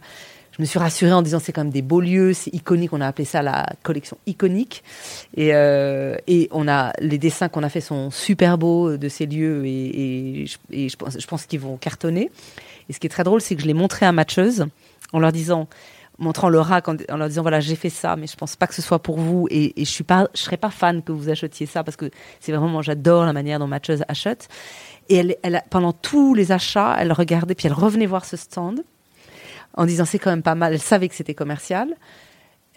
je 0.53 0.61
me 0.61 0.65
suis 0.65 0.79
rassurée 0.79 1.11
en 1.11 1.21
disant 1.21 1.39
c'est 1.39 1.51
quand 1.51 1.65
même 1.65 1.73
des 1.73 1.81
beaux 1.81 1.99
lieux, 1.99 2.33
c'est 2.33 2.53
iconique. 2.53 2.93
On 2.93 3.01
a 3.01 3.07
appelé 3.07 3.25
ça 3.25 3.41
la 3.41 3.65
collection 3.83 4.17
iconique. 4.25 4.83
Et, 5.35 5.53
euh, 5.53 6.15
et 6.27 6.47
on 6.51 6.67
a 6.69 6.93
les 6.99 7.17
dessins 7.17 7.49
qu'on 7.49 7.63
a 7.63 7.69
fait 7.69 7.81
sont 7.81 8.09
super 8.09 8.57
beaux 8.57 8.95
de 8.95 9.09
ces 9.09 9.25
lieux 9.25 9.65
et, 9.65 10.41
et 10.41 10.45
je, 10.45 10.57
et 10.71 10.87
je 10.87 10.95
pense, 10.95 11.19
je 11.19 11.27
pense 11.27 11.45
qu'ils 11.45 11.59
vont 11.59 11.75
cartonner. 11.75 12.31
Et 12.89 12.93
ce 12.93 12.99
qui 12.99 13.07
est 13.07 13.11
très 13.11 13.25
drôle, 13.25 13.41
c'est 13.41 13.55
que 13.55 13.61
je 13.61 13.67
l'ai 13.67 13.73
montré 13.73 14.05
à 14.05 14.13
Matcheuse 14.13 14.65
en 15.11 15.19
leur 15.19 15.33
disant 15.33 15.67
montrant 16.19 16.49
le 16.49 16.59
rack 16.59 16.87
en, 16.87 16.95
leur 17.17 17.27
disant 17.27 17.41
voilà 17.41 17.59
j'ai 17.59 17.75
fait 17.75 17.89
ça 17.89 18.15
mais 18.15 18.27
je 18.27 18.35
pense 18.35 18.55
pas 18.55 18.67
que 18.67 18.73
ce 18.73 18.81
soit 18.81 18.99
pour 18.99 19.19
vous. 19.19 19.47
Et, 19.49 19.73
je 19.77 19.83
suis 19.83 20.03
pas 20.03 20.27
je 20.33 20.41
serais 20.41 20.57
pas 20.57 20.69
fan 20.69 21.01
que 21.01 21.11
vous 21.11 21.29
achetiez 21.29 21.65
ça 21.65 21.83
parce 21.83 21.97
que 21.97 22.09
c'est 22.39 22.51
vraiment 22.51 22.81
j'adore 22.81 23.25
la 23.25 23.33
manière 23.33 23.59
dont 23.59 23.67
Matcheuse 23.67 24.03
achète. 24.07 24.47
Et 25.09 25.15
elle, 25.17 25.35
elle 25.43 25.61
pendant 25.69 25.93
tous 25.93 26.33
les 26.33 26.51
achats 26.51 26.95
elle 26.99 27.13
regardait 27.13 27.55
puis 27.55 27.67
elle 27.67 27.73
revenait 27.73 28.07
voir 28.07 28.25
ce 28.25 28.37
stand 28.37 28.81
en 29.75 29.85
disant 29.85 30.05
c'est 30.05 30.19
quand 30.19 30.31
même 30.31 30.43
pas 30.43 30.55
mal. 30.55 30.73
Elle 30.73 30.81
savait 30.81 31.07
que 31.07 31.15
c'était 31.15 31.35
commercial 31.35 31.95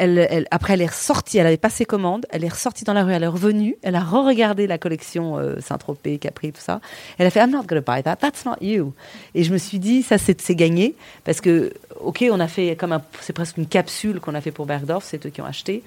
elle, 0.01 0.47
après, 0.51 0.75
elle 0.75 0.83
est 0.83 0.87
ressortie, 0.87 1.39
elle 1.39 1.47
avait 1.47 1.59
passé 1.59 1.85
commande, 1.85 2.27
elle 2.31 2.45
est 2.45 2.49
ressortie 2.49 2.85
dans 2.85 2.95
la 2.95 3.05
rue, 3.05 3.13
elle 3.13 3.23
est 3.23 3.27
revenue, 3.29 3.77
elle 3.83 3.97
a 3.97 4.01
re-regardé 4.01 4.67
la 4.67 4.79
collection 4.79 5.39
euh, 5.39 5.61
Saint-Tropez, 5.61 6.19
Capri, 6.19 6.53
tout 6.53 6.61
ça. 6.61 6.81
Elle 7.19 7.27
a 7.27 7.31
fait 7.31 7.41
I'm 7.41 7.51
not 7.51 7.65
gonna 7.65 7.83
buy 7.83 8.03
that, 8.03 8.17
that's 8.17 8.47
not 8.47 8.57
you. 8.63 8.95
Et 9.35 9.45
je 9.45 9.53
me 9.53 9.59
suis 9.59 9.79
dit, 9.79 10.03
ça 10.03 10.17
c'est 10.17 10.55
gagné, 10.55 10.95
parce 11.25 11.41
que, 11.41 11.73
ok, 12.01 12.25
on 12.31 12.41
a 12.41 12.49
fait 12.49 12.77
comme 12.77 12.99
c'est 13.21 13.35
presque 13.35 13.59
une 13.59 13.67
capsule 13.67 14.21
qu'on 14.21 14.35
a 14.35 14.41
fait 14.41 14.53
pour 14.53 14.65
Bergdorf, 14.65 15.05
c'est 15.05 15.25
eux 15.27 15.31
qui 15.31 15.43
ont 15.43 15.47
acheté. 15.47 15.83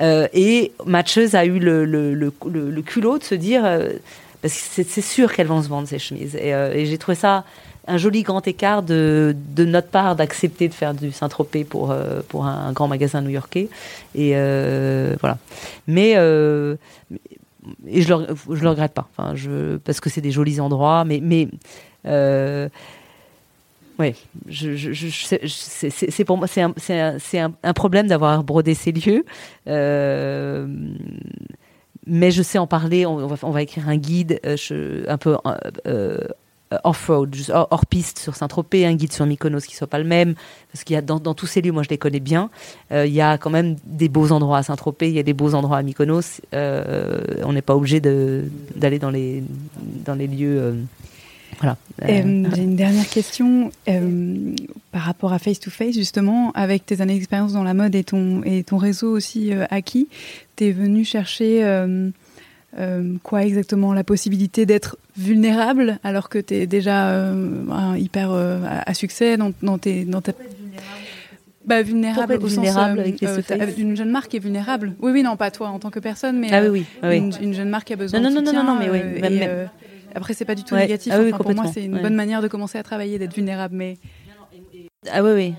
Euh, 0.00 0.28
et 0.32 0.72
Matcheuse 0.86 1.34
a 1.34 1.44
eu 1.44 1.58
le, 1.58 2.30
culot 2.86 3.18
de 3.18 3.24
se 3.24 3.34
dire, 3.34 3.64
euh, 3.64 3.90
parce 4.40 4.54
que 4.54 4.82
c'est 4.82 5.02
sûr 5.02 5.32
qu'elles 5.34 5.46
vont 5.46 5.62
se 5.62 5.68
vendre 5.68 5.88
ces 5.88 5.98
chemises. 5.98 6.36
Et 6.36 6.86
j'ai 6.86 6.96
trouvé 6.96 7.16
ça 7.16 7.44
un 7.88 7.96
joli 7.96 8.22
grand 8.22 8.46
écart 8.46 8.82
de, 8.82 9.34
de 9.54 9.64
notre 9.64 9.88
part 9.88 10.14
d'accepter 10.14 10.68
de 10.68 10.74
faire 10.74 10.94
du 10.94 11.10
Saint-Tropez 11.10 11.64
pour, 11.64 11.90
euh, 11.90 12.20
pour 12.28 12.46
un, 12.46 12.72
grand 12.72 12.86
magasin 12.86 13.20
new-yorkais. 13.22 13.68
Et 14.14 14.32
euh, 14.34 15.16
voilà. 15.20 15.38
Mais. 15.86 16.12
Euh, 16.16 16.76
et 17.86 18.00
je 18.00 18.14
je 18.50 18.62
le 18.62 18.68
regrette 18.70 18.94
pas, 18.94 19.08
enfin, 19.14 19.34
je, 19.34 19.76
parce 19.78 20.00
que 20.00 20.08
c'est 20.08 20.20
des 20.20 20.30
jolis 20.30 20.60
endroits, 20.60 21.04
mais. 21.04 21.20
mais 21.22 21.48
je, 22.04 22.68
c'est 25.48 26.24
pour 26.24 26.38
moi 26.38 26.46
c'est 26.46 26.62
un, 26.62 26.72
un, 26.90 27.52
un, 27.62 27.72
problème 27.74 28.06
d'avoir 28.06 28.44
brodé 28.44 28.74
ces 28.74 28.92
lieux, 28.92 29.24
mais 32.06 32.30
je 32.30 32.42
sais 32.42 32.58
en 32.58 32.66
parler. 32.66 33.04
On, 33.06 33.26
va, 33.26 33.36
on 33.42 33.50
va 33.50 33.62
écrire 33.62 33.88
un 33.88 33.96
guide 33.96 34.40
un 35.08 35.18
peu 35.18 35.36
euh, 35.86 36.18
off-road, 36.84 37.34
hors, 37.52 37.86
piste 37.86 38.18
sur 38.18 38.34
Saint-Tropez, 38.34 38.84
un 38.84 38.94
guide 38.94 39.12
sur 39.12 39.26
Mykonos 39.26 39.60
qui 39.60 39.74
soit 39.74 39.86
pas 39.86 39.98
le 39.98 40.04
même, 40.04 40.34
parce 40.72 40.84
qu'il 40.84 40.94
y 40.94 40.96
a 40.96 41.02
dans, 41.02 41.18
tous 41.34 41.46
ces 41.46 41.62
lieux, 41.62 41.72
moi 41.72 41.82
je 41.82 41.88
les 41.88 41.98
connais 41.98 42.20
bien, 42.20 42.50
euh, 42.92 43.06
il 43.06 43.12
y 43.12 43.20
a 43.20 43.38
quand 43.38 43.50
même 43.50 43.76
des 43.84 44.08
beaux 44.08 44.32
endroits 44.32 44.58
à 44.58 44.62
Saint-Tropez, 44.62 45.08
il 45.08 45.14
y 45.14 45.18
a 45.18 45.22
des 45.22 45.32
beaux 45.32 45.54
endroits 45.54 45.78
à 45.78 45.82
Mykonos, 45.82 46.40
euh, 46.54 47.20
on 47.44 47.52
n'est 47.52 47.62
pas 47.62 47.74
obligé 47.74 48.00
d'aller 48.00 48.98
dans 48.98 49.10
les, 49.10 49.42
dans 50.04 50.14
les 50.14 50.26
lieux... 50.26 50.76
voilà. 51.58 51.76
J'ai 52.06 52.18
une 52.18 52.76
dernière 52.76 53.08
question 53.08 53.72
par 54.92 55.02
rapport 55.02 55.32
à 55.32 55.38
Face 55.38 55.60
to 55.60 55.70
Face, 55.70 55.94
justement, 55.94 56.52
avec 56.52 56.84
tes 56.86 57.00
années 57.00 57.14
d'expérience 57.14 57.52
dans 57.52 57.64
la 57.64 57.74
mode 57.74 57.94
et 57.94 58.04
ton, 58.04 58.42
et 58.44 58.62
ton 58.62 58.76
réseau 58.76 59.10
aussi 59.10 59.52
acquis, 59.70 60.08
tu 60.56 60.66
es 60.66 60.72
venu 60.72 61.04
chercher 61.04 61.62
euh, 62.78 63.14
quoi 63.22 63.44
exactement 63.44 63.94
La 63.94 64.04
possibilité 64.04 64.66
d'être 64.66 64.98
vulnérable 65.16 65.98
alors 66.04 66.28
que 66.28 66.38
tu 66.38 66.54
es 66.54 66.66
déjà 66.66 67.10
euh, 67.10 67.94
hyper 67.96 68.30
euh, 68.30 68.60
à, 68.84 68.92
succès 68.94 69.36
dans, 69.36 69.52
dans, 69.62 69.78
tes, 69.78 70.04
dans 70.04 70.20
ta... 70.20 70.32
Bah, 71.64 71.82
vulnérable 71.82 72.34
au 72.34 72.46
vulnérable 72.46 73.04
sens, 73.18 73.50
avec 73.50 73.78
une 73.78 73.96
jeune 73.96 74.10
marque 74.10 74.34
est 74.34 74.38
vulnérable. 74.38 74.94
Oui, 75.00 75.12
oui, 75.12 75.22
non, 75.22 75.36
pas 75.36 75.50
toi 75.50 75.68
en 75.68 75.78
tant 75.78 75.90
que 75.90 75.98
personne, 75.98 76.38
mais 76.38 76.48
ah, 76.52 76.62
oui, 76.70 76.84
oui, 77.02 77.30
Une, 77.42 77.54
jeune 77.54 77.68
marque 77.68 77.90
a 77.90 77.96
besoin 77.96 78.20
non, 78.20 78.30
de 78.30 78.34
non, 78.34 78.44
soutien. 78.46 78.62
Non, 78.62 78.74
non, 78.74 78.78
mais 78.78 78.90
oui. 78.90 79.20
Même, 79.20 79.68
après, 80.14 80.34
c'est 80.34 80.44
pas 80.44 80.54
du 80.54 80.64
tout 80.64 80.74
négatif. 80.74 81.12
Ah, 81.14 81.20
enfin, 81.20 81.38
pour 81.38 81.54
moi, 81.54 81.66
c'est 81.72 81.84
une 81.84 82.00
bonne 82.00 82.14
manière 82.14 82.42
de 82.42 82.48
commencer 82.48 82.78
à 82.78 82.82
travailler, 82.82 83.18
d'être 83.18 83.34
vulnérable. 83.34 83.74
Mais 83.76 83.98
ah 85.06 85.22
oui, 85.22 85.30
oui. 85.32 85.54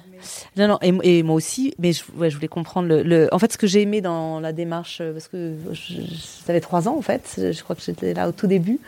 Non, 0.58 0.68
non, 0.68 0.80
et, 0.82 1.24
moi 1.24 1.36
aussi, 1.36 1.74
mais 1.80 1.94
je, 1.94 2.04
je 2.04 2.36
voulais 2.36 2.50
comprendre 2.50 2.90
le, 2.90 3.30
En 3.34 3.40
fait, 3.40 3.54
ce 3.54 3.58
que 3.58 3.68
j'ai 3.68 3.82
aimé 3.82 4.02
dans 4.02 4.42
la 4.42 4.52
démarche, 4.52 5.00
euh, 5.00 5.14
parce 5.14 5.30
que 5.30 5.54
j'avais 6.46 6.60
trois 6.60 6.90
ans, 6.90 6.98
en 6.98 7.02
fait, 7.02 7.36
je 7.38 7.64
crois 7.64 7.74
que 7.74 7.82
j'étais 7.82 8.14
là 8.14 8.28
au 8.28 8.34
tout 8.34 8.48
début. 8.48 8.82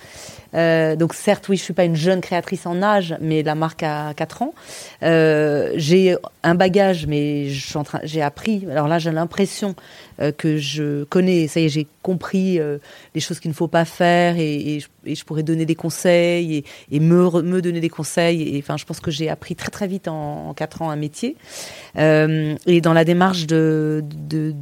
Euh, 0.53 0.97
donc, 0.97 1.13
certes, 1.13 1.47
oui, 1.47 1.55
je 1.55 1.63
suis 1.63 1.73
pas 1.73 1.85
une 1.85 1.95
jeune 1.95 2.19
créatrice 2.19 2.65
en 2.65 2.81
âge, 2.83 3.15
mais 3.21 3.43
la 3.43 3.55
marque 3.55 3.83
a 3.83 4.13
quatre 4.13 4.41
ans. 4.41 4.53
Euh, 5.03 5.71
j'ai 5.75 6.17
un 6.43 6.55
bagage, 6.55 7.07
mais 7.07 7.47
j'ai 8.03 8.21
appris. 8.21 8.67
Alors 8.69 8.89
là, 8.89 8.99
j'ai 8.99 9.11
l'impression 9.11 9.73
que 10.37 10.57
je 10.57 11.05
connais. 11.05 11.47
Ça 11.47 11.61
y 11.61 11.65
est, 11.65 11.69
j'ai 11.69 11.87
compris 12.01 12.59
euh, 12.59 12.77
les 13.15 13.21
choses 13.21 13.39
qu'il 13.39 13.49
ne 13.49 13.55
faut 13.55 13.67
pas 13.67 13.85
faire 13.85 14.37
et, 14.37 14.79
je, 15.05 15.23
pourrais 15.23 15.43
donner 15.43 15.65
des 15.65 15.75
conseils 15.75 16.63
et, 16.91 16.99
me, 16.99 17.61
donner 17.61 17.79
des 17.79 17.89
conseils. 17.89 18.55
Et 18.55 18.59
enfin, 18.59 18.77
je 18.77 18.85
pense 18.85 18.99
que 18.99 19.11
j'ai 19.11 19.29
appris 19.29 19.55
très 19.55 19.69
très 19.69 19.87
vite 19.87 20.07
en, 20.07 20.49
en 20.49 20.53
quatre 20.53 20.81
ans 20.81 20.89
un 20.89 20.95
métier. 20.95 21.35
Euh, 21.97 22.55
et 22.65 22.81
dans 22.81 22.93
la 22.93 23.05
démarche 23.05 23.47
de, 23.47 24.03
de 24.29 24.53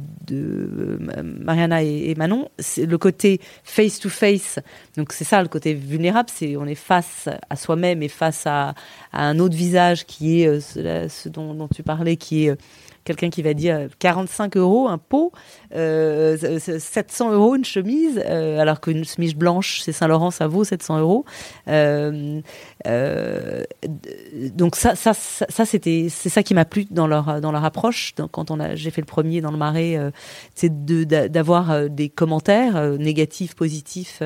Mariana 1.22 1.82
et, 1.82 2.14
Manon, 2.14 2.48
c'est 2.58 2.86
le 2.86 2.98
côté 2.98 3.40
face 3.64 3.98
to 4.00 4.08
face. 4.08 4.58
Donc 4.96 5.12
c'est 5.12 5.24
ça 5.24 5.42
le 5.42 5.48
côté 5.48 5.74
vulnérable, 5.74 6.28
c'est 6.32 6.56
on 6.56 6.66
est 6.66 6.74
face 6.74 7.28
à 7.48 7.56
soi-même 7.56 8.02
et 8.02 8.08
face 8.08 8.46
à, 8.46 8.74
un 9.12 9.38
autre 9.38 9.56
visage 9.56 10.06
qui 10.06 10.42
est 10.42 10.60
ce, 10.60 11.28
dont, 11.28 11.68
tu 11.74 11.82
parlais, 11.82 12.16
qui 12.16 12.46
est 12.46 12.56
quelqu'un 13.04 13.30
qui 13.30 13.42
va 13.42 13.54
dire 13.54 13.88
45 13.98 14.56
euros 14.56 14.88
un 14.88 14.98
pot, 14.98 15.32
euh, 15.74 16.58
700 16.58 17.32
euros 17.32 17.54
une 17.54 17.64
chemise, 17.64 18.20
euh, 18.24 18.58
alors 18.58 18.80
qu'une 18.80 19.04
chemise 19.04 19.34
blanche, 19.34 19.80
c'est 19.82 19.92
Saint-Laurent, 19.92 20.30
ça 20.30 20.46
vaut 20.46 20.64
700 20.64 21.00
euros. 21.00 21.24
Euh, 21.68 22.40
euh, 22.86 23.64
donc 24.54 24.76
ça, 24.76 24.94
ça, 24.94 25.12
ça, 25.14 25.64
c'était, 25.64 26.08
c'est 26.10 26.28
ça 26.28 26.42
qui 26.42 26.54
m'a 26.54 26.64
plu 26.64 26.86
dans 26.90 27.06
leur 27.06 27.40
dans 27.40 27.52
leur 27.52 27.64
approche. 27.64 28.14
Donc, 28.16 28.30
quand 28.32 28.52
j'ai 28.74 28.90
fait 28.90 29.00
le 29.00 29.06
premier 29.06 29.40
dans 29.40 29.50
le 29.50 29.58
Marais, 29.58 29.98
c'est 30.54 30.84
de, 30.84 31.04
d'avoir 31.04 31.88
des 31.88 32.08
commentaires 32.08 32.98
négatifs, 32.98 33.54
positifs. 33.54 34.22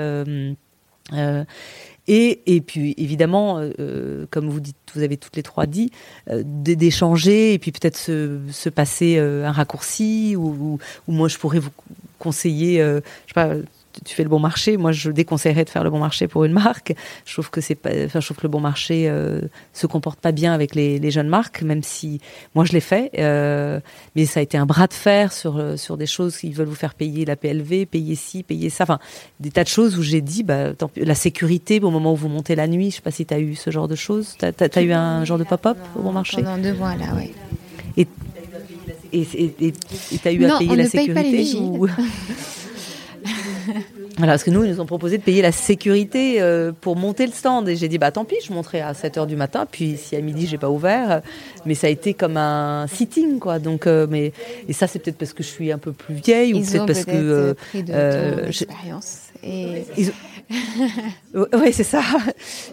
Et, 2.06 2.42
et 2.54 2.60
puis 2.60 2.94
évidemment, 2.98 3.58
euh, 3.58 3.70
euh, 3.80 4.26
comme 4.30 4.48
vous 4.48 4.60
dites, 4.60 4.76
vous 4.94 5.02
avez 5.02 5.16
toutes 5.16 5.36
les 5.36 5.42
trois 5.42 5.66
dit, 5.66 5.90
euh, 6.28 6.42
d'échanger 6.44 7.54
et 7.54 7.58
puis 7.58 7.72
peut-être 7.72 7.96
se, 7.96 8.40
se, 8.50 8.68
passer 8.68 9.18
un 9.18 9.52
raccourci 9.52 10.36
ou, 10.36 10.78
ou, 11.08 11.12
moi 11.12 11.28
je 11.28 11.38
pourrais 11.38 11.60
vous 11.60 11.70
conseiller, 12.18 12.78
je 12.78 13.00
sais 13.28 13.34
pas, 13.34 13.54
tu 14.04 14.14
fais 14.14 14.22
le 14.22 14.28
bon 14.28 14.40
marché. 14.40 14.76
Moi, 14.76 14.92
je 14.92 15.10
déconseillerais 15.10 15.64
de 15.64 15.70
faire 15.70 15.84
le 15.84 15.90
bon 15.90 15.98
marché 15.98 16.26
pour 16.26 16.44
une 16.44 16.52
marque. 16.52 16.94
Je 17.24 17.32
trouve 17.32 17.50
que 17.50 17.60
c'est 17.60 17.74
pas, 17.74 17.90
enfin, 18.04 18.20
je 18.20 18.26
trouve 18.26 18.38
que 18.38 18.42
le 18.42 18.48
bon 18.48 18.60
marché 18.60 19.08
euh, 19.08 19.42
se 19.72 19.86
comporte 19.86 20.18
pas 20.20 20.32
bien 20.32 20.52
avec 20.52 20.74
les, 20.74 20.98
les, 20.98 21.10
jeunes 21.10 21.28
marques, 21.28 21.62
même 21.62 21.82
si 21.82 22.20
moi 22.54 22.64
je 22.64 22.72
l'ai 22.72 22.80
fait. 22.80 23.10
Euh, 23.18 23.80
mais 24.16 24.26
ça 24.26 24.40
a 24.40 24.42
été 24.42 24.58
un 24.58 24.66
bras 24.66 24.86
de 24.86 24.92
fer 24.92 25.32
sur 25.32 25.58
euh, 25.58 25.76
sur 25.76 25.96
des 25.96 26.06
choses 26.06 26.36
qui 26.36 26.52
veulent 26.52 26.68
vous 26.68 26.74
faire 26.74 26.94
payer 26.94 27.24
la 27.24 27.36
PLV, 27.36 27.86
payer 27.86 28.14
ci, 28.14 28.42
payer 28.42 28.70
ça. 28.70 28.84
Enfin, 28.84 28.98
des 29.40 29.50
tas 29.50 29.64
de 29.64 29.68
choses 29.68 29.98
où 29.98 30.02
j'ai 30.02 30.20
dit, 30.20 30.42
bah, 30.42 30.74
tant, 30.74 30.90
la 30.96 31.14
sécurité 31.14 31.80
au 31.80 31.90
moment 31.90 32.12
où 32.12 32.16
vous 32.16 32.28
montez 32.28 32.56
la 32.56 32.66
nuit. 32.66 32.90
Je 32.90 32.96
sais 32.96 33.02
pas 33.02 33.10
si 33.10 33.26
tu 33.26 33.34
as 33.34 33.38
eu 33.38 33.54
ce 33.54 33.70
genre 33.70 33.88
de 33.88 33.96
choses. 33.96 34.36
Tu 34.38 34.44
as, 34.46 34.82
eu 34.82 34.92
un 34.92 35.24
genre 35.24 35.38
de 35.38 35.44
pop-up 35.44 35.78
au 35.96 36.02
bon 36.02 36.12
marché? 36.12 36.42
Pendant 36.42 36.58
deux 36.58 36.74
mois 36.74 36.96
là, 36.96 37.06
oui. 37.16 37.32
Et 37.96 38.08
et 39.12 39.24
tu 39.24 40.28
as 40.28 40.32
eu 40.32 40.44
à 40.44 40.58
payer 40.58 40.74
la 40.74 40.88
sécurité 40.88 41.56
ou... 41.56 41.86
Voilà, 44.16 44.34
parce 44.34 44.44
que 44.44 44.50
nous, 44.50 44.62
ils 44.62 44.70
nous 44.70 44.80
ont 44.80 44.86
proposé 44.86 45.18
de 45.18 45.22
payer 45.22 45.42
la 45.42 45.50
sécurité 45.50 46.40
euh, 46.40 46.70
pour 46.80 46.94
monter 46.94 47.26
le 47.26 47.32
stand. 47.32 47.68
Et 47.68 47.74
j'ai 47.74 47.88
dit, 47.88 47.98
bah 47.98 48.12
tant 48.12 48.24
pis, 48.24 48.36
je 48.46 48.52
monterai 48.52 48.80
à 48.80 48.94
7 48.94 49.16
h 49.16 49.26
du 49.26 49.34
matin. 49.34 49.66
Puis 49.68 49.96
si 49.96 50.14
à 50.14 50.20
midi, 50.20 50.46
j'ai 50.46 50.58
pas 50.58 50.70
ouvert. 50.70 51.20
Mais 51.66 51.74
ça 51.74 51.88
a 51.88 51.90
été 51.90 52.14
comme 52.14 52.36
un 52.36 52.86
sitting, 52.86 53.38
quoi. 53.40 53.58
Donc, 53.58 53.86
euh, 53.86 54.06
mais, 54.08 54.32
et 54.68 54.72
ça, 54.72 54.86
c'est 54.86 55.00
peut-être 55.00 55.18
parce 55.18 55.32
que 55.32 55.42
je 55.42 55.48
suis 55.48 55.72
un 55.72 55.78
peu 55.78 55.92
plus 55.92 56.14
vieille 56.14 56.54
ou 56.54 56.60
peut-être 56.60 56.86
parce 56.86 57.04
que. 57.04 57.10
Euh, 57.12 57.54
pris 57.54 57.82
de 57.82 57.92
euh, 57.92 58.46
expérience. 58.46 59.18
Et... 59.42 59.84
oui, 61.34 61.72
c'est 61.72 61.84
ça. 61.84 62.02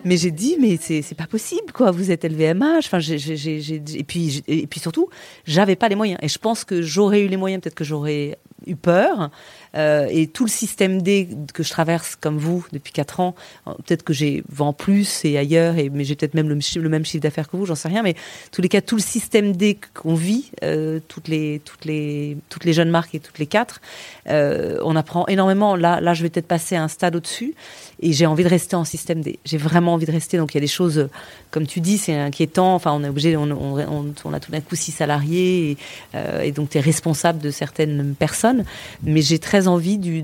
Mais 0.05 0.17
j'ai 0.17 0.31
dit, 0.31 0.57
mais 0.59 0.77
c'est 0.77 1.17
pas 1.17 1.27
possible, 1.27 1.71
quoi. 1.73 1.91
Vous 1.91 2.11
êtes 2.11 2.23
LVMH. 2.23 2.85
Enfin, 2.85 2.99
et 2.99 4.03
puis, 4.03 4.43
et 4.47 4.67
puis 4.67 4.79
surtout, 4.79 5.09
j'avais 5.45 5.75
pas 5.75 5.89
les 5.89 5.95
moyens. 5.95 6.19
Et 6.21 6.27
je 6.27 6.37
pense 6.37 6.63
que 6.63 6.81
j'aurais 6.81 7.21
eu 7.21 7.27
les 7.27 7.37
moyens, 7.37 7.61
peut-être 7.61 7.75
que 7.75 7.83
j'aurais 7.83 8.37
eu 8.67 8.75
peur. 8.75 9.31
Euh, 9.75 10.07
et 10.09 10.27
tout 10.27 10.43
le 10.43 10.49
système 10.49 11.01
D 11.01 11.29
que 11.53 11.63
je 11.63 11.69
traverse 11.69 12.15
comme 12.15 12.37
vous 12.37 12.65
depuis 12.73 12.91
4 12.91 13.19
ans, 13.21 13.35
peut-être 13.65 14.03
que 14.03 14.13
j'ai 14.13 14.43
vend 14.49 14.73
plus 14.73 15.23
et 15.23 15.37
ailleurs, 15.37 15.75
mais 15.93 16.03
j'ai 16.03 16.15
peut-être 16.15 16.33
même 16.33 16.49
le, 16.49 16.89
même 16.89 17.05
chiffre 17.05 17.23
d'affaires 17.23 17.49
que 17.49 17.55
vous, 17.55 17.65
j'en 17.65 17.75
sais 17.75 17.87
rien, 17.87 18.03
mais 18.03 18.15
tous 18.51 18.61
les 18.61 18.69
cas, 18.69 18.81
tout 18.81 18.95
le 18.95 19.01
système 19.01 19.55
D 19.55 19.77
qu'on 19.93 20.15
vit, 20.15 20.51
euh, 20.63 20.99
toutes, 21.07 21.27
les, 21.27 21.61
toutes, 21.63 21.85
les, 21.85 22.37
toutes 22.49 22.65
les 22.65 22.73
jeunes 22.73 22.89
marques 22.89 23.15
et 23.15 23.19
toutes 23.19 23.39
les 23.39 23.45
quatre, 23.45 23.81
euh, 24.27 24.79
on 24.83 24.95
apprend 24.95 25.25
énormément. 25.27 25.75
Là, 25.75 26.01
là, 26.01 26.13
je 26.13 26.23
vais 26.23 26.29
peut-être 26.29 26.47
passer 26.47 26.75
à 26.75 26.83
un 26.83 26.87
stade 26.87 27.15
au-dessus 27.15 27.55
et 28.01 28.11
j'ai 28.11 28.25
envie 28.25 28.43
de 28.43 28.49
rester 28.49 28.75
en 28.75 28.83
système 28.83 29.21
D. 29.21 29.39
J'ai 29.45 29.57
vraiment 29.57 29.93
envie 29.93 30.05
de 30.05 30.11
rester. 30.11 30.37
Donc 30.37 30.53
il 30.53 30.57
y 30.57 30.59
a 30.59 30.61
des 30.61 30.67
choses, 30.67 31.07
comme 31.49 31.65
tu 31.65 31.79
dis, 31.79 31.97
c'est 31.97 32.15
inquiétant. 32.15 32.75
Enfin, 32.75 32.91
on 32.93 33.03
est 33.03 33.09
obligé, 33.09 33.37
on, 33.37 34.33
a 34.33 34.39
tout 34.39 34.51
d'un 34.51 34.61
coup 34.61 34.75
six 34.75 34.91
salariés 34.91 35.71
et, 36.13 36.17
et 36.43 36.51
donc 36.51 36.71
tu 36.71 36.77
es 36.77 36.81
responsable 36.81 37.39
de 37.39 37.51
certaines 37.51 38.15
personnes. 38.15 38.65
Mais 39.03 39.21
j'ai 39.21 39.39
très 39.39 39.60
envie 39.67 39.97
du, 39.97 40.23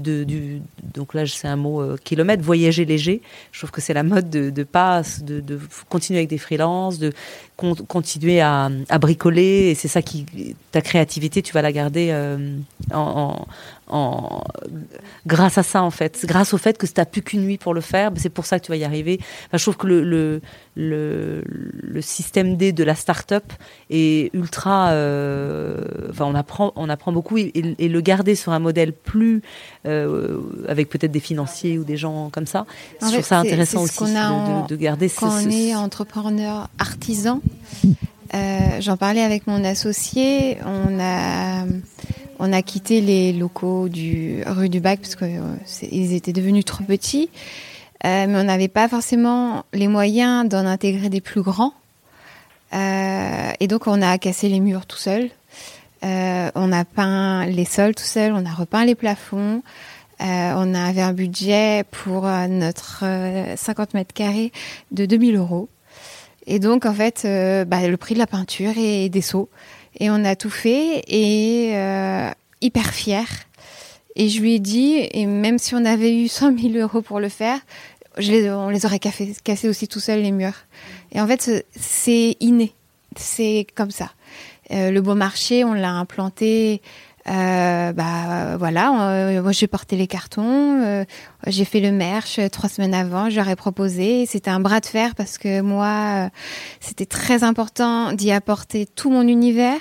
donc 0.94 1.14
là 1.14 1.26
c'est 1.26 1.48
un 1.48 1.56
mot 1.56 1.82
euh, 1.82 1.98
kilomètre, 2.04 2.44
voyager 2.44 2.86
léger. 2.86 3.22
Je 3.52 3.60
trouve 3.60 3.72
que 3.72 3.82
c'est 3.82 3.94
la 3.94 4.04
mode 4.04 4.30
de, 4.30 4.50
de 4.50 4.64
pas 4.64 5.02
de, 5.22 5.60
continuer 5.90 6.20
avec 6.20 6.30
des 6.30 6.38
freelances, 6.38 7.00
de 7.00 7.14
continuer 7.56 8.42
à, 8.42 8.70
bricoler 9.00 9.70
et 9.70 9.76
c'est 9.76 9.88
ça 9.88 10.02
qui 10.02 10.56
ta 10.72 10.82
créativité 10.82 11.42
tu 11.42 11.54
vas 11.54 11.62
la 11.62 11.72
garder 11.72 12.14
en, 12.94 12.98
en, 12.98 13.48
grâce 15.26 15.58
à 15.58 15.64
ça 15.64 15.82
en 15.82 15.92
fait, 15.92 16.26
grâce 16.26 16.54
au 16.54 16.58
fait 16.58 16.78
que 16.78 16.86
tu 16.86 16.94
n'as 16.98 17.06
plus 17.06 17.22
qu'une 17.22 17.42
nuit 17.42 17.58
pour 17.58 17.74
le 17.74 17.82
faire, 17.82 18.12
c'est 18.18 18.30
pour 18.30 18.46
ça 18.46 18.60
que 18.60 18.66
tu 18.66 18.72
vas 18.72 18.78
y 18.78 18.84
arriver. 18.84 19.20
je 19.54 19.62
trouve 19.62 19.78
que 19.78 19.88
le, 19.88 20.42
le, 20.76 21.44
le, 21.46 22.02
système 22.02 22.58
D 22.58 22.74
de 22.74 22.84
la 22.84 22.96
start-up 22.96 23.46
est 23.90 24.34
ultra, 24.34 24.90
euh, 24.90 25.84
enfin 26.10 26.26
on 26.26 26.36
apprend, 26.36 26.74
on 26.76 26.90
apprend 26.90 27.12
beaucoup 27.12 27.38
et, 27.38 27.52
le 27.54 28.02
garder 28.02 28.36
sur 28.36 28.52
un 28.52 28.60
modèle 28.60 28.92
plus 28.92 29.42
euh, 29.86 30.40
avec 30.68 30.90
peut-être 30.90 31.12
des 31.12 31.20
financiers 31.20 31.78
ou 31.78 31.84
des 31.84 31.98
gens 31.98 32.30
comme 32.30 32.48
ça, 32.48 32.66
je 33.02 33.08
trouve 33.08 33.26
ça 33.26 33.40
intéressant 33.40 33.84
aussi 33.84 34.04
de, 34.04 34.76
garder. 34.76 35.10
Quand 35.10 35.32
on 35.32 35.50
est 35.50 35.74
entrepreneur 35.76 36.70
artisan, 36.78 37.42
euh, 38.34 38.60
j'en 38.82 38.98
parlais 38.98 39.22
avec 39.22 39.48
mon 39.48 39.64
associé, 39.64 40.58
on 40.66 41.00
a 41.00 41.66
on 42.40 42.54
a 42.54 42.62
quitté 42.62 43.02
les 43.02 43.34
locaux 43.34 43.90
du 43.90 44.44
rue 44.46 44.70
du 44.70 44.80
Bac 44.80 45.00
parce 45.00 45.16
qu'ils 45.16 46.14
étaient 46.14 46.34
devenus 46.34 46.66
trop 46.66 46.84
petits, 46.84 47.30
euh, 48.06 48.28
mais 48.28 48.36
on 48.36 48.44
n'avait 48.44 48.68
pas 48.68 48.88
forcément 48.88 49.66
les 49.74 49.88
moyens 49.88 50.48
d'en 50.48 50.66
intégrer 50.66 51.10
des 51.10 51.22
plus 51.22 51.42
grands. 51.42 51.74
Euh, 52.74 53.52
et 53.60 53.68
donc 53.68 53.88
on 53.88 54.02
a 54.02 54.18
cassé 54.18 54.50
les 54.50 54.60
murs 54.60 54.86
tout 54.86 54.98
seul. 54.98 55.30
Euh, 56.04 56.52
on 56.54 56.72
a 56.72 56.86
peint 56.86 57.46
les 57.46 57.66
sols 57.66 57.96
tout 57.96 58.04
seul, 58.04 58.34
on 58.34 58.46
a 58.46 58.54
repeint 58.54 58.86
les 58.86 58.96
plafonds. 58.96 59.64
on 60.20 60.76
avait 60.76 61.02
un 61.02 61.14
budget 61.14 61.84
pour 61.90 62.24
notre 62.24 63.04
50 63.56 63.94
mètres 63.94 64.14
carrés 64.14 64.52
de 64.92 65.06
2000 65.06 65.36
euros. 65.38 65.70
Et 66.46 66.60
donc 66.60 66.86
en 66.86 66.94
fait, 66.94 67.24
bah, 67.68 67.88
le 67.88 67.98
prix 67.98 68.14
de 68.14 68.20
la 68.20 68.28
peinture 68.28 68.74
et 68.78 69.10
des 69.10 69.22
seaux. 69.22 69.50
Et 70.00 70.10
on 70.10 70.24
a 70.26 70.36
tout 70.36 70.50
fait 70.50 71.04
et 71.08 71.72
euh, 71.76 72.30
hyper 72.62 72.94
fier. 72.94 73.26
Et 74.16 74.30
je 74.30 74.42
lui 74.42 74.56
ai 74.56 74.60
dit, 74.60 75.08
et 75.12 75.26
même 75.26 75.60
si 75.60 75.76
on 75.76 75.86
avait 75.86 76.16
eu 76.16 76.28
100 76.28 76.58
000 76.58 76.74
euros 76.76 77.02
pour 77.02 77.20
le 77.20 77.30
faire, 77.30 77.60
on 78.18 78.70
les 78.70 78.86
aurait 78.86 79.00
cassés 79.00 79.70
aussi 79.70 79.88
tout 79.88 80.00
seuls 80.00 80.22
les 80.22 80.32
murs. 80.32 80.66
Et 81.12 81.22
en 81.22 81.28
fait, 81.28 81.66
c'est 81.76 82.36
inné. 82.40 82.74
C'est 83.16 83.68
comme 83.76 83.92
ça. 83.92 84.12
Euh, 84.72 84.92
le 84.92 85.02
beau 85.02 85.16
marché, 85.16 85.64
on 85.64 85.74
l'a 85.74 85.92
implanté 85.92 86.82
euh, 87.30 87.92
bah 87.92 88.56
voilà, 88.58 89.12
euh, 89.12 89.42
moi 89.42 89.52
j'ai 89.52 89.68
porté 89.68 89.98
les 89.98 90.08
cartons, 90.08 90.82
euh, 90.82 91.04
j'ai 91.46 91.66
fait 91.66 91.82
le 91.82 91.92
merch 91.92 92.40
trois 92.52 92.70
semaines 92.70 92.94
avant, 92.94 93.30
j'aurais 93.30 93.58
proposé. 93.58 94.26
C'était 94.26 94.50
un 94.50 94.62
bras 94.62 94.80
de 94.80 94.86
fer 94.86 95.14
parce 95.14 95.38
que 95.38 95.60
moi, 95.60 96.30
c'était 96.80 97.06
très 97.06 97.44
important 97.44 98.14
d'y 98.14 98.32
apporter 98.32 98.86
tout 98.86 99.10
mon 99.10 99.28
univers 99.28 99.80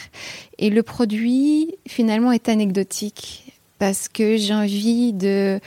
et 0.58 0.70
le 0.70 0.82
produit 0.82 1.76
finalement 1.86 2.32
est 2.32 2.48
anecdotique 2.48 3.52
parce 3.78 4.08
que 4.08 4.36
j'ai 4.36 4.54
envie 4.54 5.12
de 5.12 5.60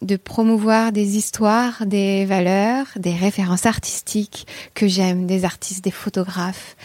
de 0.00 0.16
promouvoir 0.16 0.90
des 0.90 1.18
histoires, 1.18 1.84
des 1.84 2.24
valeurs, 2.24 2.86
des 2.96 3.12
références 3.12 3.66
artistiques 3.66 4.46
que 4.72 4.88
j'aime, 4.88 5.26
des 5.26 5.44
artistes, 5.44 5.84
des 5.84 5.90
photographes, 5.90 6.76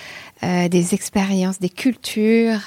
des 0.41 0.94
expériences, 0.94 1.61
des 1.61 1.69
cultures. 1.69 2.60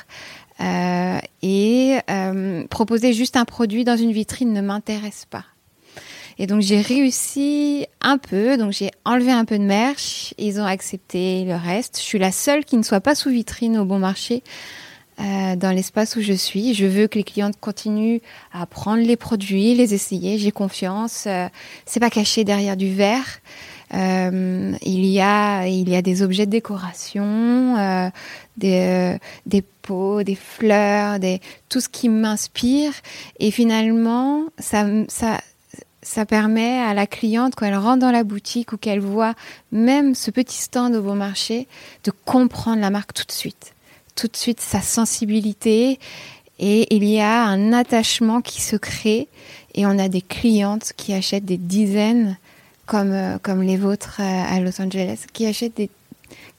Euh, 0.61 1.19
et 1.43 1.99
euh, 2.11 2.67
proposer 2.69 3.13
juste 3.13 3.37
un 3.37 3.45
produit 3.45 3.85
dans 3.85 3.97
une 3.97 4.13
vitrine 4.13 4.53
ne 4.53 4.61
m'intéresse 4.61 5.27
pas. 5.29 5.45
Et 6.39 6.47
donc 6.47 6.61
j'ai 6.61 6.81
réussi 6.81 7.87
un 8.03 8.19
peu, 8.19 8.57
donc 8.57 8.73
j'ai 8.73 8.91
enlevé 9.05 9.33
un 9.33 9.45
peu 9.45 9.59
de 9.59 9.65
merch, 9.65 10.35
ils 10.39 10.61
ont 10.61 10.67
accepté 10.67 11.45
le 11.45 11.55
reste. 11.55 11.99
Je 11.99 12.03
suis 12.03 12.19
la 12.19 12.33
seule 12.33 12.65
qui 12.65 12.77
ne 12.77 12.83
soit 12.83 13.01
pas 13.01 13.15
sous 13.15 13.31
vitrine 13.31 13.79
au 13.79 13.85
bon 13.85 13.99
marché 13.99 14.43
euh, 15.19 15.57
dans 15.57 15.71
l'espace 15.71 16.17
où 16.17 16.21
je 16.21 16.35
suis. 16.35 16.75
Je 16.75 16.85
veux 16.85 17.07
que 17.07 17.17
les 17.17 17.25
clientes 17.25 17.59
continuent 17.59 18.19
à 18.53 18.67
prendre 18.67 19.03
les 19.03 19.17
produits, 19.17 19.75
les 19.75 19.95
essayer. 19.95 20.37
J'ai 20.37 20.53
confiance. 20.53 21.25
Euh, 21.27 21.49
c'est 21.87 22.01
pas 22.01 22.11
caché 22.11 22.45
derrière 22.45 22.77
du 22.77 22.93
verre. 22.93 23.41
Euh, 23.95 24.73
il 24.83 25.05
y 25.07 25.21
a 25.21 25.67
il 25.67 25.89
y 25.89 25.97
a 25.97 26.03
des 26.03 26.23
objets 26.23 26.47
de 26.47 26.51
décoration, 26.51 27.77
euh, 27.77 28.11
des, 28.57 29.15
euh, 29.15 29.19
des 29.47 29.63
pots, 29.63 30.23
des 30.25 30.35
fleurs, 30.35 31.21
des 31.21 31.41
tout 31.69 31.81
ce 31.81 31.89
qui 31.89 32.09
m'inspire. 32.09 32.93
Et 33.39 33.51
finalement, 33.51 34.45
ça 34.59 34.87
ça 35.09 35.41
ça 36.03 36.25
permet 36.25 36.79
à 36.79 36.95
la 36.95 37.07
cliente, 37.07 37.55
quand 37.57 37.67
elle 37.67 37.77
rentre 37.77 37.99
dans 37.99 38.13
la 38.13 38.23
boutique 38.23 38.73
ou 38.73 38.77
qu'elle 38.77 39.01
voit 39.01 39.35
même 39.73 40.15
ce 40.15 40.31
petit 40.31 40.59
stand 40.59 40.95
au 40.95 41.03
bon 41.03 41.17
marché, 41.17 41.67
de 42.05 42.13
comprendre 42.25 42.81
la 42.81 42.91
marque 42.91 43.13
tout 43.13 43.25
de 43.25 43.33
suite. 43.33 43.75
Tout 44.15 44.29
de 44.29 44.37
suite, 44.37 44.61
sa 44.61 44.81
sensibilité. 44.81 45.99
Et 46.59 46.95
il 46.95 47.05
y 47.05 47.19
a 47.19 47.45
un 47.45 47.73
attachement 47.73 48.41
qui 48.41 48.63
se 48.63 48.77
crée. 48.77 49.27
Et 49.75 49.85
on 49.85 49.99
a 49.99 50.09
des 50.09 50.23
clientes 50.23 50.93
qui 50.97 51.13
achètent 51.13 51.45
des 51.45 51.59
dizaines 51.59 52.39
comme, 52.87 53.13
euh, 53.13 53.39
comme 53.43 53.63
les 53.63 53.77
vôtres 53.77 54.21
euh, 54.21 54.57
à 54.57 54.61
Los 54.61 54.81
Angeles, 54.81 55.27
qui 55.33 55.47
achètent 55.47 55.81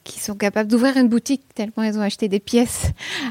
qui 0.04 0.20
sont 0.20 0.34
capables 0.34 0.70
d'ouvrir 0.70 0.96
une 0.96 1.08
boutique 1.08 1.42
tellement 1.54 1.82
ils 1.82 1.98
ont 1.98 2.02
acheté 2.02 2.28
des 2.28 2.40
pièces 2.40 2.86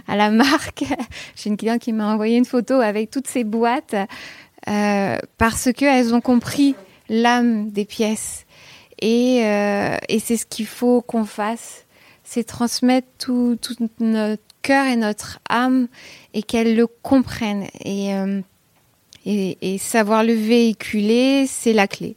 à 0.07 0.15
la 0.15 0.29
marque. 0.29 0.83
J'ai 1.35 1.49
une 1.49 1.57
cliente 1.57 1.81
qui 1.81 1.93
m'a 1.93 2.13
envoyé 2.13 2.37
une 2.37 2.45
photo 2.45 2.75
avec 2.75 3.09
toutes 3.09 3.27
ces 3.27 3.43
boîtes 3.43 3.95
euh, 4.67 5.17
parce 5.37 5.71
qu'elles 5.73 6.13
ont 6.13 6.21
compris 6.21 6.75
l'âme 7.09 7.71
des 7.71 7.85
pièces. 7.85 8.45
Et, 8.99 9.41
euh, 9.43 9.97
et 10.09 10.19
c'est 10.19 10.37
ce 10.37 10.45
qu'il 10.45 10.67
faut 10.67 11.01
qu'on 11.01 11.25
fasse, 11.25 11.85
c'est 12.23 12.43
transmettre 12.43 13.07
tout, 13.17 13.57
notre 13.99 14.43
cœur 14.61 14.85
et 14.85 14.95
notre 14.95 15.39
âme 15.49 15.87
et 16.33 16.43
qu'elles 16.43 16.75
le 16.75 16.87
comprennent. 16.87 17.67
Et, 17.85 18.11
et 19.25 19.77
savoir 19.77 20.23
le 20.23 20.33
véhiculer, 20.33 21.47
c'est 21.47 21.73
la 21.73 21.87
clé 21.87 22.15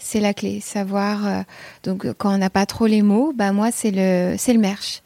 c'est 0.00 0.20
la 0.20 0.34
clé. 0.34 0.60
Savoir, 0.60 1.26
euh, 1.26 1.42
donc 1.84 2.06
quand 2.14 2.34
on 2.34 2.38
n'a 2.38 2.50
pas 2.50 2.66
trop 2.66 2.86
les 2.86 3.02
mots, 3.02 3.32
bah 3.36 3.52
moi 3.52 3.70
c'est 3.70 3.92
le 3.92 4.34
c'est 4.38 4.52
le 4.52 4.58
merch. 4.58 5.02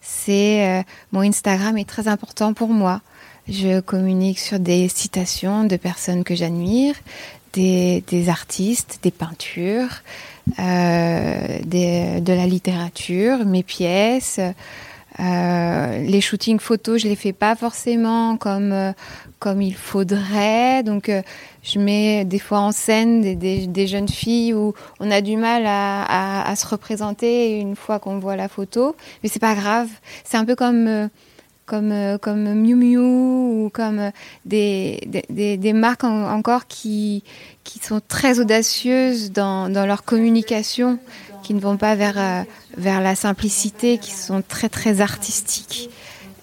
C'est 0.00 0.66
euh, 0.66 0.82
mon 1.12 1.20
Instagram 1.20 1.76
est 1.76 1.88
très 1.88 2.08
important 2.08 2.54
pour 2.54 2.68
moi. 2.68 3.02
Je 3.48 3.80
communique 3.80 4.38
sur 4.38 4.58
des 4.58 4.88
citations 4.88 5.64
de 5.64 5.76
personnes 5.76 6.24
que 6.24 6.34
j'admire, 6.34 6.94
des, 7.52 8.02
des, 8.08 8.28
artistes, 8.28 8.98
des 9.02 9.12
peintures, 9.12 10.02
euh, 10.58 11.58
de 11.64 12.32
la 12.32 12.46
littérature, 12.46 13.44
mes 13.44 13.62
pièces. 13.62 14.40
Euh, 15.18 15.98
les 15.98 16.20
shootings 16.20 16.58
photos, 16.58 17.00
je 17.02 17.08
les 17.08 17.16
fais 17.16 17.32
pas 17.32 17.56
forcément 17.56 18.36
comme 18.36 18.72
euh, 18.72 18.92
comme 19.38 19.62
il 19.62 19.74
faudrait. 19.74 20.82
Donc, 20.82 21.08
euh, 21.08 21.22
je 21.62 21.78
mets 21.78 22.24
des 22.24 22.38
fois 22.38 22.60
en 22.60 22.72
scène 22.72 23.22
des, 23.22 23.66
des, 23.66 23.86
jeunes 23.86 24.08
filles 24.08 24.52
où 24.52 24.74
on 25.00 25.10
a 25.10 25.20
du 25.22 25.36
mal 25.36 25.64
à, 25.66 26.48
à, 26.48 26.56
se 26.56 26.66
représenter 26.66 27.58
une 27.58 27.76
fois 27.76 27.98
qu'on 27.98 28.18
voit 28.18 28.36
la 28.36 28.48
photo, 28.48 28.94
mais 29.22 29.28
c'est 29.28 29.40
pas 29.40 29.54
grave. 29.54 29.88
C'est 30.24 30.36
un 30.36 30.44
peu 30.44 30.54
comme 30.54 31.08
comme 31.64 32.18
comme 32.20 32.54
Miu 32.54 32.76
Miu 32.76 32.98
ou 32.98 33.70
comme 33.72 34.12
des 34.44 35.00
des, 35.28 35.56
des 35.56 35.72
marques 35.72 36.04
encore 36.04 36.66
qui 36.66 37.24
qui 37.64 37.78
sont 37.78 38.00
très 38.06 38.38
audacieuses 38.38 39.32
dans 39.32 39.68
dans 39.70 39.86
leur 39.86 40.04
communication 40.04 40.98
qui 41.46 41.54
ne 41.54 41.60
vont 41.60 41.76
pas 41.76 41.94
vers, 41.94 42.18
euh, 42.18 42.42
vers 42.76 43.00
la 43.00 43.14
simplicité, 43.14 43.98
qui 43.98 44.10
sont 44.10 44.42
très 44.42 44.68
très 44.68 45.00
artistiques. 45.00 45.90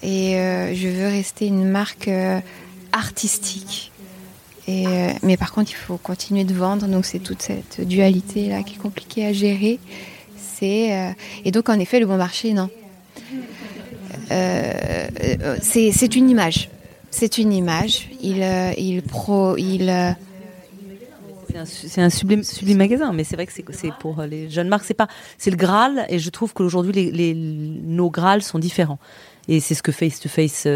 Et 0.02 0.36
euh, 0.36 0.74
je 0.74 0.88
veux 0.88 1.08
rester 1.08 1.46
une 1.46 1.68
marque 1.68 2.08
euh, 2.08 2.40
artistique. 2.92 3.92
Et, 4.66 4.86
mais 5.22 5.36
par 5.36 5.52
contre, 5.52 5.72
il 5.72 5.76
faut 5.76 5.98
continuer 5.98 6.44
de 6.44 6.54
vendre, 6.54 6.86
donc 6.86 7.04
c'est 7.04 7.18
toute 7.18 7.42
cette 7.42 7.86
dualité 7.86 8.48
là 8.48 8.62
qui 8.62 8.76
est 8.76 8.78
compliquée 8.78 9.26
à 9.26 9.32
gérer. 9.34 9.78
Et 10.62 11.50
donc 11.52 11.68
en 11.68 11.78
effet, 11.78 12.00
le 12.00 12.06
bon 12.06 12.16
marché, 12.16 12.54
non. 12.54 12.70
c'est 15.60 16.16
une 16.16 16.30
image. 16.30 16.70
C'est 17.10 17.36
une 17.36 17.52
image. 17.52 18.08
Il, 18.22 18.42
il, 18.78 19.02
pro, 19.02 19.58
il, 19.58 20.16
c'est 21.64 22.00
un, 22.00 22.10
sublime, 22.10 22.42
magasin, 22.76 23.12
mais 23.12 23.24
c'est 23.24 23.36
vrai 23.36 23.46
que 23.46 23.52
c'est 23.52 23.92
pour 24.00 24.22
les 24.22 24.50
jeunes 24.50 24.68
marques, 24.68 24.84
c'est 24.84 24.94
pas, 24.94 25.08
c'est 25.38 25.50
le 25.50 25.56
Graal, 25.56 26.06
et 26.08 26.18
je 26.18 26.30
trouve 26.30 26.52
qu'aujourd'hui 26.52 27.12
nos 27.34 28.10
Graals 28.10 28.42
sont 28.42 28.58
différents. 28.58 28.98
et 29.48 29.60
c'est 29.60 29.74
ce 29.74 29.82
que 29.82 29.92
face 29.92 30.20
to 30.20 30.28
face 30.28 30.66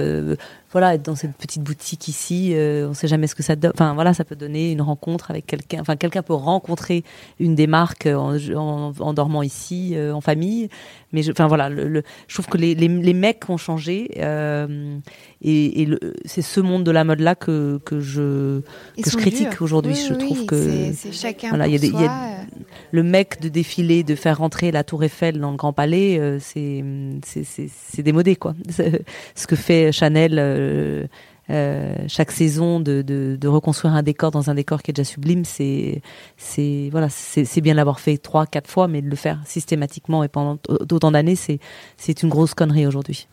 voilà, 0.71 0.95
être 0.95 1.03
dans 1.03 1.15
cette 1.15 1.35
petite 1.35 1.63
boutique 1.63 2.09
ici, 2.09 2.51
euh, 2.53 2.89
on 2.91 2.95
sait 2.95 3.09
jamais 3.09 3.27
ce 3.27 3.35
que 3.35 3.43
ça 3.43 3.57
donne. 3.57 3.73
Enfin 3.75 3.95
voilà, 3.95 4.13
ça 4.13 4.25
peut 4.25 4.37
donner 4.37 4.73
une 4.73 4.83
rencontre 4.83 5.31
avec 5.31 5.47
quelqu'un. 5.47 5.81
Enfin 5.81 5.97
quelqu'un 5.97 6.23
peut 6.23 6.35
rencontrer 6.35 7.05
une 7.41 7.55
des 7.55 7.67
marques 7.67 8.07
en, 8.07 8.37
en, 8.55 9.13
dormant 9.15 9.43
ici, 9.43 9.93
euh, 9.95 10.13
en 10.13 10.21
famille. 10.21 10.69
Mais 11.13 11.23
je, 11.23 11.33
enfin 11.33 11.47
voilà, 11.47 11.71
le, 11.71 12.03
je 12.27 12.35
trouve 12.35 12.49
que 12.49 12.59
les, 12.59 12.75
les, 12.75 12.89
les 12.89 13.15
mecs 13.15 13.49
ont 13.49 13.57
changé 13.57 14.11
euh, 14.19 14.99
et, 15.41 15.83
et 15.83 15.89
c'est 16.27 16.43
ce 16.43 16.61
monde 16.61 16.85
de 16.85 16.91
la 16.91 17.05
mode 17.05 17.21
là 17.21 17.35
que 17.35 17.81
que 17.85 18.01
je 18.01 18.61
que 19.03 19.11
je 19.11 19.17
critique 19.17 19.63
aujourd'hui. 19.63 19.95
je 19.95 20.13
trouve 20.13 20.45
que 20.45 20.93
c'est 20.93 21.13
chacun 21.13 21.49
voilà, 21.49 21.67
il 21.67 21.73
y 21.73 21.77
a, 21.77 21.79
des, 21.79 21.89
y 21.89 22.05
a 22.05 22.13
euh. 22.13 22.45
le 22.91 23.03
mec 23.03 23.41
de 23.41 23.49
défiler, 23.49 24.03
de 24.03 24.15
faire 24.15 24.39
rentrer 24.39 24.71
la 24.71 24.85
Tour 24.85 25.03
Eiffel 25.03 25.41
dans 25.41 25.51
le 25.51 25.57
Grand 25.57 25.73
Palais, 25.73 26.19
euh, 26.19 26.39
c'est 26.41 26.85
c'est 27.25 27.45
c'est 27.45 28.03
démodé 28.03 28.37
quoi. 28.37 28.55
Ce 29.35 29.47
que 29.47 29.57
fait 29.57 29.93
Chanel 29.93 30.39
euh, 30.59 31.07
euh, 31.51 31.95
chaque 32.09 32.31
saison 32.31 32.79
de, 32.79 33.39
reconstruire 33.47 33.95
un 33.95 34.03
décor 34.03 34.31
dans 34.31 34.51
un 34.51 34.55
décor 34.55 34.83
qui 34.83 34.91
est 34.91 34.95
déjà 34.95 35.09
sublime, 35.09 35.45
c'est 35.45 36.03
c'est 36.37 36.89
voilà, 36.91 37.09
c'est 37.09 37.61
bien 37.61 37.75
l'avoir 37.75 38.01
fait 38.01 38.19
trois, 38.19 38.47
quatre 38.47 38.69
fois, 38.69 38.89
mais 38.89 39.01
de 39.01 39.09
le 39.09 39.17
faire 39.17 39.41
systématiquement 39.47 40.23
et 40.25 40.29
pendant 40.29 40.59
d'autant 40.83 41.11
d'années, 41.11 41.37
c'est 41.37 42.23
une 42.23 42.29
grosse 42.29 42.55
connerie 42.55 42.87
aujourd'hui. 42.87 43.29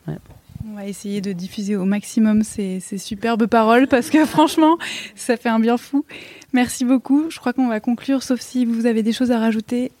On 0.68 0.74
va 0.74 0.86
essayer 0.86 1.20
de 1.20 1.32
diffuser 1.32 1.76
au 1.76 1.84
maximum 1.84 2.42
ces, 2.42 2.80
superbes 2.98 3.46
paroles 3.46 3.86
parce 3.86 4.08
que 4.08 4.24
franchement, 4.26 4.78
ça 5.14 5.36
fait 5.36 5.50
un 5.50 5.60
bien 5.60 5.76
fou. 5.76 6.04
Merci 6.52 6.84
beaucoup. 6.84 7.30
Je 7.30 7.38
crois 7.38 7.52
qu'on 7.52 7.68
va 7.68 7.80
conclure, 7.80 8.22
sauf 8.22 8.40
si 8.40 8.64
vous 8.64 8.86
avez 8.86 9.02
des 9.02 9.12
choses 9.12 9.30
à 9.30 9.38
rajouter. 9.38 9.92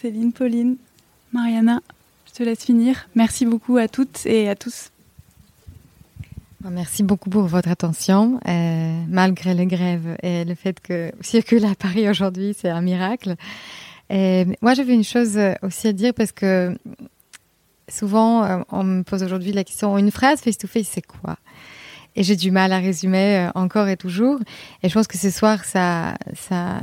Céline, 0.00 0.32
Pauline, 0.32 0.76
Mariana, 1.32 1.80
je 2.26 2.32
te 2.32 2.42
laisse 2.42 2.64
finir. 2.64 3.08
Merci 3.14 3.46
beaucoup 3.46 3.78
à 3.78 3.88
toutes 3.88 4.26
et 4.26 4.48
à 4.48 4.56
tous. 4.56 4.91
Merci 6.70 7.02
beaucoup 7.02 7.28
pour 7.28 7.42
votre 7.42 7.68
attention. 7.68 8.38
Euh, 8.46 9.02
malgré 9.08 9.54
les 9.54 9.66
grèves 9.66 10.16
et 10.22 10.44
le 10.44 10.54
fait 10.54 10.78
que 10.80 11.12
circule 11.20 11.64
à 11.64 11.74
Paris 11.74 12.08
aujourd'hui, 12.08 12.54
c'est 12.56 12.70
un 12.70 12.80
miracle. 12.80 13.34
Et 14.10 14.46
moi, 14.60 14.74
j'avais 14.74 14.94
une 14.94 15.04
chose 15.04 15.38
aussi 15.62 15.88
à 15.88 15.92
dire 15.92 16.14
parce 16.14 16.32
que 16.32 16.76
souvent, 17.88 18.44
euh, 18.44 18.58
on 18.70 18.84
me 18.84 19.02
pose 19.02 19.22
aujourd'hui 19.22 19.52
la 19.52 19.64
question 19.64 19.98
une 19.98 20.10
phrase 20.10 20.40
face-to-face, 20.40 20.88
c'est 20.88 21.06
quoi? 21.06 21.36
Et 22.14 22.22
j'ai 22.22 22.36
du 22.36 22.50
mal 22.50 22.72
à 22.72 22.78
résumer 22.78 23.38
euh, 23.38 23.50
encore 23.54 23.88
et 23.88 23.96
toujours. 23.96 24.38
Et 24.82 24.88
je 24.88 24.94
pense 24.94 25.06
que 25.06 25.18
ce 25.18 25.30
soir, 25.30 25.64
ça, 25.64 26.14
ça, 26.34 26.78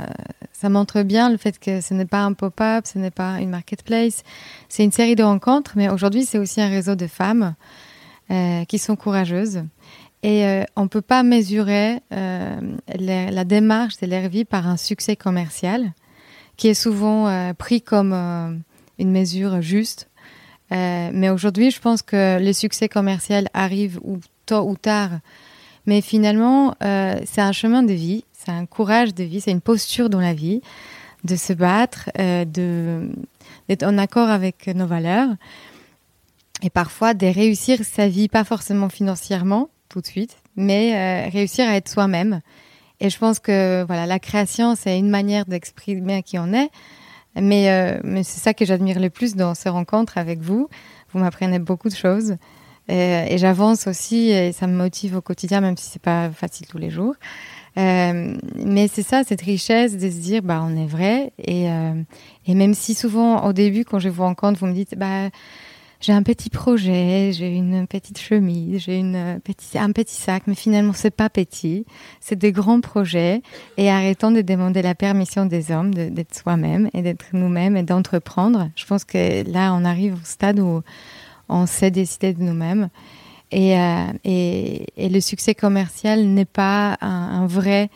ça 0.52 0.68
montre 0.68 1.02
bien 1.02 1.30
le 1.30 1.36
fait 1.36 1.58
que 1.58 1.80
ce 1.80 1.94
n'est 1.94 2.06
pas 2.06 2.22
un 2.22 2.32
pop-up, 2.32 2.84
ce 2.86 2.98
n'est 2.98 3.12
pas 3.12 3.40
une 3.40 3.50
marketplace. 3.50 4.24
C'est 4.68 4.84
une 4.84 4.92
série 4.92 5.14
de 5.14 5.22
rencontres, 5.22 5.72
mais 5.76 5.88
aujourd'hui, 5.88 6.24
c'est 6.24 6.38
aussi 6.38 6.60
un 6.60 6.68
réseau 6.68 6.96
de 6.96 7.06
femmes 7.06 7.54
euh, 8.30 8.64
qui 8.64 8.78
sont 8.78 8.94
courageuses. 8.94 9.64
Et 10.22 10.44
euh, 10.44 10.62
on 10.76 10.84
ne 10.84 10.88
peut 10.88 11.00
pas 11.00 11.24
mesurer 11.24 11.98
euh, 12.12 12.60
la 12.96 13.44
démarche 13.44 13.98
de 13.98 14.06
leur 14.06 14.28
vie 14.28 14.44
par 14.44 14.68
un 14.68 14.76
succès 14.76 15.16
commercial, 15.16 15.92
qui 16.56 16.68
est 16.68 16.74
souvent 16.74 17.52
pris 17.54 17.82
comme 17.82 18.12
une 18.12 19.10
mesure 19.10 19.62
juste. 19.62 20.08
mais 20.70 21.28
aujourd'hui, 21.28 21.72
je 21.72 21.80
pense 21.80 22.02
que 22.02 22.38
le 22.38 22.52
succès 22.52 22.88
commercial 22.88 23.48
arrive 23.52 23.98
ou 24.04 24.20
tôt 24.46 24.68
ou 24.68 24.76
tard. 24.76 25.10
Mais 25.86 26.00
finalement, 26.00 26.76
c'est 26.80 27.40
un 27.40 27.52
chemin 27.52 27.82
de 27.82 27.94
vie, 27.94 28.24
c'est 28.32 28.52
un 28.52 28.66
courage 28.66 29.12
de 29.12 29.24
vie, 29.24 29.40
c'est 29.40 29.50
une 29.50 29.60
posture 29.60 30.08
dans 30.08 30.20
la 30.20 30.34
vie, 30.34 30.60
de 31.24 31.34
se 31.34 31.52
battre, 31.52 32.10
d'être 32.14 33.82
en 33.82 33.98
accord 33.98 34.28
avec 34.28 34.68
nos 34.68 34.86
valeurs 34.86 35.30
et 36.62 36.70
parfois 36.70 37.14
de 37.14 37.26
réussir 37.26 37.78
sa 37.84 38.08
vie, 38.08 38.28
pas 38.28 38.44
forcément 38.44 38.88
financièrement 38.88 39.68
tout 39.88 40.00
de 40.00 40.06
suite, 40.06 40.36
mais 40.56 40.94
euh, 40.94 41.30
réussir 41.30 41.68
à 41.68 41.76
être 41.76 41.88
soi-même. 41.88 42.40
Et 43.00 43.10
je 43.10 43.18
pense 43.18 43.38
que 43.38 43.82
voilà, 43.84 44.06
la 44.06 44.18
création, 44.18 44.74
c'est 44.76 44.98
une 44.98 45.08
manière 45.08 45.46
d'exprimer 45.46 46.22
qui 46.22 46.38
on 46.38 46.52
est. 46.52 46.70
Mais, 47.36 47.70
euh, 47.70 48.00
mais 48.04 48.22
c'est 48.22 48.40
ça 48.40 48.54
que 48.54 48.64
j'admire 48.64 49.00
le 49.00 49.10
plus 49.10 49.36
dans 49.36 49.54
ces 49.54 49.68
rencontres 49.68 50.18
avec 50.18 50.40
vous. 50.40 50.68
Vous 51.12 51.20
m'apprenez 51.20 51.58
beaucoup 51.58 51.88
de 51.88 51.94
choses. 51.94 52.36
Euh, 52.90 53.24
et 53.28 53.38
j'avance 53.38 53.86
aussi, 53.86 54.30
et 54.30 54.52
ça 54.52 54.66
me 54.66 54.76
motive 54.76 55.16
au 55.16 55.20
quotidien, 55.20 55.60
même 55.60 55.76
si 55.76 55.88
c'est 55.88 56.02
pas 56.02 56.30
facile 56.30 56.66
tous 56.66 56.78
les 56.78 56.90
jours. 56.90 57.14
Euh, 57.78 58.36
mais 58.56 58.88
c'est 58.88 59.04
ça, 59.04 59.22
cette 59.22 59.42
richesse 59.42 59.96
de 59.96 60.10
se 60.10 60.16
dire, 60.16 60.42
bah, 60.42 60.60
on 60.62 60.76
est 60.76 60.88
vrai. 60.88 61.32
Et, 61.38 61.66
et 62.46 62.54
même 62.54 62.74
si 62.74 62.94
souvent, 62.94 63.46
au 63.46 63.52
début, 63.52 63.84
quand 63.84 64.00
je 64.00 64.08
vous 64.08 64.22
rencontre, 64.22 64.58
vous 64.58 64.66
me 64.66 64.74
dites, 64.74 64.98
bah, 64.98 65.30
j'ai 66.00 66.12
un 66.12 66.22
petit 66.22 66.48
projet, 66.48 67.32
j'ai 67.32 67.54
une 67.54 67.86
petite 67.86 68.18
chemise, 68.18 68.82
j'ai 68.82 69.02
petit, 69.44 69.78
un 69.78 69.92
petit 69.92 70.14
sac, 70.14 70.44
mais 70.46 70.54
finalement 70.54 70.92
c'est 70.94 71.10
pas 71.10 71.28
petit, 71.28 71.84
c'est 72.20 72.36
des 72.36 72.52
grands 72.52 72.80
projets 72.80 73.42
et 73.76 73.90
arrêtons 73.90 74.30
de 74.30 74.40
demander 74.40 74.82
la 74.82 74.94
permission 74.94 75.44
des 75.44 75.70
hommes 75.70 75.94
d'être 75.94 76.34
soi-même 76.34 76.88
et 76.94 77.02
d'être 77.02 77.26
nous-mêmes 77.32 77.76
et 77.76 77.82
d'entreprendre. 77.82 78.70
Je 78.76 78.86
pense 78.86 79.04
que 79.04 79.48
là 79.50 79.74
on 79.74 79.84
arrive 79.84 80.14
au 80.14 80.24
stade 80.24 80.58
où 80.58 80.82
on 81.48 81.66
sait 81.66 81.90
décider 81.90 82.32
de 82.32 82.42
nous-mêmes 82.42 82.88
et, 83.52 83.78
euh, 83.78 84.06
le 84.96 85.20
succès 85.20 85.54
commercial 85.54 86.24
n'est 86.24 86.44
pas 86.44 86.96
un, 87.00 87.42
un 87.42 87.46
vrai 87.46 87.90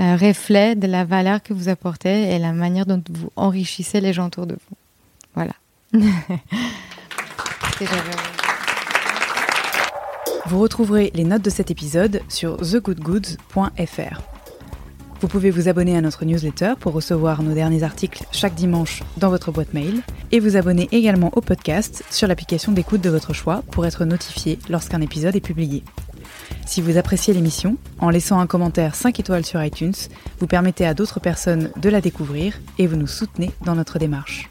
euh, 0.00 0.16
reflet 0.16 0.74
de 0.74 0.88
la 0.88 1.04
valeur 1.04 1.40
que 1.40 1.54
vous 1.54 1.68
apportez 1.68 2.34
et 2.34 2.38
la 2.40 2.52
manière 2.52 2.84
dont 2.84 3.00
vous 3.10 3.30
enrichissez 3.36 4.00
les 4.00 4.12
gens 4.12 4.26
autour 4.26 4.46
de 4.46 4.54
vous. 4.54 4.76
Voilà. 5.36 5.52
Vous 10.46 10.60
retrouverez 10.60 11.10
les 11.14 11.24
notes 11.24 11.42
de 11.42 11.50
cet 11.50 11.70
épisode 11.70 12.20
sur 12.28 12.58
thegoodgoods.fr. 12.58 14.20
Vous 15.20 15.28
pouvez 15.28 15.50
vous 15.50 15.68
abonner 15.68 15.96
à 15.96 16.00
notre 16.00 16.24
newsletter 16.24 16.74
pour 16.78 16.92
recevoir 16.92 17.42
nos 17.42 17.54
derniers 17.54 17.82
articles 17.82 18.24
chaque 18.30 18.54
dimanche 18.54 19.02
dans 19.16 19.30
votre 19.30 19.50
boîte 19.50 19.74
mail 19.74 20.02
et 20.30 20.38
vous 20.38 20.56
abonner 20.56 20.88
également 20.92 21.30
au 21.34 21.40
podcast 21.40 22.04
sur 22.10 22.28
l'application 22.28 22.72
d'écoute 22.72 23.00
de 23.00 23.10
votre 23.10 23.32
choix 23.32 23.62
pour 23.70 23.86
être 23.86 24.04
notifié 24.04 24.58
lorsqu'un 24.68 25.00
épisode 25.00 25.34
est 25.34 25.40
publié. 25.40 25.82
Si 26.66 26.80
vous 26.80 26.96
appréciez 26.98 27.34
l'émission, 27.34 27.76
en 27.98 28.10
laissant 28.10 28.38
un 28.38 28.46
commentaire 28.46 28.94
5 28.94 29.18
étoiles 29.18 29.44
sur 29.44 29.62
iTunes, 29.64 29.94
vous 30.38 30.46
permettez 30.46 30.86
à 30.86 30.94
d'autres 30.94 31.20
personnes 31.20 31.70
de 31.76 31.88
la 31.88 32.00
découvrir 32.00 32.60
et 32.78 32.86
vous 32.86 32.96
nous 32.96 33.06
soutenez 33.06 33.50
dans 33.64 33.74
notre 33.74 33.98
démarche. 33.98 34.50